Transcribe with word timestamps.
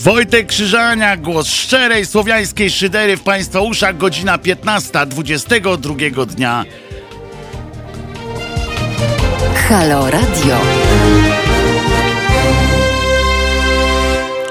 Wojtek 0.00 0.46
Krzyżania, 0.46 1.16
głos 1.16 1.48
szczerej 1.48 2.06
słowiańskiej 2.06 2.70
szydery 2.70 3.16
w 3.16 3.22
Państwa 3.22 3.60
uszach, 3.60 3.96
godzina 3.96 4.38
15, 4.38 5.06
22 5.06 5.94
dnia. 6.26 6.64
Halo 9.68 10.10
Radio. 10.10 10.60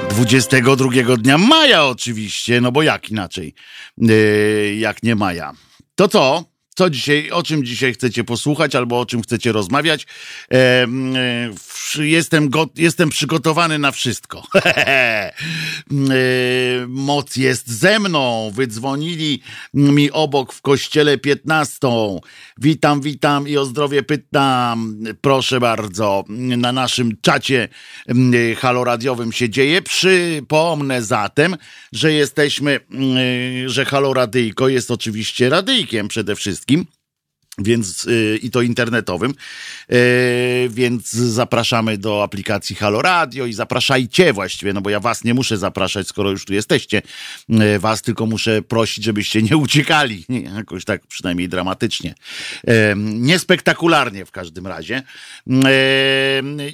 22 0.09 1.17
dnia 1.17 1.37
maja 1.37 1.85
oczywiście, 1.85 2.61
no 2.61 2.71
bo 2.71 2.83
jak 2.83 3.09
inaczej, 3.09 3.53
yy, 3.97 4.75
jak 4.75 5.03
nie 5.03 5.15
maja. 5.15 5.53
To 5.95 6.07
co? 6.07 6.43
Co 6.75 6.89
dzisiaj, 6.89 7.31
o 7.31 7.43
czym 7.43 7.65
dzisiaj 7.65 7.93
chcecie 7.93 8.23
posłuchać 8.23 8.75
albo 8.75 8.99
o 8.99 9.05
czym 9.05 9.21
chcecie 9.21 9.51
rozmawiać? 9.51 10.05
E, 10.53 10.87
jestem, 11.99 12.49
go, 12.49 12.69
jestem 12.75 13.09
przygotowany 13.09 13.79
na 13.79 13.91
wszystko. 13.91 14.47
e, 14.65 15.31
moc 16.87 17.35
jest 17.35 17.67
ze 17.67 17.99
mną. 17.99 18.51
Wydzwonili 18.53 19.41
mi 19.73 20.11
obok 20.11 20.53
w 20.53 20.61
kościele 20.61 21.17
15. 21.17 21.87
Witam, 22.57 23.01
witam 23.01 23.47
i 23.47 23.57
o 23.57 23.65
zdrowie 23.65 24.03
pytam. 24.03 24.97
Proszę 25.21 25.59
bardzo, 25.59 26.23
na 26.57 26.71
naszym 26.71 27.17
czacie 27.21 27.69
haloradiowym 28.57 29.31
się 29.31 29.49
dzieje. 29.49 29.81
Przypomnę 29.81 31.01
zatem, 31.03 31.55
że 31.91 32.13
jesteśmy, 32.13 32.79
że 33.65 33.85
haloradyjko 33.85 34.67
jest 34.67 34.91
oczywiście 34.91 35.49
radyjkiem 35.49 36.07
przede 36.07 36.35
wszystkim. 36.35 36.85
Więc 37.57 38.03
yy, 38.03 38.39
i 38.41 38.51
to 38.51 38.61
internetowym, 38.61 39.33
yy, 39.89 39.97
więc 40.69 41.11
zapraszamy 41.11 41.97
do 41.97 42.23
aplikacji 42.23 42.75
Halo 42.75 43.01
Radio 43.01 43.45
i 43.45 43.53
zapraszajcie 43.53 44.33
właściwie, 44.33 44.73
no 44.73 44.81
bo 44.81 44.89
ja 44.89 44.99
was 44.99 45.23
nie 45.23 45.33
muszę 45.33 45.57
zapraszać, 45.57 46.07
skoro 46.07 46.31
już 46.31 46.45
tu 46.45 46.53
jesteście. 46.53 47.01
Yy, 47.49 47.79
was 47.79 48.01
tylko 48.01 48.25
muszę 48.25 48.61
prosić, 48.61 49.03
żebyście 49.03 49.41
nie 49.41 49.57
uciekali, 49.57 50.25
jakoś 50.55 50.85
tak 50.85 51.07
przynajmniej 51.07 51.49
dramatycznie. 51.49 52.15
Niespektakularnie 52.95 54.25
w 54.25 54.31
każdym 54.31 54.67
razie. 54.67 55.03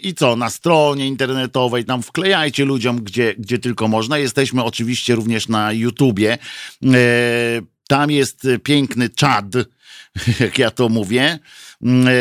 I 0.03 0.14
co, 0.14 0.36
na 0.36 0.50
stronie 0.50 1.08
internetowej 1.08 1.86
tam 1.86 2.03
wklejajcie 2.03 2.66
ludziom, 2.66 3.03
gdzie, 3.03 3.36
gdzie 3.38 3.59
tylko 3.59 3.88
można. 3.88 4.17
Jesteśmy 4.17 4.64
oczywiście 4.64 5.16
również 5.16 5.48
na 5.48 5.72
YouTubie. 5.72 6.38
Tam 7.88 8.11
jest 8.11 8.48
piękny 8.64 9.09
czad 9.09 9.45
jak 10.40 10.59
ja 10.59 10.72
to 10.72 10.90
mówię, 10.90 11.40
mm, 11.81 12.08
e, 12.08 12.12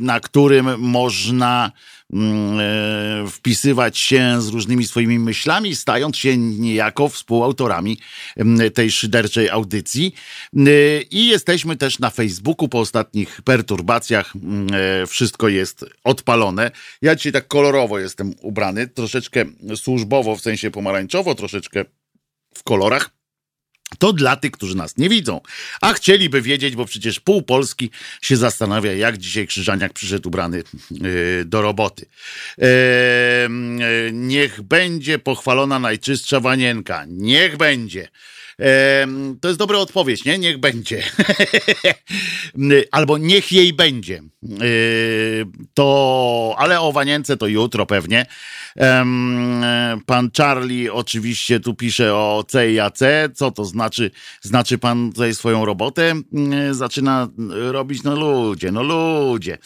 na 0.00 0.20
którym 0.20 0.80
można 0.80 1.72
mm, 2.12 2.60
e, 2.60 3.30
wpisywać 3.30 3.98
się 3.98 4.42
z 4.42 4.48
różnymi 4.48 4.84
swoimi 4.84 5.18
myślami, 5.18 5.76
stając 5.76 6.16
się 6.16 6.36
niejako 6.36 7.08
współautorami 7.08 7.98
mm, 8.36 8.70
tej 8.70 8.90
szyderczej 8.90 9.50
audycji. 9.50 10.14
E, 10.56 11.02
I 11.02 11.26
jesteśmy 11.26 11.76
też 11.76 11.98
na 11.98 12.10
Facebooku 12.10 12.68
po 12.68 12.80
ostatnich 12.80 13.42
perturbacjach. 13.42 14.32
Wszystko 15.06 15.48
jest 15.48 15.84
odpalone. 16.04 16.70
Ja 17.02 17.14
dzisiaj 17.16 17.32
tak 17.32 17.48
kolorowo 17.48 17.98
jestem 17.98 18.34
ubrany, 18.40 18.88
troszeczkę 18.88 19.44
służbowo, 19.76 20.36
w 20.36 20.40
sensie 20.40 20.70
pomarańczowo, 20.70 21.34
troszeczkę 21.34 21.84
w 22.54 22.62
kolorach. 22.62 23.15
To 23.98 24.12
dla 24.12 24.36
tych, 24.36 24.50
którzy 24.50 24.76
nas 24.76 24.96
nie 24.96 25.08
widzą, 25.08 25.40
a 25.80 25.92
chcieliby 25.92 26.42
wiedzieć, 26.42 26.76
bo 26.76 26.84
przecież 26.84 27.20
pół 27.20 27.42
Polski 27.42 27.90
się 28.22 28.36
zastanawia, 28.36 28.92
jak 28.92 29.18
dzisiaj 29.18 29.46
Krzyżaniak 29.46 29.92
przyszedł 29.92 30.28
ubrany 30.28 30.62
yy, 30.90 31.44
do 31.44 31.62
roboty. 31.62 32.06
Yy, 32.58 32.66
yy, 33.78 34.10
niech 34.12 34.62
będzie 34.62 35.18
pochwalona 35.18 35.78
najczystsza 35.78 36.40
wanienka. 36.40 37.04
Niech 37.08 37.56
będzie. 37.56 38.08
To 39.40 39.48
jest 39.48 39.58
dobra 39.58 39.78
odpowiedź, 39.78 40.24
nie? 40.24 40.38
Niech 40.38 40.58
będzie. 40.58 41.02
Albo 42.92 43.18
niech 43.18 43.52
jej 43.52 43.72
będzie. 43.72 44.22
To, 45.74 46.54
ale 46.58 46.80
o 46.80 46.92
wanience 46.92 47.36
to 47.36 47.46
jutro 47.46 47.86
pewnie. 47.86 48.26
Pan 50.06 50.30
Charlie 50.36 50.92
oczywiście 50.92 51.60
tu 51.60 51.74
pisze 51.74 52.14
o 52.14 52.44
C 52.48 52.72
i 52.72 52.80
AC. 52.80 53.00
Co 53.34 53.50
to 53.50 53.64
znaczy? 53.64 54.10
Znaczy 54.40 54.78
pan 54.78 55.12
tutaj 55.12 55.34
swoją 55.34 55.64
robotę 55.64 56.14
zaczyna 56.70 57.28
robić? 57.48 58.02
No 58.02 58.16
ludzie, 58.16 58.72
no 58.72 58.82
ludzie. 58.82 59.58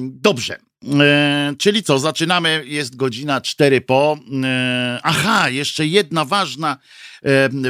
Dobrze. 0.00 0.58
E, 1.00 1.54
czyli 1.58 1.82
co, 1.82 1.98
zaczynamy, 1.98 2.62
jest 2.66 2.96
godzina 2.96 3.40
4 3.40 3.80
po. 3.80 4.18
E, 4.44 5.00
aha, 5.02 5.48
jeszcze 5.48 5.86
jedna 5.86 6.24
ważna, 6.24 6.76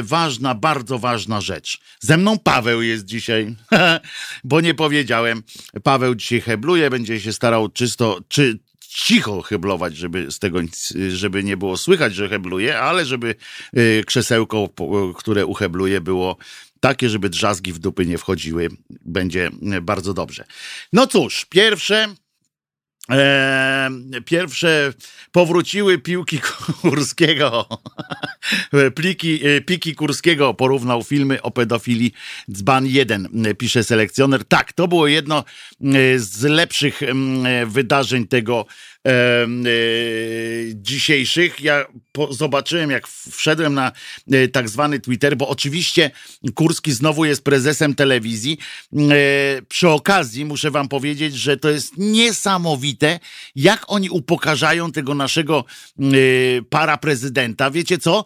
ważna, 0.03 0.55
bardzo 0.55 0.99
ważna 0.99 1.41
rzecz. 1.41 1.79
Ze 1.99 2.17
mną 2.17 2.39
Paweł 2.39 2.81
jest 2.81 3.05
dzisiaj, 3.05 3.55
bo 4.43 4.61
nie 4.61 4.73
powiedziałem. 4.73 5.43
Paweł 5.83 6.15
dzisiaj 6.15 6.41
hebluje, 6.41 6.89
będzie 6.89 7.19
się 7.19 7.33
starał 7.33 7.69
czysto, 7.69 8.19
czy, 8.27 8.59
cicho 8.93 9.41
heblować, 9.41 9.97
żeby 9.97 10.31
z 10.31 10.39
tego 10.39 10.59
żeby 11.09 11.43
nie 11.43 11.57
było 11.57 11.77
słychać, 11.77 12.15
że 12.15 12.29
hebluje, 12.29 12.79
ale 12.79 13.05
żeby 13.05 13.35
krzesełko, 14.05 14.69
które 15.15 15.45
uhebluje, 15.45 16.01
było 16.01 16.37
takie, 16.79 17.09
żeby 17.09 17.29
drzazgi 17.29 17.73
w 17.73 17.79
dupy 17.79 18.05
nie 18.05 18.17
wchodziły. 18.17 18.69
Będzie 19.05 19.49
bardzo 19.81 20.13
dobrze. 20.13 20.45
No 20.93 21.07
cóż, 21.07 21.45
pierwsze 21.45 22.07
Pierwsze 24.25 24.93
powróciły 25.31 25.99
piłki 25.99 26.39
Kurskiego. 26.81 27.67
Pliki, 28.95 29.47
e, 29.47 29.61
piki 29.61 29.95
Kurskiego 29.95 30.53
porównał 30.53 31.03
filmy 31.03 31.41
o 31.41 31.51
pedofilii 31.51 32.13
Dzban 32.51 32.85
1, 32.85 33.29
pisze 33.57 33.83
selekcjoner. 33.83 34.45
Tak, 34.45 34.73
to 34.73 34.87
było 34.87 35.07
jedno 35.07 35.39
e, 35.39 35.43
z 36.19 36.43
lepszych 36.43 37.01
wydarzeń 37.65 38.27
tego 38.27 38.65
dzisiejszych. 40.73 41.61
Ja 41.61 41.85
zobaczyłem, 42.29 42.91
jak 42.91 43.07
wszedłem 43.07 43.73
na 43.73 43.91
e, 44.31 44.47
tak 44.47 44.69
zwany 44.69 44.99
Twitter, 44.99 45.37
bo 45.37 45.47
oczywiście 45.47 46.11
Kurski 46.55 46.91
znowu 46.91 47.25
jest 47.25 47.43
prezesem 47.43 47.95
telewizji. 47.95 48.57
E, 48.93 49.61
przy 49.67 49.89
okazji 49.89 50.45
muszę 50.45 50.71
wam 50.71 50.87
powiedzieć, 50.87 51.35
że 51.35 51.57
to 51.57 51.69
jest 51.69 51.97
niesamowite, 51.97 53.19
jak 53.55 53.85
oni 53.87 54.09
upokarzają 54.09 54.91
tego 54.91 55.13
naszego 55.13 55.65
e, 55.99 56.03
para 56.69 56.97
prezydenta. 56.97 57.71
Wiecie 57.71 57.97
co? 57.97 58.25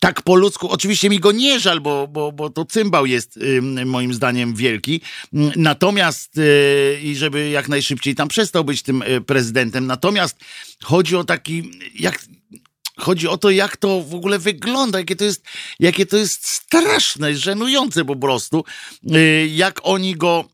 Tak 0.00 0.22
po 0.22 0.34
ludzku, 0.34 0.68
oczywiście 0.70 1.10
mi 1.10 1.20
go 1.20 1.32
nie 1.32 1.60
żal, 1.60 1.80
bo, 1.80 2.08
bo, 2.08 2.32
bo 2.32 2.50
to 2.50 2.64
cymbał 2.64 3.06
jest 3.06 3.38
moim 3.86 4.14
zdaniem 4.14 4.54
wielki. 4.54 5.00
Natomiast 5.56 6.40
i 7.02 7.16
żeby 7.16 7.48
jak 7.48 7.68
najszybciej 7.68 8.14
tam 8.14 8.28
przestał 8.28 8.64
być 8.64 8.82
tym 8.82 9.04
prezydentem, 9.26 9.47
prezydentem. 9.48 9.86
Natomiast 9.86 10.36
chodzi 10.82 11.16
o 11.16 11.24
taki, 11.24 11.70
jak, 11.94 12.24
chodzi 12.98 13.28
o 13.28 13.36
to, 13.36 13.50
jak 13.50 13.76
to 13.76 14.02
w 14.02 14.14
ogóle 14.14 14.38
wygląda, 14.38 14.98
jakie 14.98 15.16
to 15.16 15.24
jest, 15.24 15.44
jakie 15.80 16.06
to 16.06 16.16
jest 16.16 16.48
straszne, 16.48 17.34
żenujące 17.34 18.04
po 18.04 18.16
prostu, 18.16 18.64
y, 19.16 19.48
jak 19.54 19.80
oni 19.82 20.16
go 20.16 20.44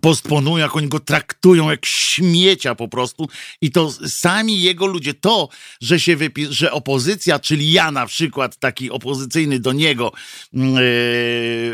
postponują, 0.00 0.56
jak 0.56 0.76
oni 0.76 0.88
go 0.88 1.00
traktują 1.00 1.70
jak 1.70 1.86
śmiecia 1.86 2.74
po 2.74 2.88
prostu. 2.88 3.28
I 3.60 3.70
to 3.70 3.92
sami 4.08 4.62
jego 4.62 4.86
ludzie, 4.86 5.14
to, 5.14 5.48
że 5.80 6.00
się 6.00 6.16
wypi- 6.16 6.50
że 6.50 6.72
opozycja, 6.72 7.38
czyli 7.38 7.72
ja 7.72 7.90
na 7.90 8.06
przykład, 8.06 8.56
taki 8.56 8.90
opozycyjny 8.90 9.60
do 9.60 9.72
niego 9.72 10.12
yy, 10.52 10.62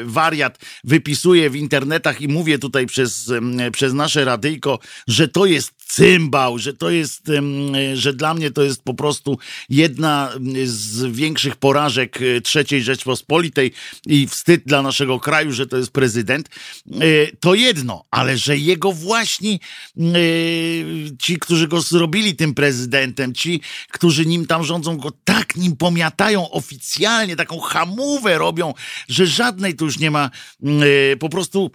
wariat, 0.04 0.58
wypisuje 0.84 1.50
w 1.50 1.56
internetach 1.56 2.20
i 2.20 2.28
mówię 2.28 2.58
tutaj 2.58 2.86
przez, 2.86 3.26
yy, 3.56 3.70
przez 3.70 3.92
nasze 3.92 4.24
radyjko, 4.24 4.78
że 5.08 5.28
to 5.28 5.46
jest 5.46 5.72
cymbał, 5.86 6.58
że 6.58 6.74
to 6.74 6.90
jest, 6.90 7.30
że 7.94 8.14
dla 8.14 8.34
mnie 8.34 8.50
to 8.50 8.62
jest 8.62 8.82
po 8.82 8.94
prostu 8.94 9.38
jedna 9.68 10.32
z 10.64 11.16
większych 11.16 11.56
porażek 11.56 12.18
e, 12.22 12.40
trzeciej 12.40 12.82
Rzeczpospolitej 12.82 13.72
i 14.06 14.26
wstyd 14.26 14.62
dla 14.66 14.82
naszego 14.82 15.20
kraju, 15.20 15.52
że 15.52 15.66
to 15.66 15.76
jest 15.76 15.90
prezydent, 15.90 16.48
to 17.40 17.54
jedno, 17.54 18.04
ale 18.10 18.38
że 18.38 18.56
jego 18.56 18.92
właśnie 18.92 19.52
e, 19.52 19.58
ci, 21.18 21.38
którzy 21.38 21.68
go 21.68 21.80
zrobili 21.80 22.36
tym 22.36 22.54
prezydentem, 22.54 23.34
ci, 23.34 23.60
którzy 23.88 24.26
nim 24.26 24.46
tam 24.46 24.64
rządzą, 24.64 24.96
go 24.96 25.10
tak 25.24 25.56
nim 25.56 25.76
pomiatają 25.76 26.50
oficjalnie, 26.50 27.36
taką 27.36 27.60
hamówę 27.60 28.38
robią, 28.38 28.74
że 29.08 29.26
żadnej 29.26 29.74
tu 29.74 29.84
już 29.84 29.98
nie 29.98 30.10
ma 30.10 30.30
po 31.20 31.28
prostu 31.28 31.70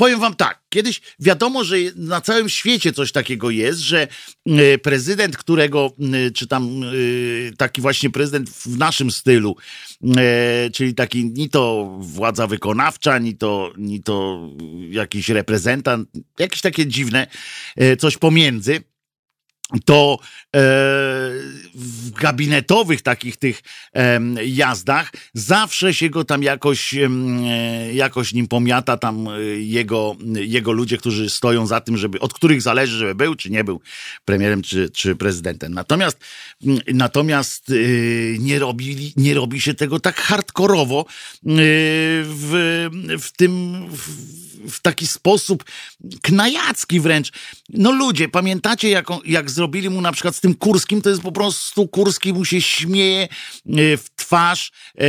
Powiem 0.00 0.20
wam 0.20 0.34
tak, 0.34 0.60
kiedyś 0.68 1.00
wiadomo, 1.18 1.64
że 1.64 1.76
na 1.96 2.20
całym 2.20 2.48
świecie 2.48 2.92
coś 2.92 3.12
takiego 3.12 3.50
jest, 3.50 3.80
że 3.80 4.08
e, 4.46 4.78
prezydent, 4.78 5.36
którego, 5.36 5.92
e, 6.26 6.30
czy 6.30 6.46
tam 6.46 6.82
e, 6.82 6.86
taki 7.56 7.80
właśnie 7.80 8.10
prezydent 8.10 8.50
w 8.50 8.78
naszym 8.78 9.10
stylu, 9.10 9.56
czyli 10.72 10.94
taki 10.94 11.24
ni 11.24 11.48
to 11.50 11.94
władza 12.00 12.46
wykonawcza, 12.46 13.18
ni 13.18 13.36
to, 13.36 13.72
ni 13.78 14.02
to 14.02 14.48
jakiś 14.90 15.28
reprezentant, 15.28 16.08
jakieś 16.38 16.60
takie 16.60 16.86
dziwne, 16.86 17.26
coś 17.98 18.16
pomiędzy, 18.16 18.82
to 19.84 20.18
e, 20.20 20.58
w 21.74 22.10
gabinetowych 22.10 23.02
takich 23.02 23.36
tych 23.36 23.62
jazdach 24.46 25.12
zawsze 25.34 25.94
się 25.94 26.10
go 26.10 26.24
tam 26.24 26.42
jakoś, 26.42 26.94
e, 26.94 27.08
jakoś 27.92 28.32
nim 28.32 28.48
pomiata 28.48 28.96
tam 28.96 29.28
e, 29.28 29.40
jego, 29.58 30.16
jego 30.34 30.72
ludzie, 30.72 30.98
którzy 30.98 31.30
stoją 31.30 31.66
za 31.66 31.80
tym, 31.80 31.96
żeby, 31.96 32.20
od 32.20 32.34
których 32.34 32.62
zależy, 32.62 32.98
żeby 32.98 33.14
był 33.14 33.34
czy 33.34 33.50
nie 33.50 33.64
był 33.64 33.80
premierem 34.24 34.62
czy, 34.62 34.90
czy 34.90 35.16
prezydentem. 35.16 35.74
Natomiast, 35.74 36.18
natomiast 36.94 37.72
nie, 38.38 38.58
robi, 38.58 39.12
nie 39.16 39.34
robi 39.34 39.60
się 39.60 39.74
tego 39.74 40.00
tak 40.00 40.20
hardkorowo 40.20 41.04
w, 41.42 42.88
w 43.20 43.32
tym 43.36 43.84
w, 43.90 44.49
w 44.68 44.80
taki 44.80 45.06
sposób 45.06 45.64
knajacki 46.22 47.00
wręcz. 47.00 47.32
No 47.68 47.92
ludzie, 47.92 48.28
pamiętacie 48.28 48.88
jak, 48.90 49.06
jak 49.24 49.50
zrobili 49.50 49.90
mu 49.90 50.00
na 50.00 50.12
przykład 50.12 50.36
z 50.36 50.40
tym 50.40 50.54
Kurskim, 50.54 51.02
to 51.02 51.10
jest 51.10 51.22
po 51.22 51.32
prostu 51.32 51.88
Kurski 51.88 52.32
mu 52.32 52.44
się 52.44 52.62
śmieje 52.62 53.22
e, 53.22 53.96
w 53.96 54.10
twarz, 54.16 54.72
e, 54.94 55.02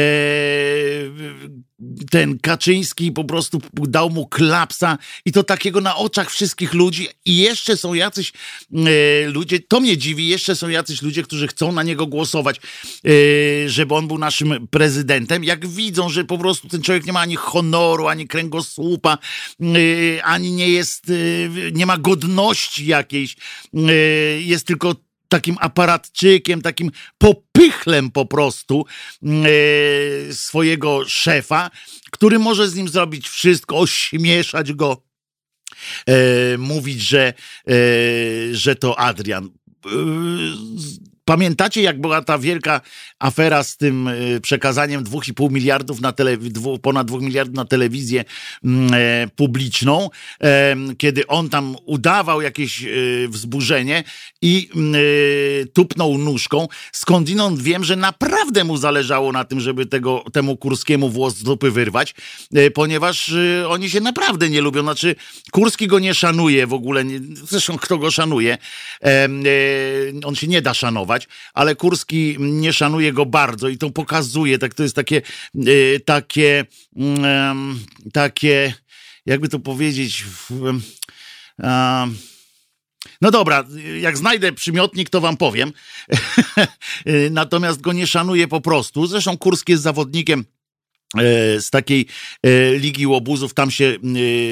ten 2.11 2.39
Kaczyński 2.39 3.11
po 3.11 3.23
prostu 3.23 3.61
dał 3.73 4.09
mu 4.09 4.27
klapsa 4.27 4.97
i 5.25 5.31
to 5.31 5.43
takiego 5.43 5.81
na 5.81 5.95
oczach 5.95 6.31
wszystkich 6.31 6.73
ludzi. 6.73 7.07
I 7.25 7.37
jeszcze 7.37 7.77
są 7.77 7.93
jacyś 7.93 8.33
e, 8.73 9.29
ludzie, 9.29 9.59
to 9.59 9.79
mnie 9.79 9.97
dziwi, 9.97 10.27
jeszcze 10.27 10.55
są 10.55 10.69
jacyś 10.69 11.01
ludzie, 11.01 11.23
którzy 11.23 11.47
chcą 11.47 11.71
na 11.71 11.83
niego 11.83 12.07
głosować, 12.07 12.57
e, 12.57 13.69
żeby 13.69 13.95
on 13.95 14.07
był 14.07 14.17
naszym 14.17 14.67
prezydentem, 14.67 15.43
jak 15.43 15.67
widzą, 15.67 16.09
że 16.09 16.25
po 16.25 16.37
prostu 16.37 16.67
ten 16.67 16.81
człowiek 16.81 17.05
nie 17.05 17.13
ma 17.13 17.19
ani 17.19 17.35
honoru, 17.35 18.07
ani 18.07 18.27
kręgosłupa, 18.27 19.17
e, 19.61 20.23
ani 20.23 20.51
nie 20.51 20.69
jest, 20.69 21.11
nie 21.73 21.85
ma 21.85 21.97
godności 21.97 22.85
jakiejś, 22.85 23.35
jest 24.39 24.67
tylko 24.67 24.95
takim 25.31 25.55
aparatczykiem, 25.59 26.61
takim 26.61 26.91
popychlem 27.17 28.11
po 28.11 28.25
prostu 28.25 28.85
e, 29.23 30.33
swojego 30.33 31.05
szefa, 31.07 31.71
który 32.11 32.39
może 32.39 32.69
z 32.69 32.75
nim 32.75 32.87
zrobić 32.87 33.29
wszystko, 33.29 33.79
ośmieszać 33.79 34.73
go, 34.73 35.03
e, 36.07 36.57
mówić, 36.57 37.01
że, 37.01 37.33
e, 37.67 37.73
że 38.51 38.75
to 38.75 38.99
Adrian. 38.99 39.49
E, 41.21 41.31
Pamiętacie, 41.31 41.81
jak 41.81 42.01
była 42.01 42.21
ta 42.21 42.37
wielka 42.37 42.81
afera 43.19 43.63
z 43.63 43.77
tym 43.77 44.07
e, 44.07 44.39
przekazaniem 44.41 45.03
2,5 45.03 45.51
miliardów 45.51 46.01
na 46.01 46.11
telew- 46.11 46.79
ponad 46.79 47.07
2 47.07 47.19
miliardów 47.19 47.55
na 47.55 47.65
telewizję 47.65 48.23
mm, 48.63 48.93
e, 48.93 49.27
publiczną, 49.35 50.09
e, 50.43 50.75
kiedy 50.97 51.27
on 51.27 51.49
tam 51.49 51.75
udawał 51.85 52.41
jakieś 52.41 52.83
e, 52.83 52.87
wzburzenie 53.27 54.03
i 54.41 54.69
mm, 54.75 54.95
e, 54.95 55.65
tupnął 55.65 56.17
nóżką. 56.17 56.67
Skądinąd 56.91 57.61
wiem, 57.61 57.83
że 57.83 57.95
naprawdę 57.95 58.63
mu 58.63 58.77
zależało 58.77 59.31
na 59.31 59.43
tym, 59.45 59.59
żeby 59.59 59.85
tego, 59.85 60.23
temu 60.33 60.57
Kurskiemu 60.57 61.09
włos 61.09 61.35
z 61.35 61.43
dupy 61.43 61.71
wyrwać, 61.71 62.15
e, 62.53 62.71
ponieważ 62.71 63.33
oni 63.67 63.89
się 63.89 64.01
naprawdę 64.01 64.49
nie 64.49 64.61
lubią. 64.61 64.81
Znaczy, 64.81 65.15
Kurski 65.51 65.87
go 65.87 65.99
nie 65.99 66.13
szanuje 66.13 66.67
w 66.67 66.73
ogóle. 66.73 67.05
Nie, 67.05 67.19
zresztą 67.33 67.77
kto 67.77 67.97
go 67.97 68.11
szanuje? 68.11 68.57
on 70.25 70.35
się 70.35 70.47
nie 70.47 70.61
da 70.61 70.73
szanować 70.73 71.10
ale 71.53 71.75
Kurski 71.75 72.35
nie 72.39 72.73
szanuje 72.73 73.13
go 73.13 73.25
bardzo 73.25 73.67
i 73.67 73.77
to 73.77 73.89
pokazuje, 73.89 74.57
tak 74.57 74.73
to 74.73 74.83
jest 74.83 74.95
takie, 74.95 75.21
y, 75.67 76.01
takie, 76.05 76.65
mm, 76.95 77.79
takie, 78.13 78.73
jakby 79.25 79.49
to 79.49 79.59
powiedzieć, 79.59 80.23
no 83.21 83.31
dobra, 83.31 83.63
jak 84.01 84.17
znajdę 84.17 84.53
przymiotnik, 84.53 85.09
to 85.09 85.21
wam 85.21 85.37
powiem. 85.37 85.73
Natomiast 87.31 87.81
go 87.81 87.93
nie 87.93 88.07
szanuje 88.07 88.47
po 88.47 88.61
prostu. 88.61 89.07
Zresztą 89.07 89.37
Kurski 89.37 89.71
jest 89.71 89.83
zawodnikiem 89.83 90.45
z 91.59 91.69
takiej 91.69 92.05
e, 92.43 92.73
ligi 92.73 93.07
łobuzów 93.07 93.53
tam 93.53 93.71
się 93.71 93.95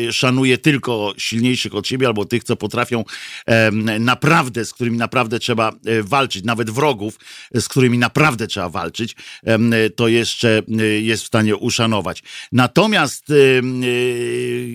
e, 0.08 0.14
szanuje 0.14 0.58
tylko 0.58 1.14
silniejszych 1.18 1.76
od 1.76 1.88
siebie 1.88 2.08
albo 2.08 2.26
tych, 2.26 2.44
co 2.44 2.56
potrafią 2.56 3.04
naprawdę, 4.00 4.66
z 4.66 4.74
którymi 4.74 4.98
naprawdę 4.98 5.40
trzeba 5.40 5.72
walczyć, 6.04 6.44
nawet 6.44 6.70
wrogów, 6.70 7.20
z 7.54 7.68
którymi 7.68 7.98
naprawdę 7.98 8.48
trzeba 8.48 8.70
walczyć, 8.70 9.16
to 9.96 10.08
jeszcze 10.08 10.62
jest 11.02 11.24
w 11.24 11.28
stanie 11.28 11.56
uszanować. 11.56 12.24
Natomiast 12.52 13.26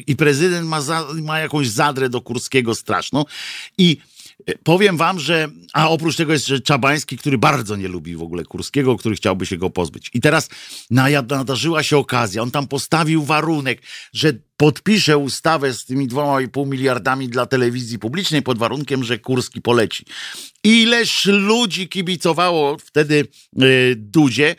i 0.07 0.17
prezydent 0.19 0.69
ma, 0.69 0.81
za, 0.81 1.07
ma 1.23 1.39
jakąś 1.39 1.69
zadrę 1.69 2.09
do 2.09 2.21
Kurskiego 2.21 2.75
straszną 2.75 3.25
i 3.79 3.99
Powiem 4.65 4.97
wam, 4.97 5.21
że, 5.21 5.49
a 5.73 5.89
oprócz 5.89 6.17
tego 6.17 6.33
jest 6.33 6.51
Czabański, 6.65 7.19
który 7.19 7.39
bardzo 7.39 7.77
nie 7.77 7.89
lubi 7.89 8.17
w 8.17 8.23
ogóle 8.23 8.45
Kurskiego, 8.45 8.97
który 8.97 9.17
chciałby 9.17 9.47
się 9.47 9.57
go 9.57 9.71
pozbyć. 9.71 10.11
I 10.15 10.21
teraz 10.21 10.49
nadarzyła 10.91 11.83
się 11.83 11.99
okazja, 11.99 12.43
on 12.43 12.51
tam 12.51 12.69
postawił 12.69 13.25
warunek, 13.25 13.83
że 14.13 14.33
podpisze 14.57 15.19
ustawę 15.19 15.75
z 15.75 15.85
tymi 15.85 16.09
2,5 16.09 16.67
miliardami 16.67 17.29
dla 17.29 17.47
telewizji 17.47 17.99
publicznej 17.99 18.43
pod 18.43 18.59
warunkiem, 18.59 19.05
że 19.05 19.19
Kurski 19.19 19.63
poleci. 19.63 20.05
Ileż 20.65 21.25
ludzi 21.25 21.89
kibicowało 21.89 22.79
wtedy 22.79 23.29
y, 23.63 23.95
Dudzie, 23.97 24.57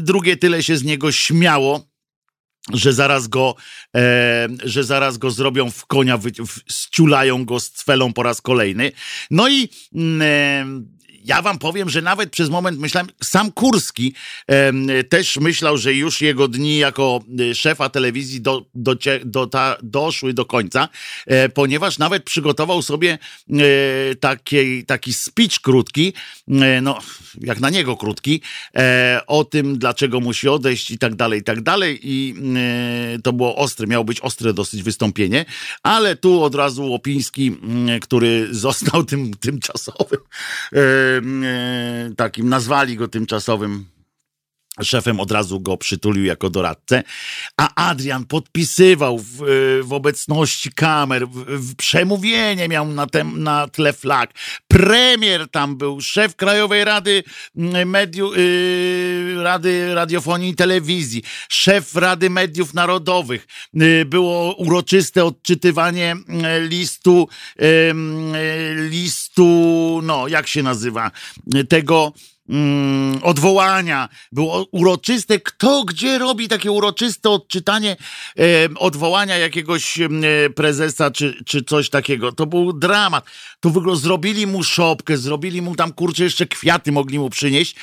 drugie 0.00 0.36
tyle 0.36 0.62
się 0.62 0.76
z 0.76 0.84
niego 0.84 1.12
śmiało, 1.12 1.89
że 2.72 2.92
zaraz 2.92 3.28
go, 3.28 3.54
e, 3.96 4.48
że 4.64 4.84
zaraz 4.84 5.18
go 5.18 5.30
zrobią 5.30 5.70
w 5.70 5.86
konia, 5.86 6.16
wy, 6.16 6.30
w, 6.30 6.72
ściulają 6.72 7.44
go 7.44 7.60
z 7.60 7.70
cwelą 7.70 8.12
po 8.12 8.22
raz 8.22 8.40
kolejny. 8.40 8.92
No 9.30 9.48
i 9.48 9.68
mm, 9.94 10.22
e, 10.22 10.99
ja 11.30 11.42
wam 11.42 11.58
powiem, 11.58 11.90
że 11.90 12.02
nawet 12.02 12.30
przez 12.30 12.50
moment 12.50 12.78
myślałem, 12.78 13.08
sam 13.22 13.52
Kurski 13.52 14.14
e, 14.46 15.04
też 15.04 15.36
myślał, 15.36 15.78
że 15.78 15.94
już 15.94 16.20
jego 16.20 16.48
dni 16.48 16.78
jako 16.78 17.20
e, 17.50 17.54
szefa 17.54 17.88
telewizji 17.88 18.40
do, 18.40 18.66
do, 18.74 18.96
do 19.24 19.46
ta, 19.46 19.76
doszły 19.82 20.34
do 20.34 20.44
końca, 20.44 20.88
e, 21.26 21.48
ponieważ 21.48 21.98
nawet 21.98 22.24
przygotował 22.24 22.82
sobie 22.82 23.18
e, 23.50 23.54
taki, 24.14 24.84
taki 24.84 25.12
speech 25.14 25.60
krótki, 25.62 26.12
e, 26.48 26.80
no 26.80 26.98
jak 27.40 27.60
na 27.60 27.70
niego 27.70 27.96
krótki, 27.96 28.40
e, 28.76 29.20
o 29.26 29.44
tym, 29.44 29.78
dlaczego 29.78 30.20
musi 30.20 30.48
odejść 30.48 30.90
i 30.90 30.98
tak 30.98 31.14
dalej, 31.14 31.40
i 31.40 31.42
tak 31.44 31.60
dalej. 31.60 31.98
I 32.02 32.34
to 33.22 33.32
było 33.32 33.56
ostre, 33.56 33.86
miało 33.86 34.04
być 34.04 34.20
ostre 34.20 34.52
dosyć 34.52 34.82
wystąpienie, 34.82 35.44
ale 35.82 36.16
tu 36.16 36.42
od 36.42 36.54
razu 36.54 36.90
Łopiński, 36.90 37.56
który 38.00 38.48
został 38.66 39.04
tym 39.04 39.34
tymczasowym 39.34 40.20
E, 40.72 41.19
takim, 42.16 42.48
nazwali 42.48 42.96
go 42.96 43.08
tymczasowym 43.08 43.84
Szefem 44.82 45.20
od 45.20 45.30
razu 45.30 45.60
go 45.60 45.76
przytulił 45.76 46.24
jako 46.24 46.50
doradcę, 46.50 47.02
a 47.56 47.88
Adrian 47.88 48.24
podpisywał 48.24 49.18
w, 49.18 49.42
e, 49.42 49.46
w 49.82 49.92
obecności 49.92 50.72
kamer, 50.72 51.28
w, 51.28 51.44
w 51.70 51.76
przemówienie 51.76 52.68
miał 52.68 52.86
na, 52.86 53.06
tem, 53.06 53.42
na 53.42 53.68
tle 53.68 53.92
flag. 53.92 54.30
Premier 54.68 55.48
tam 55.48 55.76
był, 55.76 56.00
szef 56.00 56.36
Krajowej 56.36 56.84
Rady 56.84 57.22
Mediów, 57.86 58.36
yy, 58.36 59.42
Rady 59.42 59.94
Radiofonii 59.94 60.50
i 60.50 60.54
Telewizji, 60.54 61.22
szef 61.48 61.96
Rady 61.96 62.30
Mediów 62.30 62.74
Narodowych. 62.74 63.46
Yy, 63.74 64.04
było 64.04 64.54
uroczyste 64.54 65.24
odczytywanie 65.24 66.16
listu, 66.68 67.28
yy, 67.58 67.94
listu, 68.90 70.00
no 70.02 70.28
jak 70.28 70.46
się 70.46 70.62
nazywa, 70.62 71.10
tego 71.68 72.12
mm, 72.50 73.20
odwołania, 73.22 74.08
było 74.32 74.66
uroczyste. 74.72 75.40
Kto 75.40 75.84
gdzie 75.84 76.18
robi 76.18 76.48
takie 76.48 76.72
uroczyste 76.72 77.30
odczytanie 77.30 77.96
e, 78.38 78.42
odwołania 78.76 79.38
jakiegoś 79.38 80.00
e, 80.00 80.10
prezesa 80.54 81.10
czy, 81.10 81.44
czy 81.46 81.64
coś 81.64 81.90
takiego? 81.90 82.32
To 82.32 82.46
był 82.46 82.72
dramat. 82.72 83.24
To 83.60 83.70
w 83.70 83.76
ogóle 83.76 83.96
zrobili 83.96 84.46
mu 84.46 84.62
szopkę, 84.62 85.16
zrobili 85.16 85.62
mu 85.62 85.76
tam 85.76 85.92
kurczę 85.92 86.24
jeszcze 86.24 86.46
kwiaty 86.46 86.92
mogli 86.92 87.18
mu 87.18 87.30
przynieść 87.30 87.76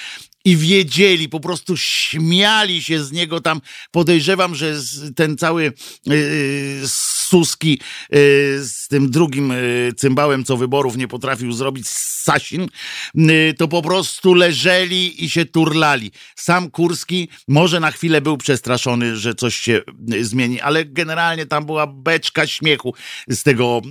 i 0.48 0.58
wiedzieli, 0.58 1.30
po 1.30 1.40
prostu 1.40 1.78
śmiali 1.78 2.84
się 2.84 3.04
z 3.04 3.12
niego 3.12 3.42
tam. 3.42 3.62
Podejrzewam, 3.92 4.56
że 4.56 4.76
ten 5.16 5.38
cały 5.38 5.74
yy, 6.06 6.88
Suski 6.88 7.72
yy, 7.72 8.18
z 8.64 8.88
tym 8.90 9.12
drugim 9.12 9.50
yy, 9.50 9.94
cymbałem, 9.98 10.44
co 10.44 10.58
wyborów 10.58 10.98
nie 10.98 11.08
potrafił 11.08 11.52
zrobić, 11.52 11.88
Sasin, 11.88 12.68
yy, 13.16 13.54
to 13.58 13.68
po 13.68 13.82
prostu 13.82 14.34
leżeli 14.34 15.26
i 15.26 15.30
się 15.30 15.46
turlali. 15.46 16.12
Sam 16.36 16.72
Kurski 16.72 17.30
może 17.48 17.80
na 17.80 17.92
chwilę 17.92 18.22
był 18.22 18.38
przestraszony, 18.38 19.18
że 19.18 19.36
coś 19.36 19.56
się 19.56 19.82
zmieni, 20.22 20.62
ale 20.62 20.86
generalnie 20.86 21.46
tam 21.46 21.66
była 21.66 21.88
beczka 21.88 22.48
śmiechu 22.48 22.94
z 23.28 23.44
tego 23.44 23.82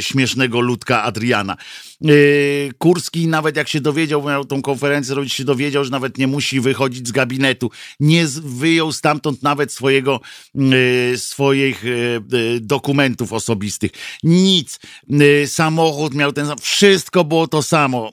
śmiesznego 0.00 0.60
ludka 0.60 1.02
Adriana. 1.02 1.56
Kurski 2.78 3.26
nawet 3.26 3.56
jak 3.56 3.68
się 3.68 3.80
dowiedział, 3.80 4.22
miał 4.22 4.44
tą 4.44 4.62
konferencję 4.62 5.14
robić, 5.14 5.32
się 5.32 5.44
dowiedział, 5.44 5.84
że 5.84 5.90
nawet 5.90 6.18
nie 6.18 6.26
musi 6.26 6.60
wychodzić 6.60 7.08
z 7.08 7.12
gabinetu. 7.12 7.70
Nie 8.00 8.26
wyjął 8.42 8.92
stamtąd 8.92 9.42
nawet 9.42 9.72
swojego, 9.72 10.20
swoich 11.16 11.84
dokumentów 12.60 13.32
osobistych. 13.32 13.90
Nic. 14.22 14.80
Samochód 15.46 16.14
miał 16.14 16.32
ten 16.32 16.46
sam, 16.46 16.58
wszystko 16.58 17.24
było 17.24 17.48
to 17.48 17.62
samo. 17.62 18.12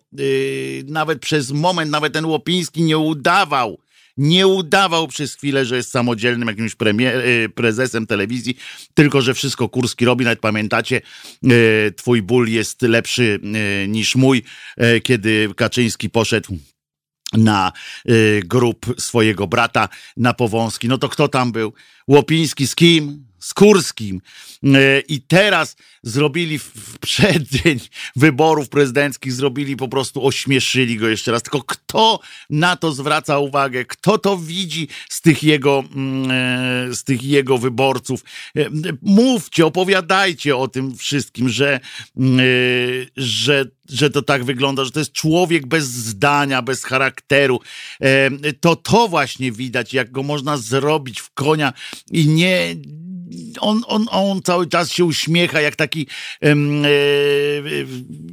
Nawet 0.86 1.20
przez 1.20 1.52
moment, 1.52 1.92
nawet 1.92 2.14
ten 2.14 2.26
Łopiński 2.26 2.84
nie 2.84 2.98
udawał, 2.98 3.80
nie 4.18 4.48
udawał 4.48 5.08
przez 5.08 5.36
chwilę, 5.36 5.66
że 5.66 5.76
jest 5.76 5.92
samodzielnym 5.92 6.48
jakimś 6.48 6.76
premier, 6.76 7.16
y, 7.16 7.50
prezesem 7.50 8.08
telewizji, 8.08 8.58
tylko 8.94 9.22
że 9.22 9.34
wszystko 9.34 9.70
Kurski 9.70 10.06
robi. 10.06 10.26
Nawet 10.26 10.40
pamiętacie, 10.40 11.02
y, 11.46 11.94
twój 11.98 12.22
ból 12.22 12.50
jest 12.50 12.82
lepszy 12.82 13.40
y, 13.84 13.88
niż 13.88 14.16
mój, 14.16 14.44
kiedy 15.04 15.50
Kaczyński 15.56 16.10
poszedł 16.10 16.58
na 17.34 17.72
grób 18.46 18.86
swojego 18.98 19.48
brata 19.48 19.90
na 20.18 20.34
Powązki. 20.34 20.88
No 20.88 20.98
to 20.98 21.10
kto 21.10 21.28
tam 21.28 21.52
był? 21.52 21.74
Łopiński 22.08 22.68
z 22.68 22.76
kim? 22.76 23.27
Z 23.48 23.54
Kurskim. 23.54 24.22
E, 24.64 25.00
I 25.00 25.22
teraz 25.22 25.76
zrobili 26.04 26.60
w 26.60 27.00
przeddzień 27.00 27.80
wyborów 28.16 28.70
prezydenckich, 28.70 29.34
zrobili 29.34 29.76
po 29.76 29.88
prostu, 29.88 30.28
ośmieszyli 30.28 30.98
go 30.98 31.08
jeszcze 31.08 31.32
raz. 31.32 31.44
Tylko 31.44 31.62
kto 31.64 32.20
na 32.50 32.76
to 32.76 32.92
zwraca 32.92 33.40
uwagę? 33.40 33.86
Kto 33.86 34.18
to 34.18 34.38
widzi 34.38 34.88
z 35.10 35.22
tych 35.22 35.44
jego, 35.44 35.84
mm, 35.96 36.32
e, 36.92 36.96
z 36.96 37.04
tych 37.04 37.24
jego 37.24 37.58
wyborców? 37.58 38.24
E, 38.58 38.66
mówcie, 39.02 39.66
opowiadajcie 39.66 40.58
o 40.58 40.68
tym 40.68 40.98
wszystkim, 40.98 41.50
że, 41.50 41.80
mm, 42.18 42.40
że 43.18 43.66
że 43.90 44.10
to 44.10 44.22
tak 44.22 44.44
wygląda, 44.44 44.86
że 44.86 44.92
to 44.92 45.00
jest 45.00 45.12
człowiek 45.12 45.68
bez 45.68 45.86
zdania, 45.86 46.62
bez 46.62 46.84
charakteru. 46.84 47.60
To 48.60 48.76
to 48.76 49.08
właśnie 49.08 49.52
widać, 49.52 49.94
jak 49.94 50.12
go 50.12 50.24
można 50.24 50.58
zrobić 50.58 51.20
w 51.20 51.34
konia 51.34 51.74
i 52.12 52.28
nie, 52.28 52.76
on, 53.60 53.82
on, 53.88 54.06
on 54.12 54.42
cały 54.42 54.68
czas 54.68 54.92
się 54.92 55.06
uśmiecha, 55.06 55.62
jak 55.62 55.76
taki, 55.76 56.08
e, 56.44 56.56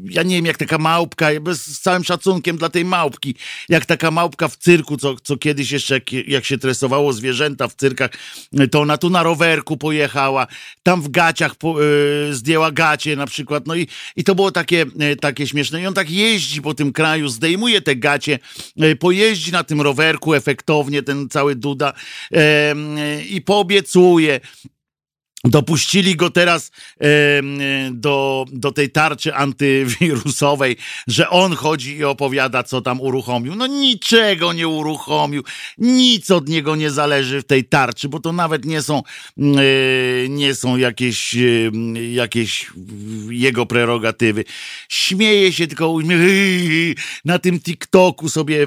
ja 0.04 0.22
nie 0.22 0.36
wiem, 0.36 0.46
jak 0.46 0.58
taka 0.58 0.78
małpka, 0.78 1.26
z 1.52 1.80
całym 1.80 2.04
szacunkiem 2.04 2.56
dla 2.56 2.68
tej 2.68 2.84
małpki, 2.84 3.34
jak 3.68 3.86
taka 3.86 4.10
małpka 4.10 4.48
w 4.48 4.56
cyrku, 4.56 4.96
co, 4.96 5.16
co 5.22 5.36
kiedyś 5.36 5.70
jeszcze, 5.70 5.94
jak, 5.94 6.12
jak 6.12 6.44
się 6.44 6.58
tresowało 6.58 7.12
zwierzęta 7.12 7.68
w 7.68 7.74
cyrkach, 7.74 8.10
to 8.70 8.80
ona 8.80 8.98
tu 8.98 9.10
na 9.10 9.22
rowerku 9.22 9.76
pojechała, 9.76 10.46
tam 10.82 11.02
w 11.02 11.08
gaciach 11.08 11.54
po, 11.54 11.84
e, 11.84 11.84
zdjęła 12.34 12.72
gacie 12.72 13.16
na 13.16 13.26
przykład, 13.26 13.66
no 13.66 13.74
i, 13.74 13.86
i 14.16 14.24
to 14.24 14.34
było 14.34 14.50
takie, 14.50 14.86
e, 15.00 15.16
takie 15.16 15.46
śmieszne. 15.46 15.82
I 15.82 15.86
on 15.86 15.94
tak 15.94 16.10
jeździ 16.10 16.62
po 16.62 16.74
tym 16.74 16.92
kraju, 16.92 17.28
zdejmuje 17.28 17.80
te 17.80 17.96
gacie, 17.96 18.38
e, 18.80 18.96
pojeździ 18.96 19.52
na 19.52 19.64
tym 19.64 19.80
rowerku 19.80 20.34
efektownie, 20.34 21.02
ten 21.02 21.28
cały 21.28 21.54
Duda 21.54 21.92
e, 22.32 22.74
i 23.28 23.42
poobiecuje, 23.42 24.40
Dopuścili 25.44 26.16
go 26.16 26.30
teraz 26.30 26.70
e, 27.00 27.06
do, 27.92 28.44
do 28.52 28.72
tej 28.72 28.90
tarczy 28.90 29.34
antywirusowej, 29.34 30.76
że 31.06 31.30
on 31.30 31.54
chodzi 31.56 31.96
i 31.96 32.04
opowiada, 32.04 32.62
co 32.62 32.80
tam 32.80 33.00
uruchomił. 33.00 33.54
No 33.54 33.66
niczego 33.66 34.52
nie 34.52 34.68
uruchomił, 34.68 35.42
nic 35.78 36.30
od 36.30 36.48
niego 36.48 36.76
nie 36.76 36.90
zależy 36.90 37.42
w 37.42 37.44
tej 37.44 37.64
tarczy, 37.64 38.08
bo 38.08 38.20
to 38.20 38.32
nawet 38.32 38.64
nie 38.64 38.82
są, 38.82 39.02
e, 39.38 39.42
nie 40.28 40.54
są 40.54 40.76
jakieś, 40.76 41.34
e, 41.34 41.40
jakieś 42.12 42.70
jego 43.28 43.66
prerogatywy. 43.66 44.44
Śmieje 44.88 45.52
się 45.52 45.66
tylko 45.66 45.94
na 47.24 47.38
tym 47.38 47.60
TikToku 47.60 48.28
sobie 48.28 48.66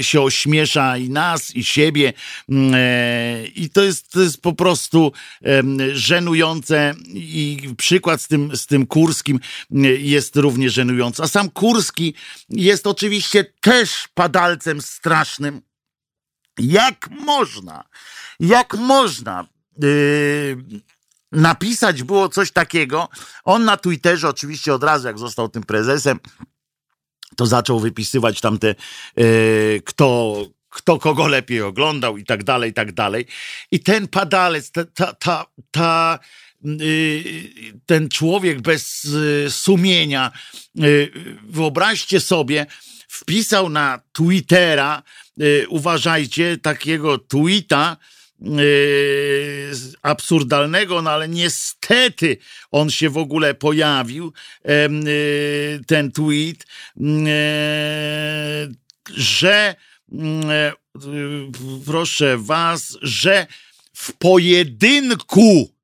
się 0.00 0.20
ośmiesza 0.20 0.98
i 0.98 1.10
nas, 1.10 1.56
i 1.56 1.64
siebie. 1.64 2.12
I 3.54 3.70
to 3.72 3.82
jest, 3.82 4.12
to 4.12 4.20
jest 4.20 4.42
po 4.42 4.52
prostu, 4.52 5.12
że 5.92 6.15
żenujące 6.16 6.94
i 7.14 7.74
przykład 7.76 8.22
z 8.22 8.28
tym, 8.28 8.56
z 8.56 8.66
tym 8.66 8.86
Kurskim 8.86 9.40
jest 9.98 10.36
również 10.36 10.72
żenujący. 10.72 11.22
A 11.22 11.28
sam 11.28 11.50
Kurski 11.50 12.14
jest 12.48 12.86
oczywiście 12.86 13.44
też 13.60 14.08
padalcem 14.14 14.80
strasznym. 14.80 15.62
Jak 16.58 17.10
można, 17.10 17.84
jak 18.40 18.74
można 18.74 19.46
yy, 19.78 20.56
napisać 21.32 22.02
było 22.02 22.28
coś 22.28 22.50
takiego? 22.50 23.08
On 23.44 23.64
na 23.64 23.76
Twitterze 23.76 24.28
oczywiście 24.28 24.74
od 24.74 24.84
razu, 24.84 25.06
jak 25.06 25.18
został 25.18 25.48
tym 25.48 25.62
prezesem, 25.62 26.20
to 27.36 27.46
zaczął 27.46 27.80
wypisywać 27.80 28.40
tamte, 28.40 28.74
yy, 29.16 29.82
kto, 29.84 30.36
kto 30.76 30.98
kogo 30.98 31.28
lepiej 31.28 31.62
oglądał 31.62 32.16
i 32.16 32.24
tak 32.24 32.44
dalej, 32.44 32.70
i 32.70 32.74
tak 32.74 32.92
dalej. 32.92 33.26
I 33.70 33.80
ten 33.80 34.08
padalec, 34.08 34.70
ta, 34.70 34.84
ta, 34.84 35.14
ta, 35.14 35.46
ta 35.70 36.18
y, 36.66 37.80
ten 37.86 38.08
człowiek 38.08 38.60
bez 38.60 39.04
y, 39.04 39.46
sumienia, 39.50 40.32
y, 40.84 41.10
wyobraźcie 41.48 42.20
sobie, 42.20 42.66
wpisał 43.08 43.68
na 43.68 44.00
Twittera, 44.12 45.02
uważajcie, 45.68 46.58
takiego 46.58 47.18
tweeta, 47.18 47.96
absurdalnego, 50.02 51.02
no 51.02 51.10
ale 51.10 51.28
niestety 51.28 52.36
on 52.70 52.90
się 52.90 53.10
w 53.10 53.18
ogóle 53.18 53.54
pojawił, 53.54 54.32
ten 55.86 56.12
tweet, 56.12 56.66
że 59.14 59.76
Mm, 59.76 59.76
e, 59.76 59.95
proszę 61.84 62.38
was, 62.38 62.98
że 63.02 63.46
w 63.92 64.12
pojedynku, 64.12 65.74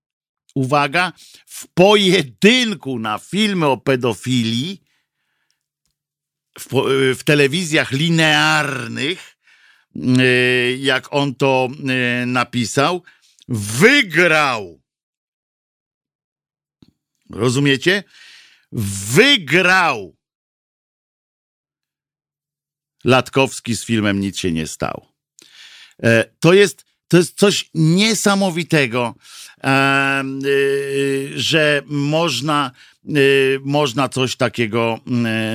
uwaga, 0.54 1.12
w 1.46 1.66
pojedynku 1.74 2.98
na 2.98 3.18
filmy 3.18 3.66
o 3.66 3.76
pedofilii 3.76 4.82
w, 6.58 6.74
e, 6.74 7.14
w 7.14 7.24
telewizjach 7.24 7.92
linearnych, 7.92 9.36
e, 9.96 10.76
jak 10.76 11.12
on 11.14 11.34
to 11.34 11.68
napisał, 12.26 13.02
wygrał. 13.48 14.82
Rozumiecie? 17.30 18.04
Wygrał 19.12 20.16
Latkowski 23.04 23.76
z 23.76 23.84
filmem 23.84 24.20
Nic 24.20 24.38
się 24.38 24.52
nie 24.52 24.66
stało. 24.66 25.12
E, 26.02 26.24
to 26.40 26.52
jest, 26.52 26.84
to 27.08 27.16
jest 27.16 27.38
coś 27.38 27.70
niesamowitego, 27.74 29.14
e, 29.64 29.68
e, 29.68 30.24
że 31.34 31.82
można, 31.86 32.70
można 33.60 34.08
coś 34.08 34.36
takiego 34.36 34.98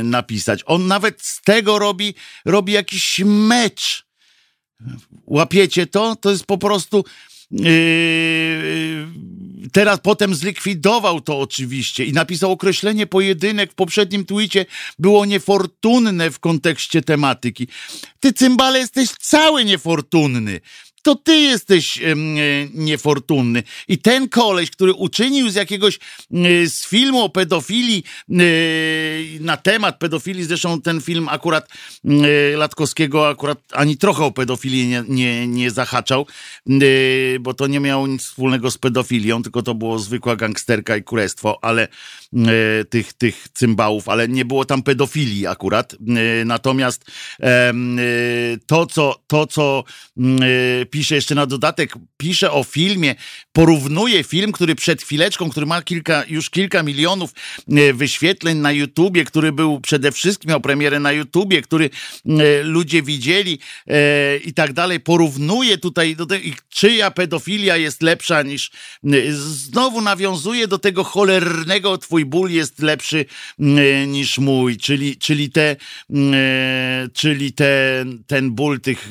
napisać. 0.03 0.63
On 0.65 0.87
nawet 0.87 1.21
z 1.21 1.41
tego 1.41 1.79
robi, 1.79 2.13
robi 2.45 2.73
jakiś 2.73 3.21
mecz. 3.25 4.07
Łapiecie 5.25 5.87
to? 5.87 6.15
To 6.15 6.31
jest 6.31 6.45
po 6.45 6.57
prostu 6.57 7.05
teraz 9.71 9.99
potem 9.99 10.35
zlikwidował 10.35 11.21
to 11.21 11.39
oczywiście 11.39 12.05
i 12.05 12.13
napisał 12.13 12.51
określenie 12.51 13.07
pojedynek 13.07 13.71
w 13.71 13.75
poprzednim 13.75 14.25
twicie 14.25 14.65
było 14.99 15.25
niefortunne 15.25 16.31
w 16.31 16.39
kontekście 16.39 17.01
tematyki. 17.01 17.67
Ty 18.19 18.33
cymbale 18.33 18.79
jesteś 18.79 19.09
cały 19.09 19.65
niefortunny 19.65 20.61
to 21.01 21.15
ty 21.15 21.35
jesteś 21.35 21.97
e, 21.97 22.15
niefortunny. 22.73 23.63
I 23.87 23.97
ten 23.97 24.29
koleś, 24.29 24.71
który 24.71 24.93
uczynił 24.93 25.49
z 25.49 25.55
jakiegoś, 25.55 25.95
e, 25.95 26.67
z 26.67 26.87
filmu 26.87 27.21
o 27.21 27.29
pedofilii, 27.29 28.03
e, 28.29 28.33
na 29.39 29.57
temat 29.57 29.99
pedofilii, 29.99 30.43
zresztą 30.43 30.81
ten 30.81 31.01
film 31.01 31.29
akurat 31.29 31.69
Latkowskiego 32.55 33.29
akurat 33.29 33.59
ani 33.71 33.97
trochę 33.97 34.23
o 34.25 34.31
pedofilii 34.31 34.87
nie, 34.87 35.03
nie, 35.07 35.47
nie 35.47 35.71
zahaczał, 35.71 36.27
bo 37.39 37.53
to 37.53 37.67
nie 37.67 37.79
miało 37.79 38.07
nic 38.07 38.23
wspólnego 38.23 38.71
z 38.71 38.77
pedofilią, 38.77 39.43
tylko 39.43 39.61
to 39.61 39.73
było 39.73 39.99
zwykła 39.99 40.35
gangsterka 40.35 40.97
i 40.97 41.03
kurestwo, 41.03 41.59
ale 41.61 41.87
tych, 42.89 43.13
tych 43.13 43.47
cymbałów, 43.53 44.09
ale 44.09 44.27
nie 44.27 44.45
było 44.45 44.65
tam 44.65 44.83
pedofilii 44.83 45.47
akurat. 45.47 45.95
Natomiast 46.45 47.05
to, 48.67 48.85
co, 48.85 49.15
to, 49.27 49.47
co 49.47 49.83
pisze 50.89 51.15
jeszcze 51.15 51.35
na 51.35 51.45
dodatek, 51.45 51.93
pisze 52.17 52.51
o 52.51 52.63
filmie, 52.63 53.15
porównuje 53.51 54.23
film, 54.23 54.51
który 54.51 54.75
przed 54.75 55.01
chwileczką, 55.01 55.49
który 55.49 55.65
ma 55.65 55.81
kilka, 55.81 56.23
już 56.27 56.49
kilka 56.49 56.83
milionów 56.83 57.31
e, 57.71 57.93
wyświetleń 57.93 58.57
na 58.57 58.71
YouTubie, 58.71 59.25
który 59.25 59.51
był 59.51 59.81
przede 59.81 60.11
wszystkim, 60.11 60.49
miał 60.49 60.61
premierę 60.61 60.99
na 60.99 61.11
YouTubie, 61.11 61.61
który 61.61 61.89
e, 62.25 62.63
ludzie 62.63 63.03
widzieli 63.03 63.59
e, 63.87 64.37
i 64.37 64.53
tak 64.53 64.73
dalej, 64.73 64.99
porównuje 64.99 65.77
tutaj 65.77 66.15
do 66.15 66.25
tego, 66.25 66.43
czyja 66.69 67.11
pedofilia 67.11 67.77
jest 67.77 68.01
lepsza 68.01 68.41
niż, 68.41 68.71
znowu 69.29 70.01
nawiązuje 70.01 70.67
do 70.67 70.79
tego 70.79 71.03
cholernego, 71.03 71.97
twój 71.97 72.25
ból 72.25 72.51
jest 72.51 72.81
lepszy 72.81 73.25
niż 74.07 74.37
mój, 74.37 74.77
czyli, 74.77 75.17
czyli 75.17 75.51
te, 75.51 75.75
czyli 77.13 77.53
te, 77.53 78.05
ten 78.27 78.51
ból 78.51 78.79
tych, 78.79 79.09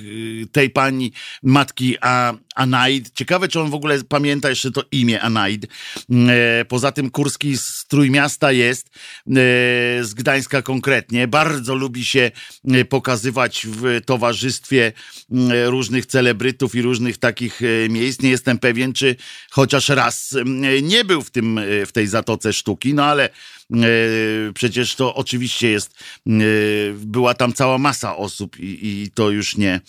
tej 0.52 0.70
pani 0.70 1.12
a, 2.02 2.38
Anaid. 2.56 3.10
Ciekawe, 3.14 3.48
czy 3.48 3.60
on 3.60 3.70
w 3.70 3.74
ogóle 3.74 4.04
pamięta 4.04 4.50
jeszcze 4.50 4.70
to 4.70 4.82
imię 4.92 5.20
Anaid. 5.20 5.66
E, 6.28 6.64
poza 6.64 6.92
tym 6.92 7.10
Kurski 7.10 7.58
z 7.58 7.86
Trójmiasta 7.88 8.52
jest, 8.52 8.86
e, 8.86 8.92
z 10.02 10.14
Gdańska 10.14 10.62
konkretnie. 10.62 11.28
Bardzo 11.28 11.74
lubi 11.74 12.04
się 12.04 12.30
e, 12.68 12.84
pokazywać 12.84 13.66
w 13.70 14.00
towarzystwie 14.06 14.92
różnych 15.66 16.06
celebrytów 16.06 16.74
i 16.74 16.82
różnych 16.82 17.18
takich 17.18 17.60
miejsc. 17.90 18.22
Nie 18.22 18.30
jestem 18.30 18.58
pewien, 18.58 18.92
czy 18.92 19.16
chociaż 19.50 19.88
raz 19.88 20.36
nie 20.82 21.04
był 21.04 21.22
w, 21.22 21.30
tym, 21.30 21.60
w 21.86 21.92
tej 21.92 22.06
Zatoce 22.06 22.52
Sztuki, 22.52 22.94
no 22.94 23.04
ale 23.04 23.28
przecież 24.54 24.94
to 24.94 25.14
oczywiście 25.14 25.70
jest, 25.70 26.04
była 26.94 27.34
tam 27.34 27.52
cała 27.52 27.78
masa 27.78 28.16
osób 28.16 28.60
i, 28.60 28.78
i 28.82 29.10
to 29.10 29.30
już 29.30 29.56
nie, 29.56 29.80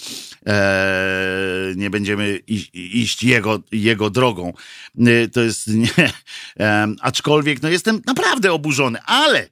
nie 1.76 1.90
będziemy 1.90 2.40
iść 2.74 3.24
jego, 3.24 3.64
jego 3.72 4.10
drogą. 4.10 4.54
Y, 5.08 5.30
to 5.34 5.42
jest 5.42 5.68
nie, 5.84 6.12
aczkolwiek 7.02 7.62
no 7.62 7.70
jestem 7.70 8.02
naprawdę 8.06 8.54
oburzony, 8.54 9.02
ale 9.02 9.50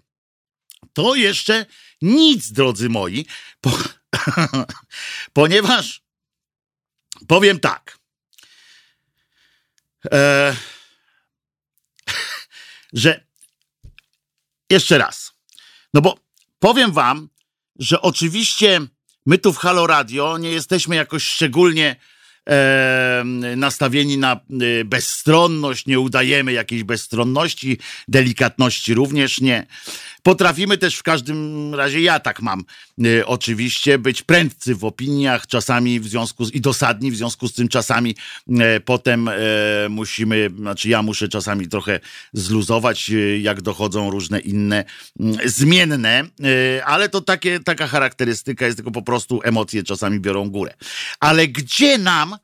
to 0.94 1.16
jeszcze 1.16 1.66
nic, 2.02 2.52
drodzy 2.52 2.90
moi, 2.90 3.26
po, 3.62 3.72
ponieważ 5.34 6.02
powiem 7.28 7.60
tak. 7.60 7.98
E, 10.12 10.56
że 12.94 13.26
jeszcze 14.70 14.98
raz. 14.98 15.34
No 15.94 16.02
bo 16.02 16.20
powiem 16.60 16.92
wam, 16.92 17.30
że 17.76 18.02
oczywiście 18.02 18.82
my 19.26 19.38
tu 19.38 19.54
w 19.54 19.58
Halo 19.58 19.88
Radio 19.88 20.38
nie 20.38 20.52
jesteśmy 20.52 20.96
jakoś 20.96 21.24
szczególnie 21.24 21.96
nastawieni 23.56 24.18
na 24.18 24.40
y, 24.62 24.86
bezstronność, 24.86 25.86
nie 25.86 26.00
udajemy 26.00 26.54
jakiejś 26.54 26.84
bezstronności, 26.84 27.78
delikatności 28.08 28.94
również 28.94 29.42
nie. 29.42 29.66
Potrafimy 30.26 30.78
też 30.78 30.96
w 30.96 31.04
każdym 31.04 31.76
razie, 31.76 32.02
ja 32.02 32.20
tak 32.20 32.42
mam 32.42 32.64
y, 33.06 33.26
oczywiście, 33.26 33.98
być 33.98 34.22
prędcy 34.22 34.76
w 34.76 34.86
opiniach, 34.86 35.48
czasami 35.48 36.00
w 36.00 36.08
związku 36.08 36.46
z, 36.46 36.54
i 36.54 36.62
dosadni, 36.62 37.12
w 37.12 37.16
związku 37.16 37.48
z 37.48 37.54
tym 37.54 37.68
czasami 37.68 38.16
y, 38.50 38.80
potem 38.86 39.30
musimy, 39.90 40.50
znaczy 40.58 40.90
ja 40.90 41.02
muszę 41.02 41.28
czasami 41.28 41.68
trochę 41.68 42.00
zluzować, 42.34 43.12
jak 43.40 43.62
dochodzą 43.62 44.10
różne 44.10 44.40
inne 44.40 44.84
mm, 45.20 45.38
zmienne, 45.46 46.24
ale 46.86 47.10
to 47.10 47.22
takie, 47.22 47.60
taka 47.60 47.88
charakterystyka 47.88 48.66
jest, 48.66 48.78
tylko 48.78 48.92
po 48.92 49.02
prostu 49.02 49.42
emocje 49.44 49.84
czasami 49.84 50.20
biorą 50.20 50.50
górę. 50.50 50.74
Ale 51.20 51.48
gdzie 51.48 51.98
nam 51.98 52.36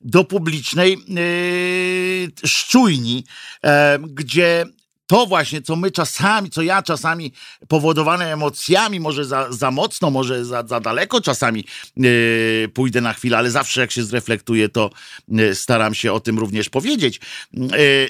do 0.00 0.24
publicznej 0.24 0.98
yy, 1.08 2.48
szczujni, 2.48 3.24
e, 3.64 3.98
gdzie 4.08 4.66
to 5.10 5.26
właśnie, 5.26 5.62
co 5.62 5.76
my 5.76 5.90
czasami, 5.90 6.50
co 6.50 6.62
ja 6.62 6.82
czasami 6.82 7.32
powodowane 7.68 8.32
emocjami, 8.32 9.00
może 9.00 9.24
za, 9.24 9.52
za 9.52 9.70
mocno, 9.70 10.10
może 10.10 10.44
za, 10.44 10.66
za 10.66 10.80
daleko 10.80 11.20
czasami 11.20 11.64
yy, 11.96 12.70
pójdę 12.74 13.00
na 13.00 13.12
chwilę, 13.12 13.38
ale 13.38 13.50
zawsze 13.50 13.80
jak 13.80 13.90
się 13.90 14.04
zreflektuję, 14.04 14.68
to 14.68 14.90
yy, 15.28 15.54
staram 15.54 15.94
się 15.94 16.12
o 16.12 16.20
tym 16.20 16.38
również 16.38 16.68
powiedzieć. 16.68 17.20
Yy, 17.52 17.68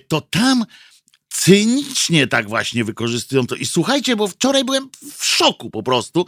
to 0.08 0.20
tam 0.20 0.64
cynicznie 1.28 2.26
tak 2.26 2.48
właśnie 2.48 2.84
wykorzystują 2.84 3.46
to. 3.46 3.54
I 3.54 3.66
słuchajcie, 3.66 4.16
bo 4.16 4.28
wczoraj 4.28 4.64
byłem 4.64 4.88
w 5.18 5.24
szoku 5.24 5.70
po 5.70 5.82
prostu, 5.82 6.26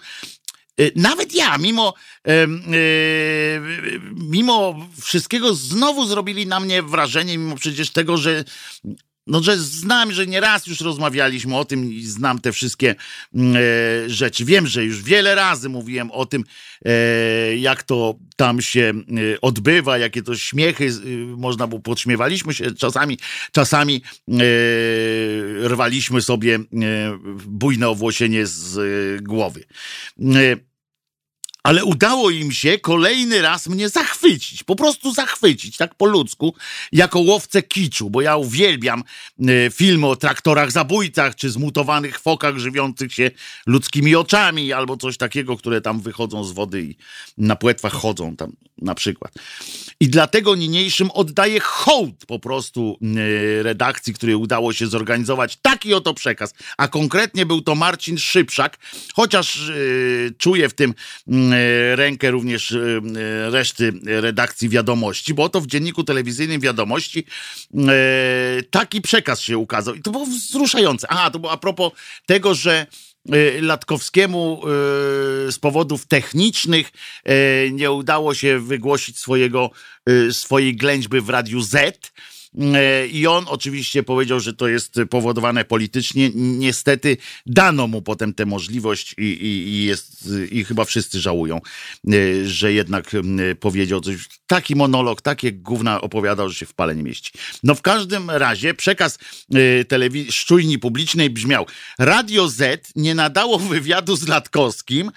Y, 0.80 0.92
nawet 0.96 1.34
ja, 1.34 1.58
mimo, 1.58 1.94
y, 2.28 2.48
mimo 4.14 4.88
wszystkiego, 5.00 5.54
znowu 5.54 6.06
zrobili 6.06 6.46
na 6.46 6.60
mnie 6.60 6.82
wrażenie, 6.82 7.38
mimo 7.38 7.56
przecież 7.56 7.90
tego, 7.90 8.16
że 8.16 8.44
no, 9.26 9.42
że 9.42 9.58
znam, 9.58 10.12
że 10.12 10.26
nieraz 10.26 10.66
już 10.66 10.80
rozmawialiśmy 10.80 11.56
o 11.56 11.64
tym 11.64 11.92
i 11.92 12.02
znam 12.02 12.38
te 12.38 12.52
wszystkie 12.52 12.94
mm, 13.34 13.56
e, 13.56 14.10
rzeczy. 14.10 14.44
Wiem, 14.44 14.66
że 14.66 14.84
już 14.84 15.02
wiele 15.02 15.34
razy 15.34 15.68
mówiłem 15.68 16.10
o 16.10 16.26
tym, 16.26 16.44
e, 16.84 17.56
jak 17.56 17.82
to 17.82 18.14
tam 18.36 18.60
się 18.60 18.92
e, 19.34 19.40
odbywa, 19.40 19.98
jakie 19.98 20.22
to 20.22 20.36
śmiechy 20.36 20.86
e, 20.86 21.08
można 21.36 21.66
było, 21.66 21.80
podśmiewaliśmy 21.80 22.54
się 22.54 22.74
czasami, 22.74 23.18
czasami 23.52 24.02
e, 24.28 24.32
rwaliśmy 25.68 26.22
sobie 26.22 26.54
e, 26.54 26.60
bujne 27.46 27.88
owłosienie 27.88 28.46
z 28.46 29.22
głowy 29.22 29.64
ale 31.62 31.84
udało 31.84 32.30
im 32.30 32.52
się 32.52 32.78
kolejny 32.78 33.42
raz 33.42 33.66
mnie 33.66 33.88
zachwycić, 33.88 34.64
po 34.64 34.76
prostu 34.76 35.14
zachwycić, 35.14 35.76
tak 35.76 35.94
po 35.94 36.06
ludzku, 36.06 36.54
jako 36.92 37.20
łowcę 37.20 37.62
kiczu, 37.62 38.10
bo 38.10 38.20
ja 38.20 38.36
uwielbiam 38.36 39.04
e, 39.40 39.70
filmy 39.70 40.06
o 40.06 40.16
traktorach 40.16 40.72
zabójcach, 40.72 41.34
czy 41.34 41.50
zmutowanych 41.50 42.20
fokach 42.20 42.58
żywiących 42.58 43.14
się 43.14 43.30
ludzkimi 43.66 44.16
oczami, 44.16 44.72
albo 44.72 44.96
coś 44.96 45.16
takiego, 45.16 45.56
które 45.56 45.80
tam 45.80 46.00
wychodzą 46.00 46.44
z 46.44 46.52
wody 46.52 46.82
i 46.82 46.96
na 47.38 47.56
płetwach 47.56 47.92
chodzą 47.92 48.36
tam 48.36 48.52
na 48.78 48.94
przykład. 48.94 49.32
I 50.00 50.08
dlatego 50.08 50.54
niniejszym 50.54 51.10
oddaję 51.10 51.60
hołd 51.60 52.26
po 52.26 52.38
prostu 52.38 52.98
e, 53.02 53.62
redakcji, 53.62 54.14
której 54.14 54.34
udało 54.34 54.72
się 54.72 54.86
zorganizować 54.86 55.58
taki 55.62 55.94
oto 55.94 56.14
przekaz, 56.14 56.54
a 56.76 56.88
konkretnie 56.88 57.46
był 57.46 57.60
to 57.60 57.74
Marcin 57.74 58.18
Szybszak, 58.18 58.78
chociaż 59.14 59.68
yy, 59.68 60.34
czuję 60.38 60.68
w 60.68 60.74
tym 60.74 60.94
E, 61.28 61.51
rękę 61.94 62.30
również 62.30 62.72
e, 62.72 63.00
reszty 63.50 63.92
redakcji 64.04 64.68
wiadomości, 64.68 65.34
bo 65.34 65.42
oto 65.42 65.60
w 65.60 65.66
dzienniku 65.66 66.04
telewizyjnym 66.04 66.60
wiadomości 66.60 67.24
taki 68.70 69.00
przekaz 69.00 69.40
się 69.40 69.58
ukazał. 69.58 69.94
I 69.94 70.02
to 70.02 70.10
było 70.10 70.26
wzruszające. 70.26 71.06
Aha, 71.10 71.30
to 71.30 71.38
było 71.38 71.52
a 71.52 71.56
propos 71.56 71.92
tego, 72.26 72.54
że 72.54 72.86
Latkowskiemu 73.60 74.62
z 75.50 75.58
powodów 75.58 76.06
technicznych 76.06 76.90
nie 77.72 77.90
udało 77.90 78.34
się 78.34 78.58
wygłosić 78.58 79.18
swojego, 79.18 79.70
swojej 80.30 80.76
ględźby 80.76 81.20
w 81.20 81.28
Radiu 81.28 81.60
Z 81.60 82.10
I 83.12 83.26
on 83.26 83.44
oczywiście 83.48 84.02
powiedział, 84.02 84.40
że 84.40 84.52
to 84.52 84.68
jest 84.68 84.94
powodowane 85.10 85.64
politycznie. 85.64 86.30
Niestety 86.34 87.16
dano 87.46 87.86
mu 87.86 88.02
potem 88.02 88.34
tę 88.34 88.46
możliwość 88.46 89.14
i, 89.18 89.22
i, 89.22 89.68
i, 89.68 89.84
jest, 89.84 90.28
i 90.50 90.64
chyba 90.64 90.84
wszyscy 90.84 91.20
żałują, 91.20 91.56
e, 91.56 92.10
że 92.44 92.72
jednak 92.72 93.10
powiedział 93.60 94.00
coś. 94.00 94.16
Taki 94.46 94.76
monolog, 94.76 95.22
takie 95.22 95.52
gówna 95.52 96.00
opowiadał, 96.00 96.48
że 96.48 96.54
się 96.54 96.66
w 96.66 96.74
pale 96.74 96.96
nie 96.96 97.02
mieści. 97.02 97.32
No 97.62 97.74
w 97.74 97.82
każdym 97.82 98.30
razie 98.30 98.74
przekaz 98.74 99.18
e, 99.54 99.84
telewizji 99.84 100.32
szczujni 100.32 100.78
publicznej 100.78 101.30
brzmiał 101.30 101.66
Radio 101.98 102.48
Z 102.48 102.92
nie 102.96 103.14
nadało 103.14 103.58
wywiadu 103.58 104.16
z 104.16 104.28
Latkowskim 104.28 105.10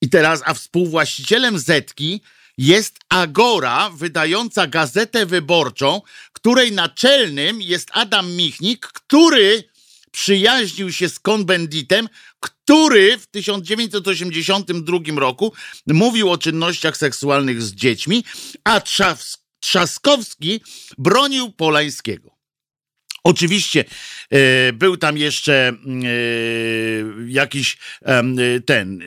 i 0.00 0.08
teraz, 0.08 0.42
a 0.44 0.54
współwłaścicielem 0.54 1.58
Zetki 1.58 2.20
jest 2.58 2.98
Agora, 3.08 3.90
wydająca 3.90 4.66
gazetę 4.66 5.26
wyborczą, 5.26 6.00
której 6.32 6.72
naczelnym 6.72 7.62
jest 7.62 7.90
Adam 7.92 8.32
Michnik, 8.32 8.86
który 8.86 9.64
przyjaźnił 10.10 10.92
się 10.92 11.08
z 11.08 11.18
konbenditem, 11.18 12.08
który 12.40 13.18
w 13.18 13.26
1982 13.26 14.98
roku 15.16 15.52
mówił 15.86 16.30
o 16.30 16.38
czynnościach 16.38 16.96
seksualnych 16.96 17.62
z 17.62 17.72
dziećmi, 17.72 18.24
a 18.64 18.80
Trzaskowski 19.60 20.60
bronił 20.98 21.52
Polańskiego. 21.52 22.34
Oczywiście 23.24 23.84
e, 24.30 24.72
był 24.72 24.96
tam 24.96 25.18
jeszcze 25.18 25.68
e, 25.68 25.74
jakiś 27.26 27.76
e, 28.02 28.22
ten, 28.66 29.00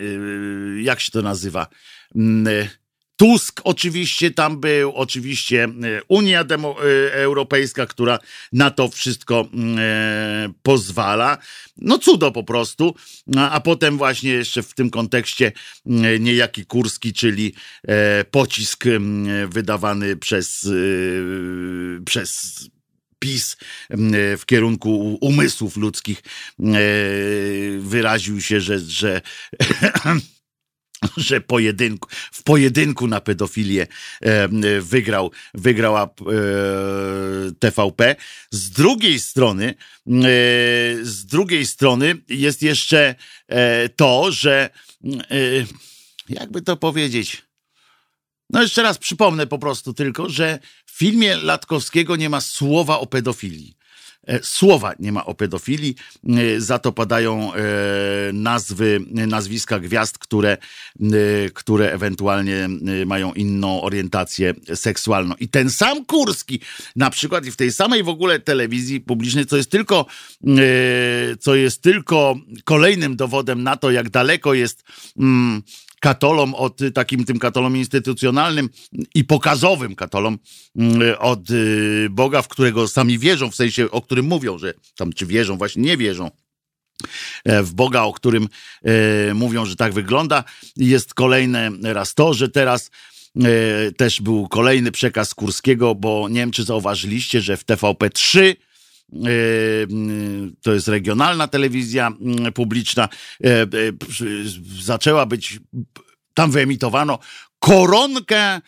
jak 0.82 1.00
się 1.00 1.12
to 1.12 1.22
nazywa? 1.22 1.68
Tusk 3.18 3.62
oczywiście 3.64 4.32
tam 4.32 4.60
był, 4.60 4.94
oczywiście 4.96 5.64
e, 5.64 5.70
Unia 6.08 6.44
Demo 6.44 6.76
e, 6.80 7.14
Europejska, 7.14 7.86
która 7.86 8.20
na 8.54 8.72
to 8.72 8.90
wszystko 8.90 9.48
mm, 9.54 9.78
e, 9.80 10.54
pozwala. 10.64 11.38
No 11.78 11.98
cudo 11.98 12.32
po 12.32 12.44
prostu. 12.44 12.96
A, 13.38 13.50
a 13.50 13.60
potem 13.60 13.98
właśnie 13.98 14.32
jeszcze 14.32 14.64
w 14.64 14.74
tym 14.74 14.90
kontekście 14.90 15.52
mm, 15.86 16.24
niejaki 16.24 16.66
Kurski, 16.66 17.14
czyli 17.14 17.54
pocisk 18.32 18.88
mm, 18.88 19.50
wydawany 19.50 20.16
przez, 20.16 20.70
przez 22.06 22.60
PiS 23.20 23.58
w 24.38 24.42
kierunku 24.46 25.18
umysłów 25.22 25.78
ludzkich 25.78 26.24
wyraził 27.80 28.42
się, 28.42 28.62
że, 28.62 28.80
że 28.80 29.22
że 31.18 31.42
pojedynku, 31.42 32.10
w 32.32 32.44
pojedynku 32.44 33.08
na 33.08 33.22
pedofilię 33.22 33.88
e, 34.22 34.48
wygrał, 34.82 35.32
wygrała 35.54 36.04
e, 36.04 36.10
TVP. 37.60 38.16
Z 38.52 38.70
drugiej 38.70 39.20
strony, 39.20 39.66
e, 39.68 39.74
z 41.02 41.26
drugiej 41.26 41.66
strony 41.66 42.16
jest 42.30 42.62
jeszcze 42.62 43.16
to, 43.96 44.32
że 44.32 44.70
jakby 46.30 46.62
to 46.62 46.78
powiedzieć, 46.78 47.42
no 48.50 48.62
jeszcze 48.62 48.84
raz 48.84 48.98
przypomnę 48.98 49.48
po 49.48 49.60
prostu 49.60 49.94
tylko, 49.94 50.30
że 50.30 50.60
w 50.86 50.98
filmie 50.98 51.38
Latkowskiego 51.38 52.16
nie 52.16 52.30
ma 52.30 52.42
słowa 52.42 53.00
o 53.00 53.06
pedofilii. 53.06 53.78
E, 54.28 54.44
słowa 54.44 54.94
nie 55.00 55.12
ma 55.12 55.26
o 55.26 55.34
pedofilii, 55.34 55.96
e, 56.30 56.62
za 56.62 56.80
to 56.80 56.92
padają 56.92 57.54
e, 57.54 57.60
nazwy, 58.34 59.00
nazwiska 59.12 59.80
gwiazd, 59.80 60.18
które, 60.18 60.58
które 61.54 61.92
ewentualnie 61.92 62.70
mają 63.06 63.34
inną 63.34 63.82
orientację 63.82 64.54
seksualną. 64.76 65.36
I 65.40 65.48
ten 65.48 65.70
sam 65.70 66.06
Kurski, 66.06 66.60
na 66.96 67.10
przykład 67.10 67.46
i 67.46 67.52
w 67.52 67.56
tej 67.56 67.72
samej 67.72 68.04
w 68.04 68.10
ogóle 68.10 68.40
telewizji 68.40 69.02
publicznej, 69.02 69.46
co 69.46 69.58
jest 69.58 69.72
tylko, 69.72 70.06
co 71.40 71.56
jest 71.56 71.82
tylko 71.82 72.36
kolejnym 72.64 73.16
dowodem 73.16 73.64
na 73.64 73.78
to, 73.78 73.92
jak 73.92 74.10
daleko 74.10 74.54
jest 74.54 74.84
mm, 75.20 75.64
katolom 76.00 76.56
od 76.56 76.80
takim 76.94 77.26
tym 77.26 77.40
katolom 77.40 77.78
instytucjonalnym 77.78 78.70
i 79.16 79.24
pokazowym 79.24 79.96
katolom 79.96 80.40
mm, 80.76 81.16
od 81.20 81.50
y, 81.50 82.08
Boga, 82.10 82.42
w 82.42 82.48
którego 82.48 82.88
sami 82.88 83.20
wierzą, 83.20 83.52
w 83.52 83.56
sensie 83.56 83.92
o 83.92 84.02
którym 84.02 84.26
mówią, 84.26 84.58
że 84.58 84.74
tam 84.96 85.14
czy 85.14 85.26
wierzą, 85.26 85.58
właśnie 85.58 85.82
nie 85.82 85.98
wierzą 85.98 86.32
e, 87.46 87.64
w 87.64 87.74
Boga, 87.74 88.02
o 88.02 88.14
którym 88.14 88.48
e, 88.84 89.34
mówią, 89.34 89.66
że 89.66 89.76
tak 89.76 89.94
wygląda. 89.94 90.44
Jest 90.78 91.14
kolejne 91.14 91.70
raz 91.84 92.14
to, 92.14 92.34
że 92.34 92.50
teraz 92.50 92.92
e, 93.36 93.92
też 93.92 94.22
był 94.22 94.48
kolejny 94.48 94.92
przekaz 94.92 95.34
Kurskiego, 95.34 95.96
bo 95.96 96.30
nie 96.30 96.40
wiem, 96.40 96.52
czy 96.52 96.64
zauważyliście, 96.64 97.42
że 97.42 97.58
w 97.58 97.66
TVP3 97.66 98.40
E, 98.40 98.67
to 100.62 100.74
jest 100.74 100.88
regionalna 100.88 101.48
telewizja 101.48 102.12
publiczna, 102.54 103.10
e, 103.44 103.62
e, 103.62 103.68
zaczęła 104.82 105.26
być, 105.26 105.60
tam 106.34 106.52
wyemitowano 106.52 107.20
koronkę 107.60 108.62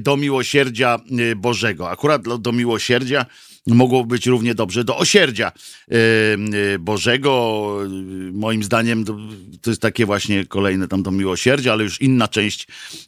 do 0.00 0.16
miłosierdzia 0.16 0.98
Bożego. 1.36 1.90
Akurat 1.90 2.22
do 2.38 2.52
miłosierdzia 2.52 3.26
mogło 3.74 4.04
być 4.04 4.26
równie 4.26 4.54
dobrze 4.54 4.84
do 4.84 4.96
osierdzia 4.96 5.46
e, 5.46 5.94
e, 6.74 6.78
Bożego. 6.78 7.66
Moim 8.32 8.62
zdaniem 8.62 9.04
to 9.62 9.70
jest 9.70 9.82
takie 9.82 10.06
właśnie 10.06 10.46
kolejne 10.46 10.88
tam 10.88 11.02
do 11.02 11.10
miłosierdzia, 11.10 11.72
ale 11.72 11.84
już 11.84 12.00
inna 12.00 12.28
część 12.28 12.66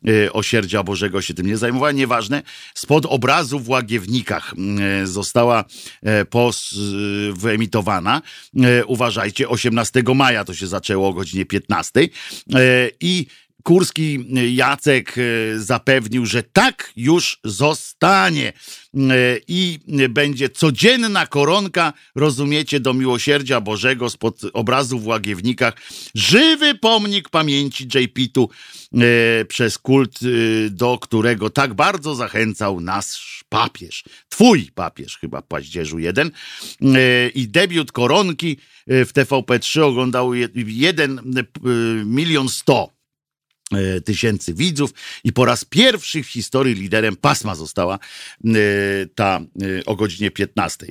e, 0.09 0.33
osierdzia 0.33 0.83
Bożego 0.83 1.23
się 1.23 1.35
tym 1.35 1.47
nie 1.47 1.57
zajmowała. 1.57 1.93
Nieważne. 1.93 2.43
Spod 2.75 3.07
obrazu 3.07 3.61
w 3.61 3.69
Łagiewnikach 3.69 4.55
została 5.05 5.65
wyemitowana. 7.33 8.23
Uważajcie, 8.87 9.49
18 9.49 10.03
maja 10.15 10.45
to 10.45 10.55
się 10.55 10.67
zaczęło 10.67 11.09
o 11.09 11.13
godzinie 11.13 11.47
15 11.47 12.09
i 13.01 13.27
Kurski 13.63 14.25
Jacek 14.55 15.15
e, 15.19 15.23
zapewnił, 15.59 16.27
że 16.27 16.43
tak 16.43 16.93
już 16.97 17.41
zostanie 17.45 18.49
e, 18.49 19.01
i 19.49 19.79
będzie 20.09 20.49
codzienna 20.49 21.27
koronka, 21.27 21.93
rozumiecie, 22.15 22.81
do 22.81 22.95
miłosierdzia 22.95 23.61
Bożego 23.61 24.11
spod 24.11 24.41
obrazu 24.53 24.99
w 24.99 25.07
Łagiewnikach. 25.07 25.75
Żywy 26.15 26.75
pomnik 26.75 27.29
pamięci 27.29 27.89
JP-tu 27.95 28.49
przez 29.49 29.79
kult, 29.79 30.19
do 30.71 30.99
którego 30.99 31.51
tak 31.51 31.75
bardzo 31.75 32.15
zachęcał 32.15 32.81
nas 32.81 33.21
papież. 33.49 34.05
Twój 34.29 34.71
papież 34.75 35.19
chyba 35.19 35.43
paździerzu 35.43 35.99
jeden. 35.99 36.31
I 37.35 37.49
debiut 37.49 37.93
koronki 37.93 38.57
w 38.87 39.11
TVP3 39.15 39.81
oglądał 39.81 40.35
1 40.35 41.21
milion 42.05 42.49
100 42.49 42.98
E, 42.98 42.98
tysięcy 44.05 44.55
widzów 44.55 44.91
i 45.25 45.33
po 45.33 45.45
raz 45.45 45.65
pierwszy 45.65 46.23
w 46.23 46.29
historii 46.29 46.75
liderem 46.75 47.17
pasma 47.17 47.55
została 47.55 47.99
e, 48.45 48.49
ta 49.15 49.41
e, 49.63 49.85
o 49.85 49.97
godzinie 49.97 50.31
15 50.31 50.87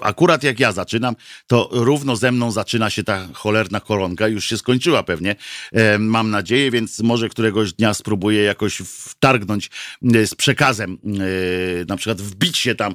akurat 0.00 0.42
jak 0.42 0.60
ja 0.60 0.72
zaczynam, 0.72 1.16
to 1.46 1.68
równo 1.72 2.16
ze 2.16 2.32
mną 2.32 2.50
zaczyna 2.50 2.90
się 2.90 3.04
ta 3.04 3.28
cholerna 3.32 3.80
koronka, 3.80 4.28
już 4.28 4.44
się 4.44 4.58
skończyła 4.58 5.02
pewnie, 5.02 5.36
e, 5.72 5.98
mam 5.98 6.30
nadzieję, 6.30 6.70
więc 6.70 7.00
może 7.00 7.28
któregoś 7.28 7.72
dnia 7.72 7.94
spróbuję 7.94 8.42
jakoś 8.42 8.76
wtargnąć 8.76 9.70
e, 10.14 10.26
z 10.26 10.34
przekazem, 10.34 10.98
e, 11.04 11.84
na 11.88 11.96
przykład 11.96 12.20
wbić 12.20 12.58
się 12.58 12.74
tam 12.74 12.94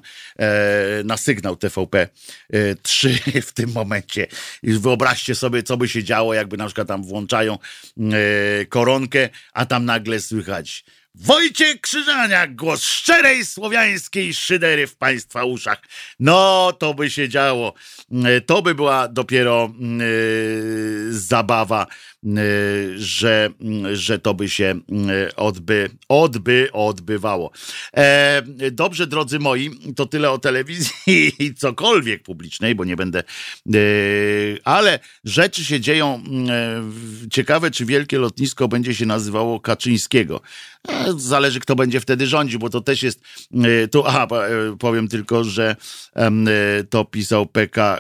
na 1.04 1.18
sygnał 1.18 1.56
TVP 1.56 2.08
3 2.82 3.20
e, 3.36 3.42
w 3.50 3.54
tym 3.54 3.72
momencie. 3.72 4.28
I 4.64 4.74
wyobraźcie 4.74 5.36
sobie, 5.36 5.64
co 5.64 5.78
by 5.78 5.88
się 5.88 6.04
działo, 6.04 6.34
jakby 6.34 6.58
na 6.58 6.66
przykład 6.66 6.88
tam 6.88 7.04
włączają 7.04 7.58
koronkę, 8.70 9.30
a 9.54 9.66
tam 9.66 9.86
nagle 9.86 10.20
słychać 10.20 10.84
Wojciech 11.16 11.82
Krzyżaniak, 11.82 12.56
głos 12.56 12.84
szczerej 12.84 13.46
słowiańskiej 13.46 14.34
szydery 14.34 14.88
w 14.88 14.96
Państwa 14.96 15.44
uszach. 15.44 15.82
No, 16.20 16.74
to 16.80 16.94
by 16.94 17.10
się 17.10 17.30
działo. 17.30 17.74
To 18.46 18.62
by 18.62 18.76
była 18.76 19.08
dopiero 19.08 19.74
yy, 19.80 21.01
zabawa 21.28 21.88
Y, 22.24 22.94
że, 22.98 23.50
że 23.94 24.20
to 24.20 24.34
by 24.34 24.50
się 24.50 24.80
y, 25.30 25.36
odby, 25.36 25.90
odby, 26.10 26.70
odbywało. 26.74 27.52
E, 27.98 28.42
dobrze, 28.72 29.08
drodzy 29.08 29.40
moi, 29.40 29.72
to 29.96 30.06
tyle 30.06 30.32
o 30.32 30.38
telewizji 30.38 31.32
i 31.40 31.54
cokolwiek 31.54 32.24
publicznej, 32.24 32.76
bo 32.76 32.86
nie 32.86 32.96
będę, 32.96 33.20
e, 33.20 33.80
ale 34.64 35.00
rzeczy 35.24 35.66
się 35.66 35.80
dzieją 35.80 36.24
ciekawe, 37.32 37.72
czy 37.72 37.86
wielkie 37.86 38.18
lotnisko 38.18 38.68
będzie 38.68 38.96
się 38.96 39.06
nazywało 39.06 39.60
Kaczyńskiego. 39.60 40.42
E, 40.88 41.14
zależy, 41.18 41.60
kto 41.60 41.76
będzie 41.76 42.00
wtedy 42.00 42.28
rządził, 42.28 42.60
bo 42.60 42.70
to 42.70 42.82
też 42.82 43.04
jest, 43.04 43.22
tu, 43.92 44.04
aha, 44.06 44.28
powiem 44.80 45.08
tylko, 45.08 45.44
że 45.44 45.76
to 46.90 47.06
pisał 47.06 47.46
PK 47.46 48.00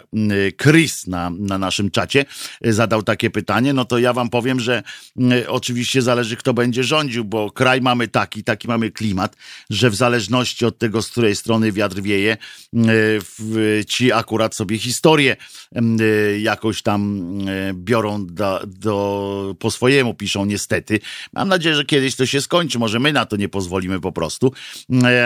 Chris 0.61 1.07
na, 1.07 1.29
na 1.29 1.57
naszym 1.57 1.91
czacie, 1.91 2.25
zadał 2.61 3.03
takie 3.11 3.29
pytanie, 3.29 3.73
no 3.73 3.85
to 3.85 3.99
ja 3.99 4.13
wam 4.13 4.29
powiem, 4.29 4.59
że 4.59 4.83
mm, 5.17 5.43
oczywiście 5.47 6.01
zależy, 6.01 6.37
kto 6.37 6.53
będzie 6.53 6.83
rządził, 6.83 7.25
bo 7.25 7.51
kraj 7.51 7.81
mamy 7.81 8.07
taki, 8.07 8.43
taki 8.43 8.67
mamy 8.67 8.91
klimat, 8.91 9.35
że 9.69 9.89
w 9.89 9.95
zależności 9.95 10.65
od 10.65 10.77
tego, 10.77 11.01
z 11.01 11.09
której 11.09 11.35
strony 11.35 11.71
wiatr 11.71 12.01
wieje, 12.01 12.37
mm, 12.73 12.89
ci 13.87 14.11
akurat 14.11 14.55
sobie 14.55 14.77
historię 14.77 15.35
mm, 15.75 15.97
jakoś 16.41 16.81
tam 16.81 17.31
biorą 17.73 18.25
do, 18.25 18.61
do, 18.67 19.55
po 19.59 19.71
swojemu, 19.71 20.13
piszą 20.13 20.45
niestety. 20.45 20.99
Mam 21.33 21.47
nadzieję, 21.47 21.75
że 21.75 21.85
kiedyś 21.85 22.15
to 22.15 22.25
się 22.25 22.41
skończy, 22.41 22.79
może 22.79 22.99
my 22.99 23.13
na 23.13 23.25
to 23.25 23.35
nie 23.35 23.49
pozwolimy 23.49 23.99
po 23.99 24.11
prostu, 24.11 24.53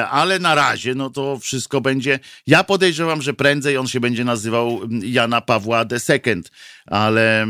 ale 0.09 0.39
na 0.39 0.55
razie, 0.55 0.95
no 0.95 1.09
to 1.09 1.39
wszystko 1.39 1.81
będzie, 1.81 2.19
ja 2.47 2.63
podejrzewam, 2.63 3.21
że 3.21 3.33
prędzej 3.33 3.77
on 3.77 3.87
się 3.87 3.99
będzie 3.99 4.25
nazywał 4.25 4.79
Jana 5.03 5.41
Pawła 5.41 5.85
II, 5.91 6.41
ale, 6.85 7.43
e, 7.43 7.45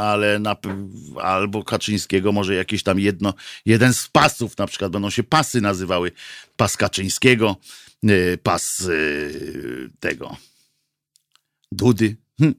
ale 0.00 0.38
na, 0.38 0.56
albo 1.22 1.64
Kaczyńskiego, 1.64 2.32
może 2.32 2.54
jakieś 2.54 2.82
tam 2.82 3.00
jedno, 3.00 3.34
jeden 3.66 3.94
z 3.94 4.08
pasów, 4.08 4.58
na 4.58 4.66
przykład 4.66 4.92
będą 4.92 5.10
się 5.10 5.22
pasy 5.22 5.60
nazywały, 5.60 6.12
pas 6.56 6.76
Kaczyńskiego, 6.76 7.56
e, 8.04 8.38
pas 8.38 8.80
e, 8.80 8.90
tego 10.00 10.36
Dudy. 11.72 12.16
Hm. 12.40 12.54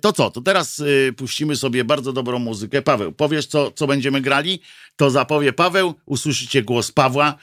To 0.00 0.12
co, 0.12 0.30
to 0.30 0.40
teraz 0.40 0.82
puścimy 1.16 1.56
sobie 1.56 1.84
bardzo 1.84 2.12
dobrą 2.12 2.38
muzykę. 2.38 2.82
Paweł, 2.82 3.12
powiesz, 3.12 3.46
co, 3.46 3.70
co 3.70 3.86
będziemy 3.86 4.20
grali? 4.20 4.60
To 4.96 5.10
zapowie 5.10 5.52
Paweł, 5.52 5.94
usłyszycie 6.06 6.62
głos 6.62 6.92
Pawła, 6.92 7.34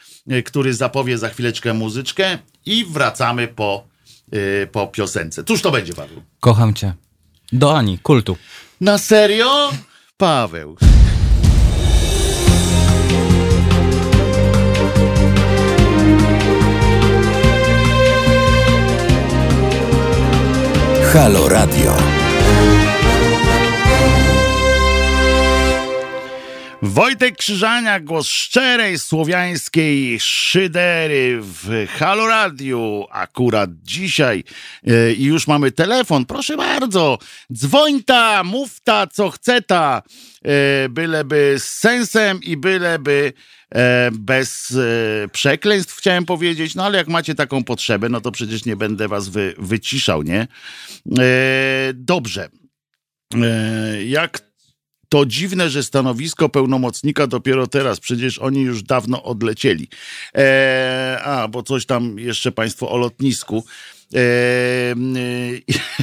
który 0.45 0.73
zapowie 0.73 1.17
za 1.17 1.29
chwileczkę 1.29 1.73
muzyczkę 1.73 2.37
i 2.65 2.85
wracamy 2.85 3.47
po, 3.47 3.87
po 4.71 4.87
piosence. 4.87 5.43
Cóż 5.43 5.61
to 5.61 5.71
będzie, 5.71 5.93
Paweł? 5.93 6.21
Kocham 6.39 6.73
cię. 6.73 6.93
Do 7.51 7.71
Ani, 7.77 7.99
kultu. 8.03 8.37
Na 8.81 8.97
serio? 8.97 9.71
Paweł. 10.17 10.77
Halo 21.13 21.47
Radio. 21.49 22.14
Wojtek 26.87 27.37
Krzyżania, 27.37 27.99
głos 27.99 28.27
szczerej 28.27 28.99
słowiańskiej 28.99 30.19
szydery 30.19 31.39
w 31.41 31.87
Halo 31.89 32.27
Radio. 32.27 33.07
Akurat 33.11 33.69
dzisiaj 33.83 34.43
e, 34.87 35.13
i 35.13 35.23
już 35.23 35.47
mamy 35.47 35.71
telefon. 35.71 36.25
Proszę 36.25 36.57
bardzo, 36.57 37.17
dzwoń 37.53 38.03
ta, 38.03 38.43
mów 38.43 38.81
ta, 38.83 39.07
co 39.07 39.29
chce 39.29 39.61
ta. 39.61 40.01
E, 40.43 40.89
byleby 40.89 41.55
z 41.57 41.63
sensem 41.63 42.39
i 42.43 42.57
byleby 42.57 43.33
e, 43.75 44.09
bez 44.13 44.77
przekleństw, 45.31 45.97
chciałem 45.97 46.25
powiedzieć. 46.25 46.75
No 46.75 46.85
ale 46.85 46.97
jak 46.97 47.07
macie 47.07 47.35
taką 47.35 47.63
potrzebę, 47.63 48.09
no 48.09 48.21
to 48.21 48.31
przecież 48.31 48.65
nie 48.65 48.75
będę 48.75 49.07
was 49.07 49.29
wy, 49.29 49.53
wyciszał, 49.57 50.23
nie? 50.23 50.47
Dobrze. 51.93 52.49
Jak 54.05 54.44
to 55.15 55.25
dziwne, 55.25 55.69
że 55.69 55.83
stanowisko 55.83 56.49
pełnomocnika 56.49 57.27
dopiero 57.27 57.67
teraz, 57.67 57.99
przecież 57.99 58.39
oni 58.39 58.61
już 58.61 58.83
dawno 58.83 59.23
odlecieli. 59.23 59.87
E, 60.37 61.19
a, 61.23 61.47
bo 61.47 61.63
coś 61.63 61.85
tam 61.85 62.19
jeszcze 62.19 62.51
Państwo 62.51 62.89
o 62.89 62.97
lotnisku. 62.97 63.63
E, 64.15 64.19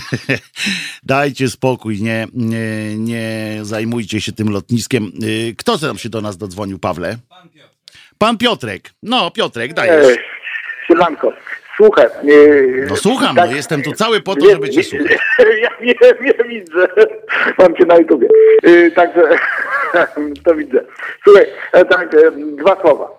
dajcie 1.02 1.50
spokój, 1.50 2.02
nie, 2.02 2.26
nie, 2.34 2.96
nie 2.98 3.58
zajmujcie 3.62 4.20
się 4.20 4.32
tym 4.32 4.50
lotniskiem. 4.50 5.04
E, 5.04 5.54
kto 5.54 5.78
tam 5.78 5.98
się 5.98 6.08
do 6.08 6.20
nas 6.20 6.36
dodzwonił, 6.36 6.78
Pawle? 6.78 7.18
Pan 7.28 7.48
Piotrek. 7.48 7.92
Pan 8.18 8.38
Piotrek. 8.38 8.90
No, 9.02 9.30
Piotrek, 9.30 9.74
dajesz. 9.74 10.18
Siemanko. 10.86 11.32
Słuchaj. 11.76 12.06
Yy, 12.22 12.86
no 12.90 12.96
słucham, 12.96 13.36
tak, 13.36 13.50
no, 13.50 13.56
jestem 13.56 13.82
tu 13.82 13.92
cały 13.92 14.20
po 14.20 14.36
to, 14.36 14.50
żeby 14.50 14.70
cię 14.70 14.84
słuchać. 14.84 15.18
Ja 15.62 15.70
nie, 15.80 15.94
nie 16.20 16.44
widzę. 16.48 16.88
Mam 17.58 17.76
cię 17.76 17.84
na 17.86 17.96
YouTubie. 17.96 18.28
Yy, 18.62 18.90
także 18.90 19.28
to 20.44 20.54
widzę. 20.54 20.84
Słuchaj, 21.24 21.46
e, 21.72 21.84
tak, 21.84 22.14
e, 22.14 22.30
dwa 22.30 22.80
słowa. 22.80 23.18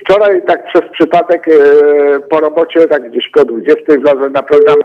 Wczoraj 0.00 0.42
tak 0.46 0.66
przez 0.66 0.82
przypadek 0.92 1.48
e, 1.48 1.52
po 2.20 2.40
robocie, 2.40 2.88
tak 2.88 3.10
gdzieś 3.10 3.28
po 3.28 3.44
20 3.44 3.82
wlazłem 4.02 4.32
na 4.32 4.42
program 4.42 4.78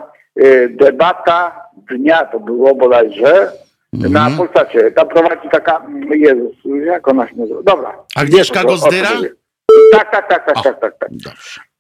debata 0.70 1.62
dnia, 1.90 2.26
to 2.26 2.40
było 2.40 2.76
bodajże, 2.76 3.52
mm. 3.94 4.14
na 4.14 4.30
Polsacie. 4.38 4.92
Tam 4.92 5.08
prowadzi 5.08 5.50
taka, 5.52 5.86
Jezus, 6.12 6.56
jak 6.86 7.08
ona 7.08 7.28
się 7.28 7.36
nazywa? 7.36 7.64
Dobra. 7.64 7.94
Agnieszka 8.16 8.64
Gozdyra? 8.64 9.10
Tak, 9.92 10.12
tak, 10.12 10.30
tak, 10.30 10.46
tak, 10.46 10.58
o, 10.58 10.64
tak, 10.64 10.80
tak, 10.80 10.94
tak. 11.00 11.10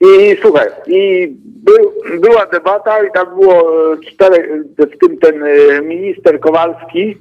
I 0.02 0.38
słuchaj, 0.42 0.68
i 0.88 1.28
był, 1.46 1.94
była 2.22 2.46
debata 2.46 3.04
i 3.04 3.12
tam 3.12 3.26
było 3.26 3.64
cztery, 3.98 4.64
w 4.78 4.98
tym 5.00 5.18
ten 5.18 5.44
e, 5.44 5.82
minister 5.82 6.40
Kowalski. 6.40 7.18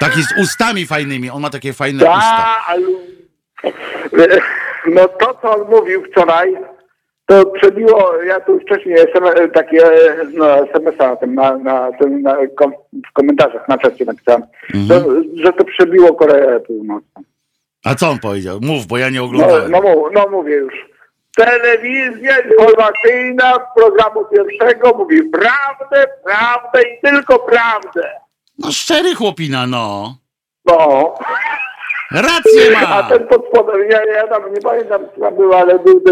Taki 0.00 0.22
z 0.22 0.38
ustami 0.42 0.86
fajnymi, 0.86 1.30
on 1.30 1.42
ma 1.42 1.50
takie 1.50 1.72
fajne 1.72 2.04
Ta, 2.04 2.16
usta. 2.16 2.56
Ale, 2.66 2.86
no 4.86 5.08
to, 5.08 5.38
co 5.42 5.56
on 5.56 5.70
mówił 5.70 6.04
wczoraj, 6.04 6.56
to 7.26 7.46
przebiło, 7.46 8.22
ja 8.22 8.40
tu 8.40 8.60
wcześniej 8.60 8.96
SMS, 8.98 9.34
takie 9.54 9.82
no, 10.32 10.56
SMS-a 10.56 11.08
na 11.08 11.16
tym, 11.16 11.34
na, 11.34 11.56
na, 11.56 11.92
tym 11.92 12.22
na, 12.22 12.36
kom, 12.56 12.72
w 13.10 13.12
komentarzach 13.12 13.68
na 13.68 13.78
czacie 13.78 14.04
napisałem, 14.04 14.42
mhm. 14.74 14.88
to, 14.88 15.10
że 15.44 15.52
to 15.52 15.64
przebiło 15.64 16.14
Koreę 16.14 16.60
Północną. 16.60 17.22
A 17.84 17.94
co 17.94 18.08
on 18.08 18.18
powiedział? 18.18 18.58
Mów, 18.62 18.86
bo 18.86 18.98
ja 18.98 19.10
nie 19.10 19.22
oglądałem. 19.22 19.70
No, 19.70 19.80
no, 19.84 20.10
no 20.12 20.28
mówię 20.30 20.54
już. 20.54 20.74
Telewizja 21.36 22.36
informacyjna 22.38 23.54
z 23.54 23.80
programu 23.80 24.24
pierwszego 24.24 24.94
mówi 24.98 25.22
prawdę, 25.22 26.06
prawdę 26.24 26.82
i 26.82 27.00
tylko 27.00 27.38
prawdę. 27.38 28.10
No 28.58 28.72
szczery 28.72 29.14
chłopina, 29.14 29.66
no. 29.66 30.14
No. 30.66 31.14
Rację 32.12 32.70
ma! 32.70 32.88
A 32.88 33.02
ten 33.02 33.26
pod 33.28 33.46
spodem, 33.48 33.90
ja, 33.90 34.04
ja 34.04 34.26
tam 34.26 34.54
nie 34.54 34.60
pamiętam, 34.60 35.00
co 35.14 35.20
tam 35.20 35.36
był, 35.36 35.54
ale 35.54 35.78
był 35.78 36.02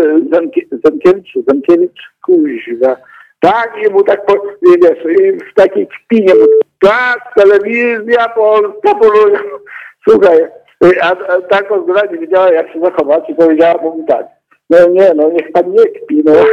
Zenkiewicz, 0.84 1.34
Zenkiewicz, 1.48 2.00
kuźwa. 2.22 2.96
Tak, 3.40 3.72
i 3.86 3.92
mu 3.92 4.02
tak, 4.02 4.26
po, 4.26 4.34
wiesz, 4.82 4.98
w 5.50 5.54
takiej 5.54 5.88
kpinie, 5.88 6.32
tak, 6.80 7.34
telewizja 7.36 8.28
polska, 8.28 8.90
słuchaj, 10.08 10.38
a, 11.02 11.10
a 11.10 11.40
ta 11.50 11.62
Konzula 11.62 12.02
nie 12.12 12.18
wiedziała, 12.18 12.52
jak 12.52 12.72
się 12.72 12.80
zachować 12.80 13.30
i 13.30 13.34
powiedziała 13.34 13.82
mu 13.82 14.04
tak, 14.08 14.26
no 14.70 14.88
nie, 14.88 15.14
no 15.14 15.30
niech 15.30 15.52
pan 15.52 15.72
nie 15.72 15.86
kpi, 15.86 16.22
no. 16.24 16.32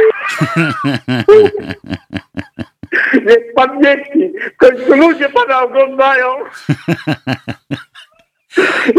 niech 3.26 3.54
pan 3.54 3.80
nie 3.80 3.96
kpi. 3.96 4.32
W 4.54 4.56
końcu 4.56 4.96
ludzie 4.96 5.28
pana 5.28 5.62
oglądają. 5.62 6.26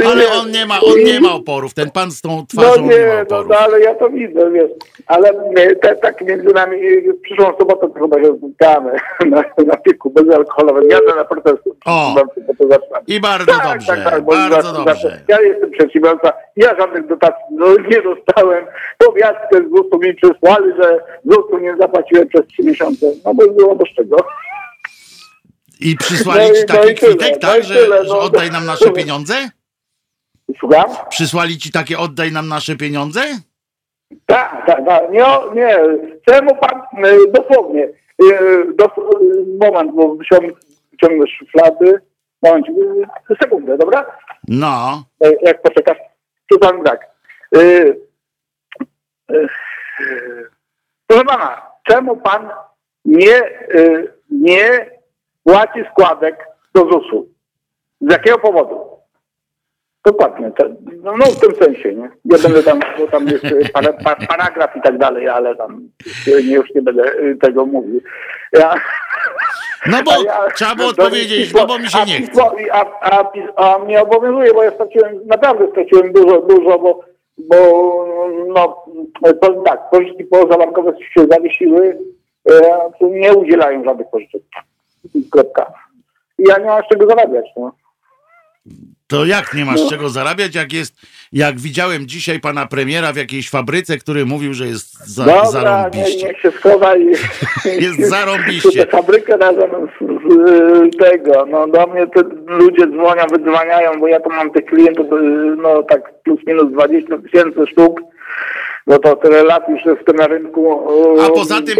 Ale 0.05 0.31
on 0.31 0.51
nie 0.51 0.65
ma, 0.65 0.79
on 0.81 1.03
nie 1.03 1.19
ma 1.19 1.33
oporów, 1.33 1.73
ten 1.73 1.91
pan 1.91 2.11
z 2.11 2.21
tą 2.21 2.45
twarzą 2.47 2.81
no 2.81 2.87
nie, 2.87 2.99
nie 2.99 3.05
ma 3.05 3.15
no, 3.15 3.21
oporów. 3.21 3.47
No, 3.49 3.55
no 3.55 3.59
ale 3.59 3.79
ja 3.79 3.95
to 3.95 4.09
widzę, 4.09 4.51
wiesz. 4.51 4.71
Ale 5.07 5.29
e, 5.29 5.75
te, 5.75 5.95
tak 5.95 6.21
między 6.21 6.53
nami 6.53 6.77
w 6.77 7.09
e, 7.09 7.13
przyszłą 7.23 7.57
sobotę 7.59 7.89
to 7.93 7.99
chyba 7.99 8.23
się 8.23 8.37
spotkamy 8.37 8.91
na, 9.35 9.43
na 9.65 9.77
piku 9.77 10.09
bezalkoholowym. 10.09 10.89
Jadę 10.89 11.15
na 11.15 11.25
protest. 11.25 11.63
O, 11.85 12.15
i 13.07 13.19
bardzo 13.19 13.51
tak, 13.51 13.73
dobrze, 13.73 13.87
tak, 13.87 14.03
tak, 14.03 14.25
bardzo 14.25 14.73
dobrze. 14.73 15.21
Ja 15.27 15.41
jestem 15.41 15.71
przedsiębiorca, 15.71 16.33
ja 16.55 16.75
żadnych 16.79 17.07
dotacji 17.07 17.45
no, 17.51 17.67
nie 17.67 18.01
dostałem. 18.01 18.65
Powiatkę 18.97 19.57
z 19.57 19.69
ZUS-u 19.69 19.99
mi 19.99 20.13
przysłali, 20.13 20.73
że 20.81 20.99
ZUS-u 21.25 21.57
nie 21.57 21.75
zapłaciłem 21.79 22.27
przez 22.27 22.47
trzy 22.47 22.63
miesiące. 22.63 23.05
No 23.25 23.33
bo 23.33 23.47
było 23.47 23.75
do 23.75 23.85
czego. 23.85 24.17
I 25.79 25.95
przysłali 25.95 26.45
ci 26.47 26.61
no 26.69 26.75
taki 26.75 26.87
no 26.87 26.95
kwitek, 26.95 27.33
no 27.33 27.39
tak, 27.39 27.63
że, 27.63 27.75
tyle, 27.75 28.05
że 28.05 28.17
oddaj 28.17 28.51
nam 28.51 28.65
nasze 28.65 28.91
pieniądze? 28.91 29.33
Słucham? 30.59 30.85
Przysłali 31.09 31.57
ci 31.57 31.71
takie 31.71 31.99
oddaj 31.99 32.31
nam 32.31 32.47
nasze 32.47 32.75
pieniądze? 32.75 33.21
Tak, 34.25 34.63
tak, 34.67 34.85
tak. 34.85 35.11
Nie, 35.11 35.25
nie. 35.53 35.77
Czemu 36.25 36.55
pan 36.55 36.81
e, 37.05 37.31
dosłownie, 37.31 37.83
e, 37.83 38.33
dos, 38.75 38.91
moment, 39.61 39.95
bo 39.95 40.15
wyciągnę 40.15 41.27
szuflady. 41.39 42.01
Moment, 42.43 42.67
e, 43.31 43.35
sekundę, 43.41 43.77
dobra? 43.77 44.17
No. 44.47 45.03
Jak 45.41 45.61
poczekasz. 45.61 45.97
Czytam 46.53 46.83
tak. 46.83 47.07
Proszę 51.07 51.23
pana, 51.25 51.61
czemu 51.83 52.17
pan 52.17 52.49
nie, 53.05 53.41
nie 54.29 54.96
płaci 55.47 55.79
składek 55.91 56.47
do 56.73 56.81
ZUS-u. 56.81 57.27
Z 58.01 58.11
jakiego 58.11 58.37
powodu? 58.37 58.97
Dokładnie, 60.05 60.51
no, 61.03 61.17
no, 61.17 61.25
w 61.25 61.39
tym 61.39 61.55
sensie, 61.55 61.95
nie? 61.95 62.09
Ja 62.25 62.37
będę 62.43 62.63
tam, 62.63 62.79
bo 62.99 63.07
tam 63.07 63.27
jest 63.27 63.45
para, 63.73 63.93
paragraf 64.27 64.75
i 64.75 64.81
tak 64.81 64.97
dalej, 64.97 65.29
ale 65.29 65.55
tam 65.55 65.89
nie, 66.27 66.55
już 66.55 66.75
nie 66.75 66.81
będę 66.81 67.03
y, 67.03 67.37
tego 67.41 67.65
mówił. 67.65 68.01
Ja, 68.53 68.73
no 69.85 69.97
bo 70.05 70.11
ja, 70.25 70.51
trzeba 70.55 70.75
było 70.75 70.87
odpowiedzieć, 70.87 71.53
no 71.53 71.65
bo 71.65 71.79
mi 71.79 71.89
się 71.89 72.05
nie 72.05 72.27
chce. 72.27 72.41
A, 72.71 72.85
a, 73.01 73.31
a, 73.55 73.75
a 73.75 73.79
mnie 73.79 74.01
obowiązuje, 74.01 74.53
bo 74.53 74.63
ja 74.63 74.71
straciłem, 74.71 75.19
naprawdę 75.25 75.67
straciłem 75.71 76.13
dużo, 76.13 76.41
dużo, 76.41 76.79
bo, 76.79 76.99
bo 77.37 77.57
no, 78.47 78.85
powiem 79.41 79.63
tak, 79.63 79.89
pożyczki 79.89 80.23
pozabankowe 80.23 80.93
się 81.13 81.25
zawiesiły, 81.31 81.97
e, 82.49 82.89
nie 83.01 83.33
udzielają 83.33 83.83
żadnych 83.83 84.07
pożyczek. 84.09 84.41
Kropka. 85.31 85.73
I 86.39 86.43
ja 86.49 86.57
nie 86.57 86.65
mam 86.65 86.83
z 86.83 86.87
czego 86.89 87.07
zarabiać. 87.07 87.45
No. 87.57 87.71
To 89.07 89.25
jak 89.25 89.53
nie 89.53 89.65
masz 89.65 89.81
no. 89.81 89.89
czego 89.89 90.09
zarabiać, 90.09 90.55
jak 90.55 90.73
jest, 90.73 90.93
jak 91.33 91.59
widziałem 91.59 92.07
dzisiaj 92.07 92.39
pana 92.39 92.65
premiera 92.65 93.13
w 93.13 93.17
jakiejś 93.17 93.49
fabryce, 93.49 93.97
który 93.97 94.25
mówił, 94.25 94.53
że 94.53 94.67
jest 94.67 95.07
za, 95.07 95.25
Dobra, 95.25 95.45
zarąbiście. 95.45 96.17
Nie, 96.17 96.23
niech 96.23 96.41
się 96.41 96.51
schowa 96.51 96.97
i 96.97 97.05
jest 97.85 98.09
zarąbiście. 98.09 98.85
Tę 98.85 98.91
fabrykę 98.91 99.37
razem 99.37 99.69
z, 99.99 100.97
tego, 100.97 101.45
no 101.45 101.67
do 101.67 101.87
mnie 101.87 102.07
te 102.07 102.21
ludzie 102.47 102.87
dzwonią, 102.87 103.23
wydzwaniają, 103.31 103.99
bo 103.99 104.07
ja 104.07 104.19
to 104.19 104.29
mam 104.29 104.51
tych 104.51 104.65
klientów, 104.65 105.07
no 105.57 105.83
tak 105.83 106.23
plus 106.23 106.39
minus 106.47 106.71
20 106.71 107.17
tysięcy 107.17 107.67
sztuk 107.71 108.01
no 108.87 108.99
to 108.99 109.15
tyle 109.15 109.43
lat 109.43 109.69
już 109.69 109.85
jestem 109.85 110.15
na 110.15 110.27
rynku. 110.27 110.81
A 111.21 111.29
poza 111.29 111.61
tym, 111.61 111.75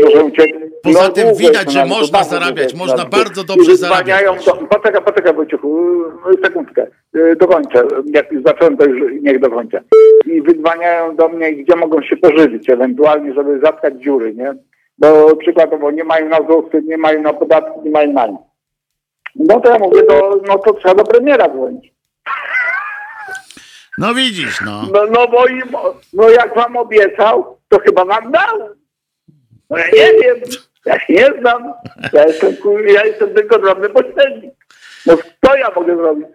poza 0.83 1.03
no, 1.03 1.09
tym 1.09 1.35
widać, 1.35 1.71
że 1.71 1.85
można 1.85 2.23
zarabiać, 2.23 2.75
można 2.75 3.05
bardzo 3.05 3.43
dobrze 3.43 3.75
zarabiać. 3.75 4.45
Do, 4.45 4.53
poczekaj, 4.53 5.01
poczekaj 5.05 5.33
Wojciechu, 5.33 6.03
sekundkę, 6.43 6.87
y, 7.15 7.35
dokończę. 7.35 7.83
Jak 8.13 8.31
już 8.31 8.43
zacząłem, 8.43 8.77
to 8.77 8.85
już 8.85 9.11
niech 9.21 9.39
dokończę. 9.39 9.83
I 10.25 10.41
wydzwaniają 10.41 11.15
do 11.15 11.29
mnie, 11.29 11.53
gdzie 11.53 11.75
mogą 11.75 12.01
się 12.01 12.17
pożywić 12.17 12.69
ewentualnie, 12.69 13.33
żeby 13.33 13.59
zatkać 13.63 13.93
dziury, 14.03 14.35
nie? 14.35 14.53
Bo 14.97 15.35
przykładowo 15.35 15.91
nie 15.91 16.03
mają 16.03 16.29
na 16.29 16.37
ZUS, 16.37 16.65
nie 16.83 16.97
mają 16.97 17.21
na 17.21 17.33
podatki, 17.33 17.79
nie 17.83 17.91
mają 17.91 18.13
na 18.13 18.27
nic. 18.27 18.39
No 19.35 19.59
to 19.59 19.69
ja 19.69 19.79
mówię, 19.79 20.01
to, 20.01 20.39
no 20.47 20.57
to 20.57 20.73
trzeba 20.73 20.95
do 20.95 21.03
premiera 21.03 21.49
dzwonić. 21.49 21.96
No 23.97 24.13
widzisz, 24.13 24.61
no. 24.65 24.81
No, 24.93 25.05
no 25.11 25.27
bo 25.27 25.45
no 26.13 26.29
jak 26.29 26.55
wam 26.55 26.77
obiecał, 26.77 27.57
to 27.69 27.79
chyba 27.79 28.05
wam 28.05 28.31
dał. 28.31 28.69
No 29.69 29.77
ja 29.77 29.85
nie 29.87 30.13
wiem. 30.21 30.35
Ja 30.85 30.99
się 30.99 31.13
nie 31.13 31.39
znam. 31.39 31.73
Ja 32.13 32.27
jestem, 32.27 32.53
ja 32.87 33.05
jestem 33.05 33.33
tylko 33.33 33.59
drobny 33.59 33.89
pośrednik. 33.89 34.53
No 35.05 35.17
co 35.45 35.55
ja 35.55 35.71
mogę 35.75 35.95
zrobić? 35.95 36.27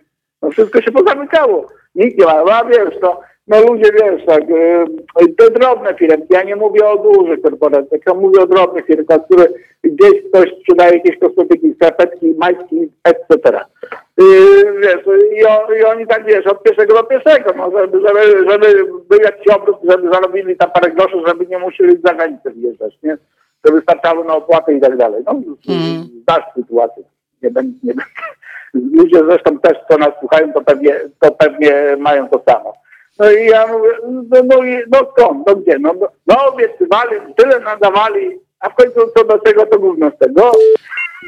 No 0.43 0.51
wszystko 0.51 0.83
się 0.83 0.93
pozamykało. 0.93 1.69
Nikt 1.95 2.19
nie 2.19 2.25
ma, 2.25 2.33
a 2.33 2.65
wiesz, 2.65 3.01
to, 3.01 3.21
no 3.47 3.61
ludzie, 3.61 3.91
wiesz, 3.93 4.27
tak, 4.27 4.49
yy, 4.49 5.51
drobne 5.51 5.95
firmy, 5.95 6.27
ja 6.31 6.43
nie 6.43 6.57
mówię 6.57 6.87
o 6.87 6.97
dużych 6.97 7.43
korporacjach, 7.43 8.01
ja 8.07 8.15
mówię 8.15 8.41
o 8.41 8.47
drobnych 8.47 8.87
firmach, 8.87 9.25
które 9.25 9.47
gdzieś 9.85 10.23
ktoś 10.29 10.51
sprzedaje 10.61 10.95
jakieś 10.95 11.19
kosmetyki, 11.19 11.75
skarpetki, 11.75 12.35
majtki, 12.39 12.89
etc. 13.05 13.65
Yy, 14.19 14.81
wiesz, 14.81 15.01
i, 15.41 15.45
o, 15.45 15.73
i, 15.75 15.85
oni 15.85 16.07
tak, 16.07 16.25
wiesz, 16.25 16.47
od 16.47 16.63
pierwszego 16.63 16.95
do 16.95 17.03
pierwszego, 17.05 17.53
no, 17.57 17.71
żeby, 17.79 18.01
żeby, 18.07 18.51
żeby 18.51 18.85
był 19.09 19.21
jakiś 19.23 19.49
obrót, 19.55 19.77
żeby 19.91 20.11
zarobili 20.13 20.57
tam 20.57 20.71
parę 20.71 20.91
groszy, 20.91 21.17
żeby 21.27 21.47
nie 21.47 21.59
musieli 21.59 22.01
za 22.05 22.15
granicę 22.15 22.51
wjeżdżać, 22.51 22.95
nie? 23.03 23.19
To 23.63 23.73
wystarczało 23.73 24.25
na 24.25 24.35
opłaty 24.35 24.75
i 24.75 24.81
tak 24.81 24.97
dalej. 24.97 25.23
No, 25.27 25.33
mm. 25.69 26.09
znasz 26.25 26.45
sytuację. 26.57 27.03
Nie 27.43 27.51
będę, 27.51 27.79
nie 27.83 27.95
będę. 27.95 28.11
Ludzie 28.75 29.19
zresztą 29.19 29.59
też, 29.59 29.79
co 29.91 29.99
nas 29.99 30.11
słuchają, 30.21 30.53
to 30.53 30.61
pewnie, 30.61 31.01
to 31.21 31.31
pewnie 31.31 31.97
mają 31.99 32.29
to 32.29 32.43
samo. 32.49 32.75
No 33.19 33.33
i 33.33 33.47
ja 33.47 33.67
mówię, 33.67 33.91
no, 34.11 34.43
no, 34.45 34.57
no 34.89 34.99
skąd, 35.13 35.47
no 35.47 35.57
gdzie, 35.57 35.79
no, 35.79 35.93
no, 36.01 36.09
no 36.27 36.47
obiecywali, 36.47 37.17
tyle 37.37 37.61
nadawali, 37.61 38.39
a 38.61 38.71
w 38.71 38.75
końcu 38.75 39.01
co 39.17 39.25
do 39.25 39.39
tego, 39.39 39.67
to 39.67 39.79
gówno 39.79 40.11
z 40.11 40.19
tego. 40.19 40.53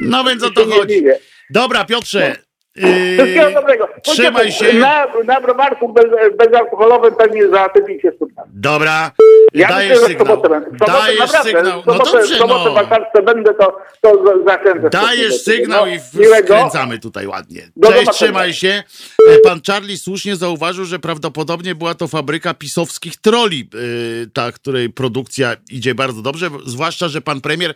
No 0.01 0.25
więc 0.25 0.45
o 0.45 0.51
to 0.51 0.65
chodzi. 0.65 1.05
Dobra, 1.51 1.85
Piotrze, 1.85 2.37
Wszystkiego 2.77 3.51
dobrego. 3.51 3.89
Trzymaj 4.03 4.53
się. 4.53 4.73
Na, 4.73 5.07
na 5.25 5.41
browarku 5.41 5.93
bez, 5.93 6.05
bezalkoholowym 6.39 7.15
pewnie 7.15 7.49
za 7.49 7.69
tydzień 7.69 8.01
się 8.01 8.13
spotkamy. 8.17 8.51
Dobra, 8.55 9.13
ja 9.55 9.69
dajesz 9.69 10.01
myślę, 10.01 10.09
sygnał. 10.09 10.27
Sobotę, 10.27 10.63
dajesz 10.87 11.21
naprawdę, 11.21 11.51
sygnał. 11.51 11.83
No 11.87 11.93
sobotę, 11.93 12.19
dobrze, 12.19 12.37
sobotę 12.37 12.71
no. 13.15 13.23
Będę, 13.23 13.55
to, 13.55 13.79
to 14.01 14.23
zachęcę. 14.47 14.91
Dajesz 14.91 15.43
sygnał 15.43 15.87
no, 15.87 15.93
i 15.93 15.99
wkręcamy 16.45 16.99
tutaj 16.99 17.27
ładnie. 17.27 17.63
Do 17.77 17.93
Cześć, 17.93 18.11
trzymaj 18.11 18.55
się. 18.55 18.83
E, 19.29 19.39
pan 19.39 19.61
Charlie 19.67 19.99
słusznie 19.99 20.37
zauważył, 20.37 20.85
że 20.85 20.99
prawdopodobnie 20.99 21.75
była 21.75 21.95
to 21.95 22.09
fabryka 22.09 22.55
pisowskich 22.55 23.17
troli, 23.17 23.69
yy, 23.75 24.27
ta, 24.33 24.53
której 24.53 24.91
produkcja 24.91 25.57
idzie 25.71 25.95
bardzo 25.95 26.23
dobrze, 26.23 26.51
zwłaszcza, 26.67 27.09
że 27.09 27.21
pan 27.21 27.41
premier 27.41 27.75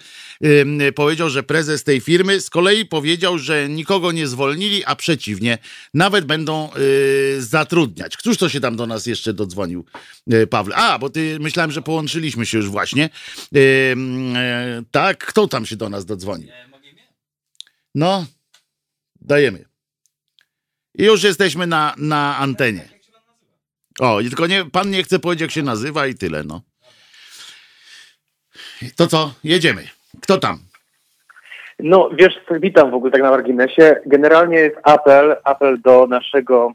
powiedział, 0.95 1.29
że 1.29 1.43
prezes 1.43 1.85
tej 1.85 2.01
firmy 2.01 2.41
z 2.41 2.51
kolei 2.51 2.87
powiedział, 2.87 3.39
że 3.39 3.69
nikogo 3.69 4.13
nie 4.13 4.27
zwolnili, 4.27 4.85
a 4.89 4.97
przeciwnie, 4.97 5.59
nawet 5.95 6.25
będą 6.25 6.71
y, 6.77 7.43
zatrudniać. 7.43 8.17
Któż 8.17 8.37
to 8.37 8.49
się 8.49 8.61
tam 8.61 8.77
do 8.77 8.87
nas 8.87 9.07
jeszcze 9.07 9.35
dodzwonił, 9.35 9.85
y, 10.33 10.47
Pawle? 10.47 10.77
A, 10.77 10.99
bo 10.99 11.11
ty 11.11 11.39
myślałem, 11.41 11.73
że 11.73 11.83
połączyliśmy 11.83 12.47
się 12.47 12.59
już 12.59 12.69
właśnie. 12.69 13.11
Y, 13.57 13.59
y 13.59 13.97
tak, 14.91 15.27
kto 15.27 15.49
tam 15.49 15.67
się 15.67 15.77
do 15.77 15.89
nas 15.89 16.05
dodzwonił? 16.05 16.49
No, 17.95 18.27
dajemy. 19.21 19.65
I 20.95 21.05
już 21.05 21.23
jesteśmy 21.23 21.67
na, 21.67 21.95
na 21.97 22.37
antenie. 22.37 22.89
O, 23.99 24.21
tylko 24.23 24.47
nie, 24.47 24.65
pan 24.65 24.91
nie 24.91 25.03
chce 25.03 25.19
powiedzieć, 25.19 25.41
jak 25.41 25.51
się 25.51 25.63
nazywa 25.63 26.07
i 26.07 26.15
tyle, 26.15 26.45
no. 26.45 26.63
To 28.97 29.07
co? 29.07 29.35
Jedziemy. 29.45 29.89
Kto 30.23 30.39
tam? 30.39 30.68
No 31.79 32.11
wiesz, 32.13 32.41
witam 32.51 32.91
w 32.91 32.95
ogóle 32.95 33.13
tak 33.13 33.23
na 33.23 33.31
marginesie. 33.31 33.97
Generalnie 34.07 34.57
jest 34.57 34.77
apel, 34.83 35.37
apel 35.45 35.81
do 35.81 36.07
naszego 36.07 36.73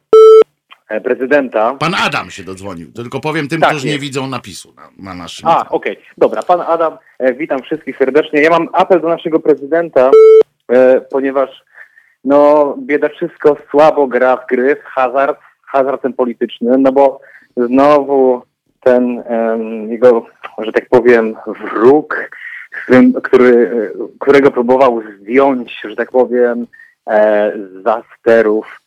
e, 0.89 1.01
prezydenta. 1.01 1.75
Pan 1.79 1.93
Adam 2.05 2.29
się 2.29 2.43
dodzwonił, 2.43 2.91
tylko 2.91 3.19
powiem 3.19 3.47
tym, 3.47 3.61
tak, 3.61 3.69
którzy 3.69 3.87
nie 3.87 3.99
widzą 3.99 4.27
napisu 4.27 4.73
na, 4.73 5.11
na 5.11 5.13
naszym. 5.13 5.49
A, 5.49 5.69
okej, 5.69 5.91
okay. 5.91 6.05
dobra. 6.17 6.43
Pan 6.43 6.61
Adam, 6.61 6.97
e, 7.19 7.33
witam 7.33 7.61
wszystkich 7.61 7.97
serdecznie. 7.97 8.41
Ja 8.41 8.49
mam 8.49 8.69
apel 8.73 9.01
do 9.01 9.07
naszego 9.07 9.39
prezydenta, 9.39 10.11
e, 10.71 11.01
ponieważ 11.01 11.63
no 12.23 12.75
biedaczysko 12.79 13.57
słabo 13.71 14.07
gra 14.07 14.37
w 14.37 14.47
gry, 14.47 14.75
w 14.75 14.83
hazard, 14.83 15.39
hazardem 15.65 16.13
politycznym, 16.13 16.81
no 16.81 16.91
bo 16.91 17.19
znowu 17.57 18.41
ten 18.79 19.23
jego, 19.89 20.25
że 20.57 20.71
tak 20.71 20.89
powiem, 20.89 21.35
wróg 21.73 22.29
który, 23.23 23.91
którego 24.19 24.51
próbował 24.51 25.01
zdjąć, 25.19 25.81
że 25.89 25.95
tak 25.95 26.11
powiem, 26.11 26.67
e, 27.07 27.53
za 27.83 28.03
sterów 28.19 28.81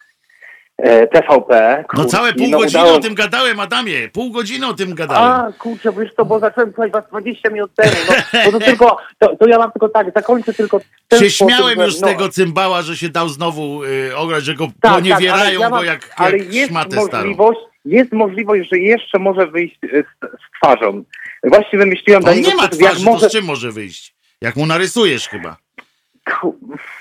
e, 0.78 1.06
TVP. 1.06 1.84
No 1.94 2.04
całe 2.04 2.32
pół 2.32 2.48
no, 2.48 2.58
godziny 2.58 2.82
udało... 2.82 2.96
o 2.96 3.00
tym 3.00 3.14
gadałem, 3.14 3.60
Adamie. 3.60 4.08
Pół 4.12 4.30
godziny 4.30 4.66
o 4.66 4.74
tym 4.74 4.94
gadałem. 4.94 5.30
A, 5.30 5.52
kurczę, 5.58 5.92
wiesz 5.92 6.14
to, 6.14 6.24
bo 6.24 6.38
zacząłem 6.38 6.72
słuchać 6.72 6.92
was 6.92 7.04
20 7.08 7.50
minut 7.50 7.70
temu. 7.74 7.96
No, 8.08 8.52
to, 8.52 8.58
tylko, 8.58 8.98
to, 9.18 9.36
to, 9.36 9.48
ja 9.48 9.58
mam 9.58 9.72
tylko 9.72 9.88
tak, 9.88 10.06
zakończę 10.14 10.54
tylko 10.54 10.80
się 11.18 11.30
śmiałem 11.30 11.80
już 11.80 11.96
z 11.96 12.00
no. 12.00 12.08
tego 12.08 12.28
cymbała, 12.28 12.82
że 12.82 12.96
się 12.96 13.08
dał 13.08 13.28
znowu 13.28 13.84
y, 13.84 14.16
ograć, 14.16 14.44
że 14.44 14.54
go 14.54 14.68
tak, 14.80 14.94
poniewierają 14.94 15.60
tak, 15.60 15.70
ja 15.70 15.70
go 15.70 15.82
jak, 15.82 16.02
jak 16.02 16.14
ale 16.16 16.36
jest 16.36 16.68
szmatę 16.68 16.96
możliwość, 16.96 17.58
starą. 17.58 17.75
Jest 17.86 18.12
możliwość, 18.12 18.70
że 18.70 18.78
jeszcze 18.78 19.18
może 19.18 19.46
wyjść 19.46 19.78
y, 19.84 20.04
z, 20.22 20.26
z 20.26 20.56
twarzą. 20.56 21.04
Właśnie 21.44 21.78
wymyśliłem 21.78 22.24
On 22.24 22.40
nie 22.40 22.54
ma 22.54 22.68
twarzy, 22.68 23.04
może... 23.04 23.20
to 23.20 23.28
z 23.28 23.32
czym 23.32 23.44
może 23.44 23.72
wyjść? 23.72 24.14
Jak 24.40 24.56
mu 24.56 24.66
narysujesz 24.66 25.28
chyba. 25.28 25.56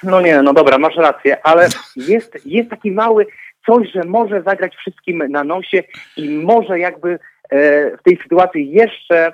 No 0.04 0.22
nie, 0.22 0.42
no 0.42 0.54
dobra, 0.54 0.78
masz 0.78 0.96
rację, 0.96 1.46
ale 1.46 1.70
jest, 1.96 2.46
jest 2.46 2.70
taki 2.70 2.92
mały 2.92 3.28
coś, 3.66 3.92
że 3.92 4.04
może 4.04 4.42
zagrać 4.42 4.76
wszystkim 4.76 5.24
na 5.30 5.44
nosie 5.44 5.84
i 6.18 6.30
może 6.30 6.80
jakby 6.80 7.20
e, 7.50 7.98
w 7.98 8.04
tej 8.04 8.18
sytuacji 8.24 8.72
jeszcze, 8.72 9.34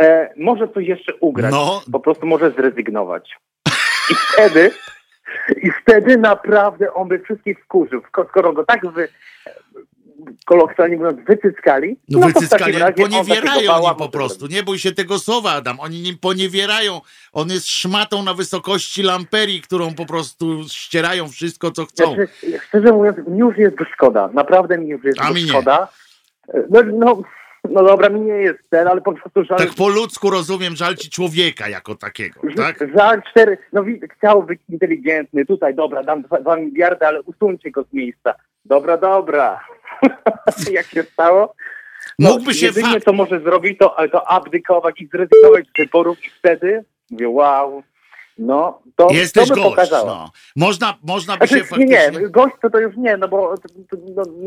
e, 0.00 0.32
może 0.36 0.68
coś 0.68 0.86
jeszcze 0.86 1.14
ugrać. 1.14 1.52
No. 1.52 1.82
Po 1.92 2.00
prostu 2.00 2.26
może 2.26 2.50
zrezygnować. 2.50 3.36
I 4.10 4.14
wtedy, 4.14 4.70
i 5.62 5.70
wtedy 5.70 6.16
naprawdę 6.16 6.94
on 6.94 7.08
by 7.08 7.18
wszystkich 7.18 7.64
wkurzył. 7.64 8.02
Skoro 8.28 8.52
go 8.52 8.64
tak 8.64 8.86
wy, 8.92 9.08
kolokwialnie 10.44 10.96
mówiąc, 10.96 11.18
wycyckali. 11.26 11.96
No, 12.08 12.18
no 12.18 12.26
wycyckali, 12.26 12.74
poniewierają 12.96 13.80
nim 13.80 13.96
po 13.98 14.08
prostu. 14.08 14.46
Nie 14.46 14.62
bój 14.62 14.78
się 14.78 14.92
tego 14.92 15.18
słowa, 15.18 15.52
Adam. 15.52 15.80
Oni 15.80 16.02
nim 16.02 16.18
poniewierają. 16.18 17.00
On 17.32 17.48
jest 17.48 17.68
szmatą 17.68 18.22
na 18.22 18.34
wysokości 18.34 19.02
lamperii, 19.02 19.60
którą 19.60 19.94
po 19.94 20.06
prostu 20.06 20.64
ścierają 20.68 21.28
wszystko, 21.28 21.70
co 21.70 21.84
chcą. 21.84 22.14
Znaczy, 22.14 22.28
szczerze 22.68 22.92
mówiąc, 22.92 23.16
mi 23.28 23.38
już 23.38 23.56
jest 23.56 23.76
szkoda. 23.92 24.30
Naprawdę 24.34 24.78
mi 24.78 24.88
już 24.88 25.04
jest 25.04 25.20
A 25.20 25.30
mi 25.30 25.40
szkoda. 25.40 25.88
No, 26.70 26.82
no, 26.92 27.22
no 27.70 27.84
dobra, 27.84 28.08
mi 28.08 28.20
nie 28.20 28.32
jest 28.32 28.70
ten, 28.70 28.88
ale 28.88 29.00
po 29.00 29.12
prostu 29.12 29.44
żal... 29.44 29.58
Tak 29.58 29.74
po 29.74 29.88
ludzku 29.88 30.30
rozumiem, 30.30 30.76
żal 30.76 30.96
ci 30.96 31.10
człowieka 31.10 31.68
jako 31.68 31.94
takiego, 31.94 32.40
tak? 32.56 32.78
Żal 32.96 33.22
cztery, 33.30 33.58
no 33.72 33.84
chciał 34.16 34.42
być 34.42 34.60
inteligentny, 34.68 35.46
tutaj 35.46 35.74
dobra, 35.74 36.02
dam 36.02 36.22
dwa, 36.22 36.40
dwa 36.40 36.56
miliardy, 36.56 37.06
ale 37.06 37.22
usuńcie 37.22 37.70
go 37.70 37.84
z 37.84 37.92
miejsca. 37.92 38.34
Dobra, 38.68 38.96
dobra. 38.96 39.60
Jak 40.70 40.86
się 40.86 41.02
stało? 41.02 41.54
No, 42.18 42.30
Mógłby 42.30 42.54
się 42.54 42.66
jedynie 42.66 42.92
fakt... 42.92 43.04
co 43.04 43.12
może 43.12 43.40
zrobić, 43.40 43.78
to, 43.78 43.96
to 44.12 44.28
abdykować 44.28 45.00
i 45.00 45.06
zrezygnować 45.06 45.66
z 45.66 45.78
wyborów 45.78 46.24
i 46.24 46.30
wtedy 46.30 46.84
mówię, 47.10 47.28
wow, 47.28 47.82
no, 48.38 48.82
to, 48.96 49.08
Jesteś 49.10 49.48
to 49.48 49.54
by 49.54 49.60
gość, 49.60 49.70
pokazało. 49.70 50.06
No. 50.06 50.30
Można, 50.56 50.94
można 51.02 51.36
by 51.36 51.46
znaczy, 51.46 51.64
się 51.64 51.68
faktycznie... 51.68 52.10
Nie, 52.12 52.20
nie, 52.20 52.28
gość 52.28 52.54
to, 52.62 52.70
to 52.70 52.78
już 52.78 52.96
nie, 52.96 53.16
no 53.16 53.28
bo 53.28 53.54
to, 53.58 53.68
to, 53.90 53.96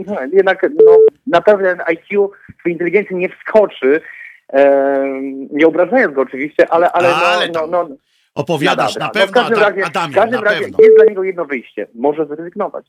no, 0.08 0.16
jednak 0.34 0.64
no, 0.86 0.98
na 1.28 1.42
pewien 1.42 1.82
IQ 1.86 2.32
w 2.66 2.70
inteligencji 2.70 3.16
nie 3.16 3.30
wskoczy, 3.30 4.02
e, 4.54 5.04
nie 5.52 5.68
obrażając 5.68 6.16
go 6.16 6.22
oczywiście, 6.22 6.74
ale, 6.74 6.92
ale, 6.92 7.16
ale 7.16 7.48
no, 7.48 7.68
no, 7.68 7.84
no, 7.90 7.96
opowiadasz 8.40 8.96
na, 8.96 9.06
na 9.06 9.12
pewno, 9.12 9.42
no, 9.42 9.48
w 9.48 9.50
każdym 9.50 9.64
razie, 9.64 9.86
Adamie, 9.86 10.14
w 10.14 10.16
każdym 10.16 10.44
razie 10.44 10.62
pewno. 10.62 10.78
jest 10.82 10.96
dla 10.96 11.06
niego 11.06 11.24
jedno 11.24 11.46
wyjście. 11.46 11.88
Może 11.96 12.26
zrezygnować. 12.26 12.86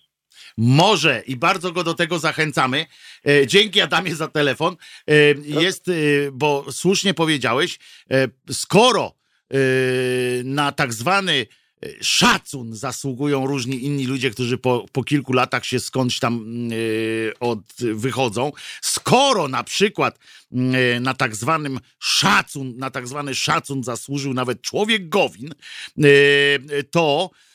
Może 0.56 1.22
i 1.26 1.36
bardzo 1.36 1.72
go 1.72 1.84
do 1.84 1.94
tego 1.94 2.18
zachęcamy. 2.18 2.86
E, 3.26 3.46
dzięki 3.46 3.80
Adamie 3.80 4.14
za 4.14 4.28
telefon. 4.28 4.76
E, 5.08 5.14
jest, 5.44 5.88
e, 5.88 5.92
bo 6.32 6.64
słusznie 6.70 7.14
powiedziałeś, 7.14 7.78
skoro 8.50 9.12
na 10.44 10.72
tak 10.72 10.92
zwany 10.92 11.46
szacun 12.00 12.74
zasługują 12.74 13.46
różni 13.46 13.84
inni 13.84 14.06
ludzie, 14.06 14.30
którzy 14.30 14.58
po, 14.58 14.86
po 14.92 15.04
kilku 15.04 15.32
latach 15.32 15.66
się 15.66 15.80
skądś 15.80 16.18
tam 16.18 16.68
yy, 16.70 17.32
od, 17.40 17.60
wychodzą. 17.94 18.52
Skoro 18.82 19.48
na 19.48 19.64
przykład 19.64 20.18
yy, 20.52 21.00
na 21.00 21.14
tak 21.14 21.36
zwanym 21.36 21.80
szacun, 21.98 22.76
na 22.76 22.90
tak 22.90 23.08
zwany 23.08 23.34
szacun 23.34 23.82
zasłużył 23.82 24.34
nawet 24.34 24.62
człowiek 24.62 25.08
Gowin, 25.08 25.50
yy, 25.96 26.84
to 26.90 27.30
e, 27.32 27.49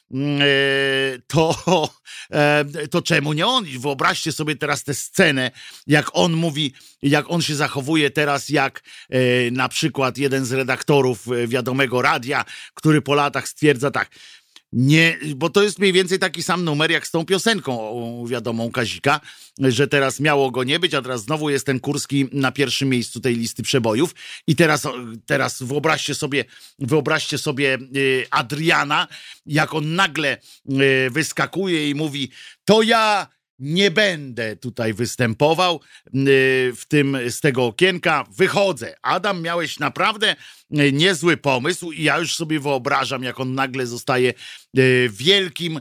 to, 1.28 1.56
e, 2.32 2.66
to 2.92 3.02
czemu 3.02 3.34
nie 3.34 3.48
on? 3.48 3.66
Wyobraźcie 3.80 4.32
sobie 4.32 4.56
teraz 4.56 4.84
tę 4.84 4.94
scenę, 4.94 5.52
jak 5.88 6.10
on 6.14 6.34
mówi, 6.34 6.74
jak 7.02 7.26
on 7.32 7.42
się 7.42 7.56
zachowuje 7.56 8.10
teraz, 8.10 8.50
jak 8.50 8.84
e, 9.10 9.52
na 9.52 9.70
przykład 9.70 10.18
jeden 10.18 10.46
z 10.46 10.52
redaktorów 10.52 11.26
wiadomego 11.48 12.02
radia, 12.02 12.46
który 12.74 13.02
po 13.02 13.14
latach 13.14 13.48
stwierdza 13.48 13.92
tak. 13.92 14.10
Nie, 14.74 15.18
bo 15.36 15.50
to 15.50 15.64
jest 15.64 15.80
mniej 15.80 15.94
więcej 15.94 16.20
taki 16.20 16.44
sam 16.44 16.64
numer 16.64 16.92
jak 16.92 17.08
z 17.08 17.12
tą 17.12 17.26
piosenką 17.26 17.94
wiadomą 18.28 18.72
Kazika, 18.72 19.22
że 19.60 19.88
teraz 19.88 20.20
miało 20.20 20.52
go 20.52 20.64
nie 20.64 20.80
być, 20.80 20.94
a 20.94 21.02
teraz 21.02 21.22
znowu 21.22 21.50
jest 21.50 21.66
ten 21.66 21.80
Kurski 21.80 22.28
na 22.32 22.52
pierwszym 22.52 22.90
miejscu 22.90 23.20
tej 23.20 23.36
listy 23.36 23.64
przebojów. 23.64 24.16
I 24.48 24.56
teraz, 24.56 24.88
teraz 25.26 25.64
wyobraźcie 25.64 26.16
sobie, 26.16 26.46
wyobraźcie 26.80 27.38
sobie 27.38 27.78
y, 27.96 28.26
Adriana, 28.32 29.08
jak 29.46 29.74
on 29.74 29.96
nagle 29.96 30.38
y, 30.70 31.10
wyskakuje 31.12 31.90
i 31.90 31.96
mówi: 31.96 32.32
To 32.66 32.82
ja 32.82 33.28
nie 33.60 33.92
będę 33.92 34.56
tutaj 34.56 34.94
występował 34.94 35.82
y, 36.08 36.12
w 36.76 36.82
tym 36.88 37.18
z 37.30 37.40
tego 37.40 37.66
okienka, 37.66 38.26
wychodzę. 38.38 38.96
Adam, 39.02 39.42
miałeś 39.42 39.80
naprawdę 39.80 40.36
niezły 40.70 41.38
pomysł 41.38 41.92
i 41.92 42.04
ja 42.04 42.20
już 42.20 42.36
sobie 42.36 42.60
wyobrażam, 42.60 43.24
jak 43.24 43.40
on 43.40 43.56
nagle 43.56 43.88
zostaje 43.88 44.34
y, 44.78 45.10
wielkim, 45.14 45.80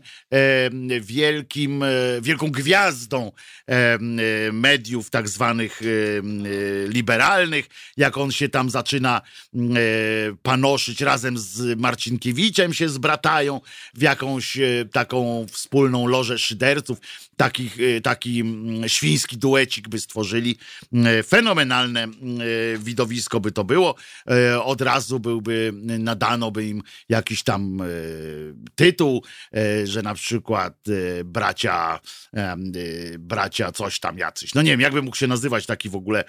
wielkim, 1.01 1.85
wielką 2.23 2.51
gwiazdą 2.51 3.33
mediów 4.53 5.11
tak 5.11 5.29
zwanych 5.29 5.81
liberalnych, 6.89 7.67
jak 7.97 8.19
on 8.19 8.33
się 8.33 8.49
tam 8.49 8.71
zaczyna 8.71 9.21
panoszyć 10.43 11.01
razem 11.01 11.39
z 11.39 11.79
Marcinkiewiczem 11.79 12.75
się 12.75 12.89
zbratają 12.89 13.61
w 13.95 14.03
jakąś 14.03 14.59
taką 14.93 15.47
wspólną 15.51 16.07
lożę 16.07 16.39
szyderców, 16.39 16.99
taki, 17.37 17.71
taki 18.03 18.43
świński 18.87 19.37
duecik 19.37 19.89
by 19.89 20.01
stworzyli. 20.01 20.59
Fenomenalne 21.27 22.07
widowisko 22.79 23.41
by 23.41 23.53
to 23.53 23.65
było. 23.65 23.95
Od 24.75 24.81
razu 24.81 25.21
byłby, 25.21 25.73
nadano 25.99 26.51
by 26.51 26.67
im 26.67 26.83
jakiś 27.09 27.43
tam 27.43 27.83
tytuł, 28.75 29.23
że 29.85 30.03
na 30.03 30.15
przykład 30.15 30.85
bracia, 31.25 32.01
bracia 33.19 33.73
coś 33.73 34.01
tam 34.01 34.19
jacyś. 34.19 34.55
No 34.55 34.63
nie 34.63 34.71
wiem, 34.71 34.81
jakby 34.81 35.03
mógł 35.03 35.17
się 35.17 35.27
nazywać 35.27 35.67
taki 35.67 35.89
w 35.89 35.97
ogóle 35.97 36.25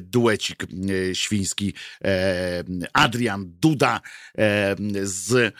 duecik 0.00 0.66
świński. 1.12 1.74
Adrian 2.92 3.52
Duda 3.60 4.00
z 5.02 5.54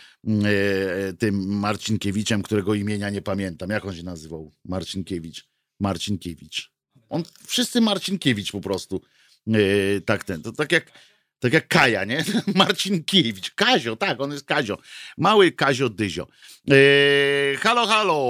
tym 1.19 1.59
Marcinkiewiczem, 1.59 2.43
którego 2.43 2.75
imienia 2.75 3.11
nie 3.11 3.23
pamiętam. 3.23 3.71
Jak 3.71 3.85
on 3.85 3.95
się 3.95 4.03
nazywał? 4.03 4.53
Marcinkiewicz. 4.65 5.49
Marcinkiewicz. 5.81 6.71
On, 7.09 7.23
wszyscy 7.47 7.81
Marcinkiewicz 7.81 8.53
po 8.53 8.61
prostu. 8.61 9.03
Tak 10.07 10.25
ten, 10.25 10.43
to 10.43 10.53
tak 10.53 10.73
jak 10.73 10.93
tak 11.41 11.53
jak 11.53 11.69
Kaja, 11.69 12.05
nie? 12.05 12.19
Marcinkiewicz. 12.57 13.51
Kazio, 13.55 13.97
tak, 13.97 14.21
on 14.21 14.33
jest 14.33 14.47
Kazio. 14.47 14.77
Mały 15.19 15.53
Kazio 15.53 15.89
Dyzio. 15.89 16.27
Eee, 16.71 17.57
halo, 17.57 17.87
halo. 17.87 18.21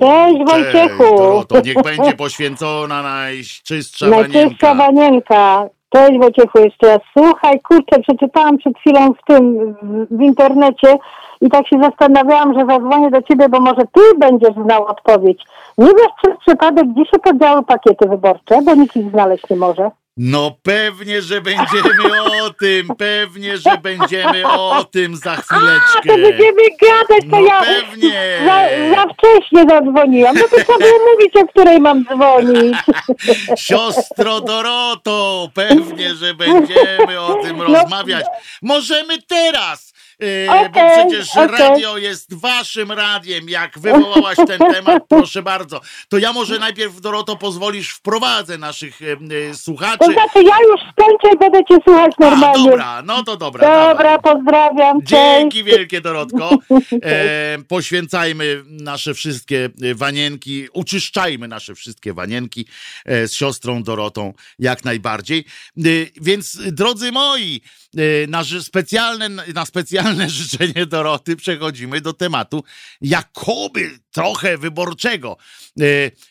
Cześć 0.00 0.50
Wojciechu. 0.50 1.44
To 1.48 1.60
niech 1.60 1.82
będzie 1.90 2.12
poświęcona 2.12 3.02
najczystsza 3.02 4.06
Najczystsza 4.06 4.74
wanienka. 4.74 5.68
Cześć 5.94 6.18
Wojciechu 6.18 6.58
jeszcze 6.58 6.86
raz. 6.86 6.98
Słuchaj, 7.18 7.60
kurczę, 7.60 8.00
przeczytałam 8.02 8.58
przed 8.58 8.78
chwilą 8.78 9.12
w 9.12 9.24
tym, 9.26 9.74
w, 9.82 10.16
w 10.18 10.20
internecie 10.20 10.96
i 11.40 11.50
tak 11.50 11.68
się 11.68 11.76
zastanawiałam, 11.82 12.54
że 12.58 12.66
zadzwonię 12.66 13.10
do 13.10 13.22
ciebie, 13.22 13.48
bo 13.48 13.60
może 13.60 13.82
ty 13.92 14.00
będziesz 14.18 14.54
znał 14.64 14.84
odpowiedź. 14.84 15.42
Nie 15.78 15.86
wiesz 15.86 16.12
przez 16.22 16.38
przypadek, 16.46 16.86
gdzie 16.92 17.04
się 17.04 17.18
podziały 17.18 17.64
pakiety 17.64 18.08
wyborcze, 18.08 18.62
bo 18.64 18.74
nikt 18.74 18.96
ich 18.96 19.10
znaleźć 19.10 19.50
nie 19.50 19.56
może. 19.56 19.90
No 20.20 20.56
pewnie, 20.62 21.22
że 21.22 21.40
będziemy 21.40 22.22
o 22.42 22.50
tym, 22.50 22.88
pewnie, 22.98 23.58
że 23.58 23.78
będziemy 23.82 24.46
o 24.48 24.84
tym 24.84 25.16
za 25.16 25.36
chwileczkę. 25.36 26.08
To 26.08 26.14
będziemy 26.14 26.62
gadać, 26.82 27.20
to 27.30 27.40
No 27.40 27.40
ja 27.40 27.62
pewnie. 27.62 28.38
za, 28.44 28.68
za 28.94 29.06
wcześnie 29.14 29.64
zadzwoniłam. 29.68 30.36
No 30.36 30.42
to 30.42 30.56
trzeba 30.56 30.78
było 30.88 30.98
mówić, 31.14 31.36
o 31.36 31.46
której 31.46 31.80
mam 31.80 32.04
dzwonić. 32.04 32.76
Siostro 33.66 34.40
Doroto, 34.40 35.48
pewnie, 35.54 36.14
że 36.14 36.34
będziemy 36.34 37.20
o 37.20 37.34
tym 37.42 37.62
rozmawiać. 37.62 38.24
Możemy 38.62 39.22
teraz, 39.22 39.87
yy, 40.20 40.46
bo 40.46 40.60
Okej, 40.60 40.90
przecież 41.08 41.36
okej. 41.36 41.48
radio 41.58 41.98
jest 41.98 42.34
waszym 42.34 42.92
radiem. 42.92 43.48
Jak 43.48 43.78
wywołałaś 43.78 44.36
ten 44.46 44.58
temat, 44.74 45.02
proszę 45.08 45.42
bardzo. 45.42 45.80
To 46.08 46.18
ja 46.18 46.32
może 46.32 46.58
najpierw, 46.58 47.00
Doroto, 47.00 47.36
pozwolisz 47.36 47.90
wprowadzę 47.90 48.58
naszych 48.58 49.00
yy, 49.00 49.16
To 49.52 49.56
słuchaczy. 49.58 50.04
znaczy 50.12 50.42
ja 50.46 50.56
już 50.70 50.80
skończę 50.92 51.34
i 51.34 51.38
będę 51.38 51.58
cię 51.64 51.76
słuchać 51.84 52.12
A, 52.18 52.24
normalnie. 52.30 52.70
dobra, 52.70 53.02
no 53.02 53.22
to 53.24 53.36
dobra. 53.36 53.88
Dobra, 53.88 54.16
dawaj. 54.18 54.34
pozdrawiam. 54.34 54.98
Dzięki 55.02 55.58
Cześć. 55.58 55.70
wielkie, 55.76 56.00
Dorotko. 56.00 56.50
E, 57.02 57.58
poświęcajmy 57.68 58.62
nasze 58.66 59.14
wszystkie 59.14 59.68
e, 59.82 59.94
wanienki, 59.94 60.68
uczyszczajmy 60.72 61.48
nasze 61.48 61.74
wszystkie 61.74 62.12
wanienki 62.14 62.66
e, 63.04 63.28
z 63.28 63.34
siostrą 63.34 63.82
Dorotą 63.82 64.34
jak 64.58 64.84
najbardziej. 64.84 65.44
E, 65.78 65.80
więc, 66.20 66.58
drodzy 66.72 67.12
moi, 67.12 67.60
e, 67.96 68.26
na, 68.26 68.42
specjalne, 68.62 69.28
na 69.28 69.66
specjalne 69.66 70.07
życzenie 70.28 70.86
Doroty 70.86 71.36
przechodzimy 71.36 72.00
do 72.00 72.12
tematu 72.12 72.64
jakoby 73.00 73.98
trochę 74.10 74.58
wyborczego. 74.58 75.36
E, 75.80 75.84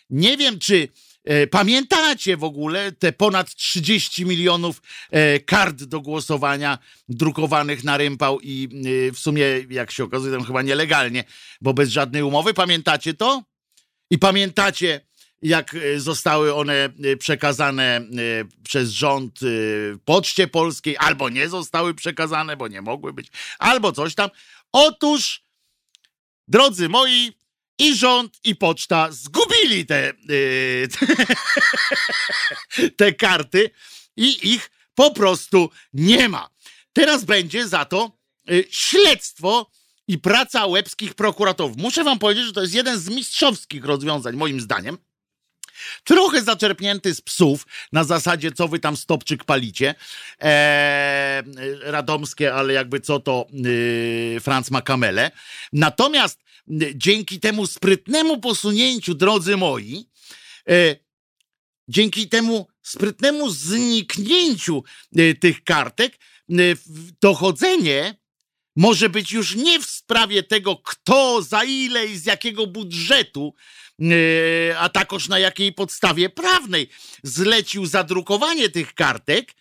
nie 0.09 0.38
wiem, 0.38 0.59
czy 0.59 0.88
E, 1.28 1.47
Pamiętacie 1.47 2.38
w 2.38 2.43
ogóle 2.43 2.91
te 2.91 3.11
ponad 3.11 3.55
30 3.55 4.25
milionów 4.25 4.82
e, 5.11 5.39
kart 5.39 5.84
do 5.84 6.01
głosowania 6.01 6.78
drukowanych 7.09 7.84
na 7.84 7.97
rympał 7.97 8.39
i 8.41 8.69
w 9.13 9.19
sumie, 9.19 9.45
jak 9.69 9.91
się 9.91 10.03
okazuje, 10.03 10.34
tam 10.34 10.43
chyba 10.43 10.61
nielegalnie, 10.61 11.23
bo 11.61 11.73
bez 11.73 11.89
żadnej 11.89 12.23
umowy. 12.23 12.53
Pamiętacie 12.53 13.13
to? 13.13 13.43
I 14.11 14.17
pamiętacie, 14.17 15.01
jak 15.42 15.76
e, 15.76 16.00
zostały 16.00 16.54
one 16.54 16.74
e, 17.04 17.18
przekazane 17.18 17.84
e, 17.84 18.02
przez 18.64 18.90
rząd 18.90 19.40
Poczcie 20.06 20.48
Polskiej, 20.48 20.98
albo 20.98 21.30
nie 21.30 21.50
zostały 21.50 21.94
przekazane, 21.94 22.58
bo 22.58 22.68
nie 22.68 22.82
mogły 22.82 23.14
być, 23.14 23.28
albo 23.60 23.92
coś 23.92 24.16
tam. 24.16 24.30
Otóż, 24.72 25.44
drodzy 26.48 26.90
moi, 26.90 27.38
i 27.80 27.96
rząd, 27.96 28.40
i 28.44 28.56
poczta 28.56 29.12
zgubili 29.12 29.86
te, 29.86 30.14
yy, 30.30 30.88
te 32.98 33.14
karty 33.14 33.70
i 34.16 34.54
ich 34.54 34.72
po 34.96 35.12
prostu 35.12 35.70
nie 35.94 36.30
ma. 36.30 36.50
Teraz 36.94 37.26
będzie 37.26 37.68
za 37.68 37.86
to 37.86 38.18
śledztwo 38.70 39.72
i 40.08 40.18
praca 40.18 40.66
łebskich 40.66 41.14
prokuratorów. 41.14 41.78
Muszę 41.78 42.04
wam 42.04 42.20
powiedzieć, 42.20 42.46
że 42.46 42.54
to 42.54 42.62
jest 42.62 42.74
jeden 42.74 43.00
z 43.00 43.10
mistrzowskich 43.10 43.86
rozwiązań, 43.86 44.36
moim 44.36 44.62
zdaniem. 44.62 44.98
Trochę 46.03 46.41
zaczerpnięty 46.41 47.15
z 47.15 47.21
psów, 47.21 47.67
na 47.91 48.03
zasadzie 48.03 48.51
co 48.51 48.67
wy 48.67 48.80
tam 48.80 48.97
stopczyk 48.97 49.43
palicie. 49.43 49.95
Eee, 50.39 51.43
radomskie, 51.82 52.53
ale 52.53 52.73
jakby 52.73 52.99
co 52.99 53.19
to 53.19 53.47
yy, 53.51 54.39
Franz 54.39 54.71
ma 54.71 54.82
kamele. 54.82 55.32
Natomiast 55.73 56.39
y, 56.71 56.93
dzięki 56.95 57.39
temu 57.39 57.67
sprytnemu 57.67 58.39
posunięciu, 58.39 59.15
drodzy 59.15 59.57
moi, 59.57 60.09
e, 60.69 60.95
dzięki 61.88 62.30
temu 62.30 62.67
sprytnemu 62.82 63.49
zniknięciu 63.49 64.84
y, 65.19 65.36
tych 65.36 65.63
kartek, 65.63 66.19
y, 66.51 66.78
dochodzenie 67.21 68.15
może 68.75 69.09
być 69.09 69.32
już 69.32 69.55
nie 69.55 69.80
w 69.80 69.86
sprawie 70.08 70.43
tego, 70.43 70.76
kto, 70.76 71.41
za 71.41 71.64
ile 71.64 72.05
i 72.05 72.18
z 72.18 72.26
jakiego 72.26 72.68
budżetu, 72.68 73.53
e, 74.01 74.80
a 74.80 74.89
takoż 74.89 75.28
na 75.28 75.39
jakiej 75.39 75.74
podstawie 75.74 76.30
prawnej 76.30 76.89
zlecił 77.24 77.86
zadrukowanie 77.86 78.70
tych 78.70 78.93
kartek, 78.93 79.53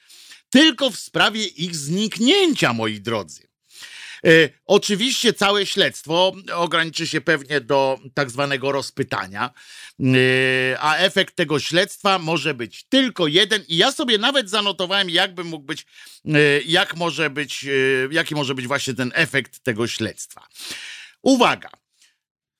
tylko 0.51 0.91
w 0.91 0.97
sprawie 0.99 1.45
ich 1.45 1.77
zniknięcia, 1.77 2.73
moi 2.73 3.01
drodzy. 3.01 3.46
E, 4.27 4.49
Oczywiście 4.65 5.33
całe 5.33 5.67
śledztwo 5.67 6.33
ograniczy 6.55 7.07
się 7.07 7.21
pewnie 7.21 7.61
do 7.61 7.99
tak 8.15 8.31
zwanego 8.31 8.73
rozpytania, 8.73 9.51
e, 10.01 10.05
a 10.81 10.97
efekt 10.97 11.37
tego 11.37 11.61
śledztwa 11.61 12.19
może 12.19 12.55
być 12.55 12.85
tylko 12.89 13.27
jeden 13.27 13.63
i 13.69 13.77
ja 13.77 13.93
sobie 13.93 14.19
nawet 14.19 14.51
zanotowałem, 14.51 15.11
jakby 15.11 15.45
mógł 15.45 15.65
być, 15.65 15.87
e, 16.25 16.61
jak 16.67 16.97
może 16.97 17.31
być, 17.31 17.67
jaki 18.11 18.35
może 18.35 18.55
być 18.55 18.67
właśnie 18.67 18.95
ten 18.95 19.13
efekt 19.15 19.61
tego 19.65 19.87
śledztwa. 19.87 20.47
Uwaga, 21.23 21.71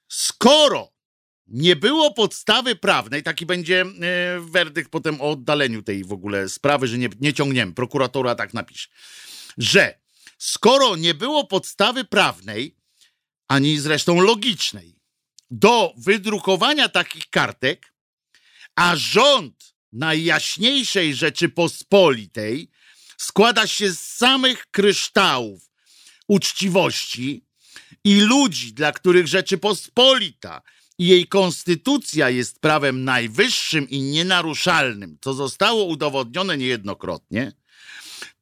skoro 0.09 0.93
nie 1.47 1.77
było 1.77 2.15
podstawy 2.15 2.77
prawnej, 2.77 3.23
taki 3.23 3.47
będzie 3.47 3.85
werdykt 4.41 4.91
potem 4.91 5.21
o 5.21 5.31
oddaleniu 5.31 5.83
tej 5.83 6.05
w 6.05 6.13
ogóle 6.13 6.49
sprawy, 6.49 6.87
że 6.87 6.99
nie, 6.99 7.09
nie 7.21 7.33
ciągniemy, 7.33 7.73
prokuratora 7.73 8.35
tak 8.35 8.55
napisze, 8.55 8.89
że 9.59 10.06
skoro 10.39 10.97
nie 10.97 11.15
było 11.15 11.47
podstawy 11.47 12.05
prawnej, 12.05 12.77
ani 13.49 13.79
zresztą 13.79 14.21
logicznej, 14.21 15.01
do 15.51 15.95
wydrukowania 15.97 16.89
takich 16.89 17.31
kartek, 17.31 17.93
a 18.77 18.97
rząd 18.97 19.77
Najjaśniejszej 19.93 21.15
Rzeczypospolitej 21.15 22.71
składa 23.19 23.67
się 23.67 23.91
z 23.91 24.01
samych 24.01 24.67
kryształów 24.71 25.71
uczciwości 26.29 27.47
i 28.05 28.21
ludzi, 28.21 28.73
dla 28.73 28.93
których 28.93 29.27
Rzeczypospolita 29.27 30.63
i 30.99 31.07
jej 31.07 31.27
konstytucja 31.29 32.31
jest 32.31 32.61
prawem 32.61 33.05
najwyższym 33.05 33.89
i 33.89 34.03
nienaruszalnym, 34.03 35.19
co 35.21 35.35
zostało 35.35 35.85
udowodnione 35.85 36.57
niejednokrotnie, 36.57 37.53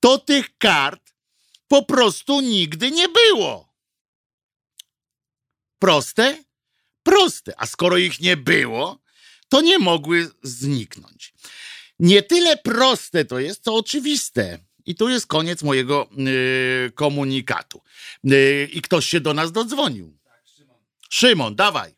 to 0.01 0.18
tych 0.18 0.59
kart 0.59 1.03
po 1.68 1.84
prostu 1.84 2.40
nigdy 2.40 2.90
nie 2.90 3.08
było. 3.08 3.74
Proste? 5.78 6.44
Proste. 7.02 7.52
A 7.56 7.66
skoro 7.66 7.96
ich 7.96 8.20
nie 8.20 8.36
było, 8.36 9.00
to 9.48 9.60
nie 9.60 9.78
mogły 9.78 10.30
zniknąć. 10.42 11.34
Nie 11.98 12.22
tyle 12.22 12.56
proste 12.56 13.24
to 13.24 13.38
jest, 13.38 13.64
co 13.64 13.74
oczywiste. 13.74 14.58
I 14.86 14.94
tu 14.94 15.08
jest 15.08 15.26
koniec 15.26 15.62
mojego 15.62 16.08
yy, 16.16 16.92
komunikatu. 16.94 17.80
Yy, 18.24 18.68
I 18.72 18.82
ktoś 18.82 19.06
się 19.06 19.20
do 19.20 19.34
nas 19.34 19.52
dodzwonił. 19.52 20.18
Szymon, 21.10 21.54
dawaj. 21.54 21.94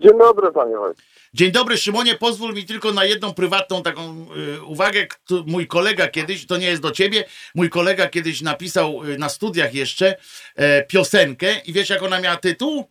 Dzień 0.00 0.18
dobry, 0.18 0.52
panie 0.52 0.76
Wojtku. 0.76 1.02
Dzień 1.34 1.52
dobry, 1.52 1.76
Szymonie. 1.78 2.14
Pozwól 2.14 2.54
mi 2.54 2.64
tylko 2.64 2.92
na 2.92 3.04
jedną 3.04 3.34
prywatną 3.34 3.82
taką 3.82 4.26
y, 4.56 4.62
uwagę. 4.62 5.06
Kto- 5.06 5.44
Mój 5.46 5.66
kolega 5.66 6.08
kiedyś, 6.08 6.46
to 6.46 6.56
nie 6.56 6.66
jest 6.66 6.82
do 6.82 6.90
ciebie, 6.90 7.24
mój 7.54 7.70
kolega 7.70 8.08
kiedyś 8.08 8.40
napisał 8.42 9.04
y, 9.04 9.18
na 9.18 9.28
studiach 9.28 9.74
jeszcze 9.74 10.16
e, 10.56 10.82
piosenkę 10.82 11.58
i 11.66 11.72
wiesz, 11.72 11.90
jak 11.90 12.02
ona 12.02 12.20
miała 12.20 12.36
tytuł? 12.36 12.88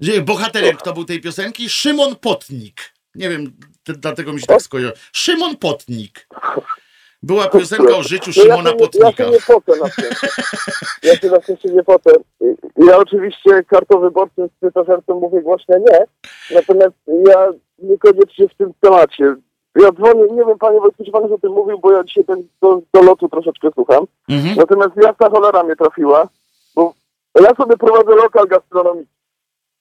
Że 0.00 0.20
bohaterem, 0.20 0.76
kto 0.76 0.92
był 0.92 1.04
tej 1.04 1.20
piosenki? 1.20 1.68
Szymon 1.70 2.16
Potnik. 2.16 2.94
Nie 3.14 3.28
wiem, 3.28 3.56
t- 3.84 3.92
dlatego 3.92 4.32
mi 4.32 4.40
się 4.40 4.46
tak 4.46 4.62
skojarzyło. 4.62 4.98
Szymon 5.12 5.56
Potnik. 5.56 6.28
Była 7.22 7.48
piosenka 7.48 7.96
o 7.96 8.02
życiu 8.02 8.30
No 8.36 8.42
Szymona 8.42 8.70
nie- 8.70 8.76
Potnika. 8.76 9.06
Ja 9.08 9.12
się 9.12 9.30
nie 9.30 9.40
na 9.80 9.88
szczęście. 9.88 10.28
Ja 11.02 11.16
się 11.16 11.30
na 11.30 11.40
szczęście 11.40 11.68
nie 11.68 11.82
pocę. 11.82 12.10
Ja 12.76 12.96
oczywiście 12.98 13.62
z 14.48 14.60
cytożercem 14.66 15.16
mówię 15.16 15.42
głośno 15.42 15.78
nie, 15.78 16.04
natomiast 16.54 16.94
ja 17.26 17.48
niekoniecznie 17.78 18.48
w 18.48 18.54
tym 18.54 18.72
temacie. 18.80 19.34
Ja 19.76 19.92
dzwonię, 19.92 20.22
nie 20.32 20.44
wiem 20.44 20.58
panie 20.58 20.80
Wojtku, 20.80 21.04
czy 21.04 21.10
pan 21.10 21.22
już 21.22 21.32
o 21.32 21.38
tym 21.38 21.52
mówił, 21.52 21.78
bo 21.78 21.92
ja 21.92 22.04
dzisiaj 22.04 22.24
ten 22.24 22.42
do, 22.62 22.80
do 22.92 23.02
lotu 23.02 23.28
troszeczkę 23.28 23.68
słucham. 23.74 24.04
Mhm. 24.28 24.56
Natomiast 24.56 24.96
jasna 24.96 25.30
cholera 25.30 25.62
mnie 25.62 25.76
trafiła, 25.76 26.28
bo 26.74 26.94
ja 27.40 27.54
sobie 27.54 27.76
prowadzę 27.76 28.14
lokal 28.14 28.46
gastronomiczny. 28.46 29.14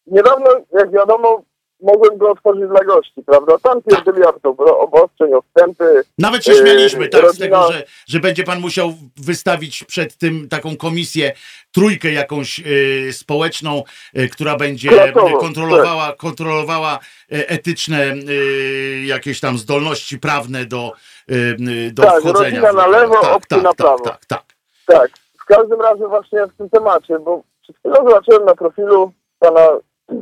Niedawno, 0.08 0.46
jak 0.74 0.92
wiadomo, 0.92 1.42
mogłem 1.82 2.18
go 2.18 2.32
otworzyć 2.32 2.68
dla 2.70 2.84
gości, 2.84 3.24
prawda? 3.26 3.58
Tam 3.64 3.82
pierdyliard 3.82 4.46
obostrzeń, 4.80 5.34
odstępy, 5.34 6.02
Nawet 6.18 6.46
się 6.46 6.52
Yy, 6.52 6.58
śmialiśmy 6.58 7.08
tak, 7.10 7.22
z 7.22 7.24
rodzina- 7.24 7.46
tego, 7.46 7.72
że, 7.72 7.84
że 8.08 8.20
będzie 8.20 8.44
pan 8.44 8.60
musiał 8.60 8.94
wystawić 9.18 9.84
przed 9.84 10.18
tym 10.18 10.50
taką 10.50 10.78
komisję, 10.78 11.32
trójkę 11.72 12.12
jakąś 12.12 12.60
yy, 12.60 13.14
społeczną, 13.14 13.84
yy, 14.14 14.28
która 14.30 14.56
będzie 14.56 15.14
kontrolowała, 15.40 16.14
kontrolowała 16.14 17.00
yy, 17.32 17.48
etyczne 17.48 18.06
yy, 18.06 19.06
jakieś 19.06 19.40
tam 19.40 19.58
zdolności 19.58 20.20
prawne 20.20 20.66
do, 20.66 20.92
yy, 21.28 21.92
do 21.92 22.04
Tak, 22.04 22.20
wchodzenia. 22.20 22.62
rodzina 22.62 22.74
na 22.74 22.88
lewo, 22.88 23.22
tak, 23.22 23.46
tak, 23.48 23.62
na 23.64 23.70
tak, 23.70 23.78
prawo. 23.78 24.04
Tak, 24.04 24.26
tak. 24.26 24.44
Tak, 24.86 25.12
w 25.42 25.46
każdym 25.46 25.82
razie 25.82 26.08
właśnie 26.08 26.46
w 26.48 26.58
tym 26.58 26.70
temacie, 26.70 27.20
bo 27.20 27.44
przed 27.62 27.78
chwilą 27.78 27.96
zobaczyłem 27.96 28.46
na 28.46 28.56
profilu 28.56 29.12
pana 29.40 29.68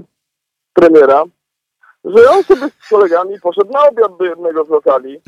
premiera, 0.74 1.24
że 2.16 2.30
on 2.30 2.44
sobie 2.44 2.70
z 2.82 2.90
kolegami 2.90 3.40
poszedł 3.40 3.72
na 3.72 3.84
obiad 3.90 4.18
do 4.18 4.26
jednego 4.26 4.66
z 4.66 4.70
lokali, 4.70 5.22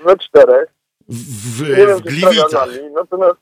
we 0.00 0.16
czterech, 0.16 0.68
W, 1.08 1.68
nie 1.68 1.86
wiem 1.86 1.98
w 1.98 2.02
Gliwicach. 2.02 2.68
natomiast 2.94 3.40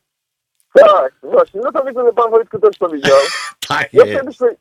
tak, 0.75 1.15
właśnie, 1.23 1.61
no 1.65 1.73
to 1.73 1.85
widzę, 1.85 2.05
że 2.05 2.13
pan 2.13 2.31
Wojtku 2.31 2.59
też 2.59 2.79
to 2.79 2.89
widział. 2.89 3.17
Tak 3.69 3.93
Ja 3.93 4.23
myślę, 4.25 4.57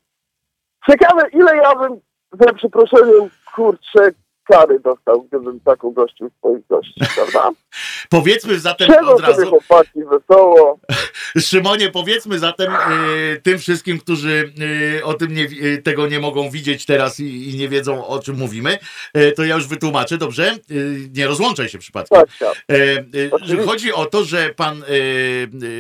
ciekawe 0.90 1.30
ile 1.30 1.56
ja 1.56 1.76
bym, 1.76 2.00
za 2.32 2.54
przeproszeniem, 2.54 3.30
kurczę, 3.56 4.12
kary 4.46 4.80
dostał, 4.80 5.22
gdybym 5.22 5.60
taką 5.60 5.92
gościł 5.92 6.30
swoich 6.38 6.68
gości, 6.68 7.02
prawda? 7.16 7.50
Powiedzmy 8.10 8.60
zatem 8.60 8.88
Czego 8.88 9.16
od 9.16 9.22
razu, 9.22 9.50
chłopaki 9.50 10.00
wesoło, 10.04 10.80
Szymonie, 11.50 11.92
powiedzmy 11.92 12.40
zatem 12.40 12.74
y, 12.74 13.42
tym 13.44 13.60
wszystkim, 13.60 14.00
którzy 14.00 14.54
y, 15.00 15.06
o 15.06 15.14
tym 15.14 15.34
nie, 15.34 15.44
y, 15.44 15.82
tego 15.84 16.08
nie 16.08 16.20
mogą 16.20 16.50
widzieć 16.50 16.86
teraz 16.86 17.20
i, 17.20 17.50
i 17.50 17.58
nie 17.58 17.70
wiedzą 17.70 18.08
o 18.08 18.20
czym 18.20 18.38
mówimy, 18.38 18.78
y, 19.18 19.32
to 19.32 19.44
ja 19.44 19.56
już 19.56 19.68
wytłumaczę, 19.68 20.18
dobrze? 20.18 20.58
Y, 20.72 21.10
nie 21.14 21.28
rozłączaj 21.28 21.70
się 21.70 21.78
przypadkiem. 21.78 22.20
tak, 22.20 22.30
tak. 22.40 23.40
Że 23.42 23.58
chodzi 23.58 23.94
o 23.94 24.06
to, 24.06 24.24
że 24.24 24.54
pan, 24.56 24.84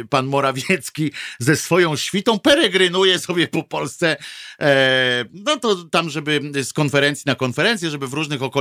pan 0.10 0.26
Morawiecki 0.26 1.12
ze 1.40 1.56
swoją 1.56 1.96
świtą 1.96 2.40
peregrynuje 2.40 3.20
sobie 3.20 3.48
po 3.48 3.64
Polsce, 3.64 4.18
e, 4.62 5.26
no 5.34 5.58
to 5.60 5.76
tam, 5.92 6.10
żeby 6.10 6.42
z 6.64 6.74
konferencji 6.74 7.24
na 7.26 7.36
konferencję, 7.36 7.90
żeby 7.90 8.08
w 8.08 8.14
różnych 8.14 8.44
okolicznościach 8.44 8.55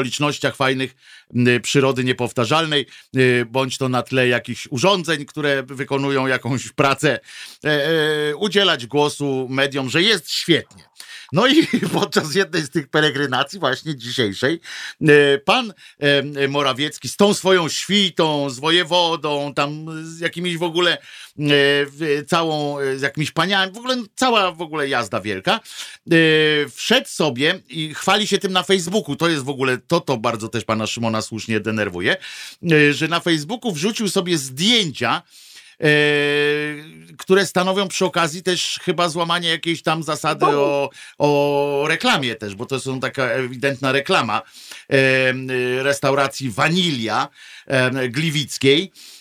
fajnych 0.57 0.95
m, 1.35 1.61
przyrody 1.63 2.05
niepowtarzalnej, 2.05 2.87
e, 3.17 3.45
bądź 3.45 3.79
to 3.79 3.89
na 3.89 4.03
tle 4.03 4.29
jakichś 4.29 4.69
urządzeń, 4.71 5.25
które 5.27 5.63
wykonują 5.63 6.27
jakąś 6.27 6.73
pracę, 6.73 7.21
e, 7.65 7.69
e, 7.69 8.37
udzielać 8.37 8.87
głosu 8.87 9.47
mediom, 9.51 9.91
że 9.91 10.03
jest 10.03 10.31
świetnie. 10.31 10.85
No 11.35 11.47
i 11.47 11.67
podczas 12.01 12.35
jednej 12.35 12.63
z 12.63 12.71
tych 12.71 12.89
peregrynacji, 12.89 13.59
właśnie 13.59 13.97
dzisiejszej, 13.97 14.61
e, 15.03 15.39
pan 15.39 15.73
e, 15.99 16.49
Morawiecki 16.49 17.09
z 17.09 17.17
tą 17.17 17.35
swoją 17.35 17.69
świtą, 17.69 18.51
z 18.51 18.59
wojewodą, 18.59 19.55
tam 19.55 19.87
z 20.05 20.21
jakimiś 20.21 20.57
w 20.57 20.63
ogóle 20.63 20.99
e, 21.39 22.25
całą, 22.25 22.79
e, 22.79 22.99
z 22.99 23.03
jakimiś 23.03 23.31
paniami, 23.31 23.73
w 23.73 23.79
ogóle 23.79 23.97
cała 24.15 24.53
w 24.53 24.63
ogóle 24.63 24.89
jazda 24.89 25.21
wielka, 25.21 25.55
e, 25.55 25.61
wszedł 26.75 27.09
sobie 27.09 27.61
i 27.69 27.95
chwali 27.95 28.27
się 28.27 28.39
tym 28.39 28.53
na 28.53 28.63
Facebooku. 28.63 29.17
To 29.17 29.29
jest 29.29 29.45
w 29.45 29.49
ogóle, 29.49 29.79
to 29.79 30.01
to 30.01 30.17
bardzo 30.17 30.49
też 30.49 30.65
pana 30.65 30.87
Szymona 30.87 31.23
słusznie 31.23 31.61
denerwuje, 31.61 32.17
e, 32.73 32.93
że 32.93 33.09
na 33.09 33.21
Facebooku 33.21 33.73
wrzucił 33.73 34.09
sobie 34.09 34.39
zdjęcia, 34.39 35.23
e, 35.23 35.54
które 37.19 37.47
stanowią 37.47 37.89
przy 37.89 38.05
okazji 38.05 38.43
też 38.43 38.81
chyba 38.83 39.09
złamanie 39.09 39.49
jakiejś 39.49 39.83
tam 39.83 40.03
zasady 40.03 40.47
o, 40.47 40.91
o 41.19 41.85
reklamie 41.89 42.35
też, 42.35 42.55
bo 42.55 42.67
to 42.67 42.81
są 42.81 43.01
taka 43.01 43.25
ewidentna 43.25 43.93
reklama 43.93 44.43
e, 44.43 44.95
e, 44.95 45.35
restauracji 45.83 46.51
Wanilia 46.51 47.29
e, 47.67 48.09
Gliwickiej, 48.09 48.93
e, 48.93 49.14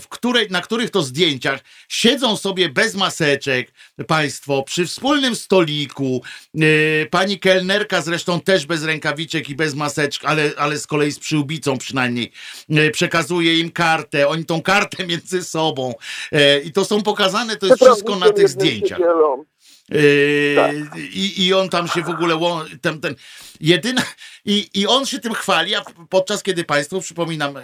w 0.00 0.04
której, 0.08 0.50
na 0.50 0.60
których 0.60 0.90
to 0.90 1.02
zdjęciach 1.02 1.60
siedzą 1.88 2.36
sobie 2.36 2.68
bez 2.68 2.94
maseczek 2.94 3.72
państwo 4.06 4.62
przy 4.62 4.86
wspólnym 4.86 5.36
stoliku. 5.36 6.22
E, 6.54 6.60
pani 7.06 7.38
kelnerka 7.38 8.02
zresztą 8.02 8.40
też 8.40 8.66
bez 8.66 8.84
rękawiczek 8.84 9.48
i 9.48 9.54
bez 9.54 9.74
maseczek, 9.74 10.24
ale, 10.24 10.50
ale 10.56 10.78
z 10.78 10.86
kolei 10.86 11.12
z 11.12 11.18
przyłbicą 11.18 11.78
przynajmniej 11.78 12.32
e, 12.70 12.90
przekazuje 12.90 13.58
im 13.58 13.70
kartę. 13.70 14.28
Oni 14.28 14.44
tą 14.44 14.62
kartę 14.62 15.06
między 15.06 15.44
sobą 15.44 15.94
e, 16.32 16.58
i 16.58 16.72
to 16.72 16.84
są 16.84 17.02
pokazane, 17.02 17.56
to 17.56 17.66
jest 17.66 17.84
wszystko 17.84 18.16
na 18.16 18.30
tych 18.30 18.48
zdjęciach. 18.48 18.98
dzielą. 18.98 19.44
Yy, 19.90 20.54
Tak. 20.56 20.72
i, 21.14 21.46
I 21.46 21.54
on 21.54 21.68
tam 21.68 21.88
się 21.88 22.02
w 22.02 22.08
ogóle 22.08 22.36
łą, 22.36 22.60
ten, 22.82 23.00
ten, 23.00 23.14
jedyna, 23.60 24.02
i, 24.44 24.70
I 24.74 24.86
on 24.86 25.06
się 25.06 25.18
tym 25.18 25.34
chwali, 25.34 25.74
a 25.74 25.82
podczas 26.10 26.42
kiedy 26.42 26.64
Państwo, 26.64 27.00
przypominam, 27.00 27.54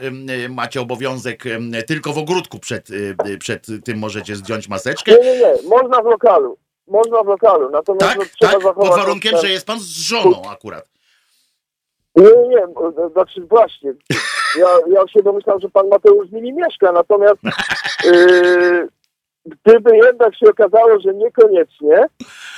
macie 0.48 0.80
obowiązek 0.80 1.44
tylko 1.86 2.12
w 2.12 2.18
ogródku 2.18 2.58
przed, 2.58 2.90
y, 2.90 3.14
y, 3.26 3.38
przed 3.38 3.66
tym 3.84 3.98
możecie 3.98 4.36
zdjąć 4.36 4.68
maseczkę. 4.68 5.12
Nie, 5.12 5.18
nie, 5.32 5.38
nie, 5.38 5.68
można 5.68 6.02
w 6.02 6.04
lokalu, 6.04 6.56
można 6.88 7.22
w 7.22 7.26
lokalu, 7.26 7.70
natomiast 7.70 8.16
no, 8.16 8.22
Tak, 8.24 8.28
trzeba 8.32 8.52
tak, 8.52 8.62
zachować... 8.62 8.88
pod 8.88 8.98
warunkiem, 8.98 9.32
ten- 9.32 9.40
że 9.40 9.50
jest 9.50 9.66
Pan 9.66 9.80
z 9.80 9.84
żoną 9.86 10.50
akurat. 10.50 10.88
Nie, 12.16 12.24
nie, 12.24 12.48
nie, 12.48 12.66
bo- 12.74 13.10
znaczy 13.12 13.40
właśnie, 13.40 13.94
ja, 14.58 14.66
ja 14.92 15.08
się 15.08 15.22
domyślam, 15.22 15.60
że 15.60 15.68
pan 15.70 15.88
Mateusz 15.88 16.28
z 16.28 16.32
nimi 16.32 16.52
mieszka, 16.52 16.92
natomiast 16.92 17.38
yy, 18.04 18.88
gdyby 19.46 19.96
jednak 19.96 20.36
się 20.36 20.50
okazało, 20.50 21.00
że 21.00 21.14
niekoniecznie, 21.14 22.06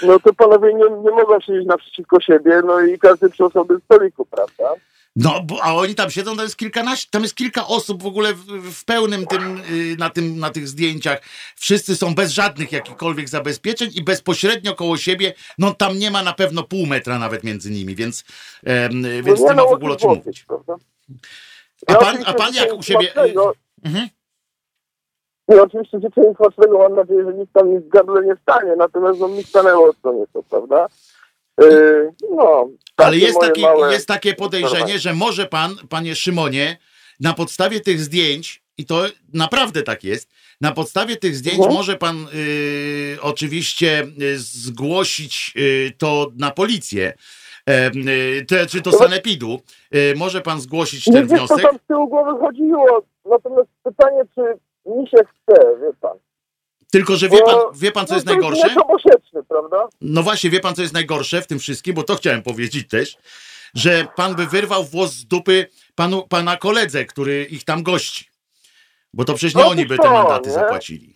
no 0.02 0.18
to 0.20 0.34
panowie 0.34 0.74
nie, 0.74 0.84
nie 0.84 1.10
mogą 1.10 1.40
siedzieć 1.40 1.66
naprzeciwko 1.66 2.20
siebie, 2.20 2.62
no 2.64 2.80
i 2.80 2.98
każdy 2.98 3.30
przy 3.30 3.44
osobnym 3.44 3.80
stoliku, 3.84 4.26
prawda? 4.26 4.74
No, 5.16 5.42
bo, 5.42 5.62
a 5.62 5.74
oni 5.74 5.94
tam 5.94 6.10
siedzą, 6.10 6.36
tam 6.36 6.44
jest 6.44 6.56
kilkanaście, 6.56 7.08
tam 7.10 7.22
jest 7.22 7.34
kilka 7.34 7.66
osób 7.66 8.02
w 8.02 8.06
ogóle 8.06 8.34
w, 8.34 8.44
w 8.72 8.84
pełnym 8.84 9.26
tym, 9.26 9.62
y, 9.70 9.96
na, 9.98 10.10
tym, 10.10 10.38
na 10.38 10.50
tych 10.50 10.68
zdjęciach. 10.68 11.22
Wszyscy 11.56 11.96
są 11.96 12.14
bez 12.14 12.30
żadnych 12.30 12.72
jakichkolwiek 12.72 13.28
zabezpieczeń 13.28 13.90
i 13.94 14.04
bezpośrednio 14.04 14.74
koło 14.74 14.96
siebie, 14.96 15.34
no 15.58 15.74
tam 15.74 15.98
nie 15.98 16.10
ma 16.10 16.22
na 16.22 16.32
pewno 16.32 16.62
pół 16.62 16.86
metra 16.86 17.18
nawet 17.18 17.44
między 17.44 17.70
nimi, 17.70 17.94
więc, 17.94 18.24
em, 18.64 19.02
więc 19.22 19.40
no, 19.40 19.48
nie 19.48 19.54
ma 19.54 19.62
w 19.62 19.72
ogóle 19.72 19.94
o 19.94 19.96
czym 19.96 20.10
mówić. 20.10 20.44
Prawda? 20.44 20.76
A 21.86 21.94
pan, 21.94 22.16
a 22.26 22.34
pan 22.34 22.54
jak 22.54 22.72
u 22.74 22.82
siebie... 22.82 23.12
Mhm. 23.84 24.08
Nie, 25.48 25.62
oczywiście 25.62 25.98
życzę 26.00 26.34
smacznego, 26.36 26.78
mam 26.78 26.94
nadzieję, 26.94 27.24
że 27.24 27.34
nic 27.34 27.50
tam 27.52 27.68
mi 27.68 27.78
w 27.78 27.88
gardle 27.88 28.24
nie 28.24 28.36
stanie, 28.42 28.76
natomiast 28.76 29.20
no 29.20 29.28
mi 29.28 29.42
stanęło 29.44 29.92
co 30.02 30.12
nieco, 30.12 30.42
prawda? 30.50 30.86
Yy, 31.60 32.12
no, 32.30 32.68
Ale 32.96 33.10
takie 33.10 33.18
jest, 33.18 33.34
moje 33.34 33.48
taki, 33.48 33.62
małe- 33.62 33.92
jest 33.92 34.08
takie 34.08 34.34
podejrzenie, 34.34 34.98
że 34.98 35.12
może 35.14 35.46
pan, 35.46 35.70
panie 35.88 36.14
Szymonie, 36.14 36.76
na 37.20 37.34
podstawie 37.34 37.80
tych 37.80 38.00
zdjęć, 38.00 38.62
i 38.78 38.86
to 38.86 39.02
naprawdę 39.34 39.82
tak 39.82 40.04
jest, 40.04 40.30
Na 40.60 40.72
podstawie 40.72 41.16
tych 41.16 41.36
zdjęć 41.36 41.58
Mhm. 41.58 41.74
może 41.76 41.96
pan 41.96 42.16
y, 42.34 43.16
oczywiście 43.22 44.06
y, 44.22 44.38
zgłosić 44.38 45.52
y, 45.56 45.92
to 45.98 46.26
na 46.38 46.50
policję. 46.50 47.12
Y, 47.70 48.44
te, 48.46 48.66
czy 48.66 48.80
do 48.80 48.92
sanepidu. 48.92 49.60
Y, 49.94 50.14
może 50.16 50.40
pan 50.40 50.60
zgłosić 50.60 51.06
Nie 51.06 51.12
ten 51.12 51.26
wiem, 51.26 51.38
co 51.38 51.46
wniosek. 51.46 51.66
tam 51.70 51.78
z 51.84 51.86
tyłu 51.88 52.08
głowy 52.08 52.40
chodziło. 52.40 53.02
Natomiast 53.24 53.68
pytanie, 53.82 54.22
czy 54.34 54.40
mi 54.86 55.08
się 55.08 55.16
chce, 55.16 55.76
wie 55.80 55.92
pan. 56.00 56.18
Tylko, 56.92 57.16
że 57.16 57.28
wie 57.28 57.42
pan, 57.42 57.54
Bo- 57.54 57.72
wie 57.74 57.92
pan 57.92 58.06
co 58.06 58.12
no 58.12 58.16
jest 58.16 58.26
to 58.26 58.32
najgorsze? 58.32 58.68
niepoboczeczny, 58.68 59.42
prawda? 59.48 59.88
No 60.00 60.22
właśnie, 60.22 60.50
wie 60.50 60.60
pan, 60.60 60.74
co 60.74 60.82
jest 60.82 60.94
najgorsze 60.94 61.42
w 61.42 61.46
tym 61.46 61.58
wszystkim, 61.58 61.94
bo 61.94 62.02
to 62.02 62.14
chciałem 62.16 62.42
powiedzieć 62.42 62.88
też, 62.88 63.16
że 63.74 64.06
pan 64.16 64.34
by 64.34 64.46
wyrwał 64.46 64.84
włos 64.84 65.12
z 65.12 65.24
dupy 65.26 65.66
panu, 65.94 66.28
pana 66.28 66.56
koledze, 66.56 67.04
który 67.04 67.44
ich 67.44 67.64
tam 67.64 67.82
gości. 67.82 68.28
Bo 69.14 69.24
to 69.24 69.34
przecież 69.34 69.54
nie 69.54 69.62
No 69.62 69.68
oni 69.70 69.82
to 69.82 69.88
by 69.88 69.96
te 69.96 70.02
co, 70.02 70.12
mandaty 70.12 70.48
nie? 70.48 70.54
zapłacili. 70.54 71.14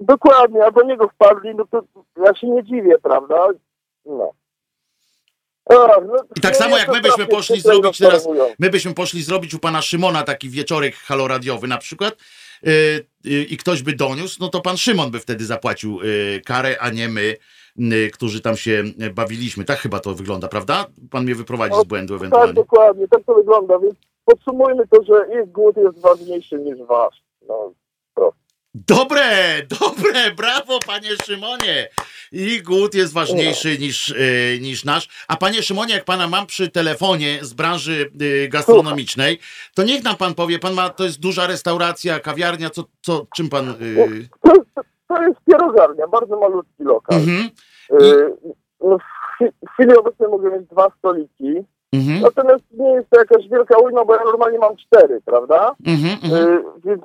Dokładnie, 0.00 0.64
a 0.64 0.70
do 0.70 0.82
niego 0.82 1.08
wpadli, 1.08 1.54
no 1.54 1.64
to 1.70 1.82
ja 2.26 2.34
się 2.34 2.46
nie 2.46 2.64
dziwię, 2.64 2.98
prawda? 3.02 3.46
No. 4.06 4.32
No, 5.70 5.86
I 6.36 6.40
tak 6.40 6.52
no 6.52 6.58
samo 6.58 6.76
jest 6.76 6.88
jak 6.88 6.96
my 6.96 7.00
byśmy 7.02 7.26
poszli 7.26 7.60
zrobić 7.60 7.98
teraz, 7.98 8.28
my 8.58 8.70
byśmy 8.70 8.94
poszli 8.94 9.22
zrobić 9.22 9.54
u 9.54 9.58
pana 9.58 9.82
Szymona 9.82 10.22
taki 10.22 10.48
wieczorek 10.50 10.94
haloradiowy 10.96 11.68
na 11.68 11.78
przykład 11.78 12.14
i 13.24 13.56
ktoś 13.56 13.82
by 13.82 13.92
doniósł, 13.92 14.36
no 14.40 14.48
to 14.48 14.60
pan 14.60 14.76
Szymon 14.76 15.10
by 15.10 15.20
wtedy 15.20 15.44
zapłacił 15.44 15.98
yy, 16.02 16.40
karę, 16.44 16.76
a 16.80 16.90
nie 16.90 17.08
my, 17.08 17.36
którzy 18.12 18.40
tam 18.40 18.56
się 18.56 18.84
bawiliśmy. 19.14 19.64
Tak 19.64 19.78
chyba 19.78 20.00
to 20.00 20.14
wygląda, 20.14 20.48
prawda? 20.48 20.86
Pan 21.10 21.24
mnie 21.24 21.34
wyprowadzi 21.34 21.80
z 21.80 21.84
błędu 21.84 22.14
Tak, 22.14 22.20
ewentualnie. 22.20 22.54
dokładnie, 22.54 23.08
tak 23.08 23.24
to 23.24 23.34
wygląda, 23.34 23.78
więc 23.78 23.94
podsumujmy 24.24 24.84
to, 24.90 25.02
że 25.02 25.42
ich 25.42 25.52
głód 25.52 25.76
jest 25.76 26.00
ważniejszy 26.00 26.56
niż 26.58 26.78
wasz. 26.88 27.22
No, 27.48 27.72
Dobre, 28.74 29.22
dobre, 29.80 30.30
brawo 30.36 30.78
panie 30.86 31.10
Szymonie. 31.24 31.88
I 32.32 32.62
głód 32.62 32.94
jest 32.94 33.12
ważniejszy 33.12 33.78
niż, 33.78 34.08
y, 34.08 34.58
niż 34.62 34.84
nasz. 34.84 35.08
A 35.28 35.36
panie 35.36 35.62
Szymonie, 35.62 35.94
jak 35.94 36.04
pana 36.04 36.28
mam 36.28 36.46
przy 36.46 36.68
telefonie 36.70 37.38
z 37.40 37.52
branży 37.52 38.10
y, 38.22 38.48
gastronomicznej, 38.48 39.38
to 39.74 39.82
niech 39.82 40.04
nam 40.04 40.16
pan 40.16 40.34
powie, 40.34 40.58
pan 40.58 40.74
ma, 40.74 40.88
to 40.88 41.04
jest 41.04 41.20
duża 41.20 41.46
restauracja, 41.46 42.20
kawiarnia, 42.20 42.70
co, 42.70 42.84
co 43.00 43.26
czym 43.36 43.48
pan... 43.48 43.70
Y, 43.82 44.28
to, 44.42 44.52
to, 45.08 45.22
jest 45.22 45.40
pierogarnia, 45.46 46.06
bardzo 46.06 46.40
malutki 46.40 46.84
lokal. 46.84 47.18
mhm, 47.18 47.50
Y, 48.00 48.32
no, 48.80 48.98
w 49.40 49.70
chwili 49.72 49.96
obecnej 49.96 50.28
mogę 50.28 50.50
mieć 50.50 50.68
dwa 50.68 50.90
stoliki, 50.98 51.64
mhm, 51.92 52.20
natomiast 52.20 52.64
nie 52.70 52.90
jest 52.90 53.10
to 53.10 53.18
jakaś 53.18 53.48
wielka 53.48 53.78
ujma, 53.78 54.04
bo 54.04 54.14
ja 54.14 54.24
normalnie 54.24 54.58
mam 54.58 54.76
cztery, 54.76 55.20
prawda? 55.24 55.74
mhm, 55.86 56.18
mhm. 56.22 56.48
Y, 56.48 56.62
więc, 56.84 57.02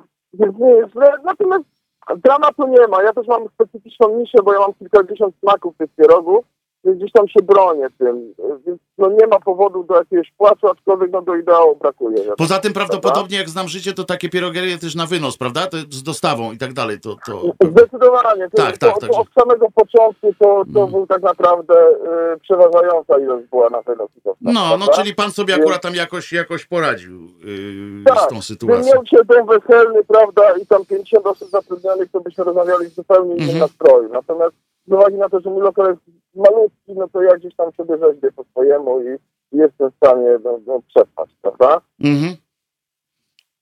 źle. 0.92 1.12
Natomiast 1.24 1.64
dramatu 2.16 2.66
nie 2.66 2.86
ma. 2.86 3.02
Ja 3.02 3.12
też 3.12 3.26
mam 3.26 3.48
specyficzną 3.48 4.18
niszę, 4.18 4.38
bo 4.44 4.52
ja 4.52 4.60
mam 4.60 4.74
kilkadziesiąt 4.74 5.34
smaków 5.40 5.76
tych 5.76 5.90
pierogów, 5.90 6.44
gdzieś 6.84 7.12
tam 7.12 7.28
się 7.28 7.40
bronię 7.42 7.86
tym. 7.98 8.16
Y, 8.38 8.58
Więc 8.66 8.80
no 8.98 9.08
nie 9.20 9.26
ma 9.26 9.38
powodu 9.40 9.84
do 9.84 9.96
jakiegoś 9.96 10.32
płaczu, 10.38 10.68
aczkolwiek 10.68 11.10
no 11.12 11.22
do 11.22 11.34
ideału 11.36 11.76
brakuje. 11.76 12.16
Poza 12.38 12.58
tym 12.58 12.72
prawdopodobnie, 12.72 13.38
jak 13.38 13.48
znam 13.48 13.68
życie, 13.68 13.92
to 13.92 14.04
takie 14.04 14.28
pierogerie 14.28 14.78
też 14.78 14.94
na 14.94 15.06
wynos, 15.06 15.36
prawda? 15.36 15.66
To 15.66 15.76
z 15.90 16.02
dostawą 16.02 16.52
i 16.52 16.58
tak 16.58 16.72
dalej. 16.72 17.00
To, 17.00 17.16
to... 17.26 17.42
Zdecydowanie. 17.70 18.50
To, 18.50 18.56
Tak, 18.56 18.78
to, 18.78 18.86
tak, 18.86 19.10
to 19.10 19.18
Od 19.18 19.28
samego 19.40 19.66
początku 19.74 20.32
to, 20.38 20.62
to 20.74 20.80
Mm. 20.80 20.90
był 20.90 21.06
tak 21.06 21.22
naprawdę 21.22 21.74
y, 22.34 22.40
przeważająca 22.40 23.18
ilość 23.18 23.46
była 23.50 23.70
na 23.70 23.82
wynos 23.82 24.08
i 24.16 24.20
dostaw, 24.24 24.36
No, 24.40 24.52
no, 24.52 24.76
prawda? 24.76 25.02
czyli 25.02 25.14
pan 25.14 25.30
sobie 25.30 25.54
akurat 25.54 25.82
tam 25.82 25.94
jakoś, 25.94 26.32
jakoś 26.32 26.66
poradził 26.66 27.20
yy, 27.20 28.04
Tak, 28.04 28.18
z 28.20 28.28
tą 28.28 28.42
sytuacją. 28.42 28.94
miał 28.94 29.04
cię 29.04 29.16
dom 29.24 29.46
weselny, 29.46 30.04
prawda, 30.04 30.42
i 30.62 30.66
tam 30.66 30.84
50 30.86 31.26
osób 31.26 31.48
zatrudnionych, 31.50 32.10
to 32.10 32.20
byśmy 32.20 32.44
rozmawiali 32.44 32.86
w 32.86 32.94
zupełnie 32.94 33.34
innym 33.34 33.44
Mhm. 33.50 33.58
nastroju. 33.60 34.08
Natomiast 34.12 34.54
z 34.88 34.92
uwagi 34.92 35.16
na 35.16 35.28
to, 35.28 35.40
że 35.40 35.50
mój 35.50 35.62
lokal 35.62 35.86
jest 35.86 36.00
malutki, 36.34 36.92
no 36.96 37.08
to 37.08 37.22
ja 37.22 37.36
gdzieś 37.36 37.56
tam 37.56 37.72
sobie 37.72 37.98
rzeźbię 37.98 38.32
po 38.32 38.44
swojemu 38.44 39.00
i 39.00 39.18
jestem 39.52 39.90
w 39.90 39.96
stanie 39.96 40.38
no, 40.44 40.60
no, 40.66 40.80
przetrwać, 40.88 41.30
prawda? 41.42 41.80
Mhm. 42.04 42.36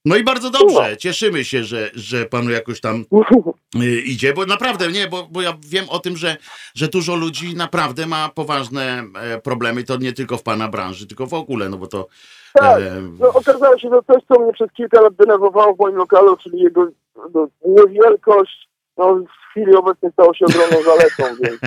No 0.05 0.17
i 0.17 0.25
bardzo 0.25 0.51
dobrze, 0.51 0.97
cieszymy 0.97 1.45
się, 1.45 1.65
że, 1.65 1.91
że 1.95 2.25
panu 2.25 2.51
jakoś 2.51 2.81
tam 2.81 3.05
y, 3.83 4.01
idzie, 4.01 4.35
bo 4.35 4.47
naprawdę 4.47 4.93
nie, 4.93 5.09
bo, 5.09 5.29
bo 5.31 5.43
ja 5.43 5.53
wiem 5.61 5.85
o 5.91 5.99
tym, 5.99 6.17
że, 6.17 6.37
że 6.75 6.89
dużo 6.89 7.17
ludzi 7.17 7.57
naprawdę 7.57 8.07
ma 8.07 8.29
poważne 8.29 9.05
e, 9.23 9.41
problemy, 9.41 9.85
to 9.85 9.97
nie 9.97 10.13
tylko 10.13 10.37
w 10.37 10.43
pana 10.43 10.69
branży, 10.69 11.07
tylko 11.07 11.27
w 11.27 11.35
ogóle, 11.35 11.69
no 11.69 11.77
bo 11.77 11.87
to 11.87 12.07
Tak, 12.53 12.83
e, 12.83 13.03
no 13.21 13.29
okazało 13.29 13.79
się, 13.79 13.89
że 13.89 14.01
coś, 14.07 14.23
co 14.29 14.41
mnie 14.41 14.53
przez 14.53 14.73
kilka 14.73 15.01
lat 15.01 15.15
denerwowało 15.15 15.75
w 15.75 15.79
moim 15.79 15.97
lokalu, 15.97 16.37
czyli 16.37 16.59
jego 16.59 16.89
no, 17.35 17.49
niewielkość, 17.67 18.69
no 18.99 19.15
w 19.15 19.51
chwili 19.51 19.77
obecnej 19.77 20.13
stało 20.13 20.35
się 20.35 20.45
ogromną 20.47 20.77
zaletą, 20.83 21.37
więc 21.43 21.61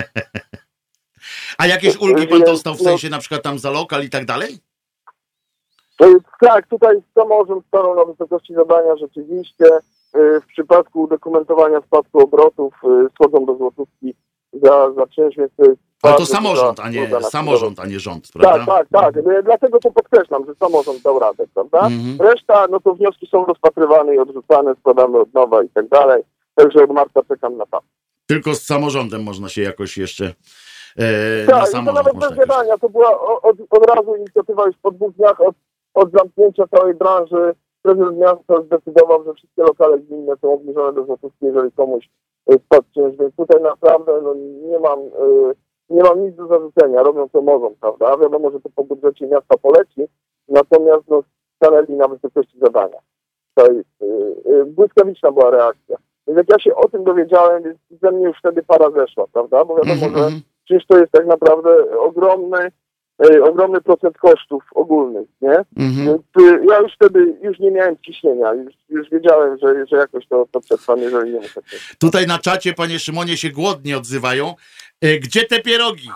a 1.58 1.66
jakieś 1.66 1.96
ulgi 1.96 2.26
pan 2.26 2.40
dostał 2.40 2.74
w 2.74 2.78
no- 2.78 2.84
sensie 2.84 3.08
na 3.08 3.18
przykład 3.18 3.42
tam 3.42 3.58
za 3.58 3.70
lokal 3.70 4.04
i 4.04 4.10
tak 4.10 4.24
dalej? 4.24 4.58
Jest, 6.00 6.24
tak, 6.40 6.66
tutaj 6.66 6.96
samorząd 7.14 7.66
stanął 7.66 7.94
na 7.94 8.04
wysokości 8.04 8.54
zadania 8.54 8.96
rzeczywiście. 8.96 9.64
Y, 10.16 10.40
W 10.40 10.46
przypadku 10.46 11.06
dokumentowania 11.06 11.80
spadku 11.80 12.20
obrotów 12.20 12.74
y, 12.84 13.08
schodzą 13.14 13.46
do 13.46 13.56
złotówki 13.56 14.14
za, 14.52 14.92
za 14.92 15.06
czynsz, 15.06 15.36
więc 15.36 15.52
to 15.56 15.64
jest 15.64 15.80
Ale 16.02 16.14
to 16.16 16.26
samorząd, 16.26 16.80
a 16.80 16.88
nie 16.88 17.20
samorząd, 17.20 17.80
a 17.80 17.86
nie 17.86 18.00
rząd, 18.00 18.32
Tak, 18.32 18.42
prawda? 18.42 18.66
tak, 18.66 18.88
tak. 18.92 19.16
Y, 19.16 19.42
Dlatego 19.42 19.78
to 19.78 19.90
podkreślam, 19.90 20.46
że 20.46 20.54
samorząd 20.54 21.02
dał 21.02 21.18
radę, 21.18 21.44
prawda? 21.54 21.78
Mhm. 21.78 22.16
Reszta, 22.30 22.66
no 22.70 22.80
to 22.80 22.94
wnioski 22.94 23.26
są 23.26 23.44
rozpatrywane 23.46 24.14
i 24.14 24.18
odrzucane, 24.18 24.74
składamy 24.74 25.18
od 25.18 25.34
nowa 25.34 25.62
i 25.62 25.68
tak 25.68 25.88
dalej. 25.88 26.22
Także 26.62 26.84
od 26.84 26.90
marca 26.90 27.22
czekam 27.28 27.56
na 27.56 27.66
to. 27.66 27.80
Tylko 28.26 28.54
z 28.54 28.62
samorządem 28.62 29.22
można 29.22 29.48
się 29.48 29.62
jakoś 29.62 29.98
jeszcze 29.98 30.24
e, 30.96 31.46
na 31.46 31.52
Tak, 31.52 31.62
i 31.62 31.64
to 31.64 31.66
samorząd 31.66 31.96
nawet 31.96 32.16
bez 32.16 32.38
gadania. 32.38 32.78
To 32.78 32.88
była 32.88 33.20
od, 33.42 33.56
od 33.70 33.86
razu 33.94 34.16
inicjatywa 34.16 34.66
już 34.66 34.76
po 34.82 34.90
dwóch 34.90 35.12
dniach 35.12 35.40
od, 35.40 35.54
od 35.94 36.12
zamknięcia 36.12 36.64
całej 36.66 36.94
branży. 36.94 37.54
Prezydent 37.82 38.18
miasta 38.18 38.62
zdecydował, 38.62 39.24
że 39.24 39.34
wszystkie 39.34 39.62
lokale 39.62 39.98
gminne 39.98 40.32
są 40.40 40.52
obniżone 40.52 40.92
do 40.92 41.04
złotówki, 41.04 41.46
jeżeli 41.46 41.72
komuś 41.72 42.08
y, 42.52 42.54
spadł 42.66 42.86
czynsz. 42.94 43.16
Więc 43.18 43.36
tutaj 43.36 43.62
naprawdę 43.62 44.12
no, 44.22 44.34
nie 44.70 44.78
mam 44.78 45.00
y, 45.00 45.54
nie 45.90 46.02
mam 46.02 46.26
nic 46.26 46.36
do 46.36 46.46
zarzucenia. 46.46 47.02
Robią 47.02 47.28
co 47.28 47.42
mogą, 47.42 47.74
prawda? 47.80 48.16
Wiadomo, 48.16 48.50
że 48.50 48.60
to 48.60 48.68
po 48.74 48.84
budżecie 48.84 49.26
miasta 49.26 49.58
poleci, 49.58 50.02
natomiast 50.48 51.02
no, 51.08 51.22
stanęli 51.56 51.92
na 51.92 52.08
wysokości 52.08 52.58
zadania. 52.58 52.98
Tutaj 53.54 53.76
y, 53.76 53.84
y, 54.52 54.64
błyskawiczna 54.64 55.32
była 55.32 55.50
reakcja. 55.50 55.96
Więc 56.34 56.48
jak 56.48 56.48
ja 56.48 56.58
się 56.58 56.74
o 56.76 56.88
tym 56.88 57.04
dowiedziałem, 57.04 57.62
więc 57.62 57.78
ze 58.02 58.10
mnie 58.10 58.24
już 58.26 58.38
wtedy 58.38 58.62
para 58.62 58.90
zeszła, 58.90 59.26
prawda? 59.32 59.64
Bo 59.64 59.76
wiadomo, 59.76 59.92
Mhm, 59.94 60.12
że 60.12 60.18
mhm. 60.18 60.40
przecież 60.64 60.86
to 60.86 60.98
jest 60.98 61.12
tak 61.12 61.26
naprawdę 61.26 61.70
ogromny, 61.98 62.70
e, 63.30 63.42
ogromny 63.42 63.80
procent 63.80 64.18
kosztów 64.18 64.64
ogólnych, 64.74 65.28
nie? 65.40 65.56
Mhm. 65.76 66.06
Więc 66.06 66.22
y, 66.40 66.66
ja 66.70 66.78
już 66.78 66.94
wtedy 66.94 67.34
już 67.42 67.58
nie 67.58 67.70
miałem 67.70 67.96
ciśnienia, 68.06 68.54
już, 68.54 68.74
już 68.88 69.10
wiedziałem, 69.10 69.58
że, 69.58 69.86
że 69.86 69.96
jakoś 69.96 70.26
to, 70.28 70.46
to 70.52 70.60
przetrwam, 70.60 70.98
jeżeli 70.98 71.32
nie 71.32 71.40
muszę. 71.40 71.60
Tutaj 71.98 72.26
na 72.26 72.38
czacie, 72.38 72.72
panie 72.72 72.98
Szymonie, 72.98 73.36
się 73.36 73.50
głodnie 73.50 73.96
odzywają. 73.96 74.54
E, 75.00 75.18
Gdzie 75.18 75.44
te 75.44 75.60
pierogi? 75.60 76.10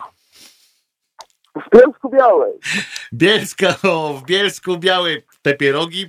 W 1.56 1.78
Bielsku 1.78 2.10
Białej. 2.10 2.52
Bielska, 3.12 3.68
o, 3.90 4.14
w 4.14 4.24
Bielsku 4.24 4.76
Białej 4.78 5.22
te 5.42 5.54
pierogi. 5.54 6.06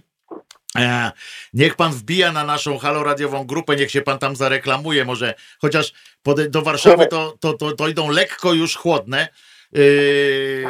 E, 0.77 1.11
niech 1.53 1.75
pan 1.75 1.91
wbija 1.91 2.31
na 2.31 2.43
naszą 2.43 2.77
haloradiową 2.77 3.45
grupę, 3.45 3.75
niech 3.75 3.91
się 3.91 4.01
pan 4.01 4.19
tam 4.19 4.35
zareklamuje, 4.35 5.05
może 5.05 5.33
chociaż 5.61 5.93
do 6.49 6.61
Warszawy 6.61 7.07
to, 7.07 7.37
to, 7.39 7.53
to, 7.53 7.71
to 7.71 7.87
idą 7.87 8.09
lekko 8.09 8.53
już 8.53 8.75
chłodne. 8.75 9.27
Yy, 9.71 10.65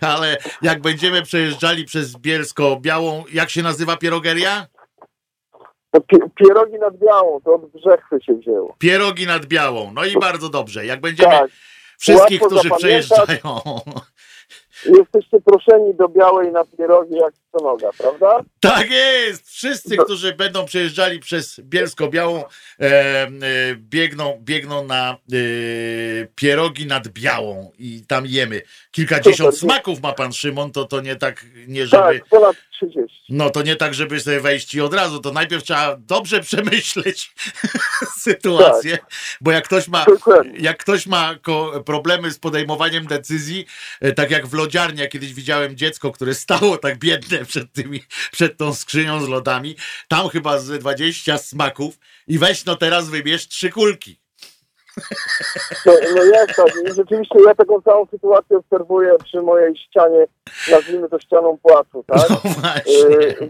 ale 0.14 0.36
jak 0.62 0.80
będziemy 0.80 1.22
przejeżdżali 1.22 1.84
przez 1.84 2.16
Bielsko-Białą, 2.16 3.24
jak 3.32 3.50
się 3.50 3.62
nazywa 3.62 3.96
pierogeria? 3.96 4.66
Pi- 5.92 6.30
pierogi 6.34 6.78
nad 6.78 6.98
Białą, 6.98 7.40
to 7.40 7.54
od 7.54 7.70
Brzechwy 7.72 8.18
się 8.26 8.34
wzięło. 8.34 8.76
Pierogi 8.78 9.26
nad 9.26 9.46
Białą. 9.46 9.92
No 9.94 10.04
i 10.04 10.18
bardzo 10.18 10.48
dobrze. 10.48 10.86
Jak 10.86 11.00
będziemy 11.00 11.30
Tak, 11.30 11.50
wszystkich, 11.98 12.40
którzy 12.40 12.70
przejeżdżają. 12.70 13.60
Jesteście 14.84 15.40
proszeni 15.40 15.94
do 15.94 16.08
Białej 16.08 16.52
na 16.52 16.64
pierogi 16.64 17.14
jak 17.14 17.34
co 17.52 17.64
noga, 17.64 17.90
prawda? 17.98 18.40
Tak 18.60 18.90
jest! 18.90 19.48
Wszyscy, 19.48 19.96
którzy 19.96 20.34
będą 20.34 20.64
przejeżdżali 20.64 21.20
przez 21.20 21.60
Bielsko-Białą, 21.60 22.44
e, 22.80 22.82
e, 22.82 23.30
biegną, 23.76 24.38
biegną 24.40 24.86
na 24.86 25.10
e, 25.12 25.36
pierogi 26.34 26.86
nad 26.86 27.08
Białą 27.08 27.70
i 27.78 28.02
tam 28.08 28.26
jemy. 28.26 28.62
Kilkadziesiąt 28.90 29.54
Super. 29.54 29.74
smaków 29.74 30.02
ma 30.02 30.12
pan 30.12 30.32
Szymon, 30.32 30.72
to 30.72 30.84
to 30.84 31.00
nie 31.00 31.16
tak, 31.16 31.44
nie 31.66 31.86
żeby... 31.86 32.02
Tak, 32.02 32.28
ponad 32.28 32.56
30. 32.80 33.20
No 33.28 33.50
to 33.50 33.62
nie 33.62 33.76
tak, 33.76 33.94
żeby 33.94 34.20
sobie 34.20 34.40
wejść 34.40 34.74
i 34.74 34.80
od 34.80 34.94
razu, 34.94 35.20
to 35.20 35.32
najpierw 35.32 35.64
trzeba 35.64 35.96
dobrze 35.96 36.40
przemyśleć 36.50 37.34
sytuację, 38.18 38.98
bo 39.40 39.50
jak 39.50 39.64
ktoś 39.64 39.88
ma, 39.88 40.04
Dokładnie. 40.04 40.58
jak 40.58 40.78
ktoś 40.78 41.06
ma 41.06 41.34
problemy 41.84 42.30
z 42.30 42.38
podejmowaniem 42.38 43.06
decyzji, 43.06 43.66
e, 44.00 44.12
tak 44.12 44.30
jak 44.30 44.46
w 44.46 44.54
lodziarni, 44.54 45.00
ja 45.00 45.08
kiedyś 45.08 45.34
widziałem 45.34 45.76
dziecko, 45.76 46.12
które 46.12 46.34
stało 46.34 46.78
tak 46.78 46.98
biedne 46.98 47.44
przed 47.44 47.72
tymi, 47.72 48.02
przed 48.32 48.56
tą 48.56 48.74
skrzynią 48.74 49.24
z 49.24 49.28
lodami, 49.28 49.76
tam 50.08 50.28
chyba 50.28 50.58
z 50.58 50.80
20 50.80 51.38
smaków 51.38 51.98
i 52.26 52.38
weź 52.38 52.64
no 52.64 52.76
teraz 52.76 53.08
wybierz 53.08 53.48
trzy 53.48 53.70
kulki. 53.70 54.19
No, 55.86 55.92
no 56.16 56.22
jest 56.22 56.56
tak. 56.56 56.66
I 56.90 56.92
rzeczywiście 56.94 57.38
ja 57.46 57.54
taką 57.54 57.82
całą 57.82 58.06
sytuację 58.06 58.56
obserwuję 58.56 59.12
przy 59.24 59.42
mojej 59.42 59.76
ścianie, 59.76 60.26
nazwijmy 60.70 61.08
to 61.08 61.18
ścianą 61.18 61.58
płacu, 61.62 62.04
tak? 62.06 62.30
No 62.30 62.36
właśnie. 62.60 63.16
Y, 63.18 63.48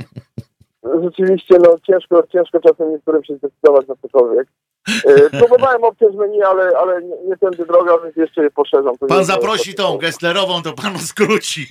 Rzeczywiście, 1.03 1.59
no 1.59 1.77
ciężko, 1.87 2.23
ciężko 2.33 2.61
czasem 2.61 2.93
niektórym 2.93 3.25
się 3.25 3.37
zdecydować 3.37 3.89
na 3.89 3.95
cokolwiek. 4.03 4.49
Y, 4.89 5.31
Próbowałem 5.31 5.85
obciąć 5.85 6.17
menu, 6.17 6.43
ale, 6.43 6.79
ale 6.79 7.03
nie, 7.03 7.17
nie 7.29 7.37
tędy 7.37 7.67
droga, 7.67 7.93
więc 8.05 8.17
jeszcze 8.17 8.43
je 8.43 8.51
poszerzam. 8.51 8.99
To 8.99 9.07
Pan 9.07 9.25
zaprosi 9.25 9.75
tą 9.75 9.99
Gesslerową, 9.99 10.63
to 10.63 10.73
panu 10.73 10.99
skróci. 10.99 11.67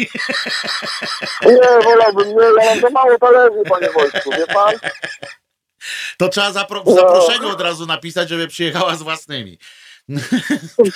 Nie, 1.46 1.84
wolałbym, 1.84 2.28
nie, 2.28 2.44
ja 2.64 2.70
mam 2.70 2.80
za 2.82 2.90
mało 2.90 3.18
talerzy, 3.20 3.64
panie 3.70 3.90
Wojtku, 3.92 4.30
wie 4.32 4.48
pan? 4.54 4.74
To 6.18 6.30
trzeba 6.30 6.52
zapro- 6.52 6.84
w 6.84 6.86
No. 6.86 6.96
zaproszeniu 6.96 7.50
od 7.50 7.62
razu 7.62 7.86
napisać, 7.86 8.30
żeby 8.30 8.48
przyjechała 8.48 8.96
z 8.96 9.02
własnymi. 9.04 9.58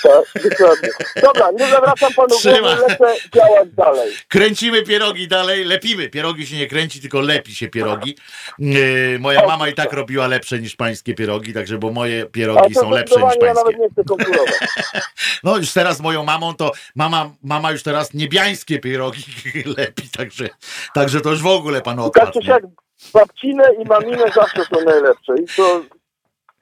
Tak, 0.02 0.42
dokładnie. 0.50 0.88
Dobra, 1.22 1.50
nie 1.50 1.70
zawracam 1.70 2.12
panu 2.14 2.28
Trzyma. 2.38 2.58
głowy, 2.76 2.82
lecę 2.88 3.14
działać 3.34 3.68
dalej. 3.72 4.12
Kręcimy 4.28 4.82
pierogi 4.82 5.28
dalej, 5.28 5.64
lepimy. 5.64 6.08
Pierogi 6.08 6.46
się 6.46 6.56
nie 6.56 6.66
kręci, 6.66 7.00
tylko 7.00 7.20
lepi 7.20 7.54
się 7.54 7.68
pierogi. 7.68 8.16
Yy, 8.58 9.18
moja 9.20 9.46
mama 9.46 9.68
i 9.68 9.74
tak 9.74 9.92
robiła 9.92 10.26
lepsze 10.26 10.58
niż 10.58 10.76
pańskie 10.76 11.14
pierogi, 11.14 11.52
także 11.52 11.78
bo 11.78 11.90
moje 11.92 12.22
A 12.22 12.26
pierogi 12.26 12.74
to 12.74 12.80
są 12.80 12.90
lepsze 12.90 13.20
niż 13.20 13.32
zdecydowanie 13.34 13.46
ja 13.46 13.54
nawet 13.54 13.76
pańskie. 13.76 13.82
nie 13.82 13.90
chcę 13.90 14.04
konkurować. 14.04 14.54
No 15.44 15.56
już 15.56 15.72
teraz 15.72 15.96
z 15.96 16.00
moją 16.00 16.24
mamą 16.24 16.54
to 16.54 16.72
mama, 16.96 17.30
mama 17.42 17.72
już 17.72 17.82
teraz 17.82 18.14
niebiańskie 18.14 18.78
pierogi 18.78 19.22
lepi, 19.78 20.08
także, 20.16 20.48
także 20.94 21.20
to 21.20 21.30
już 21.30 21.42
w 21.42 21.46
ogóle 21.46 21.80
pan 21.82 21.98
odpadł. 21.98 22.32
czy 22.32 22.38
nie? 22.38 22.44
siak, 22.46 22.62
babcine 23.14 23.64
i 23.84 23.88
mamine 23.88 24.24
zawsze 24.34 24.64
są 24.64 24.84
najlepsze 24.84 25.32
i 25.42 25.46
to 25.56 25.82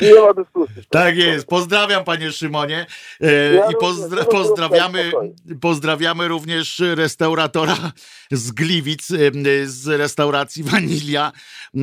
nie 0.01 0.15
ma 0.21 0.35
dyskusji. 0.35 0.75
Tak 0.91 1.17
jest. 1.17 1.47
Pozdrawiam 1.47 2.05
panie 2.05 2.33
Szymonie 2.33 2.87
e, 3.21 3.55
Ja 3.55 3.71
i 3.71 3.75
pozdra- 3.75 4.25
pozdrawiamy, 4.25 5.13
pozdrawiamy 5.61 6.29
również 6.29 6.83
restauratora 6.95 7.93
z 8.31 8.51
Gliwic, 8.51 9.11
e, 9.11 9.17
z 9.67 9.87
restauracji 9.87 10.63
Wanilia. 10.65 11.33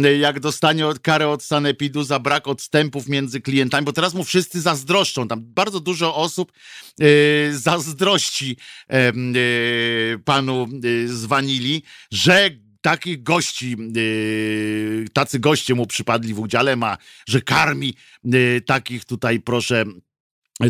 E, 0.04 0.18
Jak 0.18 0.40
dostanie 0.40 0.86
karę 1.02 1.28
od 1.30 1.44
Sanepidu 1.44 2.04
za 2.04 2.20
brak 2.20 2.48
odstępów 2.48 3.08
między 3.08 3.42
klientami, 3.42 3.86
bo 3.86 3.94
teraz 3.94 4.14
mu 4.14 4.24
wszyscy 4.24 4.62
zazdroszczą. 4.62 5.28
Tam 5.28 5.42
bardzo 5.44 5.80
dużo 5.80 6.16
osób 6.16 6.52
e, 7.02 7.06
zazdrości 7.54 8.58
panu 10.26 10.68
z 11.06 11.26
Wanili, 11.26 11.84
że 12.12 12.50
takich 12.82 13.24
gości, 13.24 13.76
yy, 13.96 15.06
tacy 15.14 15.40
goście 15.40 15.76
mu 15.76 15.88
przypadli 15.88 16.34
w 16.34 16.40
udziale, 16.40 16.76
ma, 16.76 16.98
że 17.28 17.42
karmi 17.42 17.94
yy, 18.24 18.62
takich 18.62 19.06
tutaj, 19.06 19.40
proszę, 19.40 19.86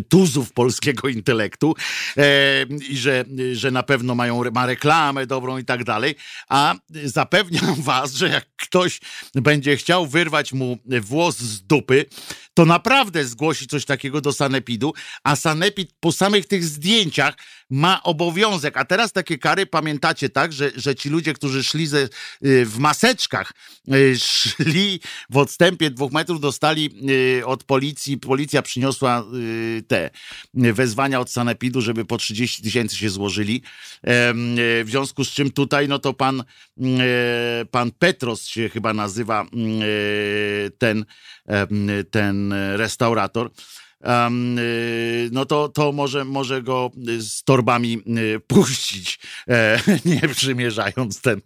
tuzów 0.09 0.53
polskiego 0.53 1.07
intelektu 1.19 1.75
e, 2.17 2.65
i 2.89 2.97
że, 2.97 3.25
że 3.53 3.71
na 3.71 3.83
pewno 3.83 4.15
mają, 4.15 4.43
ma 4.51 4.65
reklamę 4.65 5.27
dobrą 5.27 5.57
i 5.57 5.65
tak 5.65 5.83
dalej, 5.83 6.15
a 6.49 6.75
zapewniam 7.03 7.75
was, 7.81 8.13
że 8.13 8.29
jak 8.29 8.45
ktoś 8.55 8.99
będzie 9.35 9.77
chciał 9.77 10.07
wyrwać 10.07 10.53
mu 10.53 10.77
włos 11.01 11.37
z 11.37 11.61
dupy, 11.61 12.05
to 12.53 12.65
naprawdę 12.65 13.25
zgłosi 13.25 13.67
coś 13.67 13.85
takiego 13.85 14.21
do 14.21 14.33
Sanepidu, 14.33 14.93
a 15.23 15.35
Sanepid 15.35 15.93
po 15.99 16.11
samych 16.11 16.45
tych 16.45 16.65
zdjęciach 16.65 17.35
ma 17.69 18.03
obowiązek, 18.03 18.77
a 18.77 18.85
teraz 18.85 19.11
takie 19.11 19.37
kary 19.37 19.65
pamiętacie 19.65 20.29
tak, 20.29 20.53
że, 20.53 20.71
że 20.75 20.95
ci 20.95 21.09
ludzie, 21.09 21.33
którzy 21.33 21.63
szli 21.63 21.87
ze, 21.87 22.09
y, 22.45 22.65
w 22.65 22.77
maseczkach, 22.77 23.53
y, 23.93 24.15
szli 24.19 24.99
w 25.29 25.37
odstępie 25.37 25.89
dwóch 25.89 26.11
metrów, 26.11 26.39
dostali 26.39 26.89
y, 27.39 27.45
od 27.45 27.63
policji, 27.63 28.17
policja 28.17 28.61
przyniosła 28.61 29.25
te 29.87 30.09
wezwania 30.53 31.19
od 31.19 31.29
Sanepidu, 31.31 31.81
żeby 31.81 32.05
po 32.05 32.17
30 32.17 32.63
tysięcy 32.63 32.95
się 32.97 33.09
złożyli. 33.09 33.61
W 34.03 34.85
związku 34.87 35.25
z 35.25 35.29
czym 35.29 35.51
tutaj, 35.51 35.87
no 35.87 35.99
to 35.99 36.13
pan, 36.13 36.43
pan 37.71 37.91
Petros 37.91 38.45
się 38.45 38.69
chyba 38.69 38.93
nazywa 38.93 39.45
ten, 40.77 41.05
ten 42.11 42.53
restaurator. 42.53 43.51
Y, 44.03 45.29
no 45.31 45.45
to, 45.45 45.69
to 45.69 45.91
może, 45.91 46.25
może 46.25 46.61
go 46.61 46.91
z 47.17 47.43
torbami 47.43 48.03
y, 48.17 48.39
puścić, 48.39 49.19
e, 49.47 49.79
nie 50.05 50.21
przymierzając 50.35 51.21
ten, 51.21 51.41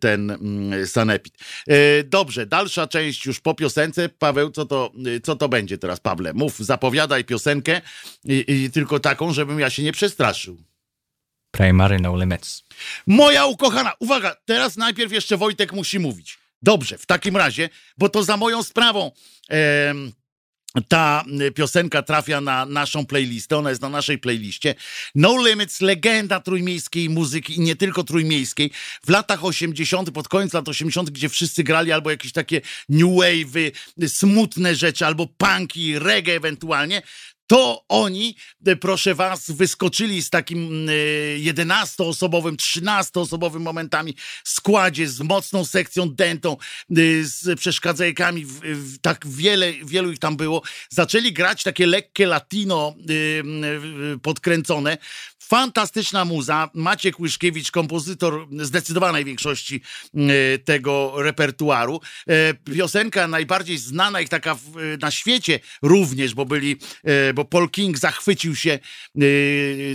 ten 0.00 0.30
mm, 0.30 0.86
sanepid. 0.86 1.34
E, 1.68 2.04
Dobrze, 2.04 2.46
dalsza 2.46 2.86
część 2.86 3.26
już 3.26 3.40
po 3.40 3.54
piosence. 3.54 4.08
Paweł, 4.08 4.50
co 4.50 4.66
to, 4.66 4.92
co 5.22 5.36
to 5.36 5.48
będzie 5.48 5.78
teraz, 5.78 6.00
Pawle? 6.00 6.32
Mów, 6.34 6.58
zapowiadaj 6.58 7.24
piosenkę 7.24 7.80
i, 8.24 8.44
i 8.48 8.70
tylko 8.70 9.00
taką, 9.00 9.32
żebym 9.32 9.60
ja 9.60 9.70
się 9.70 9.82
nie 9.82 9.92
przestraszył. 9.92 10.62
Primary 11.50 12.00
No 12.00 12.16
Limits. 12.16 12.64
Moja 13.06 13.46
ukochana, 13.46 13.92
uwaga, 13.98 14.36
teraz 14.44 14.76
najpierw 14.76 15.12
jeszcze 15.12 15.36
Wojtek 15.36 15.72
musi 15.72 15.98
mówić. 15.98 16.38
Dobrze, 16.62 16.98
w 16.98 17.06
takim 17.06 17.36
razie, 17.36 17.68
bo 17.98 18.08
to 18.08 18.22
za 18.22 18.36
moją 18.36 18.62
sprawą 18.62 19.10
em, 19.48 20.12
ta 20.88 21.24
piosenka 21.54 22.02
trafia 22.02 22.40
na 22.40 22.66
naszą 22.66 23.06
playlistę, 23.06 23.56
ona 23.56 23.70
jest 23.70 23.82
na 23.82 23.88
naszej 23.88 24.18
playliście. 24.18 24.74
No 25.14 25.46
Limits, 25.46 25.80
legenda 25.80 26.40
trójmiejskiej 26.40 27.10
muzyki 27.10 27.56
i 27.56 27.60
nie 27.60 27.76
tylko 27.76 28.04
trójmiejskiej. 28.04 28.70
W 29.06 29.08
latach 29.08 29.44
80., 29.44 30.10
pod 30.10 30.28
koniec 30.28 30.52
lat 30.52 30.68
80., 30.68 31.10
gdzie 31.10 31.28
wszyscy 31.28 31.64
grali 31.64 31.92
albo 31.92 32.10
jakieś 32.10 32.32
takie 32.32 32.60
new 32.88 33.10
wave'y, 33.10 33.72
smutne 34.06 34.74
rzeczy, 34.74 35.06
albo 35.06 35.26
punki, 35.26 35.98
reggae 35.98 36.36
ewentualnie, 36.36 37.02
to 37.50 37.84
oni, 37.88 38.36
e, 38.66 38.76
proszę 38.76 39.14
was, 39.14 39.50
wyskoczyli 39.50 40.22
z 40.22 40.30
takim 40.30 40.88
e, 40.88 40.92
11-osobowym, 41.38 42.56
13-osobowym 42.56 43.60
momentami 43.60 44.14
składzie, 44.44 45.08
z 45.08 45.20
mocną 45.20 45.64
sekcją 45.64 46.10
dentą, 46.10 46.52
e, 46.52 46.94
z 47.22 47.58
przeszkadzajkami, 47.60 48.46
tak 49.02 49.26
wiele, 49.26 49.72
wielu 49.72 50.12
ich 50.12 50.18
tam 50.18 50.36
było. 50.36 50.62
Zaczęli 50.88 51.32
grać 51.32 51.62
takie 51.62 51.86
lekkie 51.86 52.26
latino 52.26 52.94
e, 52.98 53.12
e, 54.14 54.18
podkręcone. 54.18 54.98
Fantastyczna 55.42 56.24
muza. 56.24 56.70
Maciek 56.74 57.20
Łyszkiewicz, 57.20 57.70
kompozytor 57.70 58.46
zdecydowanej 58.60 59.24
większości 59.24 59.80
e, 60.14 60.58
tego 60.58 61.12
repertuaru. 61.16 62.00
E, 62.28 62.54
Piosenka 62.54 63.28
najbardziej 63.28 63.78
znana 63.78 64.20
ich 64.20 64.28
taka 64.28 64.54
w, 64.54 64.60
na 65.00 65.10
świecie 65.10 65.60
również, 65.82 66.34
bo 66.34 66.46
byli, 66.46 66.76
e, 67.04 67.32
bo 67.32 67.44
Paul 67.44 67.70
King 67.70 67.98
zachwycił 67.98 68.56
się, 68.56 68.70
e, 68.70 69.20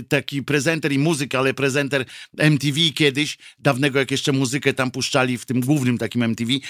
taki 0.08 0.42
prezenter 0.42 0.92
i 0.92 0.98
muzyk, 0.98 1.34
ale 1.34 1.54
prezenter 1.54 2.04
MTV 2.38 2.80
kiedyś, 2.94 3.38
dawnego 3.58 3.98
jak 3.98 4.10
jeszcze 4.10 4.32
muzykę 4.32 4.74
tam 4.74 4.90
puszczali 4.90 5.38
w 5.38 5.44
tym 5.44 5.60
głównym 5.60 5.98
takim 5.98 6.22
MTV, 6.22 6.52
e, 6.52 6.60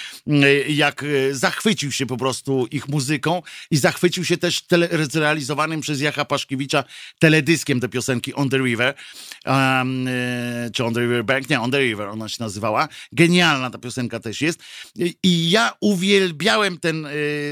jak 0.69 1.03
e, 1.03 1.35
zachwycił 1.35 1.93
się 1.93 2.07
po 2.07 2.17
prostu 2.17 2.67
ich 2.71 2.89
muzyką 2.89 3.43
i 3.71 3.77
zachwycił 3.77 4.25
się 4.25 4.37
też 4.37 4.63
tele, 4.63 4.89
zrealizowanym 5.11 5.81
przez 5.81 6.01
Jacha 6.01 6.25
Paszkiewicza 6.25 6.85
teledyskiem 7.19 7.81
te 7.81 7.89
piosenki 7.89 8.35
On 8.35 8.49
the 8.49 8.66
River, 8.67 8.95
um, 9.47 10.09
e, 10.09 10.71
czy 10.73 10.85
On 10.85 10.95
the 10.95 11.01
River 11.01 11.25
Bank, 11.25 11.51
nie, 11.51 11.61
On 11.61 11.71
the 11.71 11.81
River 11.81 12.09
ona 12.09 12.29
się 12.29 12.37
nazywała. 12.41 12.89
Genialna 13.13 13.71
ta 13.71 13.79
piosenka 13.79 14.21
też 14.21 14.41
jest. 14.41 14.61
I, 15.23 15.51
ja 15.51 15.73
uwielbiałem 15.81 16.79
ten 16.79 17.07
e, 17.07 17.11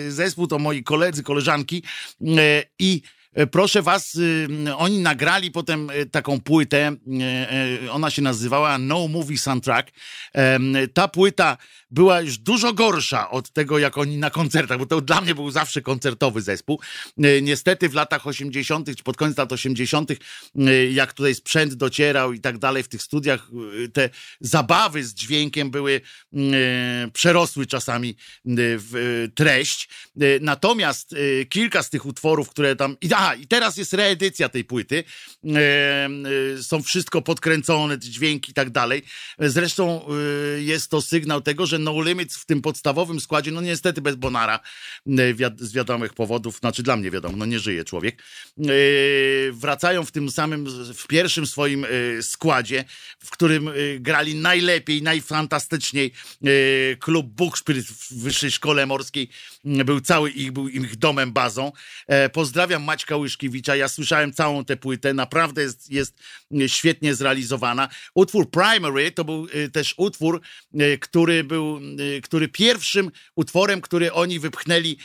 zespół, 0.08 0.46
to 0.46 0.58
moi 0.58 0.82
koledzy, 0.82 1.22
koleżanki 1.22 1.82
e, 2.22 2.62
i 2.78 3.02
Proszę 3.50 3.82
was, 3.82 4.14
y, 4.14 4.48
oni 4.76 4.98
nagrali 4.98 5.50
potem 5.50 5.90
e, 5.90 6.06
taką 6.06 6.40
płytę, 6.40 6.78
e, 7.20 7.52
e, 7.84 7.92
ona 7.92 8.10
się 8.10 8.22
nazywała 8.22 8.78
No 8.78 9.08
Movie 9.08 9.38
Soundtrack. 9.38 9.90
Ta 10.94 11.08
płyta 11.08 11.56
była 11.90 12.20
już 12.20 12.38
dużo 12.38 12.72
gorsza 12.72 13.30
od 13.30 13.50
tego, 13.50 13.78
jak 13.78 13.98
oni 13.98 14.16
na 14.16 14.30
koncertach, 14.30 14.78
bo 14.78 14.86
to 14.86 15.00
dla 15.00 15.20
mnie 15.20 15.34
był 15.34 15.50
zawsze 15.50 15.82
koncertowy 15.82 16.42
zespół. 16.42 16.80
E, 17.18 17.42
Niestety 17.42 17.88
w 17.88 17.94
latach 17.94 18.26
80., 18.26 18.96
czy 18.96 19.02
pod 19.02 19.16
koniec 19.16 19.38
lat 19.38 19.52
80., 19.52 20.10
e, 20.10 20.16
jak 20.90 21.12
tutaj 21.12 21.34
sprzęt 21.34 21.74
docierał 21.74 22.32
i 22.32 22.40
tak 22.40 22.58
dalej 22.58 22.82
w 22.82 22.88
tych 22.88 23.02
studiach, 23.02 23.48
e, 23.84 23.88
te 23.88 24.10
zabawy 24.40 25.04
z 25.04 25.14
dźwiękiem 25.14 25.70
były, 25.70 26.00
e, 26.34 26.38
przerosły 27.12 27.66
czasami 27.66 28.08
e, 28.10 28.14
w 28.56 28.96
e, 28.96 29.28
treść. 29.28 29.88
E, 30.20 30.24
Natomiast 30.40 31.12
e, 31.12 31.44
kilka 31.44 31.82
z 31.82 31.90
tych 31.90 32.06
utworów, 32.06 32.50
które 32.50 32.76
tam. 32.76 32.96
A, 33.16 33.23
Aha, 33.24 33.34
i 33.34 33.46
teraz 33.46 33.76
jest 33.76 33.92
reedycja 33.92 34.48
tej 34.48 34.64
płyty. 34.64 35.04
E, 35.46 36.08
są 36.62 36.82
wszystko 36.82 37.22
podkręcone, 37.22 37.98
dźwięki 37.98 38.50
i 38.50 38.54
tak 38.54 38.70
dalej. 38.70 39.02
Zresztą 39.38 40.06
e, 40.56 40.62
jest 40.62 40.90
to 40.90 41.02
sygnał 41.02 41.40
tego, 41.40 41.66
że 41.66 41.78
No 41.78 42.02
Limits 42.02 42.36
w 42.36 42.46
tym 42.46 42.62
podstawowym 42.62 43.20
składzie, 43.20 43.50
no 43.50 43.60
niestety 43.60 44.02
bez 44.02 44.16
Bonara, 44.16 44.60
wiad- 45.34 45.60
z 45.60 45.72
wiadomych 45.72 46.14
powodów, 46.14 46.58
znaczy 46.58 46.82
dla 46.82 46.96
mnie 46.96 47.10
wiadomo, 47.10 47.36
no 47.36 47.46
nie 47.46 47.58
żyje 47.58 47.84
człowiek, 47.84 48.22
wracają 49.52 50.04
w 50.04 50.12
tym 50.12 50.30
samym, 50.30 50.66
w 50.94 51.06
pierwszym 51.06 51.46
swoim 51.46 51.86
składzie, 52.20 52.84
w 53.18 53.30
którym 53.30 53.70
grali 54.00 54.34
najlepiej, 54.34 55.02
najfantastyczniej. 55.02 56.12
Klub 57.00 57.26
Bukszpyrt 57.26 57.86
w 57.86 58.22
Wyższej 58.22 58.50
Szkole 58.50 58.86
Morskiej 58.86 59.28
był 59.64 60.00
cały 60.00 60.30
ich, 60.30 60.52
był 60.52 60.68
ich 60.68 60.96
domem, 60.96 61.32
bazą. 61.32 61.72
E, 62.06 62.28
Pozdrawiam 62.28 62.82
Maćka 62.84 63.13
Łyszkiewicza, 63.16 63.76
ja 63.76 63.88
słyszałem 63.88 64.32
całą 64.32 64.64
tę 64.64 64.76
płytę, 64.76 65.14
naprawdę 65.14 65.62
jest, 65.62 65.90
jest 65.90 66.14
świetnie 66.66 67.14
zrealizowana. 67.14 67.88
Utwór 68.14 68.50
Primary 68.50 69.12
to 69.12 69.24
był 69.24 69.48
e, 69.52 69.68
też 69.68 69.94
utwór, 69.96 70.40
e, 70.74 70.98
który 70.98 71.44
był, 71.44 71.80
e, 72.16 72.20
który 72.20 72.48
pierwszym 72.48 73.10
utworem, 73.36 73.80
który 73.80 74.12
oni 74.12 74.40
wypchnęli 74.40 74.96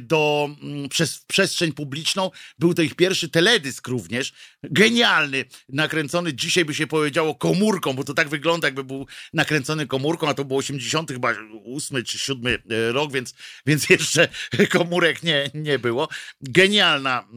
do, 0.00 0.50
mm, 0.62 0.88
przez 0.88 1.24
przestrzeń 1.26 1.72
publiczną, 1.72 2.30
był 2.58 2.74
to 2.74 2.82
ich 2.82 2.94
pierwszy 2.94 3.28
teledysk 3.28 3.88
również, 3.88 4.32
genialny, 4.62 5.44
nakręcony, 5.68 6.34
dzisiaj 6.34 6.64
by 6.64 6.74
się 6.74 6.86
powiedziało 6.86 7.34
komórką, 7.34 7.92
bo 7.92 8.04
to 8.04 8.14
tak 8.14 8.28
wygląda, 8.28 8.66
jakby 8.66 8.84
był 8.84 9.06
nakręcony 9.32 9.86
komórką, 9.86 10.28
a 10.28 10.34
to 10.34 10.44
był 10.44 10.56
80 10.56 11.10
chyba 11.10 11.34
8 11.76 12.04
czy 12.04 12.18
7 12.18 12.58
rok, 12.92 13.12
więc, 13.12 13.34
więc 13.66 13.90
jeszcze 13.90 14.28
komórek 14.70 15.22
nie, 15.22 15.50
nie 15.54 15.78
było. 15.78 16.08
Genialna 16.40 17.28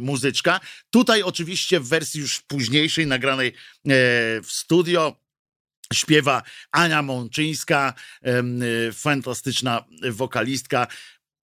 muzyczka. 0.00 0.60
Tutaj 0.90 1.22
oczywiście 1.22 1.80
w 1.80 1.88
wersji 1.88 2.20
już 2.20 2.40
późniejszej, 2.40 3.06
nagranej 3.06 3.48
e, 3.48 3.52
w 4.42 4.46
studio, 4.48 5.22
śpiewa 5.92 6.42
Ania 6.72 7.02
Mączyńska, 7.02 7.94
y, 8.88 8.92
fantastyczna 8.92 9.84
wokalistka. 10.10 10.86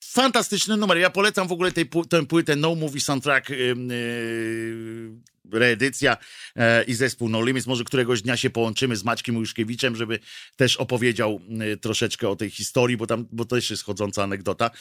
Fantastyczny 0.03 0.77
numer. 0.77 0.97
Ja 0.97 1.09
polecam 1.09 1.47
w 1.47 1.51
ogóle 1.51 1.71
tę 1.71 2.25
płytę 2.27 2.55
No 2.55 2.75
Movie 2.75 3.01
Soundtrack, 3.01 3.51
y, 3.51 3.75
reedycja 5.51 6.17
e, 6.55 6.83
i 6.83 6.93
zespół 6.93 7.29
No 7.29 7.45
Limits. 7.45 7.67
Może 7.67 7.83
któregoś 7.83 8.21
dnia 8.21 8.37
się 8.37 8.49
połączymy 8.49 8.95
z 8.95 9.03
Maćkiem 9.03 9.37
Łyszkiewiczem, 9.37 9.95
żeby 9.95 10.19
też 10.55 10.77
opowiedział 10.77 11.41
y, 11.73 11.77
troszeczkę 11.77 12.29
o 12.29 12.35
tej 12.35 12.49
historii, 12.49 12.97
bo 12.97 13.07
tam, 13.07 13.25
bo 13.31 13.45
to 13.45 13.55
też 13.55 13.69
jest 13.69 13.83
chodząca 13.83 14.23
anegdota. 14.23 14.71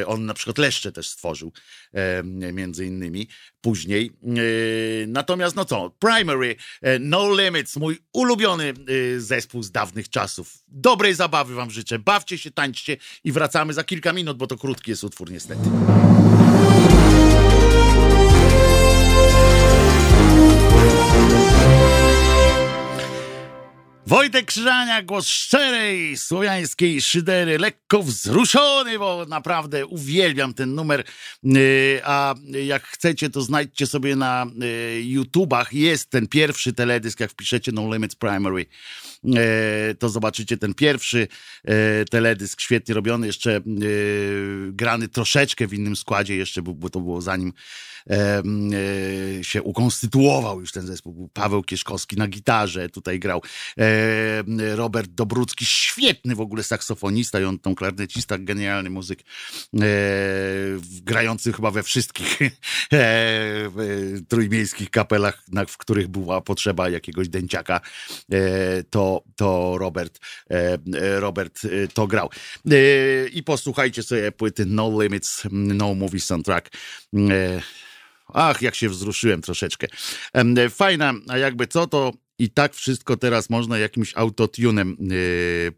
E, 0.00 0.06
on 0.06 0.26
na 0.26 0.34
przykład 0.34 0.58
Leszcze 0.58 0.92
też 0.92 1.08
stworzył, 1.08 1.52
e, 1.92 2.22
między 2.52 2.86
innymi, 2.86 3.28
później. 3.60 4.10
E, 4.22 5.06
natomiast 5.06 5.56
no 5.56 5.64
co, 5.64 5.90
Primary, 5.90 6.56
e, 6.82 6.98
No 6.98 7.34
Limits, 7.34 7.76
mój 7.76 7.98
ulubiony 8.12 8.64
e, 9.16 9.20
zespół 9.20 9.62
z 9.62 9.70
dawnych 9.70 10.08
czasów. 10.08 10.54
Dobrej 10.68 11.14
zabawy 11.14 11.54
wam 11.54 11.70
życzę, 11.70 11.98
bawcie 11.98 12.38
się, 12.38 12.50
tańczcie 12.50 12.96
i 13.24 13.32
wracamy 13.32 13.72
za 13.72 13.84
kilka 13.84 14.12
minut, 14.12 14.36
bo 14.36 14.46
to 14.46 14.56
krótki 14.56 14.90
jest 14.90 15.04
utwór 15.04 15.30
niestety. 15.30 15.70
Wojtek 24.08 24.46
Krzyżania, 24.46 25.02
głos 25.02 25.28
szczerej, 25.28 26.16
słowiańskiej 26.16 27.02
szydery, 27.02 27.58
lekko 27.58 28.02
wzruszony, 28.02 28.98
bo 28.98 29.26
naprawdę 29.28 29.86
uwielbiam 29.86 30.54
ten 30.54 30.74
numer. 30.74 31.04
Yy, 31.42 32.00
A 32.04 32.34
jak 32.64 32.82
chcecie, 32.82 33.30
to 33.30 33.42
znajdźcie 33.42 33.86
sobie 33.86 34.16
na 34.16 34.46
yy, 34.58 35.02
YouTubach. 35.02 35.72
Jest 35.72 36.10
ten 36.10 36.28
pierwszy 36.28 36.72
teledysk, 36.72 37.20
jak 37.20 37.30
wpiszecie 37.30 37.72
No 37.72 37.94
Limits 37.94 38.14
Primary, 38.14 38.66
to 39.98 40.08
zobaczycie 40.08 40.56
ten 40.56 40.74
pierwszy 40.74 41.28
yy, 41.64 41.74
teledysk, 42.10 42.60
świetnie 42.60 42.94
robiony, 42.94 43.26
jeszcze 43.26 43.60
yy, 43.66 44.70
grany 44.72 45.08
troszeczkę 45.08 45.66
w 45.66 45.74
innym 45.74 45.96
składzie 45.96 46.36
jeszcze, 46.36 46.62
bo 46.62 46.90
to 46.90 47.00
było 47.00 47.20
zanim 47.20 47.52
e, 48.10 48.42
się 49.42 49.62
ukonstytuował 49.62 50.60
już 50.60 50.72
ten 50.72 50.86
zespół. 50.86 51.30
Paweł 51.32 51.62
Kieszkowski 51.62 52.16
na 52.16 52.28
gitarze 52.28 52.88
tutaj 52.88 53.18
grał. 53.18 53.42
Robert 54.74 55.10
Dobrucki, 55.10 55.64
świetny 55.64 56.34
w 56.34 56.40
ogóle 56.40 56.62
saksofonista 56.62 57.40
i 57.40 57.44
on 57.44 57.58
tą 57.58 57.74
klarnecista, 57.74 58.38
genialny 58.38 58.90
muzyk, 58.90 59.20
e, 59.20 59.86
grający 61.02 61.52
chyba 61.52 61.70
we 61.70 61.82
wszystkich 61.82 62.38
e, 62.92 63.70
trójmiejskich 64.28 64.90
kapelach, 64.90 65.44
w 65.68 65.76
których 65.76 66.08
była 66.08 66.40
potrzeba 66.40 66.88
jakiegoś 66.88 67.28
dęciaka, 67.28 67.80
e, 68.32 68.82
to, 69.36 69.78
Robert, 69.78 70.18
e, 70.50 70.78
Robert 71.20 71.64
e, 71.64 71.88
to 71.88 72.06
grał. 72.06 72.30
E, 72.70 73.28
I 73.28 73.42
posłuchajcie 73.42 74.02
sobie 74.02 74.32
płyty 74.32 74.66
No 74.66 75.02
Limits, 75.02 75.42
No 75.52 75.94
Movie 75.94 76.20
Soundtrack. 76.20 76.70
Ach, 78.34 78.62
jak 78.62 78.74
się 78.74 78.88
wzruszyłem 78.88 79.42
troszeczkę. 79.42 79.86
Fajna, 80.70 81.14
a 81.28 81.38
jakby 81.38 81.66
co, 81.66 81.86
to 81.86 82.12
i 82.38 82.50
tak 82.50 82.74
wszystko 82.74 83.16
teraz 83.16 83.50
można 83.50 83.78
jakimś 83.78 84.12
autotunem 84.16 84.96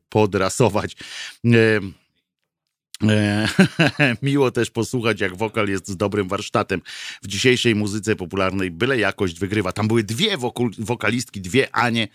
podrasować. 0.09 0.97
E, 3.09 3.49
Miło 4.23 4.51
też 4.51 4.71
posłuchać, 4.71 5.21
jak 5.21 5.37
wokal 5.37 5.69
jest 5.69 5.97
dobrym 5.97 6.29
warsztatem. 6.29 6.83
W 7.23 7.27
dzisiejszej 7.27 7.75
muzyce 7.75 8.17
popularnej 8.17 8.71
byle 8.71 8.99
jakość 8.99 9.39
wygrywa. 9.39 9.73
Tam 9.73 9.89
były 9.89 10.05
dwie 10.05 10.37
wokalistki, 10.79 11.41
dwie 11.41 11.77
Anie. 11.77 12.09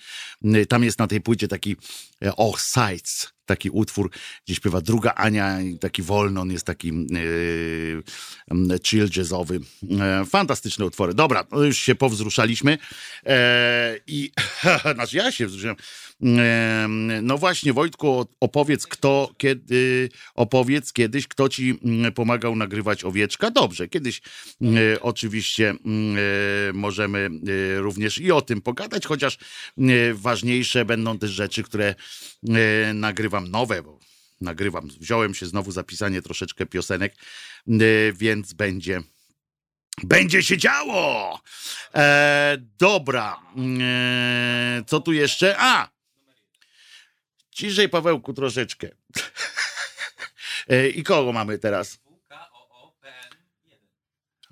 E, 0.46 0.66
Tam 0.66 0.84
jest 0.84 1.00
na 1.00 1.08
tej 1.08 1.22
płycie 1.22 1.48
taki 1.48 1.76
e, 2.24 2.36
Oh 2.36 2.60
Sights, 2.60 3.34
taki 3.46 3.70
utwór, 3.70 4.10
gdzie 4.46 4.56
śpiewa 4.56 4.82
druga 4.82 5.14
Ania, 5.14 5.58
taki 5.80 6.02
wolny, 6.02 6.40
on 6.40 6.52
jest 6.52 6.66
taki 6.66 6.88
yy, 6.88 8.04
mm, 8.52 8.80
chill 8.84 9.10
jazzowy. 9.18 9.60
E, 10.00 10.26
fantastyczne 10.26 10.86
utwory. 10.86 11.14
Dobra, 11.14 11.44
no 11.52 11.64
już 11.64 11.78
się 11.78 11.96
powzruszaliśmy 11.96 12.78
e, 13.26 14.00
i 14.08 14.32
znaczy 14.96 15.18
ja 15.18 15.32
się 15.32 15.48
wzruszyłem. 15.48 15.76
E, 16.24 16.88
no 17.22 17.38
właśnie, 17.38 17.74
Wojtku, 17.74 18.26
opowiedz 18.40 18.88
kto, 18.88 19.34
kiedy, 19.38 20.10
opowiedz 20.36 20.94
kiedyś, 20.94 21.28
kto 21.28 21.50
ci 21.50 21.80
mm, 21.84 22.14
pomagał 22.14 22.56
nagrywać 22.56 23.04
owieczka. 23.04 23.52
Dobrze, 23.52 23.88
kiedyś 23.88 24.22
e, 24.62 25.02
oczywiście 25.02 25.70
mm, 25.70 26.18
e, 26.70 26.74
możemy 26.74 27.30
e, 27.76 27.80
również 27.80 28.18
i 28.18 28.32
o 28.32 28.42
tym 28.42 28.62
pogadać, 28.62 29.06
chociaż 29.06 29.38
ważniejsze 30.14 30.86
będą 30.86 31.20
też 31.20 31.32
rzeczy, 31.32 31.64
które 31.64 31.96
e, 32.50 32.94
nagrywam 33.36 33.52
nowe, 33.52 33.84
bo 33.84 34.00
nagrywam, 34.42 34.88
wziąłem 34.88 35.34
się 35.34 35.46
znowu 35.46 35.72
zapisanie 35.72 36.22
troszeczkę 36.22 36.66
piosenek, 36.66 37.16
e, 37.68 38.14
więc 38.14 38.54
będzie 38.54 39.02
będzie 40.04 40.44
się 40.44 40.58
działo. 40.58 41.40
E, 41.96 42.58
dobra, 42.80 43.42
e, 43.82 44.84
co 44.88 45.00
tu 45.00 45.14
jeszcze? 45.14 45.56
A! 45.60 45.90
Ciszej, 47.52 47.90
Pawełku, 47.90 48.34
troszeczkę. 48.34 48.90
e, 50.68 50.90
I 50.90 51.04
kogo 51.04 51.34
mamy 51.34 51.58
teraz? 51.58 52.00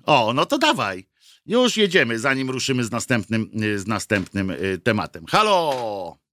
O, 0.04 0.32
no 0.32 0.46
to 0.46 0.58
dawaj. 0.58 1.06
Już 1.46 1.76
jedziemy, 1.76 2.18
zanim 2.18 2.50
ruszymy 2.50 2.84
z 2.84 2.90
następnym, 2.90 3.50
e, 3.74 3.78
z 3.78 3.86
następnym 3.86 4.52
tematem. 4.84 5.26
Halo! 5.26 6.23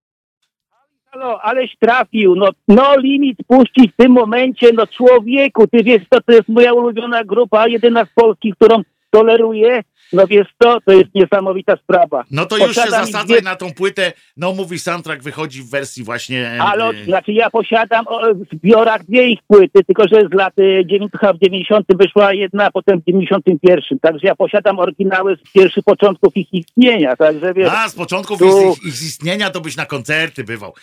Halo, 1.14 1.42
aleś 1.42 1.76
trafił, 1.80 2.36
no, 2.36 2.50
no 2.68 2.98
limit 2.98 3.38
puścić 3.48 3.92
w 3.92 3.96
tym 3.96 4.12
momencie, 4.12 4.70
no 4.74 4.88
człowieku, 4.88 5.68
ty 5.68 5.84
wiesz 5.84 6.04
co, 6.14 6.22
to 6.22 6.32
jest 6.32 6.50
moja 6.50 6.74
ulubiona 6.74 7.24
grupa, 7.24 7.68
jedyna 7.68 8.06
z 8.06 8.10
Polski, 8.16 8.54
którą 8.54 8.82
toleruję, 9.12 9.82
no 10.14 10.28
wiesz 10.28 10.48
co, 10.64 10.82
to 10.86 10.92
jest 10.92 11.10
niesamowita 11.16 11.76
sprawa. 11.78 12.24
No 12.32 12.46
to 12.46 12.58
już 12.58 12.76
się 12.76 12.82
Posiadam 12.82 13.06
zasadzaj 13.06 13.38
dwie- 13.38 13.44
na 13.44 13.56
tą 13.56 13.74
płytę. 13.74 14.14
No 14.38 14.54
mówi 14.54 14.80
soundtrack 14.80 15.22
wychodzi 15.24 15.62
w 15.62 15.70
wersji 15.70 16.04
właśnie. 16.04 16.48
e, 16.48 16.62
Ale, 16.62 16.90
e, 16.90 17.06
znaczy 17.06 17.32
ja 17.34 17.50
posiadam 17.50 18.08
o, 18.08 18.22
w 18.34 18.56
zbiorach 18.58 19.04
dwie 19.06 19.28
ich 19.28 19.40
płyty, 19.48 19.84
tylko 19.84 20.04
że 20.08 20.22
z 20.32 20.34
lat 20.34 20.60
y, 20.60 20.84
9, 20.86 21.12
chyba 21.20 21.34
w 21.34 21.40
90 21.40 21.86
wyszła 21.90 22.34
jedna, 22.34 22.66
a 22.66 22.72
potem 22.72 23.02
w 23.02 23.04
91. 23.04 24.00
Także 24.00 24.28
ja 24.28 24.36
posiadam 24.36 24.80
oryginały 24.80 25.36
z 25.36 25.52
pierwszych 25.54 25.84
początków 25.84 26.38
ich 26.38 26.54
istnienia, 26.54 27.16
także 27.16 27.54
wiesz. 27.54 27.70
A 27.72 27.90
z 27.90 27.96
początków 27.96 28.40
tu- 28.40 28.72
ich, 28.72 28.84
ich 28.86 28.94
istnienia 29.02 29.50
to 29.50 29.62
byś 29.62 29.78
na 29.78 29.86
koncerty 29.86 30.44
bywał. 30.44 30.74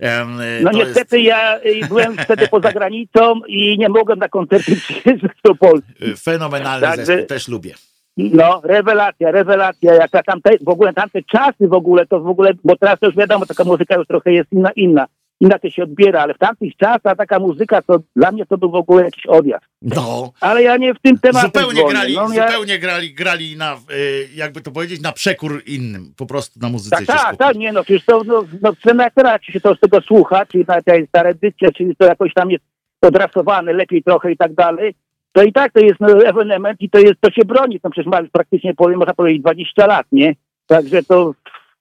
E, 0.00 0.24
No 0.62 0.70
to 0.70 0.76
niestety 0.78 1.20
ja 1.20 1.58
y, 1.58 1.88
byłem 1.88 2.16
wtedy 2.16 2.48
poza 2.48 2.72
granicą 2.72 3.40
i 3.48 3.78
nie 3.78 3.88
mogłem 3.88 4.18
na 4.18 4.28
koncerty 4.28 4.76
przyjeżdżać 4.88 5.32
do 5.44 5.54
Polski. 5.54 5.92
jest 6.00 6.28
e, 6.28 6.32
fenomenalny 6.32 6.86
Także- 6.86 7.04
zespół, 7.06 7.26
też 7.26 7.48
lubię. 7.48 7.74
No, 8.16 8.60
rewelacja, 8.64 9.30
rewelacja. 9.30 9.94
Jak 9.94 10.10
tamte, 10.26 10.50
w 10.60 10.68
ogóle 10.68 10.92
tamte 10.92 11.22
czasy 11.22 11.68
w 11.68 11.72
ogóle, 11.72 12.06
to 12.06 12.20
w 12.20 12.26
ogóle, 12.28 12.50
bo 12.64 12.76
teraz 12.76 13.00
to 13.00 13.06
już 13.06 13.16
wiadomo, 13.16 13.46
taka 13.46 13.64
muzyka 13.64 13.94
już 13.94 14.06
trochę 14.06 14.32
jest 14.32 14.52
inna, 14.52 14.70
inna. 14.76 15.06
Inaczej 15.44 15.70
się 15.70 15.82
odbiera, 15.82 16.20
ale 16.20 16.34
w 16.34 16.38
tamtych 16.38 16.76
czasach 16.76 17.16
taka 17.16 17.38
muzyka, 17.38 17.82
to 17.82 17.98
dla 18.16 18.32
mnie 18.32 18.46
to 18.46 18.58
był 18.58 18.70
w 18.70 18.74
ogóle 18.74 19.04
jakiś 19.04 19.26
odjazd. 19.26 19.64
No. 19.82 20.32
Ale 20.40 20.62
ja 20.62 20.76
nie 20.76 20.94
w 20.94 20.98
tym 20.98 21.18
temacie 21.18 21.46
Zupełnie 21.46 21.80
dzwonię. 21.80 21.94
grali, 21.94 22.14
No, 22.14 22.32
ja, 22.32 22.46
zupełnie 22.46 22.78
grali, 22.78 23.14
grali 23.14 23.56
na, 23.56 23.74
y, 23.74 24.28
jakby 24.34 24.60
to 24.60 24.70
powiedzieć, 24.70 25.00
na 25.00 25.12
przekór 25.12 25.62
innym. 25.66 26.12
Po 26.16 26.26
prostu 26.26 26.60
na 26.60 26.68
muzyce 26.68 26.96
tak, 26.96 27.06
tak, 27.06 27.36
tak, 27.36 27.56
nie 27.56 27.72
no, 27.72 27.84
przecież 27.84 28.04
to, 28.04 28.24
no, 28.24 28.44
no 28.62 28.74
scena 28.74 29.10
czy 29.40 29.52
się 29.52 29.60
to 29.60 29.74
z 29.74 29.80
tego 29.80 30.00
słucha, 30.00 30.46
czy 30.46 30.64
na 30.68 30.82
tej 30.82 31.06
stare 31.06 31.30
edycja, 31.30 31.72
czyli 31.72 31.96
to 31.96 32.04
jakoś 32.04 32.34
tam 32.34 32.50
jest 32.50 32.64
odrasowane 33.02 33.72
lepiej 33.72 34.02
trochę 34.02 34.32
i 34.32 34.36
tak 34.36 34.54
dalej, 34.54 34.94
to 35.32 35.42
i 35.42 35.52
tak 35.52 35.72
to 35.72 35.80
jest 35.80 36.00
no, 36.00 36.26
ewenement 36.26 36.80
i 36.80 36.90
to 36.90 36.98
jest, 36.98 37.14
to 37.20 37.30
się 37.30 37.44
broni, 37.44 37.80
to 37.80 37.90
przecież 37.90 38.10
ma 38.12 38.22
praktycznie, 38.32 38.74
powiem, 38.74 38.98
można 38.98 39.14
powiedzieć 39.14 39.42
20 39.42 39.86
lat, 39.86 40.06
nie? 40.12 40.34
Także 40.66 41.02
to 41.02 41.34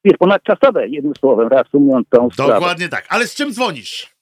jest 0.03 0.17
ponadczasowe, 0.17 0.87
jednym 0.87 1.13
słowem, 1.19 1.47
reasumując 1.47 2.09
tą 2.09 2.29
sprawę. 2.29 2.53
Dokładnie 2.53 2.89
tak. 2.89 3.05
Ale 3.09 3.27
z 3.27 3.35
czym 3.35 3.51
dzwonisz? 3.51 4.13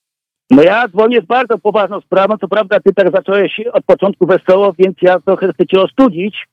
No 0.52 0.64
ja 0.64 0.88
dzwonię 0.88 1.22
z 1.22 1.26
bardzo 1.26 1.58
poważną 1.58 2.02
sprawą, 2.02 2.38
co 2.38 2.48
prawda 2.48 2.80
ty 2.80 2.94
tak 2.94 3.12
zacząłeś 3.16 3.62
od 3.74 3.86
początku 3.86 4.26
wesoło, 4.26 4.74
więc 4.80 4.98
ja 5.02 5.20
trochę 5.20 5.54
chcę 5.54 5.68
cię 5.68 5.82
ostudzić. 5.82 6.48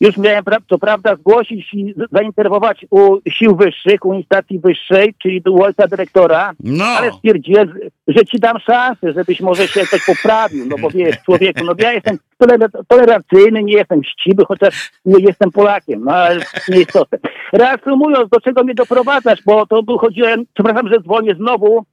Już 0.00 0.16
miałem, 0.16 0.44
co 0.70 0.78
prawda, 0.78 1.16
zgłosić 1.16 1.74
i 1.74 1.94
zainterwować 2.12 2.86
u 2.90 3.16
sił 3.30 3.56
wyższych, 3.56 4.04
u 4.04 4.14
instancji 4.14 4.58
wyższej, 4.58 5.14
czyli 5.22 5.42
u 5.50 5.62
ojca 5.62 5.88
dyrektora, 5.88 6.52
No. 6.64 6.84
ale 6.84 7.12
stwierdziłem, 7.12 7.74
że 8.08 8.24
ci 8.26 8.38
dam 8.38 8.58
szansę, 8.58 9.12
żebyś 9.12 9.40
może 9.40 9.68
się 9.68 9.80
jakoś 9.80 10.06
poprawił, 10.06 10.66
no 10.66 10.76
bo 10.82 10.90
wiesz, 10.90 11.16
człowieku, 11.24 11.64
no 11.64 11.74
ja 11.78 11.92
jestem 11.92 12.18
toler- 12.42 12.84
tolerancyjny, 12.88 13.62
nie 13.64 13.72
jestem 13.72 14.00
chciwy, 14.02 14.44
chociaż 14.48 14.90
nie 15.04 15.24
jestem 15.24 15.50
Polakiem, 15.50 16.04
no 16.04 16.12
ale 16.12 16.40
nieistotne. 16.68 17.18
Reasumując, 17.52 18.30
do 18.30 18.40
czego 18.40 18.64
mnie 18.64 18.74
doprowadzasz, 18.74 19.42
bo 19.46 19.66
to 19.66 19.82
był, 19.82 19.98
chodziłem, 19.98 20.44
przepraszam, 20.54 20.88
że 20.88 21.00
dzwonię 21.00 21.34
znowu, 21.34 21.84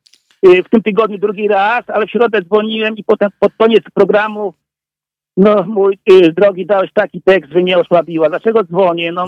y, 0.47 0.63
w 0.63 0.69
tym 0.69 0.81
tygodniu 0.83 1.17
drugi 1.17 1.47
raz, 1.47 1.89
ale 1.89 2.07
w 2.07 2.11
środę 2.11 2.41
dzwoniłem 2.41 2.95
i 2.97 3.03
potem 3.03 3.29
pod 3.39 3.51
koniec 3.57 3.83
programu 3.93 4.53
no 5.37 5.63
mój 5.63 5.97
y, 6.11 6.33
drogi 6.33 6.65
dałeś 6.65 6.89
taki 6.93 7.21
tekst, 7.21 7.51
że 7.51 7.59
mnie 7.61 7.77
osłabiła. 7.77 8.29
Dlaczego 8.29 8.63
dzwonię? 8.63 9.11
No 9.11 9.25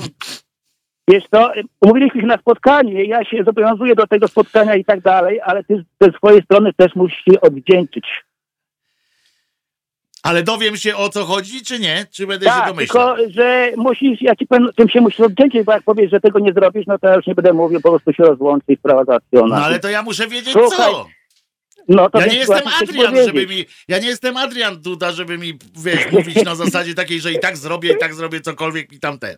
wiesz 1.10 1.24
co, 1.32 1.58
y, 1.58 1.64
umówiliśmy 1.82 2.22
się 2.22 2.28
na 2.28 2.38
spotkanie, 2.38 3.06
ja 3.06 3.26
się 3.26 3.44
zobowiązuję 3.44 3.96
do 3.96 4.08
tego 4.08 4.28
spotkania 4.28 4.76
i 4.76 4.86
tak 4.86 5.02
dalej, 5.02 5.42
ale 5.44 5.64
ty 5.64 5.86
ze 6.02 6.12
swojej 6.12 6.42
strony 6.42 6.74
też 6.74 6.96
musisz 6.96 7.24
się 7.32 7.42
odwdzięczyć. 7.42 8.06
Ale 10.24 10.44
dowiem 10.44 10.78
się 10.78 10.96
o 10.96 11.10
co 11.10 11.26
chodzi, 11.26 11.62
czy 11.66 11.80
nie? 11.80 12.06
Czy 12.12 12.28
będę 12.28 12.46
się 12.46 12.52
Tak, 12.52 12.68
domyślał? 12.68 13.16
tylko 13.16 13.32
że 13.32 13.72
musisz, 13.78 14.22
ja 14.22 14.36
ci 14.36 14.48
powiem, 14.48 14.70
tym 14.76 14.90
się 14.90 15.02
musisz 15.02 15.20
odwdzięczyć, 15.20 15.64
bo 15.64 15.72
jak 15.72 15.84
powiesz, 15.84 16.12
że 16.12 16.20
tego 16.20 16.40
nie 16.40 16.54
zrobisz, 16.54 16.88
no 16.88 17.00
to 17.00 17.08
ja 17.08 17.16
już 17.16 17.28
nie 17.28 17.36
będę 17.36 17.54
mówił, 17.54 17.82
po 17.82 17.90
prostu 17.90 18.14
się 18.14 18.24
rozłączę 18.24 18.74
i 18.74 18.78
sprawa 18.78 19.04
załatwiona. 19.06 19.60
No 19.60 19.66
ale 19.66 19.80
to 19.80 19.90
ja 19.90 20.04
muszę 20.04 20.28
wiedzieć 20.28 20.54
Słuchaj, 20.54 20.92
co. 20.92 21.08
no, 21.88 22.10
to 22.10 22.20
Ja 22.20 22.28
nie 22.28 22.38
jestem 22.38 22.68
Adrian, 22.82 23.16
żeby 23.26 23.48
mi. 23.48 23.66
Ja 23.88 24.00
nie 24.00 24.08
jestem 24.08 24.38
Adrian 24.38 24.82
Duda, 24.82 25.12
żeby 25.12 25.38
mi 25.38 25.60
wiesz, 25.84 26.12
mówić 26.12 26.44
na 26.46 26.56
zasadzie 26.56 26.94
takiej, 26.94 27.20
że 27.20 27.32
i 27.32 27.40
tak 27.40 27.58
zrobię, 27.58 27.94
i 27.94 27.98
tak 27.98 28.14
zrobię 28.14 28.42
cokolwiek 28.42 28.94
i 28.94 29.00
tamten. 29.00 29.38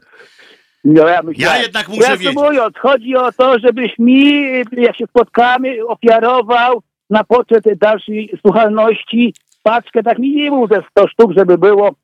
No, 0.84 1.08
ja, 1.08 1.22
myślałem. 1.22 1.58
Ja 1.58 1.62
jednak 1.62 1.88
muszę 1.88 2.18
wiedzieć. 2.18 2.26
Reasumując, 2.26 2.76
chodzi 2.78 3.16
o 3.16 3.32
to, 3.32 3.60
żebyś 3.60 4.00
mi, 4.00 4.44
jak 4.72 4.98
się 4.98 5.06
spotkamy, 5.10 5.88
ofiarował 5.88 6.84
na 7.10 7.24
poczet 7.24 7.64
dalszej 7.78 8.32
słuchalności 8.42 9.34
paczkę, 9.64 10.04
tak 10.04 10.20
minimum 10.20 10.68
ze 10.72 10.84
100 10.92 11.08
sztuk, 11.08 11.32
żeby 11.38 11.58
było 11.58 11.96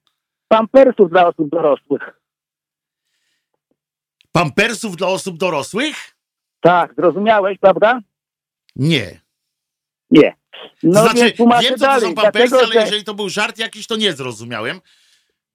pampersów 0.48 1.10
dla 1.10 1.28
osób 1.28 1.50
dorosłych. 1.50 2.20
Pampersów 4.32 4.96
dla 4.98 5.08
osób 5.08 5.38
dorosłych? 5.38 5.96
Tak, 6.60 6.94
zrozumiałeś, 6.98 7.58
prawda? 7.60 8.00
Nie. 8.76 9.25
Nie. 10.12 10.34
No 10.84 11.02
znaczy, 11.02 11.20
więc 11.20 11.36
tłumaczę 11.36 11.70
wiem, 11.70 11.78
co 11.78 11.86
to 11.86 12.00
są 12.00 12.14
pampersy, 12.16 12.50
dlatego, 12.50 12.58
ale 12.58 12.74
że... 12.74 12.80
jeżeli 12.80 13.04
to 13.04 13.14
był 13.14 13.30
żart 13.30 13.60
jakiś, 13.60 13.88
to 13.88 13.96
nie 13.96 14.14
zrozumiałem. 14.14 14.80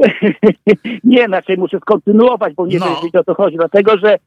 nie, 1.04 1.26
znaczy 1.26 1.56
muszę 1.56 1.78
skontynuować, 1.78 2.54
bo 2.54 2.66
nie 2.66 2.78
No. 2.78 2.86
wiem, 2.86 3.20
o 3.20 3.24
co 3.24 3.34
chodzi. 3.34 3.56
Dlatego, 3.56 3.98
że 3.98 4.18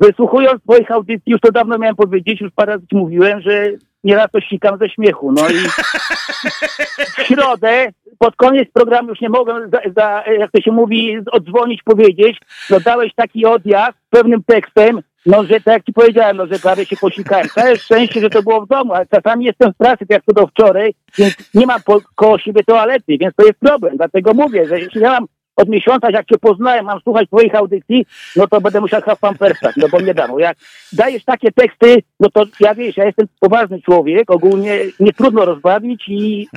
wysłuchując 0.00 0.62
twoich 0.62 0.90
audycji, 0.90 1.32
już 1.32 1.40
to 1.40 1.52
dawno 1.52 1.78
miałem 1.78 1.96
powiedzieć, 1.96 2.40
już 2.40 2.52
parę 2.56 2.72
razy 2.72 2.86
ci 2.86 2.96
mówiłem, 2.96 3.40
że 3.40 3.70
nieraz 4.04 4.30
to 4.30 4.40
sikam 4.40 4.78
ze 4.78 4.88
śmiechu. 4.90 5.32
No 5.32 5.48
i 5.48 5.54
w 5.54 7.22
środę, 7.26 7.92
pod 8.18 8.36
koniec 8.36 8.68
programu 8.72 9.08
już 9.08 9.20
nie 9.20 9.28
mogłem, 9.28 9.70
za, 9.70 9.80
za, 9.96 10.24
jak 10.38 10.50
to 10.50 10.60
się 10.60 10.72
mówi, 10.72 11.18
odzwonić, 11.32 11.82
powiedzieć, 11.82 12.38
no 12.70 12.80
dałeś 12.80 13.14
taki 13.14 13.46
odjazd 13.46 13.98
pewnym 14.10 14.42
tekstem, 14.42 15.00
no 15.26 15.44
że 15.44 15.60
tak 15.60 15.66
jak 15.66 15.84
ci 15.84 15.92
powiedziałem, 15.92 16.36
no 16.36 16.46
że 16.46 16.58
prawie 16.58 16.86
się 16.86 16.96
posikałem. 16.96 17.48
Całe 17.48 17.76
szczęście, 17.76 18.20
że 18.20 18.30
to 18.30 18.42
było 18.42 18.60
w 18.60 18.68
domu, 18.68 18.94
ale 18.94 19.06
czasami 19.06 19.44
jestem 19.44 19.72
w 19.72 19.76
pracy, 19.76 19.98
tak 19.98 20.10
jak 20.10 20.24
to 20.24 20.32
do 20.32 20.46
wczoraj, 20.46 20.94
więc 21.18 21.34
nie 21.54 21.66
mam 21.66 21.82
po, 21.82 22.00
koło 22.14 22.38
siebie 22.38 22.64
toalety, 22.64 23.18
więc 23.20 23.34
to 23.34 23.46
jest 23.46 23.58
problem. 23.58 23.96
Dlatego 23.96 24.34
mówię, 24.34 24.66
że 24.68 24.80
jeśli 24.80 25.00
ja 25.00 25.10
mam 25.10 25.26
od 25.56 25.68
miesiąca, 25.68 26.10
jak 26.10 26.26
cię 26.26 26.38
poznałem, 26.38 26.84
mam 26.84 27.00
słuchać 27.00 27.28
twoich 27.28 27.54
audycji, 27.54 28.06
no 28.36 28.46
to 28.48 28.60
będę 28.60 28.80
musiał 28.80 29.00
chyba 29.00 29.14
w 29.14 29.20
pampersach, 29.20 29.76
no 29.76 29.88
bo 29.88 30.00
nie 30.00 30.14
dam. 30.14 30.30
Bo 30.30 30.38
Jak 30.38 30.56
dajesz 30.92 31.24
takie 31.24 31.52
teksty, 31.52 32.02
no 32.20 32.30
to 32.30 32.44
ja 32.60 32.74
wiesz, 32.74 32.96
ja 32.96 33.04
jestem 33.04 33.26
poważny 33.40 33.82
człowiek, 33.82 34.30
ogólnie 34.30 34.78
nie 35.00 35.12
trudno 35.12 35.44
rozbawić 35.44 36.04
i 36.08 36.48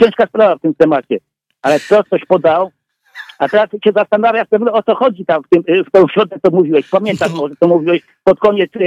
ciężka 0.00 0.26
sprawa 0.26 0.56
w 0.56 0.60
tym 0.60 0.74
temacie. 0.74 1.18
Ale 1.62 1.80
co 1.80 2.04
ktoś 2.04 2.24
podał, 2.24 2.70
a 3.44 3.48
teraz 3.48 3.70
się 3.84 3.92
zastanawiasz 3.94 4.48
pewno 4.50 4.72
o 4.72 4.82
co 4.82 4.94
chodzi 4.94 5.24
tam 5.26 5.42
w, 5.42 5.48
tym, 5.48 5.84
w 5.86 5.90
tą 5.90 6.08
środę, 6.08 6.36
co 6.44 6.50
mówiłeś. 6.50 6.88
Pamiętasz 6.88 7.30
No. 7.30 7.36
może, 7.36 7.54
co 7.60 7.68
mówiłeś 7.68 8.02
pod 8.24 8.38
koniec 8.40 8.70
e, 8.76 8.80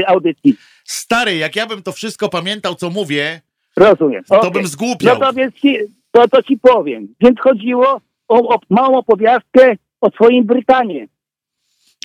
e, 0.00 0.08
audycji. 0.08 0.56
Stary, 0.84 1.36
jak 1.36 1.56
ja 1.56 1.66
bym 1.66 1.82
to 1.82 1.92
wszystko 1.92 2.28
pamiętał, 2.28 2.74
co 2.74 2.90
mówię, 2.90 3.40
Rozumiem. 3.76 4.24
to 4.24 4.38
Okej. 4.40 4.50
bym 4.50 4.66
zgłupiał. 4.66 5.18
No 5.18 5.26
to 5.26 5.32
więc 5.32 5.54
ci, 5.54 5.78
to, 6.10 6.28
to 6.28 6.42
ci 6.42 6.58
powiem. 6.58 7.08
Więc 7.20 7.40
chodziło 7.40 8.00
o, 8.28 8.54
o 8.54 8.58
małą 8.70 8.98
opowiastkę 8.98 9.76
o 10.00 10.10
twoim 10.10 10.44
Brytanie. 10.44 11.08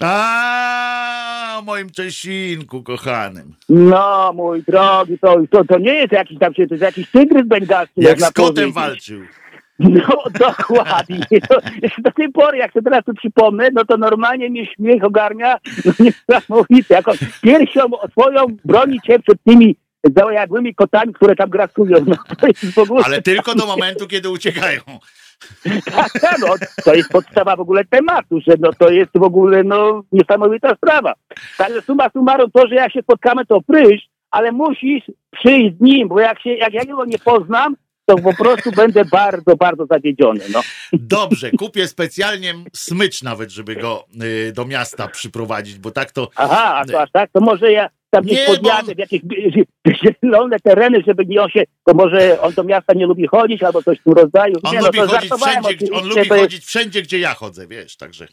A 0.02 1.56
o 1.60 1.62
moim 1.62 1.90
Czesinku 1.90 2.84
kochanym. 2.84 3.56
No, 3.70 4.32
mój 4.36 4.64
drogi, 4.64 5.20
to, 5.20 5.36
to, 5.52 5.66
to 5.66 5.78
nie 5.80 5.94
jest 5.94 6.12
jakiś 6.12 6.40
tam, 6.40 6.54
to 6.54 6.62
jest 6.62 6.82
jakiś 6.82 7.12
tygrys 7.12 7.48
bengalski. 7.48 8.02
Jak 8.02 8.20
z 8.22 8.32
kotem 8.32 8.54
powiedzieć. 8.54 8.74
walczył. 8.76 9.22
No, 9.90 10.24
dokładnie. 10.40 11.42
To, 11.50 11.56
do 11.98 12.12
tej 12.12 12.32
pory, 12.32 12.58
jak 12.58 12.74
sobie 12.74 12.84
teraz 12.84 13.06
tu 13.06 13.14
przypomnę, 13.14 13.70
no 13.74 13.86
to 13.86 13.98
normalnie 13.98 14.50
mnie 14.50 14.66
śmiech 14.66 15.04
ogarnia, 15.04 15.58
no 15.86 15.92
niesamowite. 16.00 16.94
Jak 16.94 17.08
on 17.08 17.16
piersią 17.42 17.82
swoją 18.12 18.46
broni 18.66 19.00
cię 19.02 19.20
przed 19.20 19.44
tymi 19.44 19.76
załojadłymi 20.16 20.76
kotami, 20.76 21.14
które 21.14 21.36
tam 21.36 21.50
grasują. 21.50 21.98
No. 22.08 22.16
Ale 23.04 23.22
tylko 23.22 23.56
do 23.56 23.66
momentu, 23.66 24.08
kiedy 24.08 24.30
uciekają. 24.30 24.82
Tak, 25.96 26.12
tak, 26.22 26.38
no, 26.40 26.48
to 26.84 26.94
jest 26.94 27.10
podstawa 27.10 27.56
w 27.56 27.60
ogóle 27.60 27.86
tematu, 27.86 28.40
że 28.48 28.54
no, 28.60 28.74
to 28.74 28.90
jest 28.90 29.12
w 29.16 29.24
ogóle 29.24 29.64
no, 29.64 30.04
niesamowita 30.12 30.76
sprawa. 30.76 31.14
Także 31.58 31.82
suma 31.82 32.10
summarum 32.10 32.52
to, 32.52 32.68
że 32.68 32.76
jak 32.76 32.94
się 32.94 33.02
spotkamy, 33.02 33.46
to 33.46 33.62
prysz, 33.62 34.02
ale 34.32 34.52
musisz 34.52 35.04
przyjść 35.32 35.78
z 35.78 35.82
nim, 35.82 36.08
bo 36.08 36.20
jak, 36.20 36.42
się, 36.42 36.50
jak 36.50 36.74
ja 36.74 36.86
go 36.86 37.06
nie 37.06 37.20
poznam, 37.20 37.76
to 38.16 38.24
po 38.24 38.34
prostu 38.34 38.72
będę 38.72 39.06
bardzo, 39.06 39.56
bardzo 39.56 39.86
zawiedziony. 39.86 40.40
No. 40.54 40.62
Dobrze, 40.94 41.52
kupię 41.52 41.88
specjalnie 41.88 42.54
smycz 42.74 43.24
nawet, 43.24 43.52
żeby 43.52 43.76
go 43.76 44.06
y, 44.24 44.52
do 44.52 44.66
miasta 44.66 45.08
przyprowadzić, 45.08 45.80
bo 45.80 45.92
tak 45.92 46.12
to... 46.12 46.30
Aha, 46.36 46.84
to 46.92 47.02
aż 47.02 47.12
tak, 47.12 47.30
to 47.32 47.42
może 47.42 47.72
ja 47.72 47.90
tam 48.10 48.26
Nie, 48.26 48.46
bo- 48.48 48.56
podjadę 48.56 48.96
w 48.96 48.98
jakieś 48.98 49.22
zielone 50.04 50.60
tereny, 50.60 51.04
żeby 51.08 51.26
nie 51.26 51.42
on 51.42 51.50
się, 51.50 51.64
to 51.86 51.94
może 51.94 52.42
on 52.42 52.54
do 52.54 52.64
miasta 52.64 52.94
nie 52.94 53.06
lubi 53.06 53.28
chodzić 53.28 53.64
albo 53.64 53.84
coś 53.84 54.00
w 54.00 54.04
tym 54.04 54.14
rodzaju. 54.14 54.56
On 54.64 54.74
nie, 54.74 54.82
lubi 54.82 55.00
no, 55.00 55.08
chodzić 55.08 55.32
wszędzie, 55.34 55.94
on 55.94 56.08
lubi 56.08 56.30
chodzić 56.30 56.66
wszędzie, 56.66 57.02
gdzie 57.02 57.20
ja 57.20 57.34
chodzę, 57.34 57.68
wiesz, 57.68 57.98
także... 57.98 58.28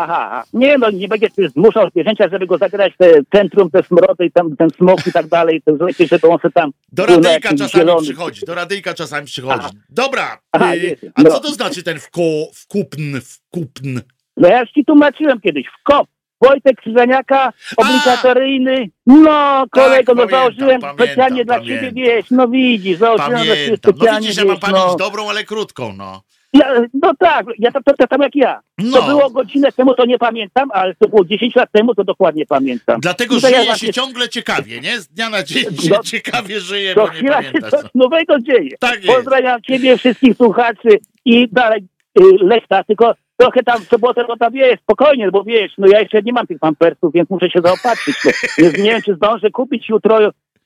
Aha, 0.00 0.44
nie 0.52 0.78
no, 0.78 0.90
nie 0.90 1.08
będzie 1.08 1.30
cię 1.30 1.48
zmuszał 1.48 1.90
zwierzęcia, 1.90 2.28
żeby 2.28 2.46
go 2.46 2.58
zagrać 2.58 2.92
w 2.94 2.96
te 2.96 3.12
centrum, 3.32 3.70
te 3.70 3.82
smrody 3.82 4.24
i 4.26 4.32
tam 4.32 4.56
ten 4.56 4.70
smok 4.70 5.06
i 5.06 5.12
tak 5.12 5.26
dalej, 5.26 5.62
to 5.64 5.84
lepiej, 5.84 6.08
żeby 6.08 6.28
on 6.28 6.38
se 6.38 6.50
tam 6.50 6.70
Do 6.92 7.06
radyjka 7.06 7.48
czasami 7.48 7.70
zielonym- 7.84 8.02
przychodzi, 8.04 8.46
do 8.46 8.54
radyjka 8.54 8.94
czasami 8.94 9.26
przychodzi. 9.26 9.58
Aha. 9.60 9.70
Dobra, 9.88 10.38
Aha, 10.52 10.74
y, 10.74 10.96
a 11.14 11.22
No. 11.22 11.30
co 11.30 11.40
to 11.40 11.48
znaczy 11.48 11.82
ten 11.82 11.98
wko, 12.00 12.20
wkupn, 12.54 13.20
wkupn? 13.20 14.00
No 14.36 14.48
ja 14.48 14.60
już 14.60 14.70
ci 14.70 14.84
tłumaczyłem 14.84 15.40
kiedyś, 15.40 15.66
w 15.66 15.82
kop. 15.82 16.08
Wojtek 16.42 16.76
Krzyżaniaka, 16.80 17.52
obligatoryjny. 17.76 18.90
No, 19.06 19.64
kolego, 19.70 20.14
no 20.14 20.22
Tak, 20.22 20.30
pamiętam, 20.30 20.30
założyłem 20.30 20.80
pamiętam, 20.80 21.06
specjalnie 21.06 21.44
dla 21.44 21.54
pamiętam. 21.58 21.88
ciebie, 21.88 22.04
wiesz, 22.06 22.24
no 22.30 22.48
widzisz, 22.48 22.98
założyłem 22.98 23.30
dla 23.44 23.54
ciebie. 23.54 23.70
No 23.70 23.76
specjalnie, 23.92 24.20
widzisz, 24.20 24.36
ja 24.36 24.44
mam 24.44 24.54
wiesz, 24.56 24.60
pamięć 24.60 24.84
no. 24.88 24.96
dobrą, 24.96 25.28
ale 25.30 25.44
krótką, 25.44 25.92
no. 25.92 26.22
Ja, 26.52 26.74
no 27.02 27.12
tak, 27.18 27.46
ja 27.58 27.72
to, 27.72 27.80
to, 27.84 27.92
to 27.98 28.06
tam 28.06 28.22
jak 28.22 28.34
ja. 28.34 28.60
No. 28.78 28.98
To 29.00 29.06
było 29.06 29.30
godzinę 29.30 29.72
temu, 29.72 29.94
to 29.94 30.06
nie 30.06 30.18
pamiętam, 30.18 30.70
ale 30.72 30.94
to 30.94 31.08
było 31.08 31.24
10 31.24 31.54
lat 31.56 31.68
temu, 31.72 31.94
to 31.94 32.04
dokładnie 32.04 32.46
pamiętam. 32.46 33.00
Dlatego 33.00 33.34
No 33.42 33.48
ja 33.48 33.54
żyje 33.56 33.66
właśnie- 33.66 33.86
się 33.88 33.92
ciągle 33.94 34.28
ciekawie, 34.28 34.80
nie? 34.80 35.00
Z 35.00 35.08
dnia 35.08 35.30
na 35.30 35.42
dzień 35.42 35.76
się 35.76 35.90
No, 35.90 36.02
ciekawie 36.02 36.60
żyje, 36.60 36.94
bo 36.94 37.02
nie 37.08 37.14
chwila 37.14 37.42
się 37.42 37.48
pamiętasz. 37.52 37.70
coś 37.80 37.90
nowego 37.94 38.40
dzieje. 38.40 38.70
Tak 38.80 39.04
jest. 39.04 39.16
Pozdrawiam 39.16 39.62
ciebie, 39.62 39.98
wszystkich 39.98 40.36
słuchaczy 40.36 40.88
i 41.24 41.48
dalej 41.52 41.82
y, 42.18 42.22
Lechta, 42.40 42.84
tylko 42.84 43.14
trochę 43.36 43.62
tam 43.62 43.80
w 43.80 43.88
sobotę 43.88 44.24
to 44.24 44.36
tam 44.36 44.54
jest, 44.54 44.82
spokojnie, 44.82 45.30
bo 45.30 45.44
wiesz, 45.44 45.72
no 45.78 45.86
ja 45.88 46.00
jeszcze 46.00 46.22
nie 46.22 46.32
mam 46.32 46.46
tych 46.46 46.58
pampersów, 46.58 47.12
więc 47.14 47.30
muszę 47.30 47.50
się 47.50 47.60
zaopatrzyć. 47.64 48.16
No. 48.24 48.30
Nie, 48.58 48.64
nie 48.84 48.90
wiem, 48.90 49.02
czy 49.02 49.14
zdążę 49.14 49.50
kupić 49.50 49.88
jutro 49.88 50.18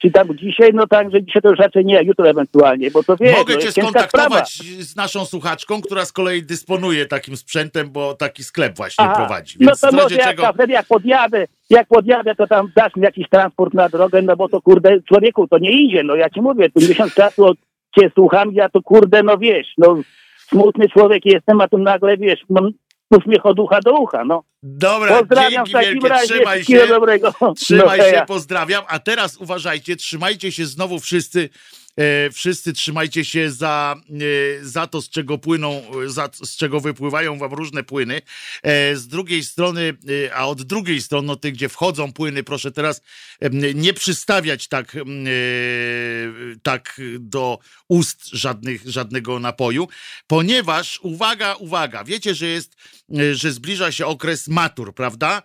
czy 0.02 0.10
tam 0.10 0.38
dzisiaj, 0.38 0.70
no 0.74 0.86
tak, 0.86 1.10
że 1.10 1.22
dzisiaj 1.22 1.42
to 1.42 1.50
już 1.50 1.58
raczej 1.58 1.84
nie, 1.84 2.02
jutro 2.02 2.28
ewentualnie, 2.28 2.90
bo 2.90 3.02
to 3.02 3.16
wie, 3.16 3.32
Mogę 3.32 3.54
no, 3.54 3.60
cię 3.60 3.72
skontaktować 3.72 4.52
z 4.78 4.96
naszą 4.96 5.24
słuchaczką, 5.24 5.80
która 5.80 6.04
z 6.04 6.12
kolei 6.12 6.42
dysponuje 6.42 7.06
takim 7.06 7.36
sprzętem, 7.36 7.90
bo 7.90 8.14
taki 8.14 8.44
sklep 8.44 8.76
właśnie 8.76 9.04
Aha, 9.04 9.14
prowadzi. 9.14 9.56
No 9.60 9.66
Więc 9.66 9.80
to 9.80 9.90
w 9.90 9.94
razie 9.94 10.02
może 10.02 10.16
jak, 10.16 10.28
czego... 10.28 10.52
wtedy 10.52 10.72
jak 10.72 10.86
podjadę, 10.86 11.46
jak 11.70 11.88
podjadę, 11.88 12.34
to 12.34 12.46
tam 12.46 12.72
dasz 12.76 12.96
mi 12.96 13.02
jakiś 13.02 13.28
transport 13.28 13.74
na 13.74 13.88
drogę, 13.88 14.22
no 14.22 14.36
bo 14.36 14.48
to 14.48 14.62
kurde, 14.62 15.02
człowieku, 15.02 15.48
to 15.48 15.58
nie 15.58 15.70
idzie, 15.70 16.02
no 16.02 16.14
ja 16.14 16.30
ci 16.30 16.40
mówię, 16.40 16.70
tu 16.70 16.80
miesiąc 16.80 17.14
czasu 17.14 17.46
od 17.46 17.58
cię 17.98 18.10
słucham, 18.14 18.52
ja 18.52 18.68
to 18.68 18.82
kurde, 18.82 19.22
no 19.22 19.38
wiesz, 19.38 19.66
no 19.78 19.96
smutny 20.36 20.88
człowiek 20.88 21.26
jestem, 21.26 21.60
a 21.60 21.68
tu 21.68 21.78
nagle, 21.78 22.16
wiesz, 22.16 22.40
no, 22.50 22.70
uśmiech 23.10 23.46
od 23.46 23.58
ucha 23.58 23.80
do 23.80 23.92
ucha, 23.92 24.24
no. 24.24 24.42
Dobra, 24.62 25.18
Pozdrawiam 25.18 25.66
dzięki 25.66 25.86
wielkie, 25.86 26.08
razie, 26.08 26.34
trzymaj 26.34 26.64
się. 26.64 26.86
dobrego. 26.86 27.32
Trzymaj 27.56 27.98
no, 27.98 28.04
się, 28.04 28.22
pozdrawiam. 28.26 28.84
A 28.88 28.98
teraz 28.98 29.36
uważajcie, 29.36 29.96
trzymajcie 29.96 30.52
się 30.52 30.66
znowu 30.66 30.98
wszyscy. 31.00 31.48
E, 31.96 32.30
wszyscy 32.30 32.72
trzymajcie 32.72 33.24
się 33.24 33.50
za, 33.50 33.96
e, 34.60 34.64
za 34.64 34.86
to, 34.86 35.02
z 35.02 35.08
czego 35.08 35.38
płyną, 35.38 35.82
e, 36.04 36.08
za, 36.08 36.28
z 36.44 36.56
czego 36.56 36.80
wypływają 36.80 37.38
wam 37.38 37.52
różne 37.52 37.82
płyny. 37.82 38.22
Z 38.94 39.06
drugiej 39.06 39.44
strony, 39.44 39.96
a 40.34 40.48
od 40.48 40.62
drugiej 40.62 41.02
strony, 41.02 41.26
no 41.26 41.36
tych, 41.36 41.54
gdzie 41.54 41.68
wchodzą 41.68 42.12
płyny, 42.12 42.44
proszę 42.44 42.72
teraz 42.72 43.00
nie 43.74 43.94
przystawiać 43.94 44.68
tak, 44.68 44.96
tak 46.62 47.00
do 47.18 47.58
ust 47.88 48.26
żadnych, 48.26 48.82
żadnego 48.86 49.38
napoju, 49.38 49.88
ponieważ, 50.26 50.98
uwaga, 51.02 51.54
uwaga, 51.54 52.04
wiecie, 52.04 52.34
że 52.34 52.46
jest, 52.46 52.76
że 53.32 53.52
zbliża 53.52 53.92
się 53.92 54.06
okres 54.06 54.48
matur, 54.48 54.94
prawda? 54.94 55.42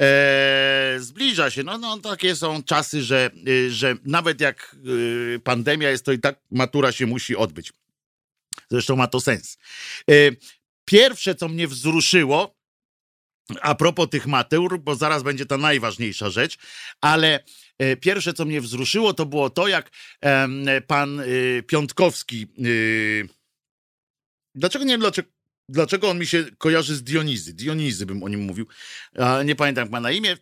E, 0.00 0.96
zbliża 0.98 1.50
się. 1.50 1.62
No, 1.62 1.78
no, 1.78 1.98
takie 1.98 2.36
są 2.36 2.62
czasy, 2.62 3.02
że, 3.02 3.30
y, 3.48 3.70
że 3.70 3.96
nawet 4.04 4.40
jak 4.40 4.76
y, 4.86 5.40
pandemia 5.44 5.90
jest, 5.90 6.04
to 6.04 6.12
i 6.12 6.18
tak 6.18 6.40
matura 6.50 6.92
się 6.92 7.06
musi 7.06 7.36
odbyć. 7.36 7.72
Zresztą 8.70 8.96
ma 8.96 9.06
to 9.06 9.20
sens. 9.20 9.58
E, 10.10 10.14
pierwsze, 10.84 11.34
co 11.34 11.48
mnie 11.48 11.68
wzruszyło, 11.68 12.54
a 13.60 13.74
propos 13.74 14.08
tych 14.10 14.26
matur, 14.26 14.80
bo 14.80 14.96
zaraz 14.96 15.22
będzie 15.22 15.46
ta 15.46 15.56
najważniejsza 15.56 16.30
rzecz, 16.30 16.58
ale 17.00 17.44
e, 17.78 17.96
pierwsze, 17.96 18.32
co 18.32 18.44
mnie 18.44 18.60
wzruszyło, 18.60 19.14
to 19.14 19.26
było 19.26 19.50
to, 19.50 19.68
jak 19.68 19.90
pan 20.86 21.20
y, 21.20 21.62
Piątkowski. 21.66 22.46
Dlaczego 24.54 24.84
nie 24.84 24.92
wiem, 24.92 25.00
dlaczego, 25.00 25.28
dlaczego 25.68 26.10
on 26.10 26.18
mi 26.18 26.26
się 26.26 26.44
kojarzy 26.58 26.96
z 26.96 27.02
Dionizy? 27.02 27.54
Dionizy 27.54 28.06
bym 28.06 28.22
o 28.22 28.28
nim 28.28 28.40
mówił. 28.40 28.66
Nie 29.44 29.56
pamiętam, 29.56 29.82
jak 29.82 29.92
ma 29.92 30.00
na 30.00 30.10
imię. 30.10 30.36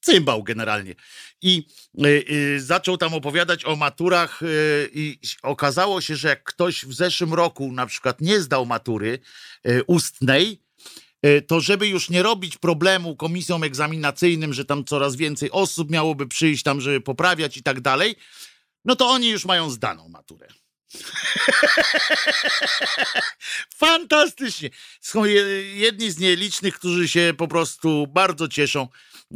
Cymbał 0.00 0.42
generalnie. 0.42 0.94
I 1.42 1.66
y, 2.04 2.24
y, 2.30 2.60
zaczął 2.60 2.96
tam 2.96 3.14
opowiadać 3.14 3.64
o 3.64 3.76
maturach 3.76 4.42
y, 4.42 4.90
i 4.94 5.18
okazało 5.42 6.00
się, 6.00 6.16
że 6.16 6.28
jak 6.28 6.44
ktoś 6.44 6.84
w 6.84 6.94
zeszłym 6.94 7.34
roku 7.34 7.72
na 7.72 7.86
przykład 7.86 8.20
nie 8.20 8.40
zdał 8.40 8.66
matury 8.66 9.18
ustnej, 9.86 10.62
to 11.46 11.60
żeby 11.60 11.88
już 11.88 12.10
nie 12.10 12.22
robić 12.22 12.56
problemu 12.56 13.16
komisjom 13.16 13.64
egzaminacyjnym, 13.64 14.52
że 14.52 14.64
tam 14.64 14.84
coraz 14.84 15.16
więcej 15.16 15.50
osób 15.50 15.90
miałoby 15.90 16.26
przyjść 16.26 16.62
tam, 16.62 16.80
żeby 16.80 17.00
poprawiać 17.00 17.56
i 17.56 17.62
tak 17.62 17.80
dalej, 17.80 18.14
no 18.84 18.96
to 18.96 19.08
oni 19.08 19.28
już 19.28 19.44
mają 19.44 19.70
zdaną 19.70 20.08
maturę. 20.08 20.48
Fantastycznie. 23.76 24.70
Są 25.00 25.24
je- 25.24 25.76
jedni 25.76 26.10
z 26.10 26.18
nielicznych, 26.18 26.74
którzy 26.74 27.08
się 27.08 27.34
po 27.38 27.48
prostu 27.48 28.06
bardzo 28.06 28.48
cieszą 28.48 28.88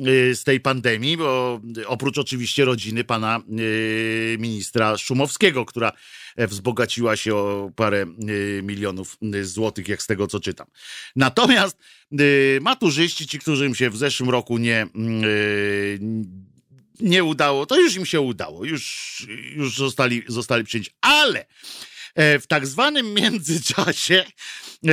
y, 0.06 0.34
z 0.34 0.44
tej 0.44 0.60
pandemii, 0.60 1.16
bo 1.16 1.60
oprócz 1.86 2.18
oczywiście 2.18 2.64
rodziny 2.64 3.04
pana 3.04 3.40
y, 3.58 4.36
ministra 4.40 4.96
Szumowskiego, 4.98 5.64
która 5.64 5.92
wzbogaciła 6.38 7.16
się 7.16 7.36
o 7.36 7.70
parę 7.76 8.06
y, 8.28 8.60
milionów 8.64 9.16
y, 9.34 9.44
złotych, 9.44 9.88
jak 9.88 10.02
z 10.02 10.06
tego 10.06 10.26
co 10.26 10.40
czytam. 10.40 10.66
Natomiast 11.16 11.78
y, 12.20 12.58
maturzyści, 12.62 13.26
ci, 13.26 13.38
którzy 13.38 13.66
im 13.66 13.74
się 13.74 13.90
w 13.90 13.96
zeszłym 13.96 14.30
roku 14.30 14.58
nie, 14.58 14.86
y, 15.24 15.98
nie 17.02 17.24
udało, 17.24 17.66
to 17.66 17.80
już 17.80 17.96
im 17.96 18.06
się 18.06 18.20
udało, 18.20 18.64
już, 18.64 19.26
już 19.56 19.76
zostali, 19.76 20.22
zostali 20.28 20.64
przyjęci. 20.64 20.90
Ale 21.00 21.46
e, 22.14 22.38
w 22.38 22.46
tak 22.46 22.66
zwanym 22.66 23.14
międzyczasie 23.20 24.24
e, 24.24 24.90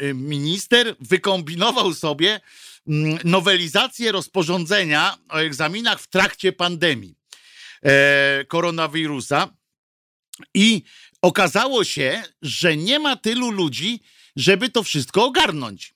e, 0.00 0.14
minister 0.14 0.96
wykombinował 1.00 1.94
sobie 1.94 2.40
mm, 2.88 3.18
nowelizację 3.24 4.12
rozporządzenia 4.12 5.18
o 5.28 5.36
egzaminach 5.36 6.00
w 6.00 6.06
trakcie 6.06 6.52
pandemii 6.52 7.14
koronawirusa 8.48 9.48
i 10.54 10.82
okazało 11.22 11.84
się, 11.84 12.22
że 12.42 12.76
nie 12.76 12.98
ma 12.98 13.16
tylu 13.16 13.50
ludzi, 13.50 14.00
żeby 14.36 14.68
to 14.68 14.82
wszystko 14.82 15.24
ogarnąć. 15.24 15.93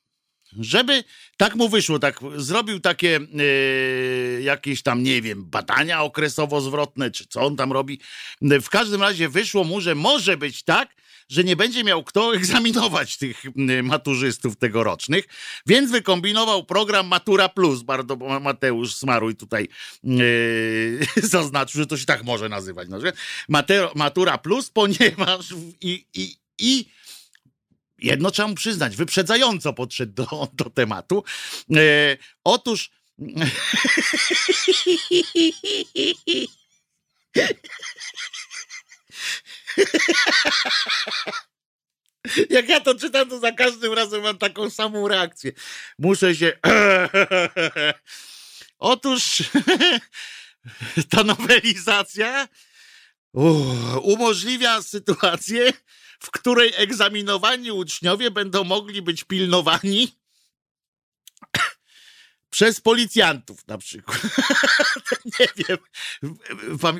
Żeby 0.52 1.04
tak 1.36 1.54
mu 1.54 1.68
wyszło, 1.68 1.98
tak 1.98 2.20
zrobił 2.36 2.80
takie 2.80 3.20
e, 3.38 4.40
jakieś 4.42 4.82
tam, 4.82 5.02
nie 5.02 5.22
wiem, 5.22 5.44
badania 5.44 6.02
okresowo-zwrotne, 6.02 7.10
czy 7.10 7.26
co 7.26 7.40
on 7.40 7.56
tam 7.56 7.72
robi. 7.72 8.00
W 8.42 8.68
każdym 8.68 9.02
razie 9.02 9.28
wyszło 9.28 9.64
mu, 9.64 9.80
że 9.80 9.94
może 9.94 10.36
być 10.36 10.62
tak, 10.62 10.98
że 11.28 11.44
nie 11.44 11.56
będzie 11.56 11.84
miał 11.84 12.04
kto 12.04 12.34
egzaminować 12.36 13.16
tych 13.16 13.42
maturzystów 13.82 14.56
tegorocznych, 14.56 15.24
więc 15.66 15.90
wykombinował 15.90 16.64
program 16.64 17.06
Matura 17.06 17.48
Plus. 17.48 17.82
Bardzo 17.82 18.16
Mateusz 18.16 18.94
Smaruj 18.94 19.36
tutaj 19.36 19.68
e, 20.04 20.08
zaznaczył, 21.26 21.80
że 21.80 21.86
to 21.86 21.96
się 21.96 22.06
tak 22.06 22.24
może 22.24 22.48
nazywać. 22.48 22.88
No, 22.90 22.98
Matero, 23.48 23.92
Matura 23.94 24.38
Plus, 24.38 24.70
ponieważ 24.70 25.54
i, 25.80 26.04
i, 26.14 26.36
i 26.58 26.97
jedno 27.98 28.30
trzeba 28.30 28.48
mu 28.48 28.54
przyznać, 28.54 28.96
wyprzedzająco 28.96 29.72
podszedł 29.72 30.12
do, 30.12 30.48
do 30.52 30.70
tematu. 30.70 31.24
E, 31.76 32.16
otóż. 32.44 32.90
Jak 42.50 42.68
ja 42.68 42.80
to 42.80 42.94
czytam, 42.94 43.28
to 43.28 43.38
za 43.38 43.52
każdym 43.52 43.92
razem 43.92 44.22
mam 44.22 44.38
taką 44.38 44.70
samą 44.70 45.08
reakcję. 45.08 45.52
Muszę 45.98 46.34
się. 46.34 46.52
Otóż 48.78 49.42
ta 51.10 51.24
nowelizacja 51.24 52.48
umożliwia 54.02 54.82
sytuację, 54.82 55.72
w 56.18 56.30
której 56.30 56.72
egzaminowani 56.76 57.72
uczniowie 57.72 58.30
będą 58.30 58.64
mogli 58.64 59.02
być 59.02 59.24
pilnowani 59.24 60.16
przez 62.50 62.80
policjantów 62.80 63.66
na 63.66 63.78
przykład. 63.78 64.20
Nie 65.40 65.48
wiem. 65.56 65.78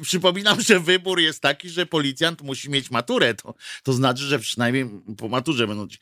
Przypominam, 0.02 0.60
że 0.60 0.80
wybór 0.80 1.20
jest 1.20 1.42
taki, 1.42 1.70
że 1.70 1.86
policjant 1.86 2.42
musi 2.42 2.70
mieć 2.70 2.90
maturę. 2.90 3.34
To, 3.34 3.54
to 3.82 3.92
znaczy, 3.92 4.22
że 4.22 4.38
przynajmniej 4.38 4.90
po 5.18 5.28
maturze 5.28 5.66
będą 5.66 5.88
ci. 5.88 5.98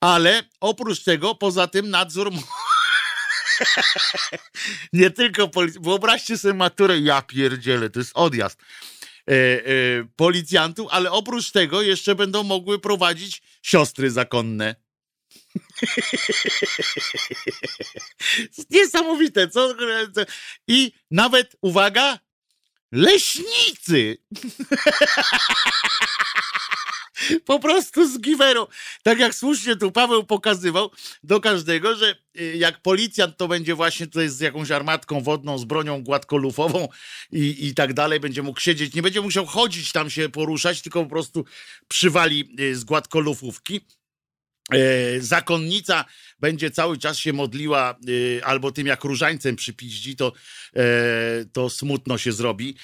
Ale 0.00 0.42
oprócz 0.60 1.02
tego, 1.02 1.34
poza 1.34 1.66
tym 1.66 1.90
nadzór. 1.90 2.30
Nie 4.92 5.10
tylko 5.10 5.48
policjant. 5.48 5.84
Wyobraźcie 5.84 6.38
sobie 6.38 6.54
maturę. 6.54 6.98
Ja 6.98 7.22
pierdzielę, 7.22 7.90
to 7.90 7.98
jest 7.98 8.12
odjazd 8.14 8.58
policjantów, 10.16 10.88
ale 10.90 11.10
oprócz 11.10 11.50
tego 11.50 11.82
jeszcze 11.82 12.14
będą 12.14 12.42
mogły 12.42 12.78
prowadzić 12.78 13.42
siostry 13.62 14.10
zakonne. 14.10 14.74
Niesamowite, 18.70 19.48
co? 19.48 19.74
I 20.68 20.92
nawet, 21.10 21.56
uwaga, 21.60 22.18
leśnicy. 22.92 24.16
Po 27.44 27.58
prostu 27.58 28.08
z 28.08 28.20
giwerą. 28.20 28.66
Tak 29.02 29.18
jak 29.18 29.34
słusznie 29.34 29.76
tu 29.76 29.92
Paweł 29.92 30.24
pokazywał 30.24 30.90
do 31.22 31.40
każdego, 31.40 31.96
że 31.96 32.16
y, 32.40 32.56
jak 32.56 32.82
policjant 32.82 33.36
to 33.36 33.48
będzie 33.48 33.74
właśnie 33.74 34.06
tutaj 34.06 34.28
z 34.28 34.40
jakąś 34.40 34.70
armatką 34.70 35.20
wodną, 35.20 35.58
z 35.58 35.64
bronią 35.64 36.02
gładkolufową 36.02 36.88
i, 37.32 37.66
i 37.66 37.74
tak 37.74 37.94
dalej, 37.94 38.20
będzie 38.20 38.42
mógł 38.42 38.60
siedzieć, 38.60 38.94
nie 38.94 39.02
będzie 39.02 39.20
musiał 39.20 39.46
chodzić 39.46 39.92
tam 39.92 40.10
się 40.10 40.28
poruszać, 40.28 40.82
tylko 40.82 41.02
po 41.02 41.10
prostu 41.10 41.44
przywali 41.88 42.54
y, 42.60 42.76
z 42.76 42.84
gładkolufówki. 42.84 43.80
E, 44.74 45.20
zakonnica 45.20 46.04
będzie 46.40 46.70
cały 46.70 46.98
czas 46.98 47.18
się 47.18 47.32
modliła, 47.32 47.98
e, 48.38 48.44
albo 48.44 48.72
tym 48.72 48.86
jak 48.86 49.04
różańcem 49.04 49.56
przypiździ, 49.56 50.16
to, 50.16 50.32
e, 50.76 50.82
to 51.52 51.70
smutno 51.70 52.18
się 52.18 52.32
zrobi 52.32 52.76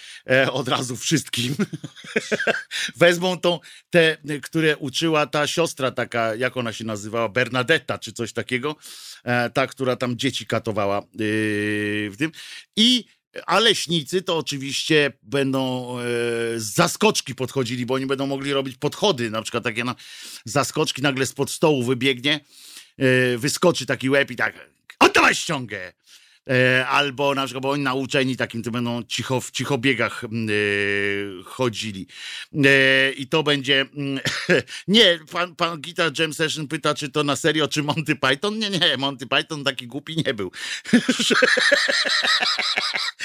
od 0.52 0.68
razu 0.68 0.96
wszystkim. 0.96 1.54
Wezmą 2.96 3.40
tą, 3.40 3.60
te, 3.90 4.16
które 4.42 4.76
uczyła 4.76 5.26
ta 5.26 5.46
siostra 5.46 5.90
taka, 5.90 6.34
jak 6.34 6.56
ona 6.56 6.72
się 6.72 6.84
nazywała, 6.84 7.28
Bernadetta, 7.28 7.98
czy 7.98 8.12
coś 8.12 8.32
takiego, 8.32 8.76
ta, 9.54 9.66
która 9.66 9.96
tam 9.96 10.16
dzieci 10.16 10.46
katowała 10.46 11.02
w 12.10 12.14
tym. 12.18 12.32
I 12.76 13.04
A 13.46 13.58
leśnicy 13.58 14.22
to 14.22 14.38
oczywiście 14.38 15.12
będą 15.22 15.90
e, 15.98 16.02
z 16.56 16.74
zaskoczki 16.74 17.34
podchodzili, 17.34 17.86
bo 17.86 17.94
oni 17.94 18.06
będą 18.06 18.26
mogli 18.26 18.52
robić 18.52 18.76
podchody, 18.76 19.30
na 19.30 19.42
przykład 19.42 19.64
takie 19.64 19.84
na 19.84 19.94
zaskoczki, 20.44 21.02
nagle 21.02 21.26
spod 21.26 21.50
stołu 21.50 21.82
wybiegnie, 21.82 22.40
e, 22.98 23.38
wyskoczy 23.38 23.86
taki 23.86 24.10
łeb 24.10 24.30
i 24.30 24.36
tak, 24.36 24.70
oddawaj 24.98 25.34
ściągę! 25.34 25.92
E, 26.50 26.86
albo 26.86 27.34
na 27.34 27.44
przykład, 27.44 27.62
bo 27.62 27.70
oni 27.70 27.82
nauczeni 27.82 28.36
takim, 28.36 28.62
to 28.62 28.70
będą 28.70 29.02
cicho, 29.02 29.40
w 29.40 29.50
cichobiegach 29.50 30.24
e, 30.24 30.28
chodzili. 31.44 32.06
E, 32.64 33.12
I 33.12 33.26
to 33.26 33.42
będzie. 33.42 33.80
mm, 33.80 34.20
nie, 34.88 35.18
pan, 35.32 35.56
pan 35.56 35.80
Guitar 35.80 36.12
Jam 36.18 36.34
Session 36.34 36.68
pyta, 36.68 36.94
czy 36.94 37.08
to 37.08 37.24
na 37.24 37.36
serio, 37.36 37.68
czy 37.68 37.82
Monty 37.82 38.16
Python? 38.16 38.58
Nie, 38.58 38.70
nie, 38.70 38.96
Monty 38.96 39.26
Python 39.26 39.64
taki 39.64 39.86
głupi 39.86 40.16
nie 40.26 40.34
był. 40.34 40.50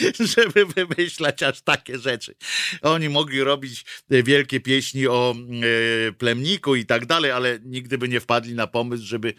Żeby 0.36 0.66
wymyślać 0.66 1.44
aż 1.44 1.62
takie 1.62 2.00
rzeczy. 2.00 2.36
Oni 2.82 3.10
mogli 3.10 3.42
robić 3.42 3.86
wielkie 4.10 4.60
pieśni 4.60 5.08
o 5.08 5.36
e, 5.36 6.12
plemniku 6.12 6.76
i 6.76 6.86
tak 6.86 7.06
dalej, 7.06 7.32
ale 7.32 7.60
nigdy 7.64 7.98
by 7.98 8.08
nie 8.08 8.20
wpadli 8.20 8.54
na 8.54 8.68
pomysł, 8.68 9.04
żeby, 9.06 9.34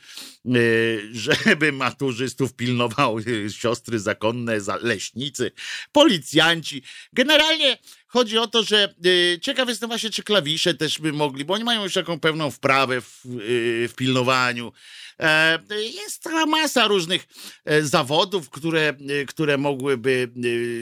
żeby 1.12 1.72
maturzystów 1.72 2.54
pilnował 2.54 3.18
e, 3.18 3.50
siostry 3.72 3.98
zakonne, 3.98 4.60
za- 4.60 4.76
leśnicy, 4.82 5.50
policjanci. 5.92 6.82
Generalnie 7.12 7.78
chodzi 8.06 8.38
o 8.38 8.46
to, 8.46 8.62
że 8.62 8.94
e, 9.34 9.40
ciekaw 9.40 9.68
jestem 9.68 9.88
właśnie, 9.88 10.10
czy 10.10 10.22
klawisze 10.22 10.74
też 10.74 10.98
by 10.98 11.12
mogli, 11.12 11.44
bo 11.44 11.54
oni 11.54 11.64
mają 11.64 11.82
już 11.84 11.94
taką 11.94 12.20
pewną 12.20 12.50
wprawę 12.50 13.00
w, 13.00 13.24
e, 13.26 13.88
w 13.88 13.94
pilnowaniu. 13.96 14.72
E, 15.20 15.58
Jest 15.70 16.22
cała 16.22 16.46
masa 16.46 16.88
różnych 16.88 17.26
e, 17.64 17.82
zawodów, 17.82 18.50
które, 18.50 18.94
e, 19.20 19.24
które 19.26 19.58
mogłyby 19.58 20.32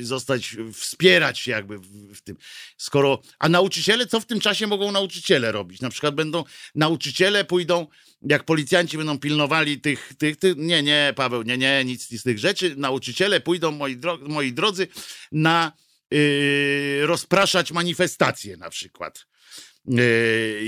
zostać, 0.02 0.56
wspierać 0.72 1.46
jakby 1.46 1.78
w, 1.78 2.20
tym. 2.20 2.36
Skoro, 2.76 3.22
a 3.38 3.48
nauczyciele, 3.48 4.06
co 4.06 4.20
w 4.20 4.26
tym 4.26 4.40
czasie 4.40 4.66
mogą 4.66 4.92
nauczyciele 4.92 5.52
robić? 5.52 5.80
Na 5.80 5.90
przykład 5.90 6.14
będą, 6.14 6.44
nauczyciele 6.74 7.44
pójdą, 7.44 7.86
jak 8.22 8.44
policjanci 8.44 8.96
będą 8.96 9.18
pilnowali 9.18 9.80
tych, 9.80 10.12
tych, 10.18 10.36
tych 10.36 10.56
nie, 10.56 10.82
nie, 10.82 11.12
Paweł, 11.16 11.42
nie, 11.42 11.58
nie, 11.58 11.84
nic 11.84 12.20
z 12.20 12.22
tych 12.22 12.38
rzeczy. 12.38 12.74
Nauczyciele 12.76 13.40
pójdą, 13.40 13.70
moi, 13.70 13.96
dro, 13.96 14.18
moi 14.22 14.52
drodzy, 14.52 14.88
na 15.32 15.72
yy, 16.10 17.06
rozpraszać 17.06 17.72
manifestacje 17.72 18.56
na 18.56 18.70
przykład 18.70 19.26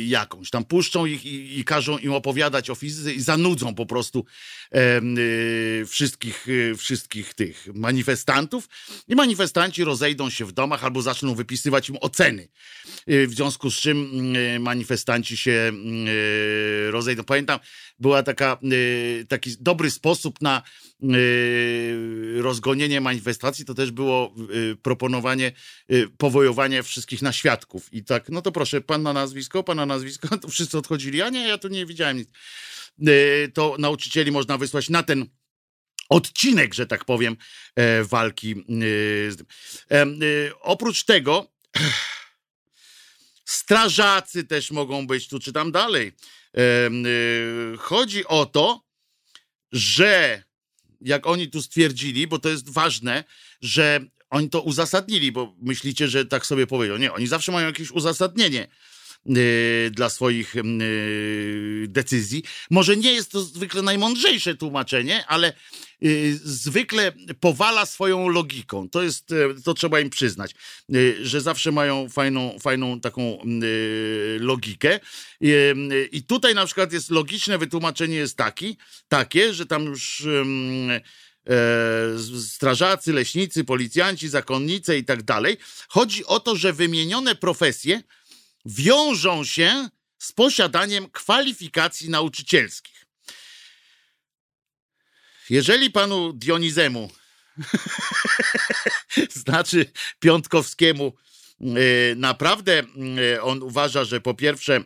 jakąś. 0.07 0.51
Tam 0.51 0.65
puszczą 0.65 1.07
ich 1.07 1.27
i, 1.27 1.59
i 1.59 1.65
każą 1.65 1.99
im 1.99 2.13
opowiadać 2.13 2.71
o 2.71 2.75
fizyce 2.75 3.13
i 3.13 3.21
zanudzą 3.21 3.75
po 3.75 3.87
prostu 3.87 4.25
yy, 4.73 5.87
wszystkich, 5.87 6.47
yy, 6.47 6.77
wszystkich 6.77 7.35
tych 7.35 7.69
manifestantów 7.75 8.69
i 9.09 9.15
manifestanci 9.15 9.85
rozejdą 9.85 10.31
się 10.31 10.45
w 10.45 10.53
domach 10.53 10.85
albo 10.85 11.03
zaczną 11.03 11.35
wypisywać 11.35 11.89
im 11.89 11.97
oceny. 12.01 12.49
W 13.07 13.31
związku 13.35 13.71
z 13.71 13.75
czym 13.75 14.09
manifestanci 14.61 15.37
się 15.37 15.73
rozejdą. 16.91 17.25
Pamiętam, 17.25 17.61
była 17.99 18.23
taka, 18.23 18.59
taki 19.29 19.57
dobry 19.61 19.91
sposób 19.91 20.41
na 20.41 20.63
rozgonienie 22.37 23.01
manifestacji, 23.01 23.65
to 23.65 23.75
też 23.75 23.91
było 23.91 24.35
yy, 24.49 24.77
proponowanie, 24.77 25.53
yy, 25.89 26.09
powojowanie 26.19 26.83
wszystkich 26.83 27.23
na 27.23 27.33
świadków. 27.33 27.93
I 27.93 28.05
tak, 28.05 28.29
no 28.29 28.43
to 28.43 28.53
proszę, 28.53 28.81
pan 28.81 29.03
na 29.03 29.13
nazwisko, 29.13 29.63
pan 29.63 29.77
na 29.77 29.87
nazwisko, 29.87 30.39
to 30.39 30.49
wszyscy 30.49 30.79
odchodzili, 30.79 31.23
a 31.23 31.29
nie, 31.29 31.49
ja 31.49 31.59
tu 31.59 31.69
nie 31.69 31.87
widziałem 31.87 32.17
nic. 32.17 32.29
To 33.55 33.77
nauczycieli 33.79 34.31
można 34.31 34.59
wysłać 34.59 34.89
na 34.89 35.03
ten 35.03 35.27
odcinek, 36.09 36.75
że 36.75 36.87
tak 36.87 37.05
powiem, 37.05 37.37
e, 37.77 38.05
walki. 38.05 38.55
z 39.29 39.37
tym. 39.37 39.47
Yy, 40.21 40.53
oprócz 40.61 41.05
tego 41.05 41.53
strażacy 43.45 44.45
też 44.45 44.71
mogą 44.71 45.07
być, 45.07 45.29
tu 45.29 45.41
czytam 45.41 45.73
dalej. 45.73 46.13
Yy, 46.55 47.79
Chodzi 47.79 48.27
o 48.27 48.47
to, 48.47 48.85
że 49.73 50.43
jak 51.05 51.27
oni 51.27 51.49
tu 51.49 51.63
stwierdzili, 51.63 52.27
bo 52.27 52.39
to 52.39 52.49
jest 52.49 52.71
ważne, 52.71 53.25
że 53.61 54.01
oni 54.31 54.51
to 54.51 54.63
uzasadnili, 54.63 55.33
bo 55.33 55.55
myślicie, 55.63 56.09
że 56.09 56.27
tak 56.27 56.47
sobie 56.47 56.67
powiedział. 56.67 56.99
Nie, 56.99 57.13
oni 57.13 57.27
zawsze 57.27 57.53
mają 57.53 57.67
jakieś 57.67 57.91
uzasadnienie 57.91 58.69
dla 59.91 60.11
swoich 60.11 60.55
yy, 60.55 61.89
decyzji. 61.89 62.43
Może 62.71 62.97
nie 62.97 63.13
jest 63.13 63.31
to 63.31 63.43
zwykle 63.43 63.83
najmądrzejsze 63.83 64.55
tłumaczenie, 64.55 65.27
ale 65.27 65.53
yy, 66.01 66.37
zwykle 66.45 67.13
powala 67.41 67.87
swoją 67.87 68.29
logiką. 68.29 68.89
To 68.89 69.03
jest, 69.03 69.35
to 69.65 69.75
trzeba 69.75 70.01
im 70.01 70.11
przyznać, 70.11 70.55
że 71.23 71.41
zawsze 71.41 71.73
mają 71.73 72.09
fajną, 72.09 72.59
fajną 72.59 73.01
taką 73.01 73.39
logikę. 74.39 75.01
I 76.13 76.23
tutaj 76.23 76.55
na 76.55 76.67
przykład 76.67 76.93
jest 76.93 77.11
logiczne 77.11 77.59
wytłumaczenie 77.59 78.17
jest 78.17 78.37
taki, 78.37 78.77
takie, 79.09 79.55
że 79.55 79.67
tam 79.67 79.85
już 79.85 80.27
e, 81.47 82.19
strażacy, 82.41 83.13
leśnicy, 83.13 83.65
policjanci, 83.65 84.29
zakonnice 84.29 84.99
i 84.99 85.05
tak 85.05 85.23
dalej. 85.23 85.57
Chodzi 85.89 86.25
o 86.25 86.41
to, 86.41 86.57
że 86.57 86.73
wymienione 86.73 87.35
profesje 87.35 88.03
wiążą 88.65 89.45
się 89.45 89.89
z 90.19 90.33
posiadaniem 90.33 91.11
kwalifikacji 91.11 92.11
nauczycielskich. 92.11 93.07
Jeżeli 95.51 95.91
panu 95.91 96.33
Dionizemu, 96.33 97.11
znaczy 99.45 99.93
Piątkowskiemu, 100.21 101.13
e, 101.61 101.65
naprawdę 102.15 102.83
e, 103.35 103.43
on 103.43 103.63
uważa, 103.63 104.05
że 104.05 104.21
po 104.21 104.35
pierwsze 104.35 104.85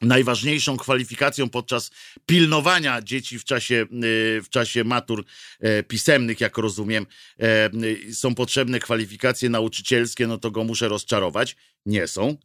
najważniejszą 0.00 0.76
kwalifikacją 0.76 1.48
podczas 1.48 1.90
pilnowania 2.26 3.02
dzieci 3.02 3.38
w 3.38 3.44
czasie, 3.44 3.86
y, 4.04 4.42
w 4.42 4.48
czasie 4.48 4.84
matur 4.84 5.24
e, 5.60 5.82
pisemnych, 5.82 6.40
jak 6.40 6.58
rozumiem, 6.58 7.06
e, 7.40 7.70
y, 7.84 8.14
są 8.14 8.34
potrzebne 8.34 8.80
kwalifikacje 8.80 9.48
nauczycielskie, 9.48 10.26
no 10.26 10.38
to 10.38 10.50
go 10.50 10.64
muszę 10.64 10.88
rozczarować. 10.88 11.56
Nie 11.86 12.06
są. 12.06 12.36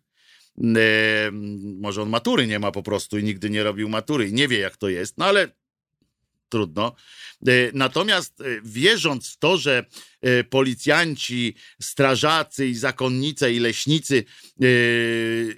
Może 1.81 2.01
on 2.01 2.09
matury 2.09 2.47
nie 2.47 2.59
ma 2.59 2.71
po 2.71 2.83
prostu 2.83 3.17
i 3.17 3.23
nigdy 3.23 3.49
nie 3.49 3.63
robił 3.63 3.89
matury 3.89 4.27
i 4.27 4.33
nie 4.33 4.47
wie, 4.47 4.59
jak 4.59 4.77
to 4.77 4.89
jest, 4.89 5.17
no 5.17 5.25
ale 5.25 5.51
trudno. 6.51 6.95
E, 7.47 7.51
Natomiast 7.73 8.41
e, 8.41 8.43
wierząc 8.63 9.29
w 9.29 9.37
to, 9.37 9.57
że 9.57 9.85
e, 10.21 10.43
policjanci, 10.43 11.55
strażacy 11.81 12.67
i 12.67 12.75
zakonnice 12.75 13.53
i 13.53 13.59
leśnicy 13.59 14.23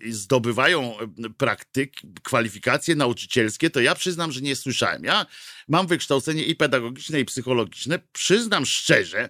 zdobywają 0.09 0.97
praktyk, 1.37 1.93
kwalifikacje 2.23 2.95
nauczycielskie, 2.95 3.69
to 3.69 3.81
ja 3.81 3.95
przyznam, 3.95 4.31
że 4.31 4.41
nie 4.41 4.55
słyszałem. 4.55 5.03
Ja 5.03 5.25
mam 5.67 5.87
wykształcenie 5.87 6.43
i 6.43 6.55
pedagogiczne, 6.55 7.19
i 7.19 7.25
psychologiczne. 7.25 7.99
Przyznam 8.13 8.65
szczerze, 8.65 9.29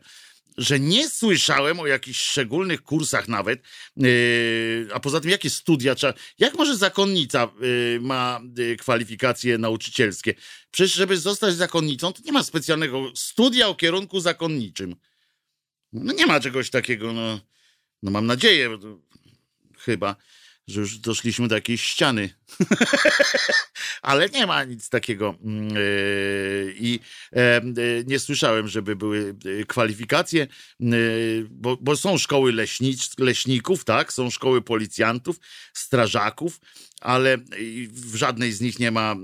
że 0.58 0.80
nie 0.80 1.10
słyszałem 1.10 1.80
o 1.80 1.88
jakichś 1.88 2.20
szczególnych 2.20 2.82
kursach 2.82 3.28
nawet, 3.28 3.62
yy, 3.98 4.88
a 4.94 5.00
poza 5.00 5.22
tym 5.22 5.32
jakie 5.32 5.50
studia 5.50 5.96
trzeba, 5.96 6.14
jak 6.40 6.58
może 6.58 6.78
zakonnica 6.78 7.52
yy, 7.60 8.00
ma 8.02 8.42
yy, 8.58 8.78
kwalifikacje 8.78 9.58
nauczycielskie? 9.58 10.34
Przecież 10.72 10.94
żeby 10.94 11.18
zostać 11.18 11.56
zakonnicą, 11.56 12.14
to 12.14 12.22
nie 12.26 12.32
ma 12.32 12.44
specjalnego 12.44 13.12
studia 13.16 13.68
o 13.68 13.76
kierunku 13.76 14.20
zakonniczym. 14.20 14.96
No 15.94 16.14
nie 16.14 16.26
ma 16.26 16.40
czegoś 16.40 16.70
takiego, 16.70 17.14
no, 17.14 17.40
no 18.04 18.12
mam 18.12 18.26
nadzieję, 18.26 18.80
chyba, 19.80 20.16
że 20.68 20.82
już 20.82 20.98
doszliśmy 20.98 21.48
do 21.48 21.56
jakiejś 21.56 21.82
ściany. 21.82 22.30
Ale 24.02 24.30
nie 24.30 24.48
ma 24.48 24.64
nic 24.64 24.90
takiego. 24.90 25.36
mm, 25.44 25.76
yy, 25.76 26.76
I 26.80 27.00
e, 27.34 27.62
nie 28.06 28.20
słyszałem, 28.20 28.68
żeby 28.68 28.96
były 28.96 29.36
e, 29.62 29.66
kwalifikacje, 29.66 30.48
bo, 31.50 31.78
bo 31.82 31.96
są 31.96 32.18
szkoły 32.18 32.52
leśnic, 32.52 33.20
leśników, 33.20 33.86
tak? 33.86 34.14
Są 34.14 34.30
szkoły 34.30 34.62
policjantów, 34.62 35.40
strażaków, 35.74 36.60
ale 37.02 37.38
w 37.92 38.16
żadnej 38.16 38.52
z 38.52 38.62
nich 38.62 38.80
nie 38.80 38.92
ma. 38.92 39.16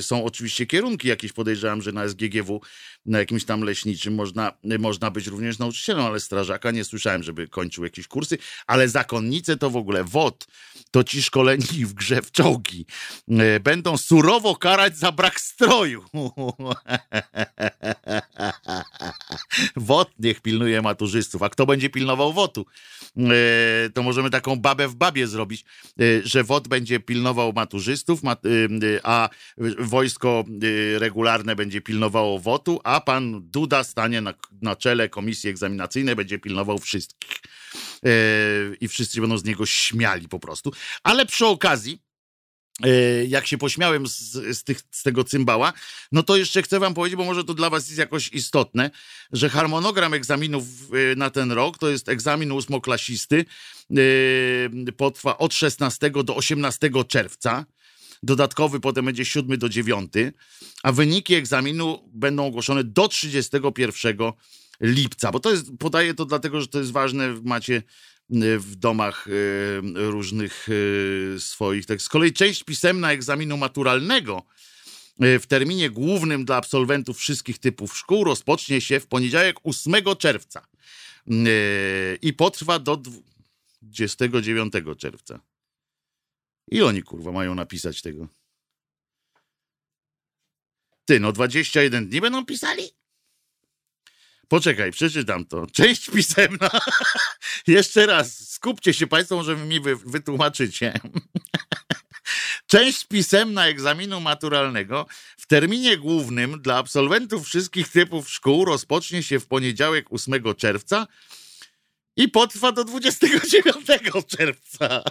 Są 0.00 0.24
oczywiście 0.24 0.66
kierunki 0.66 1.08
jakieś, 1.08 1.32
podejrzewam, 1.32 1.82
że 1.82 1.92
na 1.92 2.08
SGGW, 2.08 2.60
na 3.06 3.18
jakimś 3.18 3.44
tam 3.44 3.62
leśniczym 3.62 4.14
można, 4.14 4.52
można 4.78 5.10
być 5.10 5.26
również 5.26 5.58
nauczycielem, 5.58 6.04
ale 6.04 6.20
strażaka 6.20 6.70
nie 6.70 6.84
słyszałem, 6.84 7.22
żeby 7.22 7.48
kończył 7.48 7.84
jakieś 7.84 8.08
kursy, 8.08 8.38
ale 8.66 8.88
zakonnice 8.88 9.56
to 9.56 9.70
w 9.70 9.76
ogóle 9.76 10.04
WOT, 10.04 10.46
to 10.90 11.04
ci 11.04 11.22
szkoleni 11.22 11.86
w 11.86 11.92
grze 11.94 12.22
w 12.22 12.32
czołgi. 12.32 12.69
E, 13.28 13.60
będą 13.60 13.96
surowo 13.96 14.56
karać 14.56 14.98
za 14.98 15.12
brak 15.12 15.40
stroju. 15.40 16.04
WOT 19.76 20.10
niech 20.18 20.40
pilnuje 20.40 20.82
maturzystów. 20.82 21.42
A 21.42 21.48
kto 21.48 21.66
będzie 21.66 21.90
pilnował 21.90 22.32
WOT-u? 22.32 22.66
E, 23.16 23.90
to 23.90 24.02
możemy 24.02 24.30
taką 24.30 24.56
babę 24.56 24.88
w 24.88 24.94
babie 24.94 25.26
zrobić, 25.26 25.64
e, 26.00 26.04
że 26.24 26.44
WOT 26.44 26.68
będzie 26.68 27.00
pilnował 27.00 27.52
maturzystów, 27.52 28.22
mat, 28.22 28.42
a 29.02 29.28
wojsko 29.78 30.44
regularne 30.98 31.56
będzie 31.56 31.80
pilnowało 31.80 32.38
WOT-u, 32.38 32.80
a 32.84 33.00
pan 33.00 33.40
Duda 33.50 33.84
stanie 33.84 34.20
na, 34.20 34.34
na 34.62 34.76
czele 34.76 35.08
komisji 35.08 35.50
egzaminacyjnej, 35.50 36.16
będzie 36.16 36.38
pilnował 36.38 36.78
wszystkich. 36.78 37.30
I 38.80 38.88
wszyscy 38.88 39.20
będą 39.20 39.38
z 39.38 39.44
niego 39.44 39.66
śmiali 39.66 40.28
po 40.28 40.38
prostu. 40.38 40.72
Ale 41.02 41.26
przy 41.26 41.46
okazji, 41.46 42.02
jak 43.28 43.46
się 43.46 43.58
pośmiałem 43.58 44.06
z, 44.06 44.32
z, 44.32 44.64
tych, 44.64 44.80
z, 44.90 45.02
tego 45.02 45.24
cymbała, 45.24 45.72
no 46.12 46.22
to 46.22 46.36
jeszcze 46.36 46.62
chcę 46.62 46.80
wam 46.80 46.94
powiedzieć, 46.94 47.16
bo 47.16 47.24
może 47.24 47.44
to 47.44 47.54
dla 47.54 47.70
was 47.70 47.86
jest 47.86 47.98
jakoś 47.98 48.28
istotne, 48.28 48.90
że 49.32 49.48
harmonogram 49.48 50.14
egzaminów 50.14 50.64
e, 51.12 51.16
na 51.16 51.30
ten 51.30 51.52
rok 51.52 51.78
to 51.78 51.88
jest 51.88 52.08
egzamin 52.08 52.52
ósmoklasisty, 52.52 53.44
e, 53.90 54.92
potrwa 54.92 55.38
od 55.38 55.54
16 55.54 56.10
do 56.10 56.36
18 56.36 56.90
czerwca, 57.08 57.66
dodatkowy 58.22 58.80
potem 58.80 59.04
będzie 59.04 59.24
7 59.24 59.58
do 59.58 59.68
9, 59.68 60.12
a 60.82 60.92
wyniki 60.92 61.34
egzaminu 61.34 62.10
będą 62.12 62.46
ogłoszone 62.46 62.84
do 62.84 63.08
31 63.08 64.32
lipca, 64.80 65.32
bo 65.32 65.40
to 65.40 65.50
jest, 65.50 65.70
podaję 65.78 66.14
to 66.14 66.24
dlatego, 66.24 66.60
że 66.60 66.68
to 66.68 66.78
jest 66.78 66.92
ważne, 66.92 67.40
macie 67.42 67.82
w 68.58 68.76
domach 68.76 69.26
e, 69.28 69.30
różnych 70.10 70.68
e, 70.68 71.40
swoich. 71.40 71.86
Tak. 71.86 72.02
Z 72.02 72.08
kolei 72.08 72.32
część 72.32 72.64
pisemna 72.64 73.12
egzaminu 73.12 73.56
maturalnego 73.56 74.42
w 75.40 75.46
terminie 75.48 75.90
głównym 75.90 76.44
dla 76.44 76.56
absolwentów 76.56 77.18
wszystkich 77.18 77.58
typów 77.58 77.96
szkół 77.96 78.24
rozpocznie 78.24 78.80
się 78.80 79.00
w 79.00 79.06
poniedziałek 79.06 79.56
8 79.64 79.94
czerwca 80.18 80.66
i 82.22 82.32
potrwa 82.32 82.78
do 82.78 83.02
29 83.82 84.72
czerwca. 84.98 85.40
I 86.70 86.82
oni 86.82 87.02
kurwa 87.02 87.32
mają 87.32 87.54
napisać 87.54 88.02
tego. 88.02 88.28
Ty, 91.04 91.20
no 91.20 91.32
21 91.32 92.08
dni 92.08 92.20
będą 92.20 92.46
pisali? 92.46 92.99
Poczekaj, 94.50 94.92
przeczytam 94.92 95.44
to. 95.44 95.66
Część 95.66 96.10
pisemna. 96.10 96.70
Jeszcze 97.66 98.06
raz, 98.06 98.48
skupcie 98.48 98.94
się 98.94 99.06
Państwo, 99.06 99.36
może 99.36 99.56
mi 99.56 99.80
wy, 99.80 99.96
wytłumaczycie. 99.96 100.92
Część 102.66 103.04
pisemna 103.04 103.66
egzaminu 103.66 104.20
maturalnego 104.20 105.06
w 105.38 105.46
terminie 105.46 105.98
głównym 105.98 106.62
dla 106.62 106.76
absolwentów 106.76 107.46
wszystkich 107.46 107.88
typów 107.88 108.30
szkół 108.30 108.64
rozpocznie 108.64 109.22
się 109.22 109.40
w 109.40 109.46
poniedziałek 109.46 110.06
8 110.10 110.54
czerwca 110.56 111.06
i 112.16 112.28
potrwa 112.28 112.72
do 112.72 112.84
29 112.84 113.86
czerwca. 114.26 115.02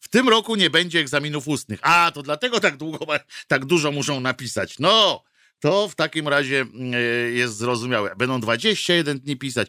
W 0.00 0.08
tym 0.08 0.28
roku 0.28 0.56
nie 0.56 0.70
będzie 0.70 1.00
egzaminów 1.00 1.48
ustnych. 1.48 1.80
A, 1.82 2.10
to 2.14 2.22
dlatego 2.22 2.60
tak 2.60 2.76
długo, 2.76 3.06
tak 3.46 3.64
dużo 3.64 3.92
muszą 3.92 4.20
napisać. 4.20 4.78
No, 4.78 5.24
to 5.60 5.88
w 5.88 5.94
takim 5.94 6.28
razie 6.28 6.60
mm, 6.60 6.94
e, 6.94 6.98
jest 7.30 7.56
zrozumiałe. 7.56 8.16
Będą 8.16 8.40
21 8.40 9.18
dni 9.18 9.36
pisać. 9.36 9.68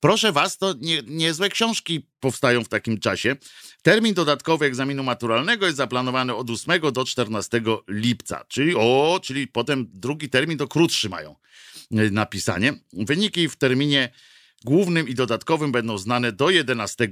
Proszę 0.00 0.32
was, 0.32 0.58
to 0.58 0.74
nie, 0.80 1.02
niezłe 1.06 1.48
książki 1.48 2.06
powstają 2.20 2.64
w 2.64 2.68
takim 2.68 3.00
czasie. 3.00 3.36
Termin 3.82 4.14
dodatkowy 4.14 4.66
egzaminu 4.66 5.02
maturalnego 5.02 5.66
jest 5.66 5.76
zaplanowany 5.76 6.34
od 6.34 6.50
8 6.50 6.92
do 6.92 7.04
14 7.04 7.62
lipca, 7.88 8.44
czyli 8.48 8.74
o, 8.76 9.20
czyli 9.22 9.48
potem 9.48 9.86
drugi 9.92 10.28
termin 10.28 10.58
to 10.58 10.68
krótszy 10.68 11.08
mają 11.08 11.36
e, 11.90 12.10
napisanie. 12.10 12.72
Wyniki 12.92 13.48
w 13.48 13.56
terminie 13.56 14.12
głównym 14.64 15.08
i 15.08 15.14
dodatkowym 15.14 15.72
będą 15.72 15.98
znane 15.98 16.32
do 16.32 16.50
11 16.50 17.08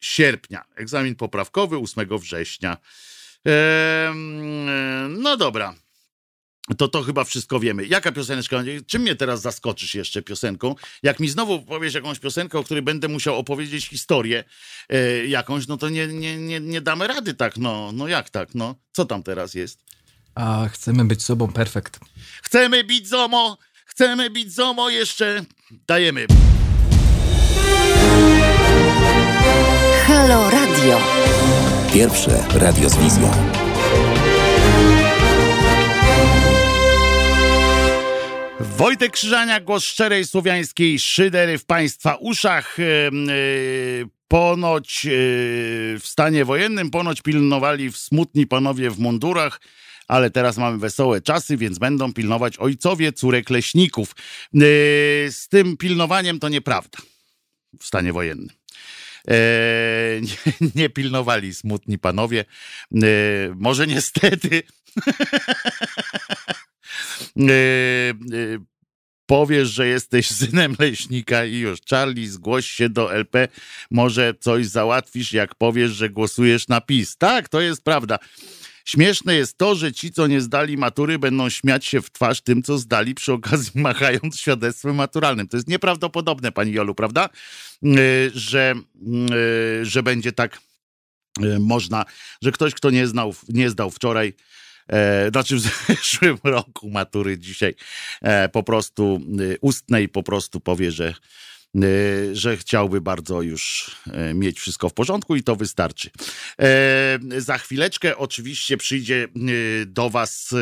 sierpnia. 0.00 0.64
Egzamin 0.76 1.14
poprawkowy 1.14 1.76
8 1.76 2.18
września. 2.18 2.76
Eee, 3.44 4.14
no 5.08 5.36
dobra. 5.36 5.74
To 6.78 6.88
to 6.88 7.02
chyba 7.02 7.24
wszystko 7.24 7.60
wiemy. 7.60 7.86
Jaka 7.86 8.12
pioseneczka? 8.12 8.62
Czym 8.86 9.02
mnie 9.02 9.16
teraz 9.16 9.40
zaskoczysz 9.40 9.94
jeszcze 9.94 10.22
piosenką? 10.22 10.74
Jak 11.02 11.20
mi 11.20 11.28
znowu 11.28 11.62
powiesz 11.62 11.94
jakąś 11.94 12.18
piosenkę, 12.18 12.58
o 12.58 12.64
której 12.64 12.82
będę 12.82 13.08
musiał 13.08 13.36
opowiedzieć 13.36 13.86
historię 13.86 14.44
e, 14.88 15.26
jakąś, 15.26 15.68
no 15.68 15.76
to 15.76 15.88
nie, 15.88 16.06
nie, 16.06 16.36
nie, 16.36 16.60
nie 16.60 16.80
damy 16.80 17.06
rady 17.06 17.34
tak, 17.34 17.56
no. 17.56 17.92
No 17.92 18.08
jak 18.08 18.30
tak, 18.30 18.54
no? 18.54 18.74
Co 18.92 19.04
tam 19.04 19.22
teraz 19.22 19.54
jest? 19.54 19.84
A 20.34 20.68
chcemy 20.72 21.04
być 21.04 21.22
sobą 21.22 21.52
perfekt. 21.52 22.00
Chcemy 22.42 22.84
być 22.84 23.08
zomo! 23.08 23.58
Chcemy 23.86 24.30
być 24.30 24.54
zomo 24.54 24.90
jeszcze! 24.90 25.44
Dajemy. 25.86 26.26
Halo 30.06 30.50
Radio. 30.50 31.00
Pierwsze 31.92 32.44
radio 32.54 32.90
z 32.90 32.96
wizją. 32.96 33.52
Wojtek 38.62 39.12
Krzyżania, 39.12 39.60
głos 39.60 39.84
szczerej 39.84 40.26
słowiańskiej 40.26 40.98
szydery 40.98 41.58
w 41.58 41.64
Państwa 41.64 42.14
uszach. 42.14 42.76
Yy, 42.78 44.08
ponoć 44.28 45.04
yy, 45.04 45.12
w 46.00 46.02
stanie 46.04 46.44
wojennym, 46.44 46.90
ponoć 46.90 47.22
pilnowali 47.22 47.90
w 47.90 47.96
smutni 47.96 48.46
panowie 48.46 48.90
w 48.90 48.98
mundurach, 48.98 49.60
ale 50.08 50.30
teraz 50.30 50.58
mamy 50.58 50.78
wesołe 50.78 51.20
czasy, 51.20 51.56
więc 51.56 51.78
będą 51.78 52.12
pilnować 52.12 52.58
ojcowie 52.58 53.12
córek 53.12 53.50
leśników. 53.50 54.16
Yy, 54.52 54.60
z 55.30 55.48
tym 55.50 55.76
pilnowaniem 55.76 56.38
to 56.38 56.48
nieprawda 56.48 56.98
w 57.80 57.86
stanie 57.86 58.12
wojennym. 58.12 58.56
nie, 60.60 60.68
nie, 60.74 60.90
pilnowali 60.90 61.54
smutni 61.54 61.98
panowie. 61.98 62.44
może 63.56 63.86
niestety. 63.86 64.62
powiesz, 69.26 69.68
że 69.68 69.86
jesteś 69.86 70.30
synem 70.40 70.76
leśnika 70.78 71.44
i 71.44 71.56
już. 71.56 71.78
Charlie, 71.90 72.28
zgłoś 72.28 72.66
się 72.66 72.88
do 72.88 73.14
LP, 73.14 73.48
może 73.90 74.34
coś 74.40 74.66
załatwisz, 74.66 75.32
jak 75.32 75.54
powiesz, 75.54 75.90
że 75.90 76.10
głosujesz 76.10 76.68
na 76.68 76.80
PiS. 76.80 77.16
Tak, 77.16 77.48
to 77.48 77.60
jest 77.60 77.84
prawda. 77.84 78.18
Śmieszne 78.84 79.34
jest 79.34 79.58
to, 79.58 79.74
że 79.74 79.92
ci, 79.92 80.12
co 80.12 80.26
nie 80.26 80.40
zdali 80.40 80.76
matury, 80.76 81.18
będą 81.18 81.48
śmiać 81.48 81.86
się 81.86 82.02
w 82.02 82.10
twarz 82.10 82.40
tym, 82.40 82.62
co 82.62 82.78
zdali, 82.78 83.14
przy 83.14 83.32
okazji 83.32 83.80
machając 83.88 84.38
świadectwem 84.40 84.94
maturalnym. 84.94 85.48
To 85.48 85.56
jest 85.56 85.68
nieprawdopodobne, 85.68 86.52
pani 86.52 86.72
Jolu, 86.72 86.94
prawda? 86.94 87.28
Że, 88.34 88.74
że 89.82 90.02
będzie 90.02 90.32
tak 90.32 90.60
można, 91.60 92.04
że 92.42 92.52
ktoś, 92.52 92.74
kto 92.74 92.90
nie, 92.90 93.06
znał, 93.06 93.34
nie 93.48 93.70
zdał 93.70 93.90
wczoraj, 93.90 94.32
znaczy 95.30 95.56
w 95.58 95.60
zeszłym 95.60 96.38
roku 96.44 96.90
matury 96.90 97.38
dzisiaj 97.38 97.74
e, 98.22 98.48
po 98.48 98.62
prostu 98.62 99.20
e, 99.52 99.58
ustnej 99.60 100.08
po 100.08 100.22
prostu 100.22 100.60
powie, 100.60 100.90
że 100.90 101.14
że 102.32 102.56
chciałby 102.56 103.00
bardzo 103.00 103.42
już 103.42 103.90
mieć 104.34 104.60
wszystko 104.60 104.88
w 104.88 104.94
porządku 104.94 105.36
i 105.36 105.42
to 105.42 105.56
wystarczy. 105.56 106.10
Za 107.38 107.58
chwileczkę 107.58 108.16
oczywiście 108.16 108.76
przyjdzie 108.76 109.28
do 109.86 110.10
Was 110.10 110.54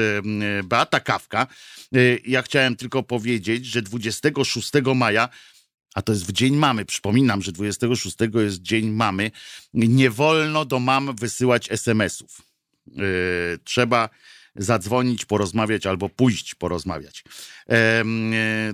Beata 0.64 1.00
Kawka. 1.00 1.46
Ja 2.26 2.42
chciałem 2.42 2.76
tylko 2.76 3.02
powiedzieć, 3.02 3.66
że 3.66 3.82
26 3.82 4.70
maja 4.94 5.28
a 5.94 6.02
to 6.02 6.12
jest 6.12 6.26
w 6.26 6.32
Dzień 6.32 6.56
Mamy. 6.56 6.84
Przypominam, 6.84 7.42
że 7.42 7.52
26 7.52 8.16
jest 8.34 8.62
Dzień 8.62 8.90
Mamy. 8.90 9.30
Nie 9.74 10.10
wolno 10.10 10.64
do 10.64 10.78
mam 10.78 11.16
wysyłać 11.16 11.72
SMS-ów. 11.72 12.49
E, 12.88 13.02
trzeba 13.64 14.08
zadzwonić, 14.56 15.24
porozmawiać 15.24 15.86
albo 15.86 16.08
pójść 16.08 16.54
porozmawiać. 16.54 17.24
E, 17.70 18.04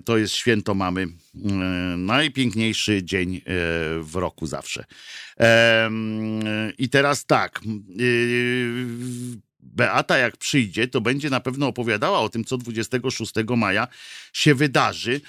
to 0.05 0.19
jest 0.19 0.35
święto 0.35 0.75
mamy. 0.75 1.03
E, 1.03 1.49
najpiękniejszy 1.97 3.05
dzień 3.05 3.41
w 4.01 4.11
roku 4.15 4.47
zawsze. 4.47 4.85
I 6.79 6.89
teraz 6.89 7.27
tak. 7.27 7.61
Beata, 9.61 10.19
jak 10.19 10.37
przyjdzie, 10.37 10.89
to 10.89 11.01
będzie 11.01 11.31
na 11.31 11.41
pewno 11.41 11.67
opowiadała 11.67 12.21
o 12.21 12.29
tym, 12.29 12.45
co 12.45 12.59
26 12.59 13.33
maja 13.57 13.89
się 14.33 14.55
wydarzy 14.55 15.21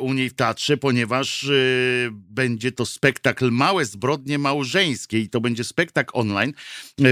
u 0.00 0.12
niej 0.12 0.30
w 0.30 0.34
teatrze, 0.34 0.76
ponieważ 0.76 1.50
będzie 2.10 2.72
to 2.72 2.86
spektakl 2.86 3.50
Małe 3.50 3.84
Zbrodnie 3.84 4.38
Małżeńskie 4.38 5.18
i 5.18 5.28
to 5.28 5.40
będzie 5.40 5.64
spektakl 5.64 6.10
online 6.14 6.52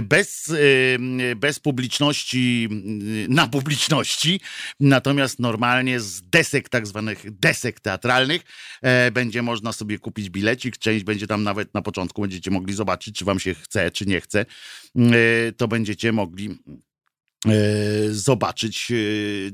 bez, 0.03 0.53
bez 1.37 1.61
publiczności, 1.61 2.69
na 3.29 3.47
publiczności, 3.47 4.41
natomiast 4.81 5.39
normalnie 5.39 6.01
z 6.01 6.23
desek, 6.23 6.69
tak 6.69 6.87
zwanych 6.87 7.39
desek 7.39 7.81
teatralnych, 7.81 8.43
będzie 9.13 9.43
można 9.43 9.73
sobie 9.73 9.99
kupić 9.99 10.31
bilecik, 10.31 10.79
część 10.79 11.05
będzie 11.05 11.27
tam 11.27 11.43
nawet 11.43 11.75
na 11.75 11.83
początku, 11.83 12.23
będziecie 12.23 12.51
mogli 12.51 12.75
zobaczyć, 12.75 13.19
czy 13.19 13.25
wam 13.25 13.41
się 13.41 13.55
chce, 13.55 13.91
czy 13.91 14.07
nie 14.07 14.21
chce, 14.21 14.47
to 15.57 15.69
będziecie 15.69 16.13
mogli 16.13 16.59
E, 16.71 16.90
zobaczyć, 18.11 18.91
e, 18.91 18.95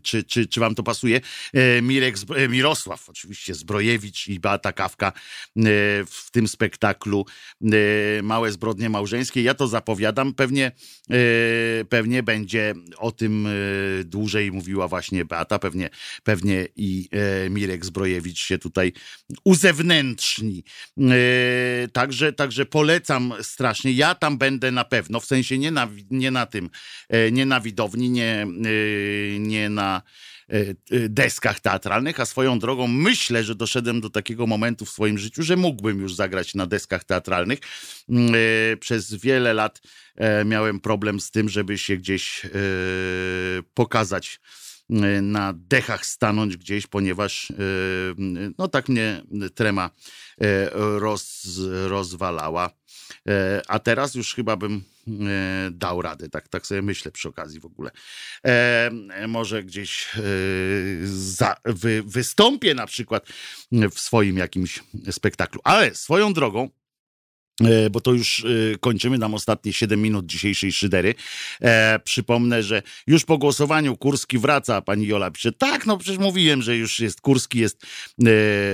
czy, 0.02 0.24
czy, 0.24 0.46
czy 0.46 0.60
wam 0.60 0.74
to 0.74 0.82
pasuje. 0.82 1.20
E, 1.54 1.82
Mirek, 1.82 2.16
Mirosław, 2.48 3.08
oczywiście 3.08 3.54
Zbrojewicz 3.54 4.28
i 4.28 4.40
Beata 4.40 4.72
Kawka 4.72 5.12
w 6.06 6.30
tym 6.30 6.48
spektaklu 6.48 7.26
Małe 8.22 8.52
Zbrodnie 8.52 8.90
Małżeńskie. 8.90 9.42
Ja 9.42 9.54
to 9.54 9.68
zapowiadam. 9.68 10.34
Pewnie, 10.34 10.72
pewnie 11.88 12.22
będzie 12.22 12.74
o 12.96 13.12
tym 13.12 13.48
dłużej 14.04 14.52
mówiła 14.52 14.88
właśnie 14.88 15.24
Beata. 15.24 15.58
Pewnie, 15.58 15.90
pewnie 16.24 16.68
i 16.76 17.08
Mirek 17.50 17.84
Zbrojewicz 17.84 18.38
się 18.38 18.58
tutaj 18.58 18.92
uzewnętrzni. 19.44 20.64
Także, 21.92 22.32
także 22.32 22.66
polecam 22.66 23.34
strasznie. 23.42 23.92
Ja 23.92 24.14
tam 24.14 24.38
będę 24.38 24.70
na 24.70 24.84
pewno, 24.84 25.20
w 25.20 25.24
sensie 25.24 25.58
nie 25.58 25.70
na, 25.70 25.88
nie 26.10 26.30
na 26.30 26.46
tym, 26.46 26.70
nie 27.32 27.46
na 27.46 27.60
widowni, 27.76 28.10
nie, 28.10 28.46
y, 28.66 29.36
nie 29.40 29.68
na 29.68 30.02
y, 30.52 30.76
y, 30.92 31.08
deskach 31.08 31.60
teatralnych, 31.60 32.20
a 32.20 32.26
swoją 32.26 32.58
drogą 32.58 32.86
myślę, 32.86 33.44
że 33.44 33.54
doszedłem 33.54 34.00
do 34.00 34.10
takiego 34.10 34.46
momentu 34.46 34.84
w 34.84 34.90
swoim 34.90 35.18
życiu, 35.18 35.42
że 35.42 35.56
mógłbym 35.56 36.00
już 36.00 36.14
zagrać 36.14 36.54
na 36.54 36.66
deskach 36.66 37.04
teatralnych. 37.04 37.58
Przez 38.80 39.14
wiele 39.14 39.54
lat 39.54 39.82
e, 40.16 40.44
miałem 40.44 40.80
problem 40.80 41.20
z 41.20 41.30
tym, 41.30 41.48
żeby 41.48 41.78
się 41.78 41.96
gdzieś 41.96 42.44
e, 42.44 42.48
pokazać 43.74 44.40
na 45.22 45.52
dechach 45.56 46.06
stanąć 46.06 46.56
gdzieś, 46.56 46.86
ponieważ 46.86 47.50
e, 47.50 47.54
no 48.58 48.68
tak 48.68 48.88
mnie 48.88 49.22
trema 49.54 49.90
roz, 50.72 51.46
rozwalała. 51.86 52.70
A 53.68 53.78
teraz 53.78 54.14
już 54.14 54.34
chyba 54.34 54.56
bym 54.56 54.84
E, 54.84 54.95
dał 55.70 56.02
radę. 56.02 56.28
Tak, 56.28 56.48
tak 56.48 56.66
sobie 56.66 56.82
myślę 56.82 57.12
przy 57.12 57.28
okazji 57.28 57.60
w 57.60 57.64
ogóle. 57.64 57.90
E, 58.46 58.90
może 59.28 59.64
gdzieś 59.64 60.08
e, 60.16 60.20
za, 61.06 61.56
wy, 61.64 62.02
wystąpię 62.06 62.74
na 62.74 62.86
przykład 62.86 63.26
w 63.92 64.00
swoim 64.00 64.36
jakimś 64.36 64.82
spektaklu. 65.10 65.60
Ale 65.64 65.94
swoją 65.94 66.32
drogą, 66.32 66.70
E, 66.70 66.85
bo 67.90 68.00
to 68.00 68.12
już 68.12 68.44
e, 68.44 68.78
kończymy, 68.78 69.18
nam 69.18 69.34
ostatnie 69.34 69.72
7 69.72 70.02
minut 70.02 70.26
dzisiejszej 70.26 70.72
szydery. 70.72 71.14
E, 71.62 71.98
przypomnę, 72.04 72.62
że 72.62 72.82
już 73.06 73.24
po 73.24 73.38
głosowaniu 73.38 73.96
Kurski 73.96 74.38
wraca, 74.38 74.82
pani 74.82 75.06
Jola 75.06 75.30
pisze, 75.30 75.52
tak, 75.52 75.86
no 75.86 75.98
przecież 75.98 76.18
mówiłem, 76.18 76.62
że 76.62 76.76
już 76.76 77.00
jest, 77.00 77.20
Kurski 77.20 77.58
jest, 77.58 77.82
e, 77.82 77.86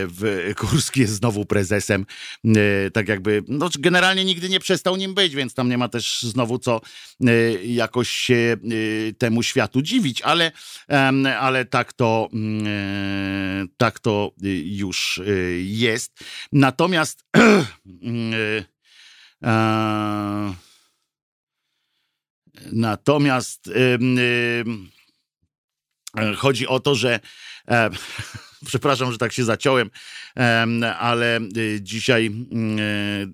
w, 0.07 0.53
Kurski 0.57 1.01
jest 1.01 1.15
znowu 1.15 1.45
prezesem, 1.45 2.07
e, 2.45 2.91
tak 2.91 3.09
jakby, 3.09 3.45
no 3.49 3.69
generalnie 3.79 4.25
nigdy 4.25 4.49
nie 4.49 4.61
przestał 4.61 4.97
nim 4.97 5.15
być, 5.15 5.35
więc 5.35 5.55
tam 5.55 5.69
nie 5.69 5.79
ma 5.79 5.89
też 5.89 6.23
znowu 6.23 6.59
co 6.59 6.81
e, 7.27 7.33
jakoś 7.65 8.09
się 8.09 8.57
temu 9.19 9.43
światu 9.43 9.83
dziwić, 9.83 10.23
ale, 10.23 10.53
ale 11.41 11.65
tak 11.65 11.93
to, 11.93 12.29
mm, 12.33 13.69
tak 13.77 13.99
to 13.99 14.33
już 14.65 15.21
jest. 15.63 16.13
Natomiast 16.53 17.25
E, 18.03 18.72
natomiast 22.73 23.71
chodzi 26.37 26.67
o 26.67 26.81
to, 26.81 26.95
że 26.95 27.21
e, 27.69 27.91
przepraszam, 28.67 29.13
że 29.13 29.19
tak 29.19 29.33
się 29.33 29.45
zaciąłem, 29.45 29.91
ale 30.99 31.41
y, 31.57 31.79
dzisiaj, 31.83 32.31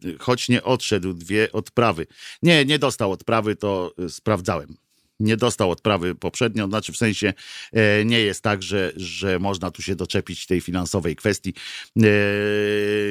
y, 0.04 0.18
choć 0.18 0.48
nie 0.48 0.62
odszedł, 0.62 1.14
dwie 1.14 1.52
odprawy. 1.52 2.06
Nie, 2.42 2.64
nie 2.64 2.78
dostał 2.78 3.12
odprawy, 3.12 3.56
to 3.56 3.94
y, 4.00 4.10
sprawdzałem 4.10 4.87
nie 5.20 5.36
dostał 5.36 5.70
odprawy 5.70 6.14
poprzednio, 6.14 6.66
znaczy 6.66 6.92
w 6.92 6.96
sensie 6.96 7.32
e, 7.72 8.04
nie 8.04 8.20
jest 8.20 8.42
tak, 8.42 8.62
że, 8.62 8.92
że 8.96 9.38
można 9.38 9.70
tu 9.70 9.82
się 9.82 9.96
doczepić 9.96 10.46
tej 10.46 10.60
finansowej 10.60 11.16
kwestii. 11.16 11.54
E, 11.96 12.02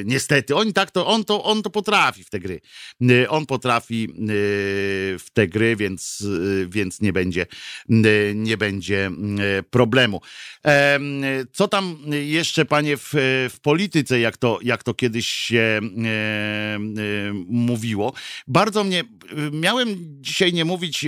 niestety, 0.06 0.56
on 0.56 0.74
tak 0.74 0.92
to, 0.92 1.08
on 1.08 1.26
to, 1.26 1.44
on 1.44 1.64
to 1.64 1.70
potrafi 1.70 2.24
w 2.24 2.30
te 2.30 2.40
gry. 2.40 2.62
E, 3.10 3.30
on 3.30 3.46
potrafi 3.46 4.08
w 5.20 5.26
te 5.34 5.48
gry, 5.48 5.76
więc, 5.76 6.28
więc 6.68 7.02
nie 7.02 7.14
będzie, 7.14 7.46
nie 8.36 8.58
będzie 8.58 9.12
problemu. 9.70 10.22
Co 11.54 11.68
tam 11.68 11.98
jeszcze, 12.12 12.66
panie, 12.66 12.98
w, 12.98 13.14
w 13.50 13.60
polityce, 13.62 14.20
jak 14.20 14.38
to, 14.38 14.60
jak 14.62 14.84
to 14.84 14.94
kiedyś 14.94 15.28
się 15.28 15.80
mówiło? 17.48 18.14
Bardzo 18.48 18.84
mnie, 18.84 19.04
miałem 19.52 19.96
dzisiaj 20.22 20.54
nie 20.54 20.66
mówić 20.66 21.06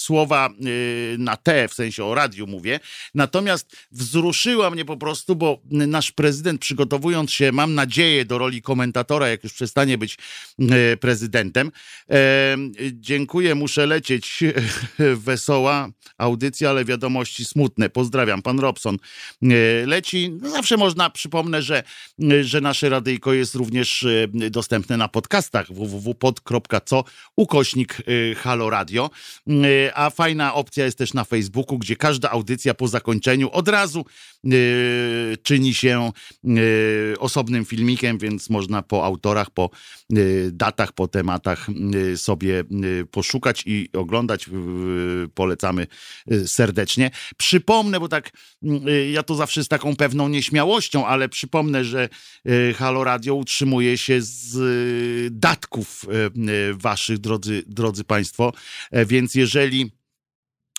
słowa 0.00 0.50
y, 0.66 1.16
na 1.18 1.36
te, 1.36 1.68
w 1.68 1.74
sensie 1.74 2.04
o 2.04 2.14
radiu 2.14 2.46
mówię. 2.46 2.80
Natomiast 3.14 3.76
wzruszyła 3.90 4.70
mnie 4.70 4.84
po 4.84 4.96
prostu, 4.96 5.36
bo 5.36 5.62
nasz 5.70 6.12
prezydent 6.12 6.60
przygotowując 6.60 7.32
się, 7.32 7.52
mam 7.52 7.74
nadzieję, 7.74 8.24
do 8.24 8.38
roli 8.38 8.62
komentatora, 8.62 9.28
jak 9.28 9.44
już 9.44 9.52
przestanie 9.52 9.98
być 9.98 10.18
y, 10.60 10.96
prezydentem. 10.96 11.72
E, 12.10 12.56
dziękuję, 12.92 13.54
muszę 13.54 13.86
lecieć. 13.86 14.40
Wesoła 15.26 15.88
audycja, 16.18 16.70
ale 16.70 16.84
wiadomości 16.84 17.44
smutne. 17.44 17.90
Pozdrawiam, 17.90 18.42
pan 18.42 18.58
Robson. 18.58 18.98
E, 19.42 19.86
leci. 19.86 20.32
Zawsze 20.42 20.76
można, 20.76 21.10
przypomnę, 21.10 21.62
że, 21.62 21.82
że 22.42 22.60
nasze 22.60 22.88
radyjko 22.88 23.32
jest 23.32 23.54
również 23.54 24.02
e, 24.02 24.50
dostępne 24.50 24.96
na 24.96 25.08
podcastach 25.08 25.72
www.pod.co 25.72 27.04
ukośnik 27.36 27.96
Halo 28.36 28.70
Radio 28.70 29.10
a 29.94 30.10
fajna 30.10 30.54
opcja 30.54 30.84
jest 30.84 30.98
też 30.98 31.14
na 31.14 31.24
Facebooku, 31.24 31.78
gdzie 31.78 31.96
każda 31.96 32.30
audycja 32.30 32.74
po 32.74 32.88
zakończeniu 32.88 33.50
od 33.50 33.68
razu 33.68 34.04
czyni 35.42 35.74
się 35.74 36.12
yy, 36.44 37.14
osobnym 37.18 37.64
filmikiem, 37.64 38.18
więc 38.18 38.50
można 38.50 38.82
po 38.82 39.04
autorach, 39.04 39.50
po 39.50 39.70
yy, 40.10 40.50
datach, 40.52 40.92
po 40.92 41.08
tematach 41.08 41.66
y, 41.94 42.16
sobie 42.16 42.64
y, 42.84 43.06
poszukać 43.10 43.62
i 43.66 43.88
oglądać. 43.92 44.50
Polecamy 45.34 45.86
y, 46.32 46.48
serdecznie. 46.48 47.10
Przypomnę, 47.36 48.00
bo 48.00 48.08
tak 48.08 48.30
ja 49.12 49.22
to 49.22 49.34
zawsze 49.34 49.64
z 49.64 49.68
taką 49.68 49.96
pewną 49.96 50.28
nieśmiałością, 50.28 51.06
ale 51.06 51.28
przypomnę, 51.28 51.84
że 51.84 52.08
Halo 52.76 53.04
Radio 53.04 53.34
utrzymuje 53.34 53.98
się 53.98 54.18
z 54.22 54.58
datków 55.34 56.06
waszych, 56.74 57.18
drodzy, 57.18 57.62
drodzy 57.66 58.04
Państwo, 58.04 58.52
e, 58.90 59.06
więc 59.06 59.34
jeżeli 59.34 59.90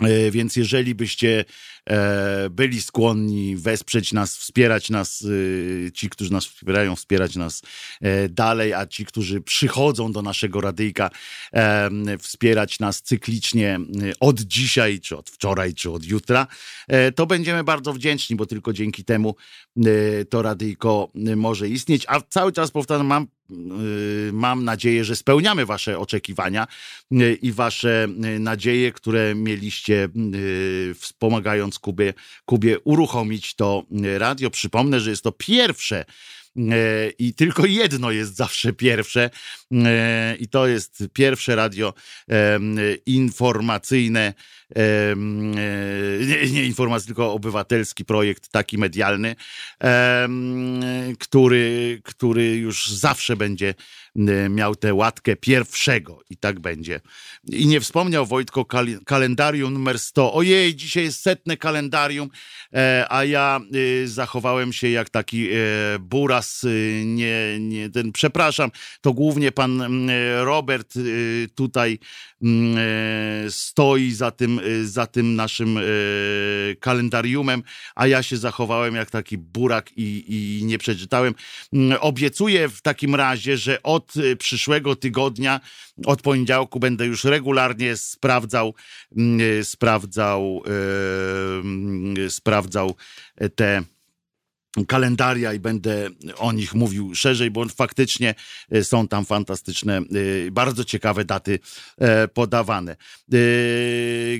E, 0.02 0.32
więc 0.32 0.56
jeżeli 0.56 0.96
byście 0.96 1.46
byli 2.50 2.82
skłonni 2.82 3.56
wesprzeć 3.56 4.14
nas, 4.14 4.38
wspierać 4.38 4.90
nas, 4.90 5.26
e, 5.88 5.92
ci, 5.92 6.10
którzy 6.10 6.34
nas 6.34 6.46
wspierają, 6.46 6.96
wspierać 6.96 7.36
nas 7.36 7.62
dalej, 8.30 8.74
a 8.74 8.86
ci, 8.86 9.06
którzy 9.06 9.42
przychodzą 9.42 10.12
do 10.12 10.22
naszego 10.22 10.62
radyjka, 10.62 11.10
wspierać 12.20 12.80
nas 12.80 13.02
cyklicznie 13.02 13.80
od 14.20 14.42
dzisiaj, 14.42 15.00
czy 15.00 15.18
od 15.18 15.30
wczoraj, 15.30 15.74
czy 15.74 15.92
od 15.92 16.06
jutra, 16.06 16.48
to 17.16 17.26
będziemy 17.26 17.64
bardzo 17.64 17.94
wdzięczni, 17.94 18.36
bo 18.36 18.46
tylko 18.46 18.74
dzięki 18.74 19.04
temu 19.04 19.36
to 20.30 20.42
radyjko 20.42 21.12
może 21.36 21.70
istnieć. 21.70 22.06
A 22.08 22.22
cały 22.30 22.52
czas 22.52 22.72
powtarzam, 22.72 23.08
mam 23.08 23.28
Y, 23.52 24.32
mam 24.34 24.64
nadzieję, 24.64 25.04
że 25.04 25.16
spełniamy 25.16 25.66
Wasze 25.66 26.00
oczekiwania 26.00 26.68
y, 27.12 27.38
i 27.42 27.52
Wasze 27.52 28.08
y, 28.36 28.40
nadzieje, 28.40 28.92
które 28.92 29.36
mieliście 29.36 30.10
wspomagając 30.96 31.71
Kubie, 31.80 32.14
Kubie 32.46 32.80
uruchomić 32.80 33.56
to 33.56 33.84
radio. 34.18 34.50
Przypomnę, 34.50 35.00
że 35.00 35.10
jest 35.10 35.24
to 35.24 35.32
pierwsze 35.32 36.06
i 37.20 37.34
tylko 37.34 37.66
jedno 37.66 38.12
jest 38.12 38.36
zawsze 38.36 38.74
pierwsze 38.74 39.30
i 40.40 40.48
to 40.48 40.68
jest 40.68 41.04
pierwsze 41.14 41.56
radio 41.56 41.94
informacyjne 43.06 44.34
E, 44.76 45.16
nie, 46.26 46.52
nie 46.52 46.64
informacji, 46.64 47.08
tylko 47.08 47.34
obywatelski 47.34 48.06
projekt, 48.06 48.50
taki 48.50 48.78
medialny, 48.78 49.36
który, 51.20 52.02
który 52.04 52.56
już 52.56 52.88
zawsze 52.88 53.36
będzie 53.36 53.74
miał 54.50 54.76
tę 54.76 54.94
łatkę 54.94 55.36
pierwszego 55.36 56.20
i 56.30 56.38
tak 56.38 56.60
będzie. 56.60 57.02
I 57.50 57.68
nie 57.68 57.82
wspomniał 57.82 58.26
Wojtko 58.26 58.66
kalendarium 59.06 59.74
numer 59.74 60.00
100. 60.00 60.34
Ojej, 60.34 60.76
dzisiaj 60.76 61.04
jest 61.04 61.22
setne 61.22 61.58
kalendarium, 61.58 62.30
a 63.10 63.24
ja 63.24 63.60
zachowałem 64.06 64.74
się 64.74 64.90
jak 64.90 65.10
taki 65.10 65.50
buras, 66.00 66.66
nie, 67.06 67.58
nie 67.60 67.90
ten, 67.90 68.12
przepraszam, 68.12 68.72
to 69.02 69.14
głównie 69.14 69.52
pan 69.52 70.10
Robert 70.44 70.94
tutaj 71.56 72.00
stoi 73.50 74.12
za 74.12 74.32
tym, 74.32 74.62
za 74.84 75.08
tym 75.08 75.36
naszym 75.36 75.80
kalendariumem, 76.80 77.64
a 77.96 78.08
ja 78.08 78.24
się 78.24 78.38
zachowałem 78.38 78.96
jak 78.96 79.12
taki 79.12 79.38
burak 79.38 79.92
i, 79.98 80.24
i 80.28 80.66
nie 80.66 80.78
przeczytałem. 80.78 81.36
Mm, 81.74 81.98
obiecuję 82.02 82.70
w 82.70 82.82
takim 82.82 83.16
razie, 83.16 83.58
że 83.58 83.84
od 83.84 84.01
y, 84.18 84.36
przyszłego 84.36 84.96
tygodnia, 84.96 85.60
od 86.06 86.22
poniedziałku 86.22 86.80
będę 86.80 87.06
już 87.06 87.24
regularnie 87.24 87.98
sprawdzał, 87.98 88.74
mm, 89.18 89.40
y, 89.42 89.66
sprawdzał, 89.66 90.64
yy, 92.16 92.30
sprawdzał 92.30 92.96
te 93.56 93.84
kalendaria 94.88 95.54
i 95.54 95.60
będę 95.60 96.10
o 96.38 96.52
nich 96.52 96.74
mówił 96.74 97.16
szerzej, 97.16 97.52
bo 97.52 97.66
faktycznie 97.66 98.36
e, 98.72 98.84
są 98.84 99.08
tam 99.08 99.26
fantastyczne, 99.26 99.98
e, 99.98 100.52
bardzo 100.52 100.84
ciekawe 100.84 101.26
daty 101.26 101.60
e, 101.98 102.28
podawane. 102.28 102.96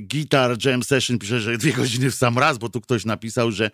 Guitar 0.02 0.66
Jam 0.66 0.84
Session 0.84 1.20
pisze, 1.20 1.40
że 1.40 1.58
dwie 1.58 1.74
godziny 1.74 2.12
w 2.12 2.16
sam 2.16 2.38
raz, 2.38 2.58
bo 2.58 2.70
tu 2.70 2.82
ktoś 2.82 3.06
napisał, 3.06 3.52
że, 3.52 3.72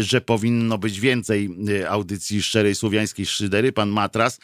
że 0.00 0.20
powinno 0.20 0.78
być 0.78 1.00
więcej 1.00 1.50
audycji 1.88 2.42
szczerej 2.42 2.74
słowiańskiej 2.74 3.26
szydery, 3.26 3.72
pan 3.72 3.88
Matras. 3.88 4.38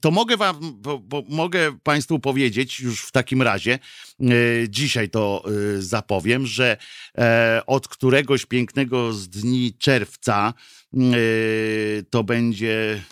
To 0.00 0.10
mogę 0.10 0.36
wam, 0.36 0.56
bo, 0.74 0.98
bo 0.98 1.22
mogę 1.28 1.78
państwu 1.82 2.18
powiedzieć 2.18 2.80
już 2.80 3.02
w 3.02 3.12
takim 3.12 3.42
razie, 3.42 3.78
dzisiaj 4.68 5.10
to 5.10 5.44
zapowiem, 5.78 6.46
że 6.46 6.76
od 7.66 7.88
któregoś 7.88 8.46
pięknego 8.46 9.12
z 9.12 9.28
dni 9.28 9.74
czerwca 9.78 10.49
Yy, 10.92 12.04
to 12.10 12.24
będzie 12.24 13.02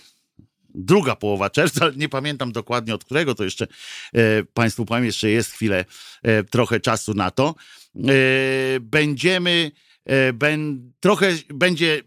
druga 0.79 1.17
połowa 1.17 1.51
czerwca, 1.51 1.85
ale 1.85 1.97
nie 1.97 2.09
pamiętam 2.09 2.53
dokładnie 2.53 2.95
od 2.95 3.05
którego, 3.05 3.35
to 3.35 3.45
jeszcze 3.45 3.67
e, 4.15 4.45
Państwu 4.55 4.85
powiem, 4.85 5.05
jeszcze 5.05 5.31
jest 5.31 5.53
chwilę, 5.53 5.85
e, 6.23 6.45
trochę 6.45 6.81
czasu 6.81 7.15
na 7.15 7.31
to. 7.31 7.55
E, 7.97 8.01
będziemy, 8.81 9.71
ben, 10.35 10.93
trochę 11.01 11.33
będzie, 11.55 12.03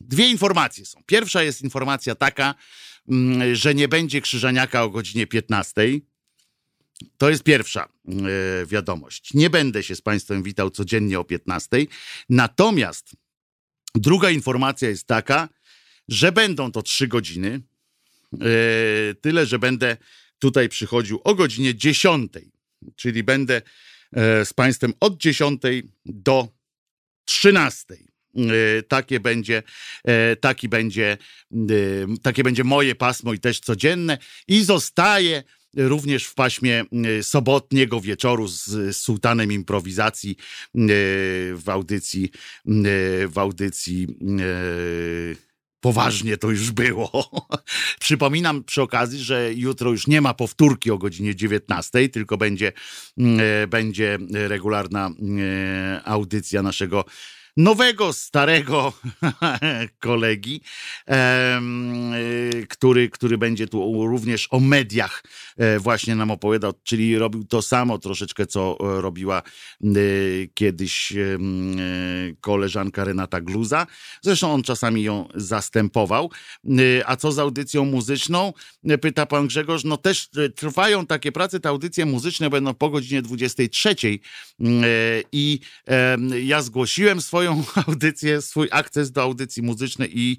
dwie 0.00 0.28
informacje 0.28 0.86
są. 0.86 1.02
Pierwsza 1.06 1.42
jest 1.42 1.62
informacja 1.62 2.14
taka, 2.14 2.54
mm, 3.08 3.54
że 3.54 3.74
nie 3.74 3.88
będzie 3.88 4.20
Krzyżaniaka 4.20 4.82
o 4.82 4.90
godzinie 4.90 5.26
15. 5.26 5.82
To 7.18 7.30
jest 7.30 7.42
pierwsza 7.42 7.88
wiadomość. 8.66 9.34
Nie 9.34 9.50
będę 9.50 9.82
się 9.82 9.96
z 9.96 10.00
Państwem 10.00 10.42
witał 10.42 10.70
codziennie 10.70 11.20
o 11.20 11.24
15. 11.24 11.86
Natomiast 12.28 13.16
Druga 13.94 14.30
informacja 14.30 14.88
jest 14.88 15.06
taka, 15.06 15.48
że 16.08 16.32
będą 16.32 16.72
to 16.72 16.82
trzy 16.82 17.08
godziny. 17.08 17.60
Yy, 18.32 19.14
tyle, 19.20 19.46
że 19.46 19.58
będę 19.58 19.96
tutaj 20.38 20.68
przychodził 20.68 21.20
o 21.24 21.34
godzinie 21.34 21.74
10, 21.74 22.32
czyli 22.96 23.22
będę 23.22 23.54
yy, 24.12 24.44
z 24.44 24.52
Państwem 24.52 24.92
od 25.00 25.16
10 25.16 25.62
do 26.04 26.48
13. 27.24 27.96
Yy, 28.34 28.82
takie 28.88 29.20
będzie, 29.20 29.62
taki 30.40 30.68
będzie, 30.68 31.18
takie 32.22 32.42
będzie 32.42 32.64
moje 32.64 32.94
pasmo 32.94 33.32
i 33.32 33.38
też 33.38 33.60
codzienne 33.60 34.18
i 34.48 34.64
zostaje 34.64 35.42
również 35.76 36.24
w 36.24 36.34
paśmie 36.34 36.84
e, 37.18 37.22
sobotniego 37.22 38.00
wieczoru 38.00 38.48
z 38.48 38.96
sułtanem 38.96 39.52
improwizacji 39.52 40.30
e, 40.30 40.76
w 41.54 41.64
audycji, 41.66 42.24
e, 42.24 43.28
w 43.28 43.32
audycji 43.36 44.06
poważnie 45.80 46.36
to 46.36 46.50
już 46.50 46.70
było. 46.70 47.30
Przypominam 48.00 48.64
przy 48.64 48.82
okazji, 48.82 49.18
że 49.18 49.50
jutro 49.54 49.90
już 49.90 50.06
nie 50.06 50.20
ma 50.20 50.34
powtórki 50.34 50.90
o 50.90 50.98
godzinie 50.98 51.36
19, 51.36 52.08
tylko 52.08 52.36
będzie, 52.36 52.72
będzie 53.68 54.18
regularna 54.32 55.10
audycja 56.04 56.62
naszego 56.62 57.04
nowego, 57.56 58.12
starego 58.12 58.92
kolegi, 60.00 60.60
który, 62.68 63.08
który 63.08 63.38
będzie 63.38 63.66
tu 63.66 64.06
również 64.08 64.48
o 64.50 64.60
mediach 64.60 65.24
e, 65.56 65.78
właśnie 65.78 66.16
nam 66.16 66.30
opowiadał, 66.30 66.72
czyli 66.82 67.18
robił 67.18 67.44
to 67.44 67.62
samo 67.62 67.98
troszeczkę, 67.98 68.46
co 68.46 68.76
e, 68.80 69.00
robiła 69.00 69.42
e, 69.42 69.90
kiedyś 70.54 71.12
koleżanka 72.40 73.04
Renata 73.04 73.40
Gluza. 73.40 73.86
Zresztą 74.22 74.52
on 74.52 74.62
czasami 74.62 75.02
ją 75.02 75.28
zastępował. 75.34 76.30
A 77.06 77.16
co 77.16 77.32
z 77.32 77.38
audycją 77.38 77.84
muzyczną? 77.84 78.52
Pyta 79.00 79.26
pan 79.26 79.46
Grzegorz. 79.46 79.84
No 79.84 79.96
też 79.96 80.28
trwają 80.56 81.06
takie 81.06 81.32
prace, 81.32 81.60
te 81.60 81.68
audycje 81.68 82.06
muzyczne 82.06 82.50
będą 82.50 82.74
po 82.74 82.90
godzinie 82.90 83.22
23 83.22 83.94
i 85.32 85.60
ja 86.42 86.62
zgłosiłem 86.62 87.20
swoją 87.20 87.39
swoją 87.40 87.64
audycję, 87.86 88.42
swój 88.42 88.68
akces 88.70 89.12
do 89.12 89.22
audycji 89.22 89.62
muzycznej 89.62 90.18
i 90.18 90.36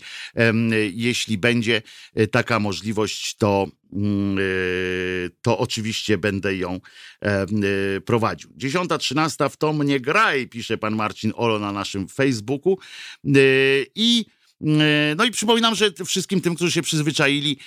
jeśli 0.94 1.38
będzie 1.38 1.82
e, 2.16 2.28
taka 2.28 2.60
możliwość, 2.60 3.36
to 3.38 3.68
mm, 3.94 4.38
e, 4.38 4.42
to 5.42 5.58
oczywiście 5.58 6.18
będę 6.18 6.56
ją 6.56 6.80
e, 7.22 7.46
prowadził. 8.06 8.50
10.13 8.50 9.50
w 9.50 9.58
to 9.58 9.74
mnie 9.74 10.00
graj, 10.00 10.48
pisze 10.48 10.78
pan 10.78 10.96
Marcin 10.96 11.32
Olo 11.36 11.60
na 11.60 11.72
naszym 11.72 12.08
Facebooku 12.08 12.78
i 13.96 14.26
no 15.16 15.26
i 15.26 15.32
przypominam, 15.32 15.76
że 15.76 15.92
wszystkim 16.06 16.42
tym, 16.42 16.56
którzy 16.56 16.72
się 16.72 16.82
przyzwyczaili 16.82 17.58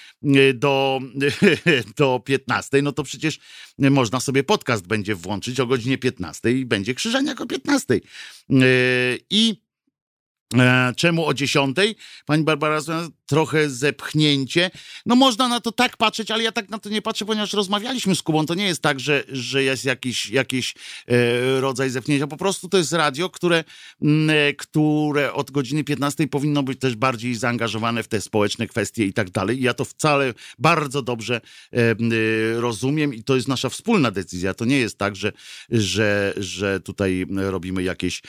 do, 0.55 1.01
do 1.99 2.23
15, 2.25 2.83
no 2.83 2.93
to 2.93 3.03
przecież 3.03 3.39
można 3.79 4.21
sobie 4.21 4.45
podcast 4.45 4.87
będzie 4.87 5.15
włączyć 5.15 5.61
o 5.61 5.67
godzinie 5.67 5.99
15 5.99 6.53
i 6.53 6.65
będzie 6.65 6.95
krzyżeniak 6.95 7.41
o 7.41 7.47
15. 7.47 8.01
I 9.31 9.65
E, 10.59 10.93
czemu 10.97 11.27
o 11.27 11.35
10? 11.35 11.77
Pani 12.27 12.45
Barbara, 12.45 12.81
trochę 13.27 13.71
zepchnięcie. 13.71 14.71
No 15.07 15.17
można 15.17 15.49
na 15.49 15.61
to 15.61 15.73
tak 15.73 15.97
patrzeć, 15.97 16.31
ale 16.31 16.43
ja 16.43 16.53
tak 16.53 16.69
na 16.69 16.79
to 16.79 16.89
nie 16.89 17.03
patrzę, 17.03 17.25
ponieważ 17.25 17.53
rozmawialiśmy 17.53 18.15
z 18.15 18.23
Kubą. 18.23 18.47
To 18.47 18.55
nie 18.55 18.67
jest 18.67 18.83
tak, 18.83 19.01
że, 19.01 19.25
że 19.29 19.63
jest 19.63 19.85
jakiś, 19.85 20.31
jakiś 20.31 20.75
e, 21.09 21.61
rodzaj 21.61 21.91
zepchnięcia. 21.91 22.27
Po 22.27 22.37
prostu 22.37 22.69
to 22.69 22.79
jest 22.79 22.93
radio, 22.93 23.31
które, 23.31 23.65
mm, 24.03 24.31
e, 24.31 24.55
które 24.55 25.33
od 25.33 25.51
godziny 25.51 25.85
15 25.85 26.29
powinno 26.29 26.63
być 26.63 26.81
też 26.81 26.97
bardziej 26.97 27.35
zaangażowane 27.35 28.03
w 28.03 28.09
te 28.09 28.21
społeczne 28.21 28.67
kwestie 28.67 29.05
i 29.05 29.13
tak 29.13 29.31
dalej. 29.31 29.63
Ja 29.63 29.75
to 29.75 29.85
wcale 29.85 30.35
bardzo 30.59 31.03
dobrze 31.03 31.41
e, 31.73 31.95
rozumiem 32.61 33.15
i 33.15 33.25
to 33.25 33.37
jest 33.37 33.49
nasza 33.49 33.69
wspólna 33.69 34.11
decyzja. 34.11 34.55
To 34.55 34.65
nie 34.65 34.79
jest 34.79 34.99
tak, 34.99 35.17
że, 35.17 35.33
że, 35.71 36.35
że 36.37 36.81
tutaj 36.81 37.27
robimy 37.31 37.83
jakieś, 37.83 38.23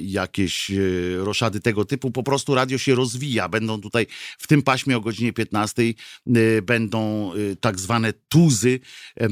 jakieś 0.00 0.70
roszady 1.16 1.60
tego 1.60 1.84
typu. 1.84 2.10
Po 2.10 2.22
prostu 2.22 2.54
radio 2.54 2.78
się 2.78 2.94
rozwija. 2.94 3.48
Będą 3.48 3.80
tutaj 3.88 4.06
w 4.38 4.46
tym 4.46 4.62
paśmie 4.62 4.96
o 4.96 5.00
godzinie 5.00 5.32
15 5.32 5.82
y, 5.82 6.62
będą 6.62 7.32
y, 7.34 7.56
tak 7.56 7.80
zwane 7.80 8.12
tuzy, 8.28 8.80
y, 9.22 9.28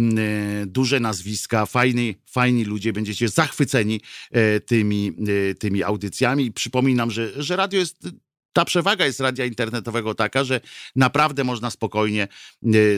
duże 0.66 1.01
nazwiska, 1.01 1.66
fajni, 1.66 2.15
fajni 2.27 2.65
ludzie. 2.65 2.93
Będziecie 2.93 3.28
zachwyceni 3.28 4.01
e, 4.31 4.61
tymi, 4.61 5.12
tymi 5.59 5.83
audycjami. 5.83 6.53
Przypominam, 6.53 7.11
że, 7.11 7.43
że 7.43 7.57
radio 7.57 7.81
jest 7.81 8.09
ta 8.53 8.65
przewaga 8.65 9.07
jest 9.07 9.20
radia 9.20 9.45
internetowego 9.45 10.15
taka, 10.15 10.45
że 10.45 10.61
naprawdę 10.97 11.45
można 11.45 11.70
spokojnie 11.70 12.28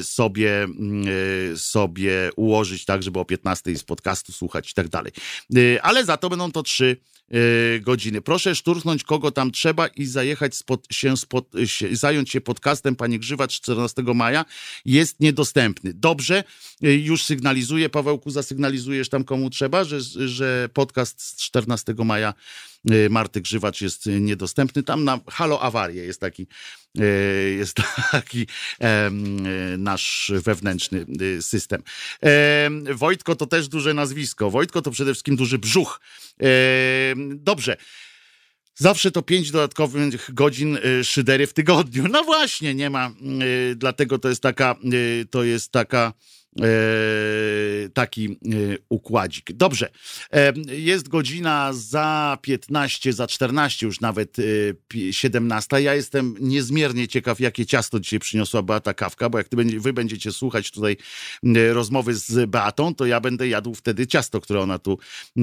sobie, 0.03 0.69
sobie 1.57 2.31
ułożyć 2.37 2.85
tak, 2.85 3.03
żeby 3.03 3.19
o 3.19 3.25
15 3.25 3.77
z 3.77 3.85
podcastu 3.85 4.33
słuchać 4.33 4.71
i 4.71 4.75
tak 4.75 4.89
dalej. 4.89 5.13
Ale 5.83 6.05
za 6.05 6.17
to 6.17 6.31
będą 6.31 6.53
to 6.53 6.63
trzy 6.63 6.97
E, 6.97 7.18
godziny. 7.81 8.21
Proszę 8.21 8.55
szturchnąć 8.55 9.05
kogo 9.05 9.31
tam 9.31 9.51
trzeba 9.51 9.87
i 9.87 10.07
zajechać 10.07 10.55
spod, 10.55 10.87
się, 10.91 11.17
spod, 11.17 11.53
się, 11.65 11.97
zająć 11.97 12.31
się 12.31 12.41
podcastem 12.41 12.97
pani 12.97 13.19
Grzywacz 13.19 13.53
14 13.53 14.03
maja. 14.03 14.45
Jest 14.85 15.21
niedostępny. 15.21 15.93
Dobrze, 15.95 16.45
e, 16.83 16.95
już 16.95 17.25
sygnalizuję, 17.25 17.89
Pawełku, 17.89 18.31
zasygnalizujesz 18.31 19.09
tam 19.09 19.25
komu 19.25 19.51
trzeba, 19.51 19.85
że, 19.85 20.01
że 20.29 20.69
podcast 20.73 21.23
z 21.23 21.37
14 21.37 21.95
maja 22.05 22.35
Marty 23.11 23.41
Grzywacz 23.41 23.81
jest 23.81 24.07
niedostępny. 24.07 24.83
Tam 24.83 25.05
na 25.05 25.21
Halo 25.31 25.63
Awarię 25.63 26.05
jest 26.05 26.21
taki, 26.21 26.47
jest 27.59 27.77
taki 28.11 28.47
nasz 29.79 30.33
wewnętrzny 30.35 31.07
system. 31.41 31.83
Wojtko 32.95 33.37
to 33.37 33.47
też 33.47 33.69
duże 33.69 33.95
nazwisko. 33.95 34.51
Wojtko 34.51 34.83
to 34.83 34.91
przede 34.91 35.13
wszystkim 35.13 35.37
duży 35.37 35.59
brzuch. 35.59 36.01
Dobrze. 37.35 37.77
Zawsze 38.75 39.11
to 39.11 39.23
pięć 39.23 39.51
dodatkowych 39.51 40.35
godzin 40.35 40.79
szydery 41.03 41.47
w 41.47 41.53
tygodniu. 41.53 42.09
No 42.09 42.25
właśnie, 42.25 42.75
nie 42.75 42.91
ma. 42.91 43.11
Dlatego 43.77 44.19
to 44.19 44.29
jest 44.29 44.43
taka, 44.43 44.77
to 45.31 45.45
jest 45.45 45.73
taka 45.73 46.07
e, 46.07 46.13
taki 47.95 48.27
e, 48.27 48.37
układzik. 48.89 49.53
Dobrze, 49.53 49.91
e, 50.33 50.53
jest 50.69 51.09
godzina 51.09 51.73
za 51.73 52.39
15, 52.43 53.13
za 53.13 53.27
14 53.27 53.87
już 53.87 54.01
nawet 54.01 54.39
e, 54.39 54.43
pi- 54.89 55.13
17. 55.13 55.83
Ja 55.83 55.95
jestem 55.95 56.35
niezmiernie 56.41 57.09
ciekaw, 57.09 57.41
jakie 57.41 57.67
ciasto 57.67 58.01
dzisiaj 58.01 58.19
przyniosła 58.19 58.63
Beata 58.63 58.95
Kawka, 58.95 59.31
bo 59.31 59.39
jak 59.39 59.47
wy 59.79 59.93
będziecie 59.93 60.33
słuchać 60.33 60.71
tutaj 60.71 60.97
e, 61.45 61.73
rozmowy 61.73 62.15
z 62.15 62.51
Beatą, 62.51 62.95
to 62.95 63.07
ja 63.07 63.21
będę 63.21 63.49
jadł 63.49 63.75
wtedy 63.75 64.07
ciasto, 64.07 64.41
które 64.41 64.61
ona 64.61 64.79
tu 64.79 64.99
e, 65.37 65.43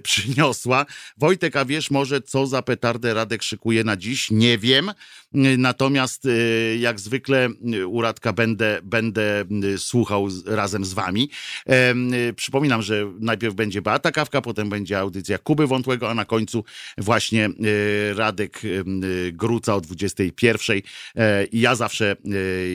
przyniosła. 0.08 0.86
Wojtek, 1.18 1.56
a 1.56 1.64
wiesz 1.64 1.90
może, 1.90 2.20
co 2.20 2.46
za 2.46 2.62
petardę 2.62 3.14
Radek 3.14 3.42
szykuje 3.42 3.84
na 3.84 3.96
dziś? 3.96 4.30
Nie 4.30 4.58
wiem. 4.58 4.88
E, 4.88 4.92
Natomiast 5.58 6.26
e, 6.26 6.30
jak 6.76 7.00
zwykle 7.00 7.48
e, 7.74 7.86
u 7.86 8.00
Radka 8.00 8.32
będę, 8.32 8.80
będę 8.82 9.44
e, 9.74 9.78
słuchał 9.78 10.30
z, 10.32 10.46
razem 10.46 10.84
z 10.84 10.92
wami. 10.92 11.30
E, 11.66 11.94
Przypominam, 12.36 12.82
że 12.82 13.12
najpierw 13.20 13.54
będzie 13.54 13.82
Beata 13.82 14.12
Kawka, 14.12 14.40
potem 14.40 14.68
będzie 14.70 14.98
audycja 14.98 15.38
Kuby 15.38 15.66
Wątłego, 15.66 16.10
a 16.10 16.14
na 16.14 16.24
końcu 16.24 16.64
właśnie 16.98 17.44
e, 17.46 17.50
Radek 18.14 18.62
e, 18.64 18.68
Gruca 19.32 19.74
o 19.74 19.80
21. 19.80 20.76
E, 21.16 21.46
ja 21.52 21.74
zawsze 21.74 22.16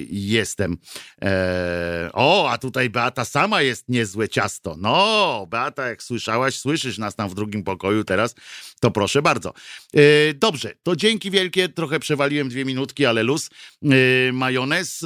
jestem. 0.10 0.78
E, 1.22 2.10
O, 2.14 2.50
a 2.50 2.58
tutaj 2.58 2.90
Beata 2.90 3.26
sama 3.26 3.62
jest 3.62 3.90
niezłe 3.90 4.30
ciasto. 4.30 4.76
No, 4.80 5.48
Beata, 5.50 5.88
jak 5.90 6.04
słyszałaś, 6.04 6.56
słyszysz 6.56 6.98
nas 6.98 7.16
tam 7.16 7.30
w 7.30 7.34
drugim 7.34 7.64
pokoju 7.64 8.04
teraz, 8.04 8.36
to 8.80 8.92
proszę 8.92 9.22
bardzo. 9.22 9.54
E, 9.94 10.34
Dobrze, 10.34 10.74
to 10.84 10.96
dzięki 10.96 11.32
wielkie. 11.32 11.70
Trochę 11.70 12.00
przewaliłem 12.00 12.50
dwie 12.50 12.66
minutki, 12.66 13.06
ale 13.06 13.24
luz. 13.24 13.50
E, 13.84 14.32
Majonez. 14.34 15.06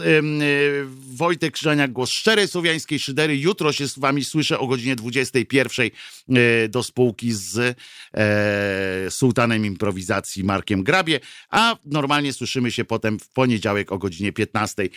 Wojtek 1.15 1.53
Krzyżaniak, 1.53 1.91
głos 1.91 2.09
szczerej 2.31 2.47
słowiańskiej 2.47 2.99
szydery. 2.99 3.37
Jutro 3.37 3.73
się 3.73 3.87
z 3.87 3.99
wami 3.99 4.23
słyszę 4.23 4.59
o 4.59 4.67
godzinie 4.67 4.95
21 4.95 5.89
e, 6.29 6.69
do 6.69 6.83
spółki 6.83 7.33
z 7.33 7.77
e, 8.13 9.11
sułtanem 9.11 9.65
improwizacji 9.65 10.43
Markiem 10.43 10.83
Grabie, 10.83 11.19
a 11.49 11.75
normalnie 11.85 12.33
słyszymy 12.33 12.71
się 12.71 12.85
potem 12.85 13.19
w 13.19 13.29
poniedziałek 13.29 13.91
o 13.91 13.97
godzinie 13.97 14.31
15. 14.31 14.89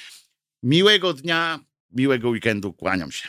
Miłego 0.63 1.13
dnia, 1.13 1.61
miłego 1.93 2.29
weekendu, 2.29 2.73
kłaniam 2.73 3.13
się. 3.13 3.29